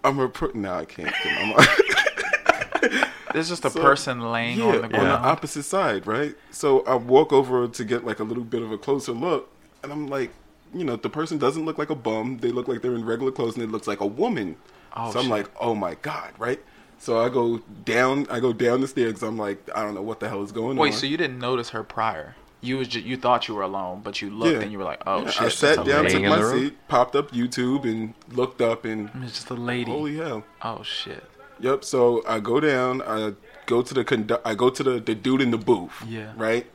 I'm 0.04 0.20
a 0.20 0.28
pro- 0.28 0.52
now 0.54 0.78
I 0.80 0.86
can't. 0.86 1.14
I'm 1.26 1.56
There's 3.34 3.48
just 3.48 3.64
a 3.64 3.70
So, 3.70 3.80
person 3.82 4.20
laying 4.32 4.58
yeah, 4.60 4.66
on 4.66 4.82
the 4.82 4.88
ground. 4.90 5.08
on 5.08 5.22
the 5.22 5.28
opposite 5.30 5.64
side, 5.64 6.06
right? 6.06 6.36
So 6.50 6.82
I 6.82 6.96
walk 6.96 7.32
over 7.32 7.66
to 7.66 7.86
get 7.86 8.04
like 8.06 8.20
a 8.20 8.24
little 8.26 8.44
bit 8.44 8.62
of 8.62 8.74
a 8.74 8.78
closer 8.78 9.14
look, 9.14 9.50
and 9.84 9.92
I'm 9.94 10.08
like, 10.08 10.32
you 10.74 10.84
know, 10.84 10.96
the 10.96 11.10
person 11.10 11.38
doesn't 11.38 11.66
look 11.66 11.78
like 11.78 11.90
a 11.90 11.96
bum. 11.96 12.38
They 12.40 12.52
look 12.52 12.68
like 12.68 12.82
they're 12.82 12.96
in 12.96 13.06
regular 13.06 13.32
clothes, 13.32 13.56
and 13.56 13.64
it 13.64 13.72
looks 13.72 13.88
like 13.88 14.02
a 14.02 14.06
woman. 14.06 14.56
Oh, 14.96 15.12
so 15.12 15.20
I'm 15.20 15.26
shit. 15.26 15.32
like, 15.32 15.52
oh 15.60 15.76
my 15.76 15.96
god, 15.96 16.32
right? 16.38 16.60
So 17.00 17.20
I 17.20 17.30
go 17.30 17.58
down. 17.86 18.28
I 18.30 18.40
go 18.40 18.54
down 18.54 18.82
the 18.82 18.88
stairs. 18.88 19.24
I'm 19.24 19.38
like, 19.38 19.68
I 19.76 19.82
don't 19.84 19.96
know 19.96 20.02
what 20.02 20.20
the 20.20 20.30
hell 20.30 20.44
is 20.44 20.52
going 20.52 20.72
on. 20.72 20.76
Wait, 20.78 20.94
so 20.94 21.06
you 21.06 21.18
didn't 21.18 21.40
notice 21.40 21.70
her 21.70 21.84
prior? 21.84 22.36
You 22.64 22.78
was 22.78 22.88
just, 22.88 23.06
you 23.08 23.18
thought 23.18 23.48
you 23.48 23.56
were 23.56 23.64
alone, 23.64 24.02
but 24.04 24.22
you 24.22 24.30
looked 24.30 24.54
Yeah. 24.54 24.62
and 24.62 24.72
you 24.72 24.78
were 24.78 24.84
like, 24.84 25.02
oh 25.08 25.24
Yeah, 25.24 25.32
shit. 25.32 25.42
I 25.42 25.50
sat 25.50 25.84
down, 25.86 26.06
took 26.06 26.14
in 26.22 26.30
my 26.30 26.44
seat, 26.52 26.78
popped 26.88 27.16
up 27.16 27.32
YouTube, 27.32 27.86
and 27.86 28.14
looked 28.30 28.62
up, 28.62 28.86
and 28.86 29.10
It's 29.24 29.34
just 29.34 29.50
a 29.50 29.56
lady. 29.56 29.90
holy 29.92 30.18
hell. 30.18 30.44
Oh 30.62 30.84
shit. 30.84 31.24
Yep. 31.60 31.84
So 31.84 32.24
I 32.28 32.40
go 32.40 32.60
down. 32.60 33.02
I 33.02 33.34
go 33.66 33.82
to 33.82 33.94
the 33.96 34.06
condu- 34.06 34.42
I 34.46 34.54
go 34.54 34.70
to 34.70 34.84
the, 34.84 35.00
the 35.00 35.16
dude 35.16 35.42
in 35.42 35.50
the 35.50 35.58
booth. 35.58 35.92
Yeah. 36.08 36.34
Right. 36.38 36.68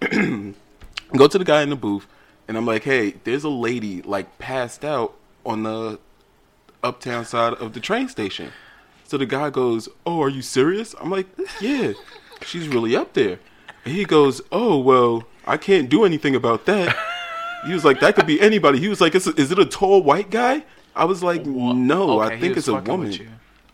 go 1.16 1.26
to 1.26 1.38
the 1.38 1.44
guy 1.44 1.62
in 1.62 1.70
the 1.70 1.76
booth, 1.76 2.06
and 2.48 2.56
I'm 2.56 2.66
like, 2.66 2.82
hey, 2.84 3.14
there's 3.24 3.44
a 3.44 3.48
lady 3.48 4.02
like 4.02 4.38
passed 4.38 4.84
out 4.84 5.14
on 5.46 5.62
the 5.62 6.00
uptown 6.82 7.24
side 7.24 7.52
of 7.54 7.72
the 7.74 7.80
train 7.80 8.08
station. 8.08 8.50
So 9.04 9.16
the 9.16 9.26
guy 9.26 9.50
goes, 9.50 9.88
"Oh, 10.04 10.20
are 10.22 10.28
you 10.28 10.42
serious?" 10.42 10.94
I'm 11.00 11.10
like, 11.10 11.26
"Yeah, 11.60 11.92
she's 12.42 12.68
really 12.68 12.94
up 12.96 13.14
there." 13.14 13.38
And 13.84 13.94
he 13.94 14.04
goes, 14.04 14.42
"Oh, 14.52 14.78
well, 14.78 15.24
I 15.46 15.56
can't 15.56 15.88
do 15.88 16.04
anything 16.04 16.34
about 16.34 16.66
that." 16.66 16.96
He 17.66 17.72
was 17.72 17.84
like, 17.84 18.00
"That 18.00 18.14
could 18.14 18.26
be 18.26 18.40
anybody." 18.40 18.78
He 18.78 18.88
was 18.88 19.00
like, 19.00 19.14
"Is 19.14 19.26
it- 19.26 19.38
is 19.38 19.50
it 19.50 19.58
a 19.58 19.64
tall 19.64 20.02
white 20.02 20.30
guy?" 20.30 20.64
I 20.94 21.04
was 21.06 21.22
like, 21.22 21.44
"No, 21.46 22.20
Okay, 22.20 22.34
I 22.34 22.38
think 22.40 22.56
it's 22.58 22.68
a 22.68 22.74
woman." 22.92 23.10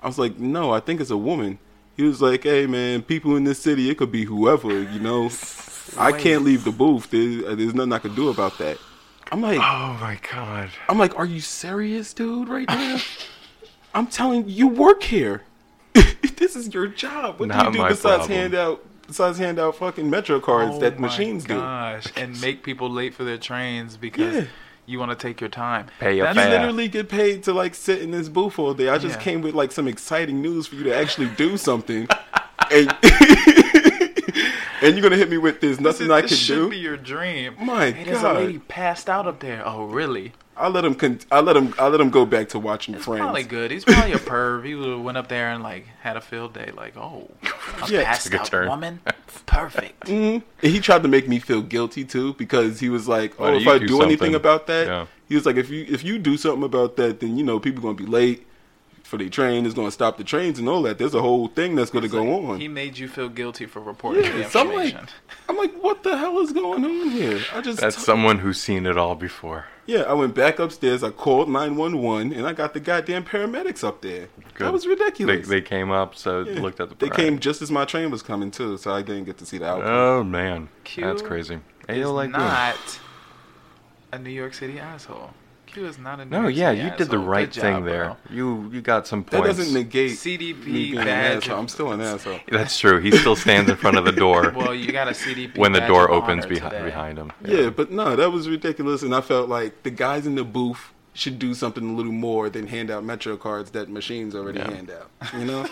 I 0.03 0.07
was 0.07 0.18
like, 0.18 0.39
"No, 0.39 0.70
I 0.72 0.81
think 0.81 1.01
it's 1.01 1.11
a 1.11 1.16
woman." 1.16 1.59
He 1.97 2.03
was 2.03 2.20
like, 2.20 2.42
"Hey, 2.42 2.66
man, 2.66 3.03
people 3.03 3.36
in 3.36 3.45
this 3.45 3.59
city, 3.61 3.88
it 3.90 3.99
could 3.99 4.11
be 4.12 4.24
whoever, 4.24 4.82
you 4.82 5.01
know. 5.01 5.30
I 5.97 6.12
can't 6.12 6.42
leave 6.42 6.64
the 6.64 6.72
booth. 6.72 7.11
There's, 7.11 7.45
uh, 7.45 7.55
there's 7.55 7.74
nothing 7.74 7.92
I 7.92 7.99
can 7.99 8.14
do 8.14 8.28
about 8.30 8.59
that." 8.59 8.78
I'm 9.32 9.40
like, 9.40 9.59
Oh 9.59 9.97
my 10.01 10.18
god. 10.32 10.70
I'm 10.88 10.99
like, 10.99 11.18
are 11.18 11.24
you 11.24 11.40
serious, 11.40 12.12
dude? 12.12 12.49
Right 12.49 12.68
now? 12.68 12.99
I'm 13.95 14.07
telling 14.07 14.49
you, 14.49 14.55
you 14.55 14.68
work 14.68 15.03
here. 15.03 15.42
this 16.36 16.55
is 16.57 16.72
your 16.74 16.86
job. 16.88 17.40
What 17.40 17.49
Not 17.49 17.72
do 17.72 17.78
you 17.78 17.84
do 17.84 17.88
besides 17.88 18.26
problem. 18.26 18.30
hand 18.38 18.55
out 18.55 18.84
besides 19.07 19.38
hand 19.38 19.59
out 19.59 19.76
fucking 19.76 20.09
metro 20.09 20.40
cards 20.40 20.72
Oh 20.76 20.80
that 20.80 20.99
my 20.99 21.09
machines 21.09 21.45
gosh, 21.45 22.07
and 22.16 22.38
make 22.40 22.62
people 22.62 22.90
late 22.90 23.14
for 23.14 23.24
their 23.24 23.38
trains 23.38 23.97
because 23.97 24.34
Yeah. 24.34 24.45
You 24.87 24.99
want 24.99 25.11
to 25.11 25.16
take 25.16 25.41
your 25.41 25.51
time. 25.51 25.87
Pay 25.99 26.16
your? 26.16 26.26
That's 26.26 26.39
fare. 26.39 26.51
literally 26.51 26.89
get 26.89 27.09
paid 27.09 27.43
to 27.45 27.53
like 27.53 27.74
sit 27.74 28.03
in 28.03 28.11
this 28.11 28.28
booth 28.28 28.59
all 28.59 28.74
day. 28.74 28.89
I 28.89 28.99
just 28.99 29.16
Yeah. 29.16 29.22
came 29.22 29.41
with 29.43 29.55
like 29.55 29.72
some 29.72 29.89
exciting 29.89 30.43
news 30.43 30.66
for 30.66 30.74
you 30.76 30.85
to 30.85 30.95
actually 30.95 31.28
do 31.30 31.57
something, 31.68 32.07
and 32.70 32.95
and 34.82 34.95
you're 34.95 35.03
gonna 35.03 35.16
hit 35.16 35.30
me 35.30 35.39
with 35.39 35.61
this 35.61 35.80
nothing 35.80 36.11
I 36.11 36.20
this 36.22 36.30
can 36.30 36.37
should 36.39 36.55
do. 36.57 36.70
be 36.70 36.76
your 36.78 36.97
dream. 36.97 37.55
My 37.61 37.91
hey, 37.91 38.05
there's 38.05 38.22
a 38.22 38.32
lady 38.32 38.59
passed 38.59 39.09
out 39.09 39.26
up 39.26 39.41
there. 39.41 39.62
Oh, 39.66 39.85
really? 39.87 40.32
I 40.57 40.69
let 40.69 40.85
him. 40.85 40.95
Con- 40.95 41.19
I 41.33 41.41
let 41.41 41.57
him. 41.57 41.75
I 41.79 41.89
let 41.89 42.01
him 42.01 42.11
go 42.11 42.25
back 42.25 42.49
to 42.51 42.59
watching 42.59 42.95
It's 42.95 43.05
Friends. 43.05 43.21
probably 43.21 43.43
good. 43.43 43.71
He's 43.71 43.85
probably 43.85 44.13
a 44.13 44.19
perv. 44.19 44.65
He 44.65 44.75
went 44.75 45.19
up 45.19 45.29
there 45.29 45.51
and 45.51 45.63
like 45.63 45.87
had 46.01 46.17
a 46.17 46.21
field 46.21 46.53
day. 46.55 46.71
Like, 46.77 46.97
oh, 46.97 47.29
a 47.83 47.91
Yeah. 47.91 48.05
passed 48.05 48.33
a 48.33 48.39
out 48.41 48.47
turn. 48.47 48.69
woman, 48.69 49.01
perfect. 49.47 50.09
hmm 50.09 50.13
And 50.13 50.43
he 50.61 50.81
tried 50.81 51.03
to 51.03 51.09
make 51.09 51.29
me 51.29 51.39
feel 51.39 51.63
guilty 51.63 52.05
too 52.05 52.35
because 52.35 52.81
he 52.81 52.89
was 52.89 53.09
like, 53.09 53.35
"Oh, 53.39 53.47
don't 53.47 53.57
if 53.57 53.65
you 53.65 53.71
I 53.73 53.79
do 53.79 53.87
do, 53.87 54.03
anything 54.03 54.35
about 54.35 54.67
that," 54.69 54.87
Yeah. 54.87 55.07
he 55.29 55.35
was 55.35 55.45
like, 55.47 55.57
"If 55.57 55.71
you 55.71 55.85
if 55.89 56.05
you 56.05 56.19
do 56.19 56.37
something 56.37 56.63
about 56.63 56.97
that, 56.97 57.21
then 57.21 57.37
you 57.37 57.45
know 57.45 57.59
people 57.59 57.83
gonna 57.83 57.95
be 57.95 58.07
late 58.07 58.39
for 58.39 58.54
the 59.17 59.29
train. 59.31 59.67
is 59.67 59.75
gonna 59.75 59.91
stop 59.91 60.17
the 60.19 60.25
trains 60.25 60.59
and 60.59 60.69
all 60.69 60.83
that. 60.83 60.99
There's 60.99 61.15
a 61.15 61.21
whole 61.23 61.49
thing 61.49 61.75
that's 61.75 61.91
gonna 61.91 62.09
go 62.09 62.23
like, 62.25 62.45
on." 62.51 62.61
He 62.61 62.69
made 62.69 62.99
you 62.99 63.09
feel 63.09 63.29
guilty 63.29 63.67
for 63.67 63.81
reporting 63.81 64.23
the 64.31 64.39
yeah, 64.41 64.49
so 64.49 64.61
I'm 64.61 64.69
like, 64.69 64.87
information. 64.95 65.09
I'm 65.49 65.57
like, 65.57 65.75
what 65.83 66.03
the 66.03 66.17
hell 66.17 66.39
is 66.41 66.53
going 66.53 66.85
on 66.85 67.11
here? 67.11 67.41
I 67.55 67.61
just 67.61 67.81
That's 67.81 68.03
someone 68.03 68.39
who's 68.39 68.61
seen 68.61 68.87
it 68.87 68.97
all 68.97 69.15
before. 69.15 69.67
yeah. 69.87 70.01
I 70.03 70.12
went 70.15 70.35
back 70.35 70.59
upstairs. 70.59 71.03
I 71.03 71.11
called 71.11 71.49
nine 71.49 71.77
one 71.77 71.99
one, 71.99 72.33
and 72.33 72.47
I 72.47 72.53
got 72.53 72.75
the 72.75 72.81
goddamn 72.81 73.25
paramedics 73.25 73.85
up 73.85 74.01
there. 74.03 74.29
Good. 74.55 74.67
That 74.67 74.73
was 74.73 74.87
ridiculous. 74.87 75.47
they 75.49 75.61
came 75.61 75.91
up, 75.91 76.15
so 76.17 76.43
Yeah. 76.43 76.61
looked 76.61 76.81
at 76.81 76.89
the. 76.89 76.95
They 76.95 77.11
came 77.15 77.39
just 77.39 77.61
as 77.62 77.71
my 77.71 77.85
train 77.85 78.11
was 78.11 78.23
coming 78.23 78.51
too, 78.51 78.77
so 78.79 78.93
I 78.93 79.03
didn't 79.03 79.25
get 79.25 79.39
to 79.39 79.47
see 79.47 79.59
the 79.59 79.67
outcome. 79.67 79.89
Oh 79.91 80.25
man, 80.25 80.69
Q 80.85 81.05
that's 81.05 81.23
crazy. 81.23 81.61
Is 81.89 81.99
Ayo 82.07 82.15
like 82.15 82.33
boom. 82.33 82.41
not 82.41 83.01
a 84.12 84.19
New 84.19 84.31
York 84.31 84.55
City 84.55 84.79
asshole. 84.79 85.35
Q 85.75 85.87
is 85.87 85.99
not 85.99 86.20
a 86.20 86.25
No, 86.25 86.47
yeah, 86.47 86.70
City 86.70 86.83
you 86.83 86.91
did 86.97 87.09
the 87.09 87.18
right 87.18 87.53
Good 87.53 87.61
thing 87.61 87.75
job, 87.77 87.85
there. 87.85 88.05
bro. 88.05 88.16
You 88.31 88.70
you 88.72 88.81
got 88.81 89.07
some 89.07 89.22
that 89.25 89.43
points. 89.43 89.59
doesn't 89.59 89.75
negate 89.75 90.12
CDP 90.12 90.64
me 90.66 90.72
being 90.93 90.99
an 90.99 91.05
badge 91.07 91.37
asshole. 91.45 91.59
I'm 91.59 91.68
still 91.68 91.93
an 91.93 92.01
asshole. 92.12 92.39
That's 92.51 92.79
true. 92.79 93.01
He 93.01 93.11
still 93.11 93.37
stands 93.37 93.68
in 93.70 93.77
front 93.77 93.99
of 93.99 94.05
the 94.05 94.12
door 94.12 94.51
Well, 94.57 94.75
you 94.75 94.91
got 94.93 95.09
a 95.09 95.12
CDP 95.12 95.59
when 95.62 95.72
the 95.72 95.81
badge 95.81 95.89
door 95.89 96.05
of 96.09 96.22
opens 96.22 96.45
honor 96.47 96.55
behi- 96.55 96.70
today. 96.70 96.85
behind 96.85 97.18
him. 97.18 97.33
Yeah, 97.45 97.70
but 97.70 97.91
no, 97.91 98.16
that 98.16 98.31
was 98.31 98.49
ridiculous, 98.49 99.03
and 99.03 99.14
I 99.14 99.20
felt 99.20 99.49
like 99.49 99.83
the 99.83 99.91
guys 99.91 100.27
in 100.27 100.37
the 100.37 100.45
booth 100.45 100.93
should 101.12 101.39
do 101.39 101.55
something 101.55 101.91
a 101.91 101.93
little 101.95 102.12
more 102.12 102.49
than 102.51 102.66
hand 102.68 102.91
out 102.91 103.05
metro 103.05 103.37
cards 103.37 103.70
that 103.72 103.89
machines 103.89 104.35
already 104.35 104.59
Yeah. 104.61 104.70
hand 104.70 104.91
out. 104.91 105.11
You 105.39 105.45
know, 105.45 105.66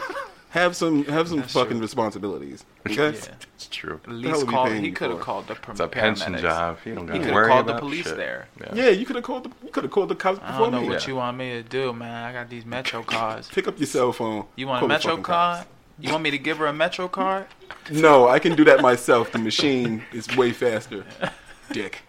have 0.53 0.76
some 0.76 1.05
have 1.05 1.28
some 1.28 1.38
That's 1.40 1.53
fucking 1.53 1.72
true. 1.72 1.80
responsibilities. 1.80 2.64
Okay, 2.88 2.94
Yeah. 3.12 3.34
It's 3.55 3.66
true. 3.68 4.00
At 4.05 4.11
least 4.12 4.46
call. 4.46 4.66
He 4.66 4.90
could 4.92 5.11
have 5.11 5.20
called 5.20 5.46
the 5.48 5.57
It's 5.68 5.80
a 5.80 5.88
pension 5.88 6.36
job. 6.38 6.78
You 6.84 6.94
don't 6.94 7.09
He 7.09 7.09
got 7.09 7.12
to 7.14 7.18
could 7.18 7.26
have 7.26 7.34
worry 7.34 7.48
called 7.48 7.66
the 7.66 7.70
about 7.72 7.80
police 7.80 8.07
shit. 8.07 8.16
there. 8.16 8.48
yeah, 8.74 8.88
you 8.88 9.05
could 9.07 9.16
have 9.16 9.24
called 9.24 9.44
the 9.44 9.50
you 9.64 9.70
could 9.70 9.84
have 9.84 9.90
called 9.92 10.09
the 10.09 10.14
cops 10.14 10.40
I 10.42 10.59
don't 10.59 10.70
know 10.72 10.82
me. 10.82 10.88
what 10.88 11.07
you 11.07 11.16
want 11.16 11.36
me 11.36 11.50
to 11.53 11.62
do, 11.62 11.92
man. 11.92 12.24
I 12.24 12.32
got 12.32 12.48
these 12.50 12.64
Metro 12.66 13.03
cards. 13.14 13.48
Pick 13.48 13.66
up 13.68 13.78
your 13.78 13.86
cell 13.86 14.12
phone. 14.12 14.44
You 14.57 14.66
want 14.68 14.84
a 14.84 14.88
Metro 14.88 15.16
card? 15.16 15.59
cops. 15.59 15.68
You 15.98 16.11
want 16.11 16.22
me 16.24 16.30
to 16.32 16.38
give 16.38 16.59
her 16.59 16.66
a 16.66 16.72
Metro 16.72 17.07
card? 17.09 17.46
No, 17.90 18.26
I 18.28 18.38
can 18.38 18.55
do 18.57 18.64
that 18.64 18.80
myself. 18.80 19.30
The 19.32 19.38
machine 19.38 20.03
is 20.12 20.26
way 20.36 20.53
faster. 20.53 21.05
Dick. 21.72 22.00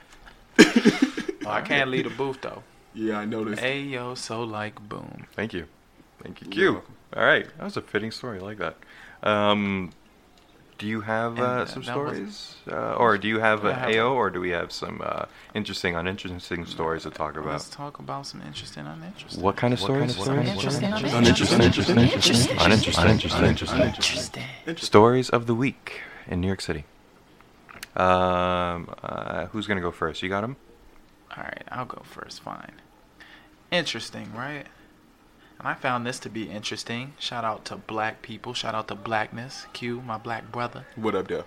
Oh, 1.46 1.50
I 1.50 1.62
can't 1.62 1.89
leave 1.89 2.06
the 2.06 2.10
booth 2.10 2.41
though. 2.41 2.64
Yeah, 2.94 3.18
I 3.20 3.26
noticed. 3.26 3.62
Hey 3.62 3.82
yo, 3.82 4.16
so 4.16 4.44
like 4.44 4.80
boom. 4.88 5.28
Thank 5.36 5.54
you. 5.54 5.66
Thank 6.22 6.41
you. 6.41 6.48
You're 6.52 6.74
Q. 6.76 6.82
welcome. 7.16 7.22
All 7.22 7.28
right. 7.28 7.57
That 7.57 7.64
was 7.64 7.78
a 7.78 7.82
fitting 7.82 8.11
story. 8.11 8.39
I 8.39 8.41
like 8.41 8.57
that. 8.57 8.76
Um, 9.24 9.91
do 10.78 10.88
you 10.88 11.01
have 11.01 11.34
And, 11.34 11.41
uh, 11.41 11.45
uh, 11.45 11.66
some 11.66 11.84
stories? 11.84 12.55
Uh, 12.70 12.93
or 12.95 13.18
do 13.18 13.28
you 13.28 13.39
have 13.39 13.64
I 13.66 13.72
uh, 13.72 14.03
AO, 14.03 14.14
or 14.16 14.30
do 14.30 14.41
we 14.41 14.49
have 14.49 14.72
some 14.72 15.01
uh, 15.03 15.26
interesting, 15.53 15.95
uninteresting 15.95 16.66
stories 16.66 17.03
to 17.03 17.09
talk 17.11 17.38
about? 17.38 17.51
Let's 17.51 17.70
talk 17.70 17.99
about 17.99 18.26
some 18.26 18.41
interesting, 18.41 18.86
uninteresting. 18.86 19.41
What 19.41 19.55
kind 19.55 19.74
of 19.74 19.80
stories? 19.80 20.18
Uninteresting, 20.28 20.91
Uninteresting, 20.91 21.61
uninteresting, 21.61 21.95
uninteresting, 21.95 22.57
uninteresting, 22.59 23.05
uninteresting, 23.05 23.80
uninteresting. 23.80 24.43
Stories 24.78 25.30
of 25.30 25.45
the 25.45 25.55
week 25.55 26.01
in 26.28 26.41
New 26.41 26.47
York 26.47 26.61
City. 26.61 26.86
Um, 27.95 28.89
uh, 29.03 29.45
who's 29.47 29.68
gonna 29.68 29.82
go 29.82 29.91
first? 29.91 30.24
You 30.24 30.30
got 30.30 30.43
him. 30.43 30.57
All 31.38 31.43
right, 31.43 31.64
I'll 31.72 31.86
go 31.86 32.01
first. 32.03 32.41
Fine. 32.41 32.74
Interesting, 33.72 34.34
right? 34.36 34.66
I 35.64 35.74
found 35.76 36.05
this 36.05 36.20
to 36.20 36.30
be 36.30 36.49
interesting. 36.49 37.14
Shout 37.20 37.43
out 37.43 37.66
to 37.66 37.76
black 37.78 38.22
people. 38.22 38.53
Shout 38.53 38.76
out 38.76 38.88
to 38.89 38.95
blackness. 38.95 39.66
Q, 39.74 40.01
my 40.01 40.18
black 40.18 40.51
brother. 40.51 40.86
What 40.95 41.16
up, 41.16 41.28
there? 41.28 41.43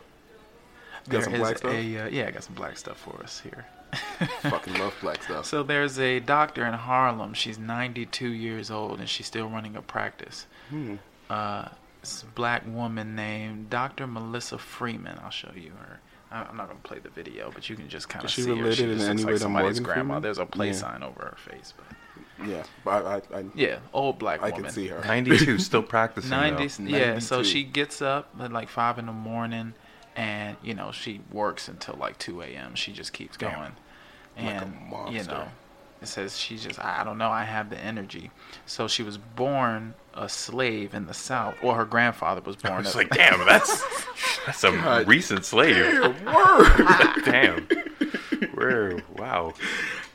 There 1.06 1.20
Got 1.20 1.24
some 1.24 1.38
black 1.38 1.58
stuff? 1.58 1.72
a 1.72 1.98
uh, 1.98 2.08
yeah, 2.08 2.26
I 2.26 2.30
got 2.30 2.42
some 2.44 2.54
black 2.54 2.76
stuff 2.78 2.98
for 2.98 3.22
us 3.22 3.40
here. 3.40 3.66
Fucking 4.42 4.74
love 4.74 4.94
black 5.00 5.22
stuff. 5.22 5.46
So 5.46 5.62
there's 5.62 5.98
a 5.98 6.18
doctor 6.20 6.66
in 6.66 6.74
Harlem. 6.74 7.34
She's 7.34 7.58
92 7.58 8.28
years 8.28 8.70
old 8.70 8.98
and 8.98 9.08
she's 9.08 9.26
still 9.26 9.48
running 9.48 9.76
a 9.76 9.82
practice. 9.82 10.46
Hmm. 10.70 10.96
Uh, 11.30 11.68
this 12.00 12.24
black 12.34 12.62
woman 12.66 13.14
named 13.14 13.70
Dr. 13.70 14.06
Melissa 14.06 14.58
Freeman. 14.58 15.18
I'll 15.22 15.30
show 15.30 15.52
you 15.54 15.72
her. 15.78 16.00
I'm 16.32 16.56
not 16.56 16.66
gonna 16.68 16.80
play 16.82 16.98
the 16.98 17.08
video, 17.08 17.52
but 17.54 17.70
you 17.70 17.76
can 17.76 17.88
just 17.88 18.08
kind 18.08 18.24
of 18.24 18.30
see 18.30 18.46
her. 18.48 18.54
related 18.54 18.76
She 18.76 18.82
in 18.84 18.90
just 18.98 19.08
any 19.08 19.22
looks 19.22 19.24
way 19.26 19.32
like 19.32 19.36
to 19.36 19.42
somebody's 19.42 19.80
grandma. 19.80 20.02
Freeman? 20.14 20.22
There's 20.22 20.38
a 20.38 20.46
play 20.46 20.66
Yeah. 20.68 20.72
sign 20.72 21.02
over 21.04 21.20
her 21.22 21.36
face, 21.38 21.72
but 21.76 21.95
Yeah, 22.44 22.64
I, 22.86 22.90
I, 22.90 23.16
I 23.34 23.44
yeah, 23.54 23.78
old 23.92 24.18
black 24.18 24.40
woman. 24.40 24.52
I 24.52 24.56
woman. 24.56 24.64
can 24.66 24.74
see 24.74 24.88
her. 24.88 25.00
92, 25.04 25.58
still 25.60 25.82
practicing. 25.82 26.30
though. 26.30 26.36
90, 26.36 26.84
yeah. 26.84 27.18
So 27.18 27.36
92. 27.36 27.44
she 27.44 27.64
gets 27.64 28.02
up 28.02 28.28
at 28.40 28.52
like 28.52 28.68
five 28.68 28.98
in 28.98 29.06
the 29.06 29.12
morning, 29.12 29.72
and 30.16 30.56
you 30.62 30.74
know 30.74 30.92
she 30.92 31.20
works 31.32 31.68
until 31.68 31.94
like 31.96 32.18
2 32.18 32.42
a.m. 32.42 32.74
She 32.74 32.92
just 32.92 33.12
keeps 33.12 33.36
Damn. 33.36 33.52
going, 33.54 33.72
Like 34.36 34.62
a 34.62 34.64
and 34.66 35.14
you 35.14 35.22
know, 35.24 35.48
it 36.02 36.08
says 36.08 36.38
she 36.38 36.58
just 36.58 36.78
I 36.78 37.00
I 37.00 37.04
don't 37.04 37.16
know 37.18 37.30
I 37.30 37.44
have 37.44 37.70
the 37.70 37.78
energy. 37.78 38.30
So 38.66 38.86
she 38.86 39.02
was 39.02 39.16
born 39.16 39.94
a 40.12 40.28
slave 40.28 40.94
in 40.94 41.06
the 41.06 41.14
South, 41.14 41.56
or 41.62 41.74
her 41.76 41.84
grandfather 41.86 42.40
was 42.42 42.56
born. 42.56 42.84
was 42.84 42.94
a, 42.94 42.98
like, 42.98 43.10
damn, 43.10 43.44
that's 43.46 43.82
that's 44.46 44.62
a 44.64 44.72
God. 44.72 45.08
recent 45.08 45.44
slave. 45.44 45.76
Word. 46.24 47.22
Damn. 47.24 47.66
Where? 48.54 49.02
Wow. 49.16 49.54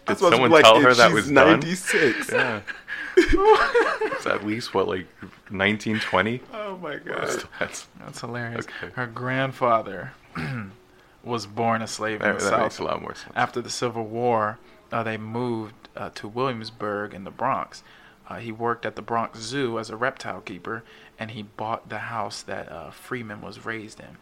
I 0.07 0.13
Did 0.13 0.21
was 0.21 0.31
someone 0.31 0.51
like, 0.51 0.63
tell 0.63 0.77
if 0.77 0.83
her 0.83 0.93
that 0.93 1.07
she's 1.07 1.15
was 1.15 1.25
done? 1.31 1.59
96. 1.59 2.31
Yeah. 2.31 2.61
it's 3.17 4.25
at 4.25 4.45
least 4.45 4.73
what, 4.73 4.87
like 4.87 5.05
1920? 5.49 6.41
oh 6.53 6.77
my 6.77 6.95
god, 6.97 7.43
That's, 7.59 7.87
that's 7.99 8.21
hilarious. 8.21 8.65
Okay. 8.65 8.93
Her 8.95 9.05
grandfather 9.07 10.13
was 11.23 11.45
born 11.45 11.81
a 11.81 11.87
slave 11.87 12.21
in 12.21 12.27
that, 12.27 12.39
the 12.39 12.45
that 12.45 12.49
South. 12.51 12.61
makes 12.61 12.79
a 12.79 12.83
lot 12.83 13.01
more 13.01 13.13
sense. 13.15 13.33
after 13.35 13.61
the 13.61 13.69
Civil 13.69 14.05
War, 14.05 14.59
uh, 14.91 15.03
they 15.03 15.17
moved 15.17 15.89
uh, 15.95 16.09
to 16.15 16.27
Williamsbridge 16.29 17.13
in 17.13 17.23
the 17.25 17.31
Bronx. 17.31 17.83
Uh, 18.29 18.35
he 18.37 18.51
worked 18.51 18.85
at 18.85 18.95
the 18.95 19.01
Bronx 19.01 19.39
Zoo 19.39 19.77
as 19.77 19.89
a 19.89 19.97
reptile 19.97 20.41
keeper, 20.41 20.83
and 21.19 21.31
he 21.31 21.43
bought 21.43 21.89
the 21.89 21.99
house 21.99 22.41
that 22.43 22.71
uh, 22.71 22.91
Freeman 22.91 23.41
was 23.41 23.65
raised 23.65 23.99
in. 23.99 24.17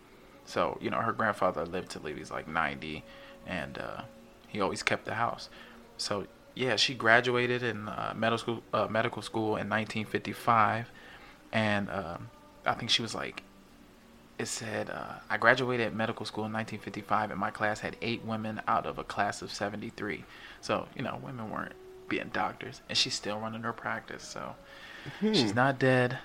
So, 0.46 0.80
you 0.82 0.90
know, 0.90 0.98
her 0.98 1.12
grandfather 1.14 1.64
lived 1.64 1.92
to 1.92 2.00
he 2.00 2.14
was 2.14 2.32
like 2.32 2.48
90, 2.48 3.04
and 3.46 3.78
uh, 3.78 4.02
he 4.48 4.60
always 4.60 4.82
kept 4.82 5.06
the 5.06 5.14
house. 5.14 5.48
So, 6.00 6.26
yeah, 6.56 6.76
she 6.76 6.96
graduated 6.96 7.62
in 7.62 7.88
uh, 7.88 8.14
medical 8.16 8.38
school, 8.38 8.64
uh, 8.74 8.88
medical 8.90 9.22
school 9.22 9.50
in 9.58 9.70
1955, 9.70 10.90
and 11.54 11.90
um, 11.90 12.30
I 12.66 12.74
think 12.74 12.90
she 12.90 13.02
was 13.02 13.14
like 13.14 13.44
it 14.40 14.48
said 14.48 14.90
uh, 14.90 15.16
I 15.30 15.36
graduated 15.38 15.94
medical 15.94 16.26
school 16.26 16.46
in 16.46 16.54
1955, 16.54 17.32
and 17.32 17.40
my 17.40 17.52
class 17.52 17.82
had 17.82 17.98
eight 18.02 18.24
women 18.24 18.62
out 18.68 18.86
of 18.86 18.98
a 18.98 19.04
class 19.04 19.42
of 19.42 19.52
73. 19.52 20.24
So 20.62 20.88
you 20.96 21.04
know, 21.04 21.20
women 21.22 21.52
weren't 21.52 21.74
being 22.08 22.30
doctors, 22.34 22.82
and 22.90 22.98
she's 22.98 23.14
still 23.14 23.38
running 23.40 23.64
her 23.64 23.74
practice. 23.74 24.24
So 24.24 24.56
she's 25.22 25.54
not 25.54 25.78
dead. 25.78 26.18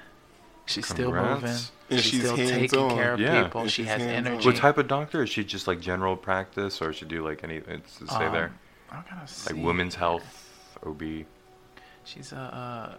She's 0.67 0.87
still 0.87 1.13
moving. 1.13 1.51
And 1.91 2.01
she's, 2.01 2.05
she's 2.05 2.21
still 2.21 2.37
taking 2.37 2.59
hands-on. 2.61 2.91
care 2.91 3.13
of 3.15 3.21
Yeah. 3.21 3.43
people. 3.43 3.63
And 3.63 3.71
she 3.71 3.85
has 3.85 4.01
hands-on. 4.01 4.33
energy. 4.33 4.49
What 4.49 4.57
type 4.57 4.79
of 4.79 4.89
doctor? 4.89 5.23
Is 5.23 5.29
she 5.31 5.45
just 5.45 5.67
like 5.67 5.81
general 5.81 6.17
practice 6.17 6.81
or 6.81 6.93
she 6.93 7.05
do 7.05 7.23
like 7.23 7.45
any, 7.45 7.57
it's 7.57 7.99
to 7.99 8.07
stay 8.07 8.27
Um, 8.27 8.33
there? 8.33 8.53
I 8.91 9.03
gotta 9.11 9.27
see. 9.27 9.55
Like 9.55 9.65
women's 9.65 9.95
health, 9.95 10.77
OB. 10.85 11.03
She's 12.05 12.33
a 12.33 12.37
uh, 12.37 12.95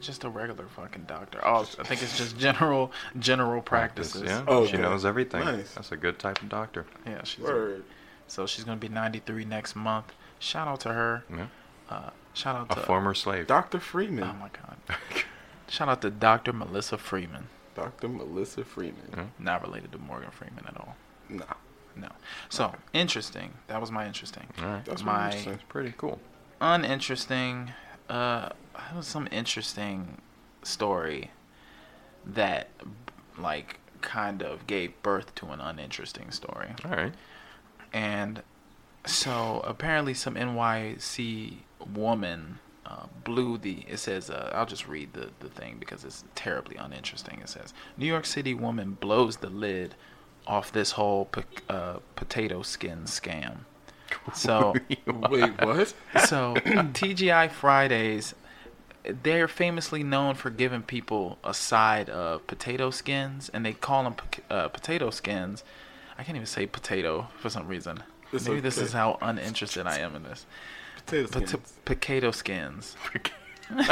just 0.00 0.24
a 0.24 0.28
regular 0.28 0.66
fucking 0.66 1.04
doctor. 1.06 1.40
Oh, 1.44 1.66
I 1.78 1.82
think 1.84 2.02
it's 2.02 2.16
just 2.16 2.38
general 2.38 2.92
general 3.18 3.60
practices. 3.60 4.22
Yeah, 4.22 4.44
Oh, 4.46 4.66
she 4.66 4.76
knows 4.76 5.04
everything. 5.04 5.44
Nice. 5.44 5.74
That's 5.74 5.92
a 5.92 5.96
good 5.96 6.18
type 6.18 6.40
of 6.42 6.48
doctor. 6.48 6.86
Yeah, 7.06 7.22
she's 7.24 7.44
Word. 7.44 7.84
so 8.28 8.46
she's 8.46 8.64
gonna 8.64 8.78
be 8.78 8.88
93 8.88 9.44
next 9.44 9.74
month. 9.76 10.12
Shout 10.38 10.68
out 10.68 10.80
to 10.80 10.92
her. 10.92 11.24
Yeah. 11.30 11.46
Uh, 11.90 12.10
shout 12.34 12.56
out 12.56 12.72
A 12.72 12.74
to 12.76 12.86
former 12.86 13.14
slave. 13.14 13.46
Dr. 13.46 13.80
Freeman. 13.80 14.24
Oh 14.24 14.32
my 14.34 14.48
god. 14.48 14.96
shout 15.68 15.88
out 15.88 16.00
to 16.02 16.10
Dr. 16.10 16.52
Melissa 16.52 16.96
Freeman. 16.96 17.48
Dr. 17.74 18.08
Melissa 18.08 18.64
Freeman. 18.64 19.32
Not 19.38 19.62
related 19.62 19.92
to 19.92 19.98
Morgan 19.98 20.30
Freeman 20.30 20.64
at 20.66 20.76
all. 20.76 20.96
Nah. 21.28 21.44
No. 21.96 22.08
So 22.48 22.74
interesting. 22.92 23.52
That 23.66 23.80
was 23.80 23.90
my 23.90 24.06
interesting. 24.06 24.46
All 24.60 24.66
right. 24.66 24.84
That's 24.84 25.02
my 25.02 25.26
really 25.26 25.38
interesting. 25.38 25.66
Pretty 25.68 25.94
cool. 25.96 26.18
uninteresting. 26.60 27.72
Uh, 28.08 28.50
that 28.74 28.96
was 28.96 29.06
some 29.06 29.28
interesting 29.30 30.18
story 30.62 31.30
that, 32.26 32.68
like, 33.38 33.78
kind 34.00 34.42
of 34.42 34.66
gave 34.66 35.00
birth 35.02 35.34
to 35.36 35.46
an 35.46 35.60
uninteresting 35.60 36.30
story. 36.30 36.70
All 36.84 36.90
right. 36.92 37.14
And 37.92 38.42
so 39.06 39.60
apparently, 39.64 40.14
some 40.14 40.34
NYC 40.34 41.54
woman 41.94 42.58
uh, 42.86 43.06
blew 43.24 43.58
the. 43.58 43.84
It 43.88 43.98
says, 43.98 44.30
uh, 44.30 44.50
I'll 44.54 44.66
just 44.66 44.88
read 44.88 45.12
the, 45.12 45.30
the 45.40 45.48
thing 45.48 45.76
because 45.78 46.04
it's 46.04 46.24
terribly 46.34 46.76
uninteresting. 46.76 47.40
It 47.40 47.48
says, 47.48 47.72
New 47.96 48.06
York 48.06 48.26
City 48.26 48.54
woman 48.54 48.96
blows 49.00 49.38
the 49.38 49.50
lid 49.50 49.94
off 50.46 50.72
this 50.72 50.92
whole 50.92 51.26
po- 51.26 51.42
uh, 51.68 51.98
potato 52.16 52.62
skin 52.62 53.00
scam. 53.04 53.58
So 54.34 54.74
Wait, 55.06 55.52
what? 55.62 55.94
so 56.26 56.54
TGI 56.56 57.48
Fridays, 57.50 58.34
they're 59.04 59.46
famously 59.46 60.02
known 60.02 60.34
for 60.34 60.50
giving 60.50 60.82
people 60.82 61.38
a 61.44 61.54
side 61.54 62.10
of 62.10 62.44
potato 62.48 62.90
skins, 62.90 63.48
and 63.54 63.64
they 63.64 63.72
call 63.72 64.02
them 64.04 64.14
uh, 64.50 64.66
potato 64.68 65.10
skins. 65.10 65.62
I 66.18 66.24
can't 66.24 66.34
even 66.36 66.46
say 66.46 66.66
potato 66.66 67.28
for 67.38 67.48
some 67.50 67.68
reason. 67.68 68.02
It's 68.32 68.46
Maybe 68.48 68.60
this 68.60 68.78
is 68.78 68.92
how 68.92 69.16
uninterested 69.22 69.86
I 69.86 69.98
am 70.00 70.16
in 70.16 70.24
this. 70.24 70.44
Potato 71.06 71.28
Pot- 71.28 71.48
skins. 71.48 71.72
potato 71.84 72.30
skins. 72.32 72.96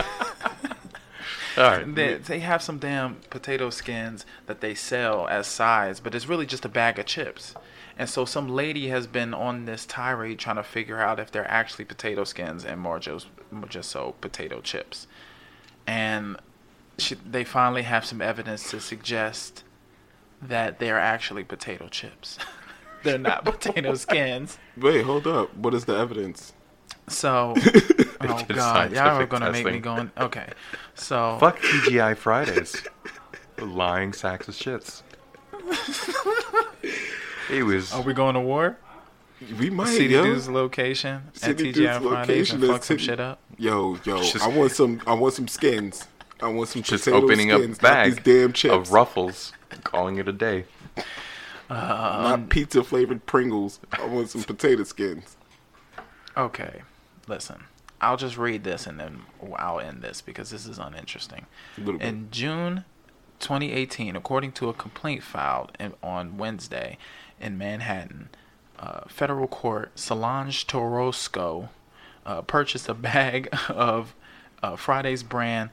All 1.58 1.64
right. 1.64 1.94
They, 1.94 2.14
they 2.14 2.38
have 2.38 2.62
some 2.62 2.78
damn 2.78 3.16
potato 3.30 3.70
skins 3.70 4.24
that 4.46 4.60
they 4.60 4.74
sell 4.74 5.26
as 5.26 5.48
sides, 5.48 5.98
but 5.98 6.14
it's 6.14 6.28
really 6.28 6.46
just 6.46 6.64
a 6.64 6.68
bag 6.68 7.00
of 7.00 7.06
chips. 7.06 7.54
And 7.98 8.08
so 8.08 8.24
some 8.24 8.48
lady 8.48 8.88
has 8.88 9.08
been 9.08 9.34
on 9.34 9.64
this 9.64 9.84
tirade 9.84 10.38
trying 10.38 10.54
to 10.56 10.62
figure 10.62 11.00
out 11.00 11.18
if 11.18 11.32
they're 11.32 11.50
actually 11.50 11.84
potato 11.84 12.22
skins 12.22 12.64
and 12.64 12.80
more 12.80 13.00
just 13.00 13.26
more 13.50 13.66
just 13.66 13.90
so 13.90 14.14
potato 14.20 14.60
chips. 14.60 15.08
And 15.84 16.36
she, 16.96 17.16
they 17.16 17.42
finally 17.42 17.82
have 17.82 18.04
some 18.04 18.22
evidence 18.22 18.70
to 18.70 18.78
suggest 18.78 19.64
that 20.40 20.78
they're 20.78 21.00
actually 21.00 21.42
potato 21.42 21.88
chips. 21.88 22.38
they're 23.02 23.18
not 23.18 23.44
potato 23.44 23.94
skins. 23.94 24.58
Wait, 24.76 25.04
hold 25.04 25.26
up. 25.26 25.56
What 25.56 25.74
is 25.74 25.86
the 25.86 25.96
evidence? 25.96 26.52
So, 27.08 27.54
oh 28.20 28.44
god, 28.48 28.92
y'all 28.92 29.20
are 29.20 29.26
gonna 29.26 29.52
make 29.52 29.64
me 29.64 29.72
testing. 29.72 29.82
going. 29.82 30.10
Okay, 30.18 30.50
so 30.94 31.36
Fuck 31.40 31.58
TGI 31.60 32.16
Fridays. 32.16 32.82
Lying 33.58 34.12
sacks 34.12 34.48
of 34.48 34.54
shits. 34.54 35.02
He 37.48 37.62
was. 37.62 37.92
Are 37.92 38.02
we 38.02 38.12
going 38.12 38.34
to 38.34 38.40
war? 38.40 38.76
We 39.58 39.70
might, 39.70 39.88
CD 39.88 40.14
yo. 40.14 40.24
Dude's 40.24 40.48
location 40.48 41.22
at 41.28 41.36
City 41.36 41.72
TGI 41.72 41.74
Dude's 41.74 42.06
Fridays 42.06 42.52
and 42.52 42.60
location 42.60 42.60
fuck 42.60 42.80
is 42.80 42.86
some 42.86 42.98
shit 42.98 43.20
up. 43.20 43.40
Yo, 43.56 43.98
yo, 44.04 44.22
Just- 44.22 44.44
I 44.44 44.48
want 44.48 44.72
some. 44.72 45.00
I 45.06 45.14
want 45.14 45.34
some 45.34 45.48
skins. 45.48 46.06
I 46.40 46.48
want 46.48 46.68
some 46.68 46.82
just 46.82 47.08
opening 47.08 47.50
skins, 47.50 47.78
up 47.78 47.84
a 47.84 47.88
not 47.94 48.04
these 48.04 48.16
damn 48.18 48.52
chips. 48.52 48.72
of 48.72 48.92
Ruffles, 48.92 49.52
calling 49.82 50.18
it 50.18 50.28
a 50.28 50.32
day. 50.32 50.66
not 51.68 52.34
um, 52.34 52.46
pizza 52.48 52.84
flavored 52.84 53.26
Pringles. 53.26 53.80
I 53.92 54.06
want 54.06 54.30
some 54.30 54.44
potato 54.44 54.84
skins. 54.84 55.36
Okay, 56.36 56.82
listen. 57.28 57.64
I'll 58.00 58.16
just 58.16 58.36
read 58.38 58.62
this 58.62 58.86
and 58.86 58.98
then 59.00 59.22
I'll 59.56 59.80
end 59.80 60.02
this 60.02 60.20
because 60.20 60.50
this 60.50 60.66
is 60.66 60.78
uninteresting. 60.78 61.46
In 62.00 62.28
June 62.30 62.84
2018, 63.40 64.14
according 64.14 64.52
to 64.52 64.68
a 64.68 64.72
complaint 64.74 65.22
filed 65.22 65.72
in, 65.80 65.94
on 66.02 66.38
Wednesday 66.38 66.96
in 67.40 67.58
Manhattan, 67.58 68.28
uh, 68.78 69.00
federal 69.08 69.48
court 69.48 69.90
Solange 69.98 70.66
Torosco 70.66 71.70
uh, 72.24 72.42
purchased 72.42 72.88
a 72.88 72.94
bag 72.94 73.48
of 73.68 74.14
uh, 74.62 74.76
Friday's 74.76 75.24
brand 75.24 75.70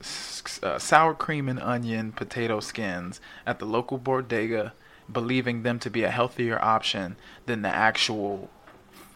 s- 0.00 0.60
uh, 0.62 0.78
sour 0.78 1.14
cream 1.14 1.48
and 1.48 1.60
onion 1.60 2.12
potato 2.12 2.60
skins 2.60 3.20
at 3.46 3.58
the 3.58 3.64
local 3.64 3.96
bodega, 3.96 4.74
believing 5.10 5.62
them 5.62 5.78
to 5.78 5.88
be 5.88 6.02
a 6.02 6.10
healthier 6.10 6.62
option 6.62 7.16
than 7.46 7.62
the 7.62 7.68
actual 7.68 8.50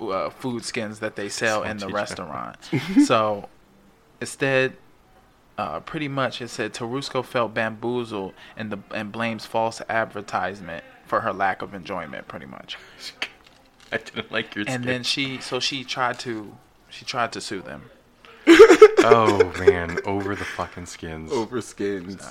uh, 0.00 0.30
food 0.30 0.64
skins 0.64 1.00
that 1.00 1.16
they 1.16 1.28
sell 1.28 1.62
in 1.62 1.78
the 1.78 1.88
restaurant. 1.88 2.56
so 3.04 3.48
instead, 4.20 4.76
uh, 5.56 5.80
pretty 5.80 6.08
much 6.08 6.40
it 6.40 6.48
said 6.48 6.72
Tarusco 6.72 7.24
felt 7.24 7.52
bamboozled 7.54 8.32
and 8.56 8.70
the 8.70 8.78
and 8.94 9.10
blames 9.12 9.44
false 9.46 9.82
advertisement 9.88 10.84
for 11.06 11.20
her 11.22 11.32
lack 11.32 11.62
of 11.62 11.74
enjoyment. 11.74 12.28
Pretty 12.28 12.46
much. 12.46 12.76
I 13.92 13.96
didn't 13.96 14.30
like 14.30 14.54
your 14.54 14.64
And 14.68 14.82
skin. 14.82 14.86
then 14.86 15.02
she 15.02 15.40
so 15.40 15.58
she 15.60 15.82
tried 15.82 16.18
to 16.20 16.54
she 16.90 17.04
tried 17.04 17.32
to 17.32 17.40
sue 17.40 17.60
them. 17.62 17.90
oh 18.46 19.52
man, 19.58 19.98
over 20.04 20.34
the 20.34 20.44
fucking 20.44 20.86
skins. 20.86 21.32
Over 21.32 21.60
skins. 21.60 22.26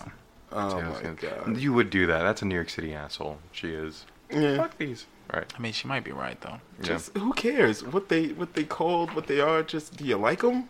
Oh 0.52 0.82
my 0.82 0.94
skins. 0.96 1.20
god. 1.20 1.58
You 1.58 1.74
would 1.74 1.90
do 1.90 2.08
that. 2.08 2.22
That's 2.24 2.42
a 2.42 2.46
New 2.46 2.56
York 2.56 2.70
City 2.70 2.94
asshole. 2.94 3.40
She 3.52 3.70
is. 3.72 4.06
Yeah. 4.32 4.58
Fuck 4.58 4.78
these. 4.78 5.06
Right. 5.34 5.52
I 5.56 5.60
mean, 5.60 5.74
she 5.74 5.88
might 5.88 6.04
be 6.04 6.12
right 6.12 6.40
though. 6.42 6.60
Just 6.82 7.16
who 7.18 7.34
cares 7.34 7.84
what 7.84 8.10
they 8.10 8.28
what 8.28 8.54
they 8.54 8.64
called, 8.64 9.14
what 9.14 9.28
they 9.28 9.40
are? 9.40 9.64
Just 9.64 9.98
do 9.98 10.06
you 10.06 10.18
like 10.18 10.42
them? 10.42 10.70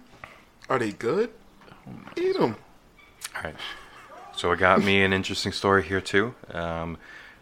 Are 0.69 0.79
they 0.79 0.91
good? 0.91 1.29
Eat 2.15 2.37
them. 2.37 2.55
All 3.35 3.43
right. 3.43 3.55
So 4.35 4.51
it 4.51 4.57
got 4.57 4.83
me 4.83 5.03
an 5.03 5.13
interesting 5.13 5.51
story 5.51 5.83
here 5.83 6.01
too. 6.01 6.35
Um, 6.51 6.97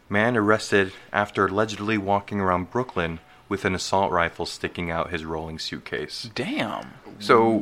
man 0.09 0.37
arrested 0.37 0.93
after 1.11 1.45
allegedly 1.45 1.97
walking 1.97 2.39
around 2.39 2.69
Brooklyn 2.69 3.19
with 3.47 3.65
an 3.65 3.75
assault 3.75 4.11
rifle 4.11 4.45
sticking 4.45 4.91
out 4.91 5.11
his 5.11 5.23
rolling 5.25 5.59
suitcase. 5.59 6.29
Damn. 6.35 6.93
So 7.19 7.59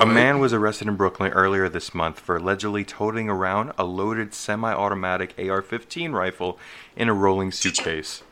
a 0.00 0.06
man 0.06 0.38
was 0.38 0.52
arrested 0.52 0.88
in 0.88 0.96
Brooklyn 0.96 1.32
earlier 1.32 1.68
this 1.68 1.94
month 1.94 2.18
for 2.18 2.36
allegedly 2.36 2.84
toting 2.84 3.28
around 3.28 3.72
a 3.76 3.84
loaded 3.84 4.32
semi-automatic 4.32 5.34
AR-15 5.38 6.12
rifle 6.12 6.58
in 6.96 7.08
a 7.08 7.14
rolling 7.14 7.52
suitcase. 7.52 8.22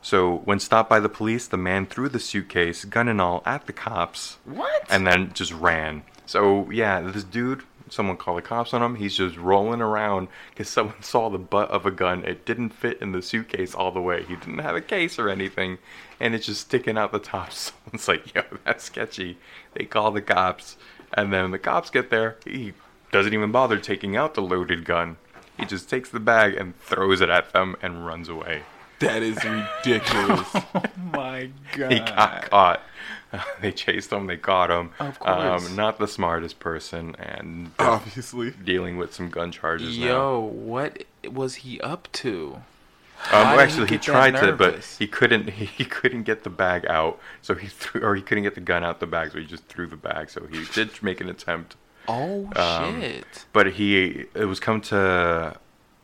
So 0.00 0.38
when 0.38 0.58
stopped 0.58 0.90
by 0.90 1.00
the 1.00 1.08
police, 1.08 1.46
the 1.46 1.56
man 1.56 1.86
threw 1.86 2.08
the 2.08 2.18
suitcase, 2.18 2.84
gun 2.84 3.08
and 3.08 3.20
all, 3.20 3.42
at 3.46 3.66
the 3.66 3.72
cops. 3.72 4.38
What? 4.44 4.84
And 4.90 5.06
then 5.06 5.32
just 5.32 5.52
ran. 5.52 6.02
So 6.26 6.68
yeah, 6.70 7.00
this 7.00 7.24
dude, 7.24 7.62
someone 7.88 8.16
called 8.16 8.38
the 8.38 8.42
cops 8.42 8.74
on 8.74 8.82
him. 8.82 8.96
He's 8.96 9.16
just 9.16 9.36
rolling 9.36 9.80
around 9.80 10.28
because 10.50 10.68
someone 10.68 11.02
saw 11.02 11.30
the 11.30 11.38
butt 11.38 11.70
of 11.70 11.86
a 11.86 11.90
gun. 11.90 12.24
It 12.24 12.44
didn't 12.44 12.70
fit 12.70 13.00
in 13.00 13.12
the 13.12 13.22
suitcase 13.22 13.74
all 13.74 13.92
the 13.92 14.00
way. 14.00 14.24
He 14.24 14.34
didn't 14.34 14.58
have 14.58 14.74
a 14.74 14.80
case 14.80 15.18
or 15.18 15.28
anything, 15.28 15.78
and 16.18 16.34
it's 16.34 16.46
just 16.46 16.62
sticking 16.62 16.98
out 16.98 17.12
the 17.12 17.18
top. 17.18 17.52
Someone's 17.52 18.08
like, 18.08 18.34
"Yo, 18.34 18.42
that's 18.64 18.84
sketchy." 18.84 19.38
They 19.74 19.84
call 19.84 20.10
the 20.10 20.22
cops, 20.22 20.76
and 21.14 21.32
then 21.32 21.42
when 21.42 21.50
the 21.50 21.58
cops 21.58 21.90
get 21.90 22.10
there, 22.10 22.36
he 22.44 22.72
doesn't 23.10 23.34
even 23.34 23.52
bother 23.52 23.78
taking 23.78 24.16
out 24.16 24.34
the 24.34 24.42
loaded 24.42 24.84
gun. 24.84 25.16
He 25.58 25.66
just 25.66 25.88
takes 25.90 26.08
the 26.08 26.20
bag 26.20 26.54
and 26.54 26.78
throws 26.80 27.20
it 27.20 27.28
at 27.28 27.52
them 27.52 27.76
and 27.82 28.06
runs 28.06 28.28
away. 28.28 28.62
That 29.00 29.22
is 29.22 29.36
ridiculous. 29.44 30.48
oh 30.54 30.82
My 31.12 31.50
god. 31.76 31.92
He 31.92 31.98
got 31.98 32.50
caught. 32.50 32.80
they 33.60 33.72
chased 33.72 34.12
him. 34.12 34.26
They 34.26 34.36
caught 34.36 34.70
him. 34.70 34.90
Of 35.00 35.18
course. 35.18 35.66
Um, 35.68 35.76
not 35.76 35.98
the 35.98 36.06
smartest 36.06 36.60
person, 36.60 37.16
and 37.18 37.72
Obviously. 37.78 38.52
dealing 38.52 38.96
with 38.98 39.12
some 39.12 39.28
gun 39.28 39.50
charges 39.50 39.98
now. 39.98 40.06
Yo, 40.06 40.40
what 40.40 41.04
was 41.28 41.56
he 41.56 41.80
up 41.80 42.08
to? 42.12 42.62
Um, 43.30 43.48
well, 43.48 43.60
actually, 43.60 43.86
he 43.88 43.98
tried 43.98 44.32
to, 44.32 44.52
but 44.52 44.84
he 44.98 45.06
couldn't. 45.06 45.48
He, 45.50 45.64
he 45.66 45.84
couldn't 45.84 46.24
get 46.24 46.42
the 46.44 46.50
bag 46.50 46.84
out, 46.88 47.18
so 47.40 47.54
he 47.54 47.68
threw, 47.68 48.02
or 48.02 48.14
he 48.16 48.22
couldn't 48.22 48.44
get 48.44 48.54
the 48.54 48.60
gun 48.60 48.84
out 48.84 49.00
the 49.00 49.06
bag, 49.06 49.32
so 49.32 49.38
he 49.38 49.44
just 49.46 49.64
threw 49.66 49.86
the 49.86 49.96
bag. 49.96 50.28
So 50.30 50.46
he 50.50 50.64
did 50.74 51.02
make 51.02 51.20
an 51.20 51.28
attempt. 51.28 51.76
Oh 52.08 52.50
Um, 52.56 53.00
shit! 53.00 53.44
But 53.52 53.74
he, 53.74 54.26
it 54.34 54.46
was 54.46 54.58
come 54.58 54.80
to, 54.82 55.56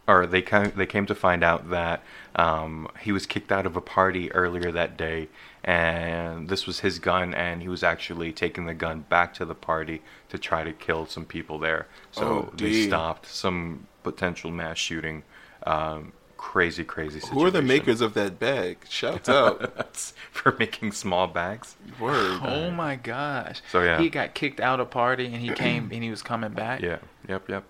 or 0.07 0.27
they 0.27 0.43
came, 0.43 0.71
they 0.77 0.87
came 0.87 1.07
to 1.07 1.15
find 1.15 1.43
out 1.43 1.71
that 1.71 2.03
um, 2.37 2.89
he 3.01 3.11
was 3.11 3.27
kicked 3.27 3.51
out 3.51 3.67
of 3.67 3.77
a 3.77 3.81
party 3.81 4.31
earlier 4.33 4.71
that 4.71 4.97
day, 4.97 5.29
and 5.65 6.49
this 6.49 6.67
was 6.69 6.81
his 6.81 7.01
gun, 7.01 7.35
and 7.35 7.63
he 7.63 7.69
was 7.69 7.83
actually 7.83 8.33
taking 8.33 8.67
the 8.67 8.75
gun 8.75 9.01
back 9.09 9.35
to 9.35 9.45
the 9.45 9.57
party 9.57 10.03
to 10.29 10.39
try 10.39 10.63
to 10.63 10.73
kill 10.73 11.05
some 11.07 11.25
people 11.25 11.59
there. 11.59 11.89
So 12.13 12.27
Oh, 12.27 12.53
they 12.57 12.87
stopped 12.87 13.27
some 13.27 13.89
potential 14.05 14.53
mass 14.53 14.79
shooting. 14.79 15.25
Um, 15.67 16.13
crazy, 16.39 16.85
crazy 16.85 17.21
situation. 17.21 17.39
Who 17.39 17.45
are 17.45 17.51
the 17.51 17.61
makers 17.61 18.01
of 18.01 18.15
that 18.15 18.39
bag? 18.39 18.79
Shouts 18.89 19.29
out. 19.29 19.95
For 20.33 20.57
making 20.59 20.93
small 20.93 21.27
bags. 21.27 21.77
Word. 22.01 22.41
Oh 22.43 22.71
my 22.71 22.97
gosh. 22.97 23.61
So, 23.71 23.83
yeah. 23.83 24.01
He 24.01 24.09
got 24.09 24.33
kicked 24.33 24.61
out 24.61 24.81
of 24.81 24.89
party 24.91 25.27
and 25.27 25.37
he 25.37 25.51
came 25.51 25.91
and 25.93 26.03
he 26.03 26.09
was 26.11 26.23
coming 26.23 26.53
back. 26.53 26.81
Yeah. 26.81 26.99
Yep. 27.29 27.49
Yep. 27.51 27.65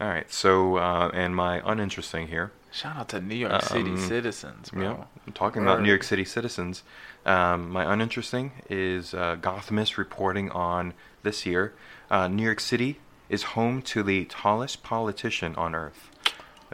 All 0.00 0.08
right. 0.08 0.30
So, 0.32 0.76
uh, 0.76 1.10
and 1.12 1.34
my 1.34 1.60
uninteresting 1.68 2.28
here. 2.28 2.52
Shout 2.70 2.96
out 2.96 3.08
to 3.10 3.20
New 3.20 3.34
York 3.34 3.62
City 3.62 3.90
Um, 3.90 3.98
citizens, 3.98 4.70
bro. 4.70 4.82
Yeah, 4.82 5.04
I'm 5.26 5.32
talking 5.34 5.62
about 5.62 5.82
New 5.82 5.88
York 5.88 6.02
City 6.02 6.24
citizens. 6.24 6.82
Um, 7.26 7.68
my 7.70 7.90
uninteresting 7.92 8.52
is 8.70 9.12
uh, 9.12 9.36
Gothamist 9.40 9.98
reporting 9.98 10.50
on 10.52 10.94
this 11.22 11.44
year. 11.44 11.74
Uh, 12.10 12.28
New 12.28 12.42
York 12.42 12.60
City 12.60 12.98
is 13.28 13.42
home 13.42 13.82
to 13.82 14.02
the 14.02 14.24
tallest 14.24 14.82
politician 14.82 15.54
on 15.56 15.74
earth. 15.74 16.08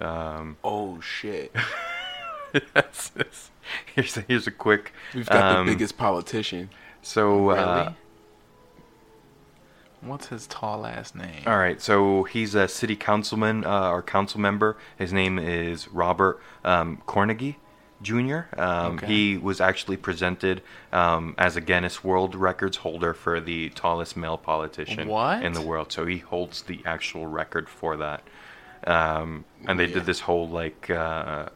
Um, 0.00 0.56
oh 0.64 1.00
shit! 1.00 1.52
that's- 2.52 3.10
that's- 3.10 3.50
here's 3.94 4.16
a, 4.16 4.20
here's 4.22 4.46
a 4.46 4.50
quick. 4.50 4.92
We've 5.14 5.28
got 5.28 5.56
um, 5.56 5.66
the 5.66 5.72
biggest 5.72 5.96
politician. 5.98 6.70
So 7.02 7.48
Really? 7.50 7.58
uh, 7.60 7.92
What's 10.00 10.28
his 10.28 10.46
tall 10.46 10.86
ass 10.86 11.14
name? 11.14 11.42
All 11.46 11.58
right, 11.58 11.80
so 11.82 12.22
he's 12.22 12.54
a 12.54 12.68
city 12.68 12.94
councilman 12.94 13.64
uh, 13.64 13.90
or 13.90 14.00
council 14.02 14.38
member. 14.40 14.76
His 14.96 15.12
name 15.12 15.38
is 15.40 15.88
Robert 15.88 16.40
um, 16.64 17.02
Cornegy 17.08 17.56
Jr. 18.00 18.42
Um, 18.56 18.94
Okay. 18.94 19.06
He 19.06 19.36
was 19.36 19.60
actually 19.60 19.96
presented 19.96 20.62
um, 20.92 21.34
as 21.36 21.56
a 21.56 21.60
Guinness 21.60 22.04
World 22.04 22.36
Records 22.36 22.76
holder 22.76 23.12
for 23.12 23.40
the 23.40 23.70
tallest 23.70 24.16
male 24.16 24.38
politician 24.38 25.08
What? 25.08 25.42
in 25.42 25.52
the 25.52 25.62
world. 25.62 25.90
So 25.90 26.06
he 26.06 26.18
holds 26.18 26.62
the 26.62 26.80
actual 26.86 27.26
record 27.26 27.68
for 27.68 27.96
that. 27.96 28.22
Um, 28.86 29.44
and 29.66 29.78
they 29.78 29.86
Yeah. 29.86 29.94
did 29.94 30.06
this 30.06 30.20
whole 30.20 30.48
like 30.48 30.88
uh, 30.90 31.48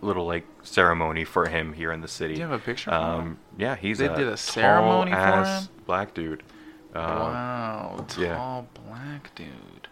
little 0.00 0.26
like 0.26 0.46
ceremony 0.62 1.24
for 1.24 1.46
him 1.48 1.72
here 1.74 1.92
in 1.92 2.00
the 2.00 2.08
city. 2.08 2.34
Do 2.34 2.40
you 2.40 2.46
have 2.48 2.60
a 2.60 2.64
picture? 2.64 2.92
Um, 2.92 3.38
yeah, 3.58 3.76
he's 3.76 3.98
They 3.98 4.06
a 4.06 4.16
did 4.16 4.28
a 4.28 4.36
ceremony 4.36 5.12
for 5.12 5.44
him? 5.44 5.68
black 5.86 6.14
dude. 6.14 6.42
Uh, 6.94 6.98
wow, 6.98 8.04
tall 8.08 8.22
yeah. 8.24 8.62
black 8.88 9.34
dude. 9.34 9.88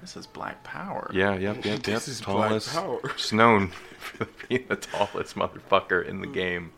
This 0.00 0.16
is 0.16 0.26
black 0.26 0.62
power. 0.64 1.10
Yeah, 1.14 1.34
yep, 1.34 1.56
yep, 1.56 1.64
yep. 1.64 1.82
This 1.82 2.08
is 2.08 2.20
black 2.20 2.62
power. 2.64 3.00
It's 3.04 3.32
known 3.32 3.68
for 3.98 4.26
being 4.48 4.64
the 4.68 4.76
tallest 4.76 5.36
motherfucker 5.36 6.04
in 6.04 6.20
the 6.20 6.26
game. 6.26 6.72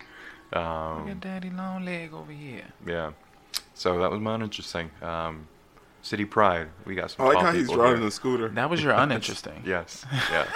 Look 0.53 0.61
Um, 0.63 1.09
at 1.09 1.21
Daddy 1.21 1.51
Long 1.51 1.85
Leg 1.85 2.13
over 2.13 2.33
here. 2.33 2.65
yeah. 2.87 3.13
So 3.75 3.99
that 4.01 4.11
was 4.11 4.21
my 4.21 4.35
uninteresting. 4.35 4.91
Um, 5.01 5.49
City 6.03 6.25
Pride. 6.25 6.67
We 6.85 6.95
got 6.97 7.13
some. 7.13 7.25
Oh, 7.27 7.31
I 7.31 7.35
like 7.35 7.45
how 7.45 7.53
he's 7.53 7.63
people 7.63 7.77
driving 7.77 8.01
here. 8.01 8.09
a 8.09 8.11
scooter. 8.11 8.49
That 8.49 8.69
was 8.69 8.83
your 8.83 8.93
uninteresting. 8.97 9.63
Yes. 9.65 10.05
Yeah. 10.31 10.47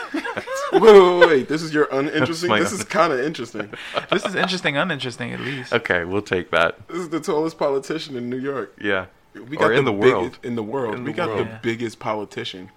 wait, 0.73 0.83
wait, 0.83 0.93
wait, 0.93 1.29
wait. 1.29 1.49
This 1.49 1.63
is 1.63 1.73
your 1.73 1.85
uninteresting. 1.93 2.49
my 2.49 2.59
This 2.59 2.73
is 2.73 2.83
kind 2.85 3.13
of 3.13 3.21
interesting. 3.21 3.71
this 4.11 4.25
is 4.27 4.35
interesting, 4.35 4.77
uninteresting 4.77 5.33
at 5.33 5.41
least. 5.41 5.73
okay, 5.73 6.05
we'll 6.05 6.23
take 6.23 6.51
that. 6.51 6.87
This 6.89 6.99
is 6.99 7.09
the 7.11 7.21
tallest 7.21 7.57
politician 7.59 8.17
in 8.17 8.29
New 8.29 8.39
York. 8.39 8.77
Yeah. 8.81 9.07
We 9.35 9.57
or 9.59 9.69
got 9.69 9.73
in 9.73 9.85
the, 9.85 9.93
biggest- 9.93 10.13
world. 10.13 10.39
In 10.43 10.57
the 10.57 10.63
world, 10.63 10.95
In 10.97 11.05
we 11.05 11.13
the 11.13 11.17
got 11.17 11.29
world. 11.29 11.47
the 11.47 11.51
Yeah. 11.51 11.59
biggest 11.63 11.99
politician. 12.01 12.71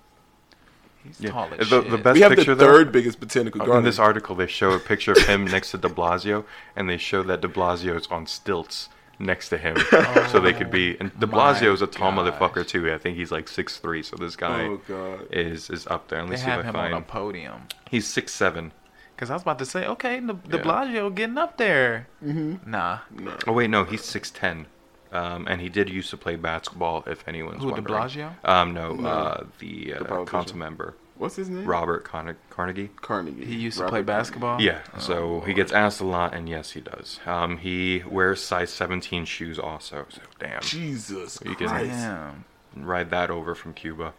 He's 1.03 1.19
Yeah. 1.21 1.31
tall 1.31 1.49
as 1.57 1.69
The- 1.69 1.81
shit. 1.81 1.89
the 1.91 1.97
best 1.97 2.13
we 2.15 2.21
have 2.21 2.31
picture, 2.33 2.53
the 2.53 2.65
though- 2.65 2.71
third 2.71 2.91
biggest 2.91 3.19
botanical 3.19 3.59
garden. 3.59 3.77
In 3.77 3.83
this 3.85 3.97
article, 3.97 4.35
they 4.35 4.47
show 4.47 4.71
a 4.73 4.79
picture 4.79 5.13
of 5.13 5.19
him 5.25 5.45
next 5.45 5.71
to 5.71 5.77
De 5.77 5.87
Blasio, 5.89 6.43
and 6.75 6.87
they 6.89 6.97
show 6.97 7.23
that 7.23 7.41
De 7.41 7.47
Blasio 7.47 7.95
is 7.95 8.05
on 8.07 8.27
stilts 8.27 8.89
next 9.19 9.49
to 9.49 9.57
him, 9.57 9.75
so 10.31 10.39
they 10.39 10.53
could 10.53 10.71
be. 10.71 10.97
And 10.99 11.17
De 11.19 11.27
my 11.27 11.53
Blasio 11.53 11.73
is 11.73 11.81
a 11.81 11.87
tall 11.87 12.11
gosh. 12.11 12.33
motherfucker 12.33 12.65
too. 12.67 12.91
I 12.93 12.97
think 12.97 13.17
he's 13.17 13.31
like 13.31 13.47
six 13.47 13.77
three. 13.77 14.01
So 14.03 14.15
this 14.15 14.35
guy 14.35 14.63
Oh, 14.63 14.81
God. 14.87 15.27
is 15.31 15.69
is 15.69 15.85
up 15.87 16.07
there. 16.07 16.19
Let 16.21 16.29
me 16.29 16.35
they 16.35 16.41
see 16.41 16.49
have 16.49 16.61
if 16.61 16.67
I 16.67 16.71
find 16.71 16.87
him 16.87 16.93
on 16.95 17.01
a 17.01 17.05
podium. 17.05 17.61
He's 17.89 18.07
six 18.07 18.33
seven. 18.33 18.71
Cause 19.17 19.29
I 19.29 19.33
was 19.33 19.41
about 19.41 19.59
to 19.59 19.65
say, 19.65 19.85
okay, 19.85 20.21
De, 20.21 20.31
De 20.33 20.57
Yeah. 20.57 20.63
Blasio 20.63 21.13
getting 21.13 21.37
up 21.37 21.57
there. 21.57 22.07
Mm-hmm. 22.25 22.71
Nah. 22.71 22.99
Oh 23.45 23.51
wait, 23.51 23.69
no, 23.69 23.83
he's 23.83 24.03
six 24.05 24.31
ten. 24.31 24.65
Um, 25.11 25.47
and 25.47 25.59
he 25.59 25.69
did 25.69 25.89
used 25.89 26.09
to 26.11 26.17
play 26.17 26.35
basketball. 26.35 27.03
If 27.07 27.27
anyone's 27.27 27.63
Who, 27.63 27.69
De 27.69 27.81
wondering. 27.81 27.99
Blasio? 28.01 28.33
Um, 28.47 28.73
no, 28.73 28.93
No. 28.93 29.09
uh, 29.09 29.43
the, 29.57 29.95
uh, 29.95 30.03
politician. 30.05 30.25
council 30.27 30.57
member 30.57 30.95
What's 31.19 31.35
his 31.35 31.49
name? 31.49 31.65
Robert 31.65 32.03
Carne- 32.05 32.37
Cornegy. 32.49 32.89
Cornegy. 33.01 33.45
He 33.45 33.55
used 33.55 33.77
to 33.77 33.83
Robert 33.83 33.91
play 33.91 34.01
basketball. 34.01 34.59
Yeah, 34.61 34.79
Oh, 34.95 34.99
so 34.99 35.39
he 35.41 35.53
gets 35.53 35.71
asked 35.71 35.99
a 36.01 36.05
lot, 36.05 36.33
and 36.33 36.49
yes, 36.49 36.71
he 36.71 36.79
does. 36.81 37.19
Um, 37.27 37.57
he 37.57 38.01
wears 38.09 38.41
size 38.41 38.71
17 38.71 39.25
shoes 39.25 39.59
also, 39.59 40.05
so 40.09 40.21
damn. 40.39 40.61
Jesus 40.61 41.37
You 41.45 41.53
can- 41.55 41.67
Christ. 41.67 41.89
Damn. 41.91 42.45
Ride 42.75 43.09
that 43.11 43.29
over 43.29 43.53
from 43.53 43.73
Cuba. 43.73 44.13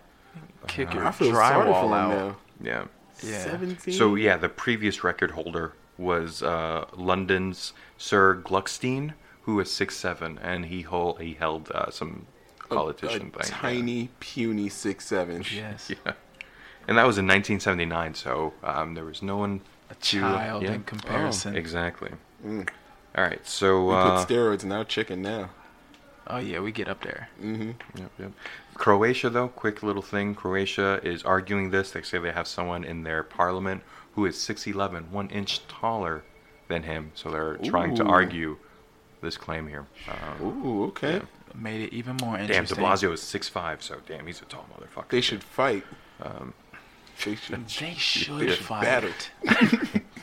Kick 0.68 0.92
your 0.94 1.06
I 1.06 1.10
feel 1.10 1.32
sorry 1.32 1.54
for 1.64 1.70
drywall 1.72 1.84
him 1.86 1.92
out. 1.94 2.10
now. 2.10 2.36
Yeah. 2.62 2.84
Yeah. 3.22 3.44
17? 3.44 3.94
So 3.94 4.14
yeah, 4.14 4.36
the 4.36 4.48
previous 4.48 5.02
record 5.02 5.32
holder 5.32 5.72
was 5.98 6.42
uh, 6.42 6.84
London's 6.94 7.72
Sir 7.98 8.36
Gluckstein, 8.44 9.14
who 9.42 9.54
was 9.56 9.72
six 9.72 9.96
seven, 9.96 10.38
and 10.42 10.66
he 10.66 10.82
hold, 10.82 11.20
he 11.20 11.34
held 11.34 11.70
uh, 11.72 11.90
some 11.90 12.26
politician 12.68 13.32
a 13.34 13.42
thing. 13.42 13.50
yeah. 13.52 13.58
Tiny, 13.60 14.08
puny 14.20 14.68
six 14.68 15.06
seven. 15.06 15.44
Yes. 15.54 15.90
Yeah. 16.06 16.12
And 16.90 16.98
that 16.98 17.06
was 17.06 17.18
in 17.18 17.26
1979, 17.28 18.14
so 18.14 18.52
um, 18.64 18.94
there 18.94 19.04
was 19.04 19.22
no 19.22 19.36
one 19.36 19.60
A 19.90 19.94
to 19.94 20.20
child 20.20 20.64
yeah. 20.64 20.72
in 20.72 20.82
comparison. 20.82 21.56
Exactly. 21.56 22.10
Mm. 22.44 22.68
All 23.16 23.22
right, 23.22 23.46
so 23.46 23.86
We 23.86 23.94
uh, 23.94 24.24
put 24.24 24.28
steroids 24.28 24.64
in 24.64 24.72
our 24.72 24.84
chicken 24.84 25.22
now. 25.22 25.50
Oh 26.26 26.38
yeah, 26.38 26.58
we 26.58 26.72
get 26.72 26.88
up 26.88 27.00
there. 27.04 27.28
Mm-hmm. 27.40 27.70
Yep, 27.96 28.10
yep. 28.18 28.32
Croatia, 28.74 29.30
though, 29.30 29.46
quick 29.46 29.84
little 29.84 30.02
thing. 30.02 30.34
Croatia 30.34 31.00
is 31.04 31.22
arguing 31.22 31.70
this. 31.70 31.92
They 31.92 32.02
say 32.02 32.18
they 32.18 32.32
have 32.32 32.48
someone 32.48 32.82
in 32.82 33.04
their 33.04 33.22
parliament 33.22 33.84
who 34.16 34.26
is 34.26 34.34
6'11", 34.34 35.10
one 35.10 35.28
inch 35.28 35.64
taller 35.68 36.24
than 36.66 36.82
him. 36.82 37.12
So 37.14 37.30
they're 37.30 37.56
trying 37.58 37.94
to 37.96 38.04
argue 38.04 38.56
this 39.20 39.36
claim 39.36 39.68
here. 39.68 39.86
Um, 40.08 40.66
Ooh, 40.66 40.84
okay. 40.86 41.14
Yeah. 41.14 41.22
Made 41.54 41.82
it 41.82 41.92
even 41.92 42.16
more 42.16 42.36
interesting. 42.36 42.76
damn, 42.76 42.84
interesting. 42.84 43.10
De 43.10 43.10
Blasio 43.10 43.12
is 43.12 43.20
6'5", 43.20 43.82
so 43.82 43.98
damn, 44.08 44.26
he's 44.26 44.42
a 44.42 44.44
tall 44.46 44.66
motherfucker. 44.74 45.08
They 45.10 45.20
should 45.20 45.44
fight. 45.44 45.84
Um, 46.20 46.52
They 47.24 47.34
should. 47.36 47.66
They 47.68 47.94
should 47.94 48.38
They 48.38 48.54
fight. 48.56 48.82
battle. 48.82 49.10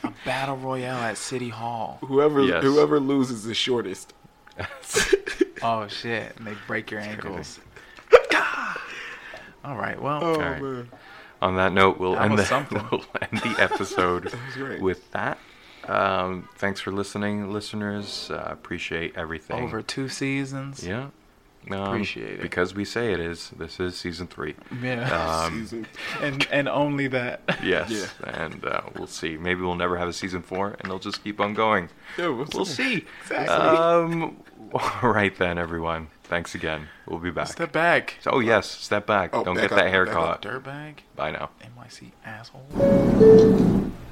a 0.04 0.14
battle 0.26 0.58
royale 0.58 0.98
at 0.98 1.18
City 1.18 1.50
Hall. 1.50 1.98
Whoever 2.02 2.42
Yes. 2.44 2.64
whoever 2.64 3.00
loses 3.00 3.44
the 3.44 3.54
shortest. 3.54 4.14
Oh 5.64 5.88
shit! 5.88 6.36
And 6.38 6.46
they 6.46 6.54
break 6.68 6.92
your 6.92 7.00
ankles. 7.00 7.60
All 9.66 9.76
right. 9.76 10.00
Well, 10.02 10.20
Oh 10.24 10.40
right. 10.40 10.62
man. 10.62 10.90
on 11.42 11.56
that 11.58 11.74
note, 11.74 11.98
we'll 12.00 12.14
That 12.14 12.30
end 12.30 12.38
the 12.38 12.88
we'll 12.92 13.06
end 13.22 13.42
the 13.42 13.56
episode 13.62 14.26
was 14.26 14.34
great. 14.54 14.82
with 14.82 15.12
that. 15.12 15.38
Um, 15.88 16.48
thanks 16.58 16.80
for 16.80 16.92
listening, 16.92 17.52
listeners. 17.52 18.30
Uh, 18.32 18.48
appreciate 18.48 19.16
everything. 19.16 19.64
over 19.64 19.82
two 19.82 20.10
seasons. 20.10 20.86
Yeah. 20.86 21.08
Um, 21.74 21.88
Appreciate 21.88 22.34
it. 22.40 22.42
Because 22.42 22.74
we 22.76 22.86
say 22.86 23.14
it 23.14 23.20
is. 23.20 23.50
This 23.58 23.80
is 23.80 23.96
season 23.98 24.28
three. 24.28 24.56
Yeah. 24.82 25.44
Um, 25.48 25.60
Season. 25.62 25.88
and 26.22 26.48
and 26.52 26.68
only 26.70 27.08
that. 27.08 27.42
yes. 27.64 27.90
Yeah. 27.92 28.44
And 28.44 28.64
uh, 28.66 28.82
we'll 28.96 29.08
see. 29.08 29.38
Maybe 29.38 29.62
we'll 29.62 29.76
never 29.76 29.98
have 29.98 30.08
a 30.08 30.14
season 30.14 30.42
four, 30.42 30.76
and 30.80 30.90
they'll 30.90 31.00
just 31.00 31.24
keep 31.24 31.40
on 31.40 31.54
going. 31.54 31.90
Yeah, 32.18 32.28
we'll 32.30 32.48
We'll 32.54 32.66
see. 32.66 33.00
see. 33.00 33.06
Exactly. 33.24 33.56
Um, 33.56 34.38
all 34.74 35.10
right 35.12 35.36
then, 35.38 35.58
everyone. 35.58 36.08
Thanks 36.24 36.56
again. 36.56 36.88
We'll 37.08 37.20
be 37.20 37.32
back. 37.32 37.48
Step 37.48 37.72
back. 37.72 38.16
oh 38.28 38.40
yes, 38.40 38.70
step 38.70 39.06
back. 39.08 39.30
Oh, 39.34 39.44
Don't 39.44 39.56
back 39.56 39.70
get 39.70 39.70
that 39.70 39.80
up, 39.80 39.86
back 39.86 39.94
haircut. 39.94 40.16
up. 40.18 40.42
Dirtbag. 40.42 40.96
Bye 41.16 41.32
now. 41.32 41.50
NYC 41.62 42.12
asshole. 42.26 43.92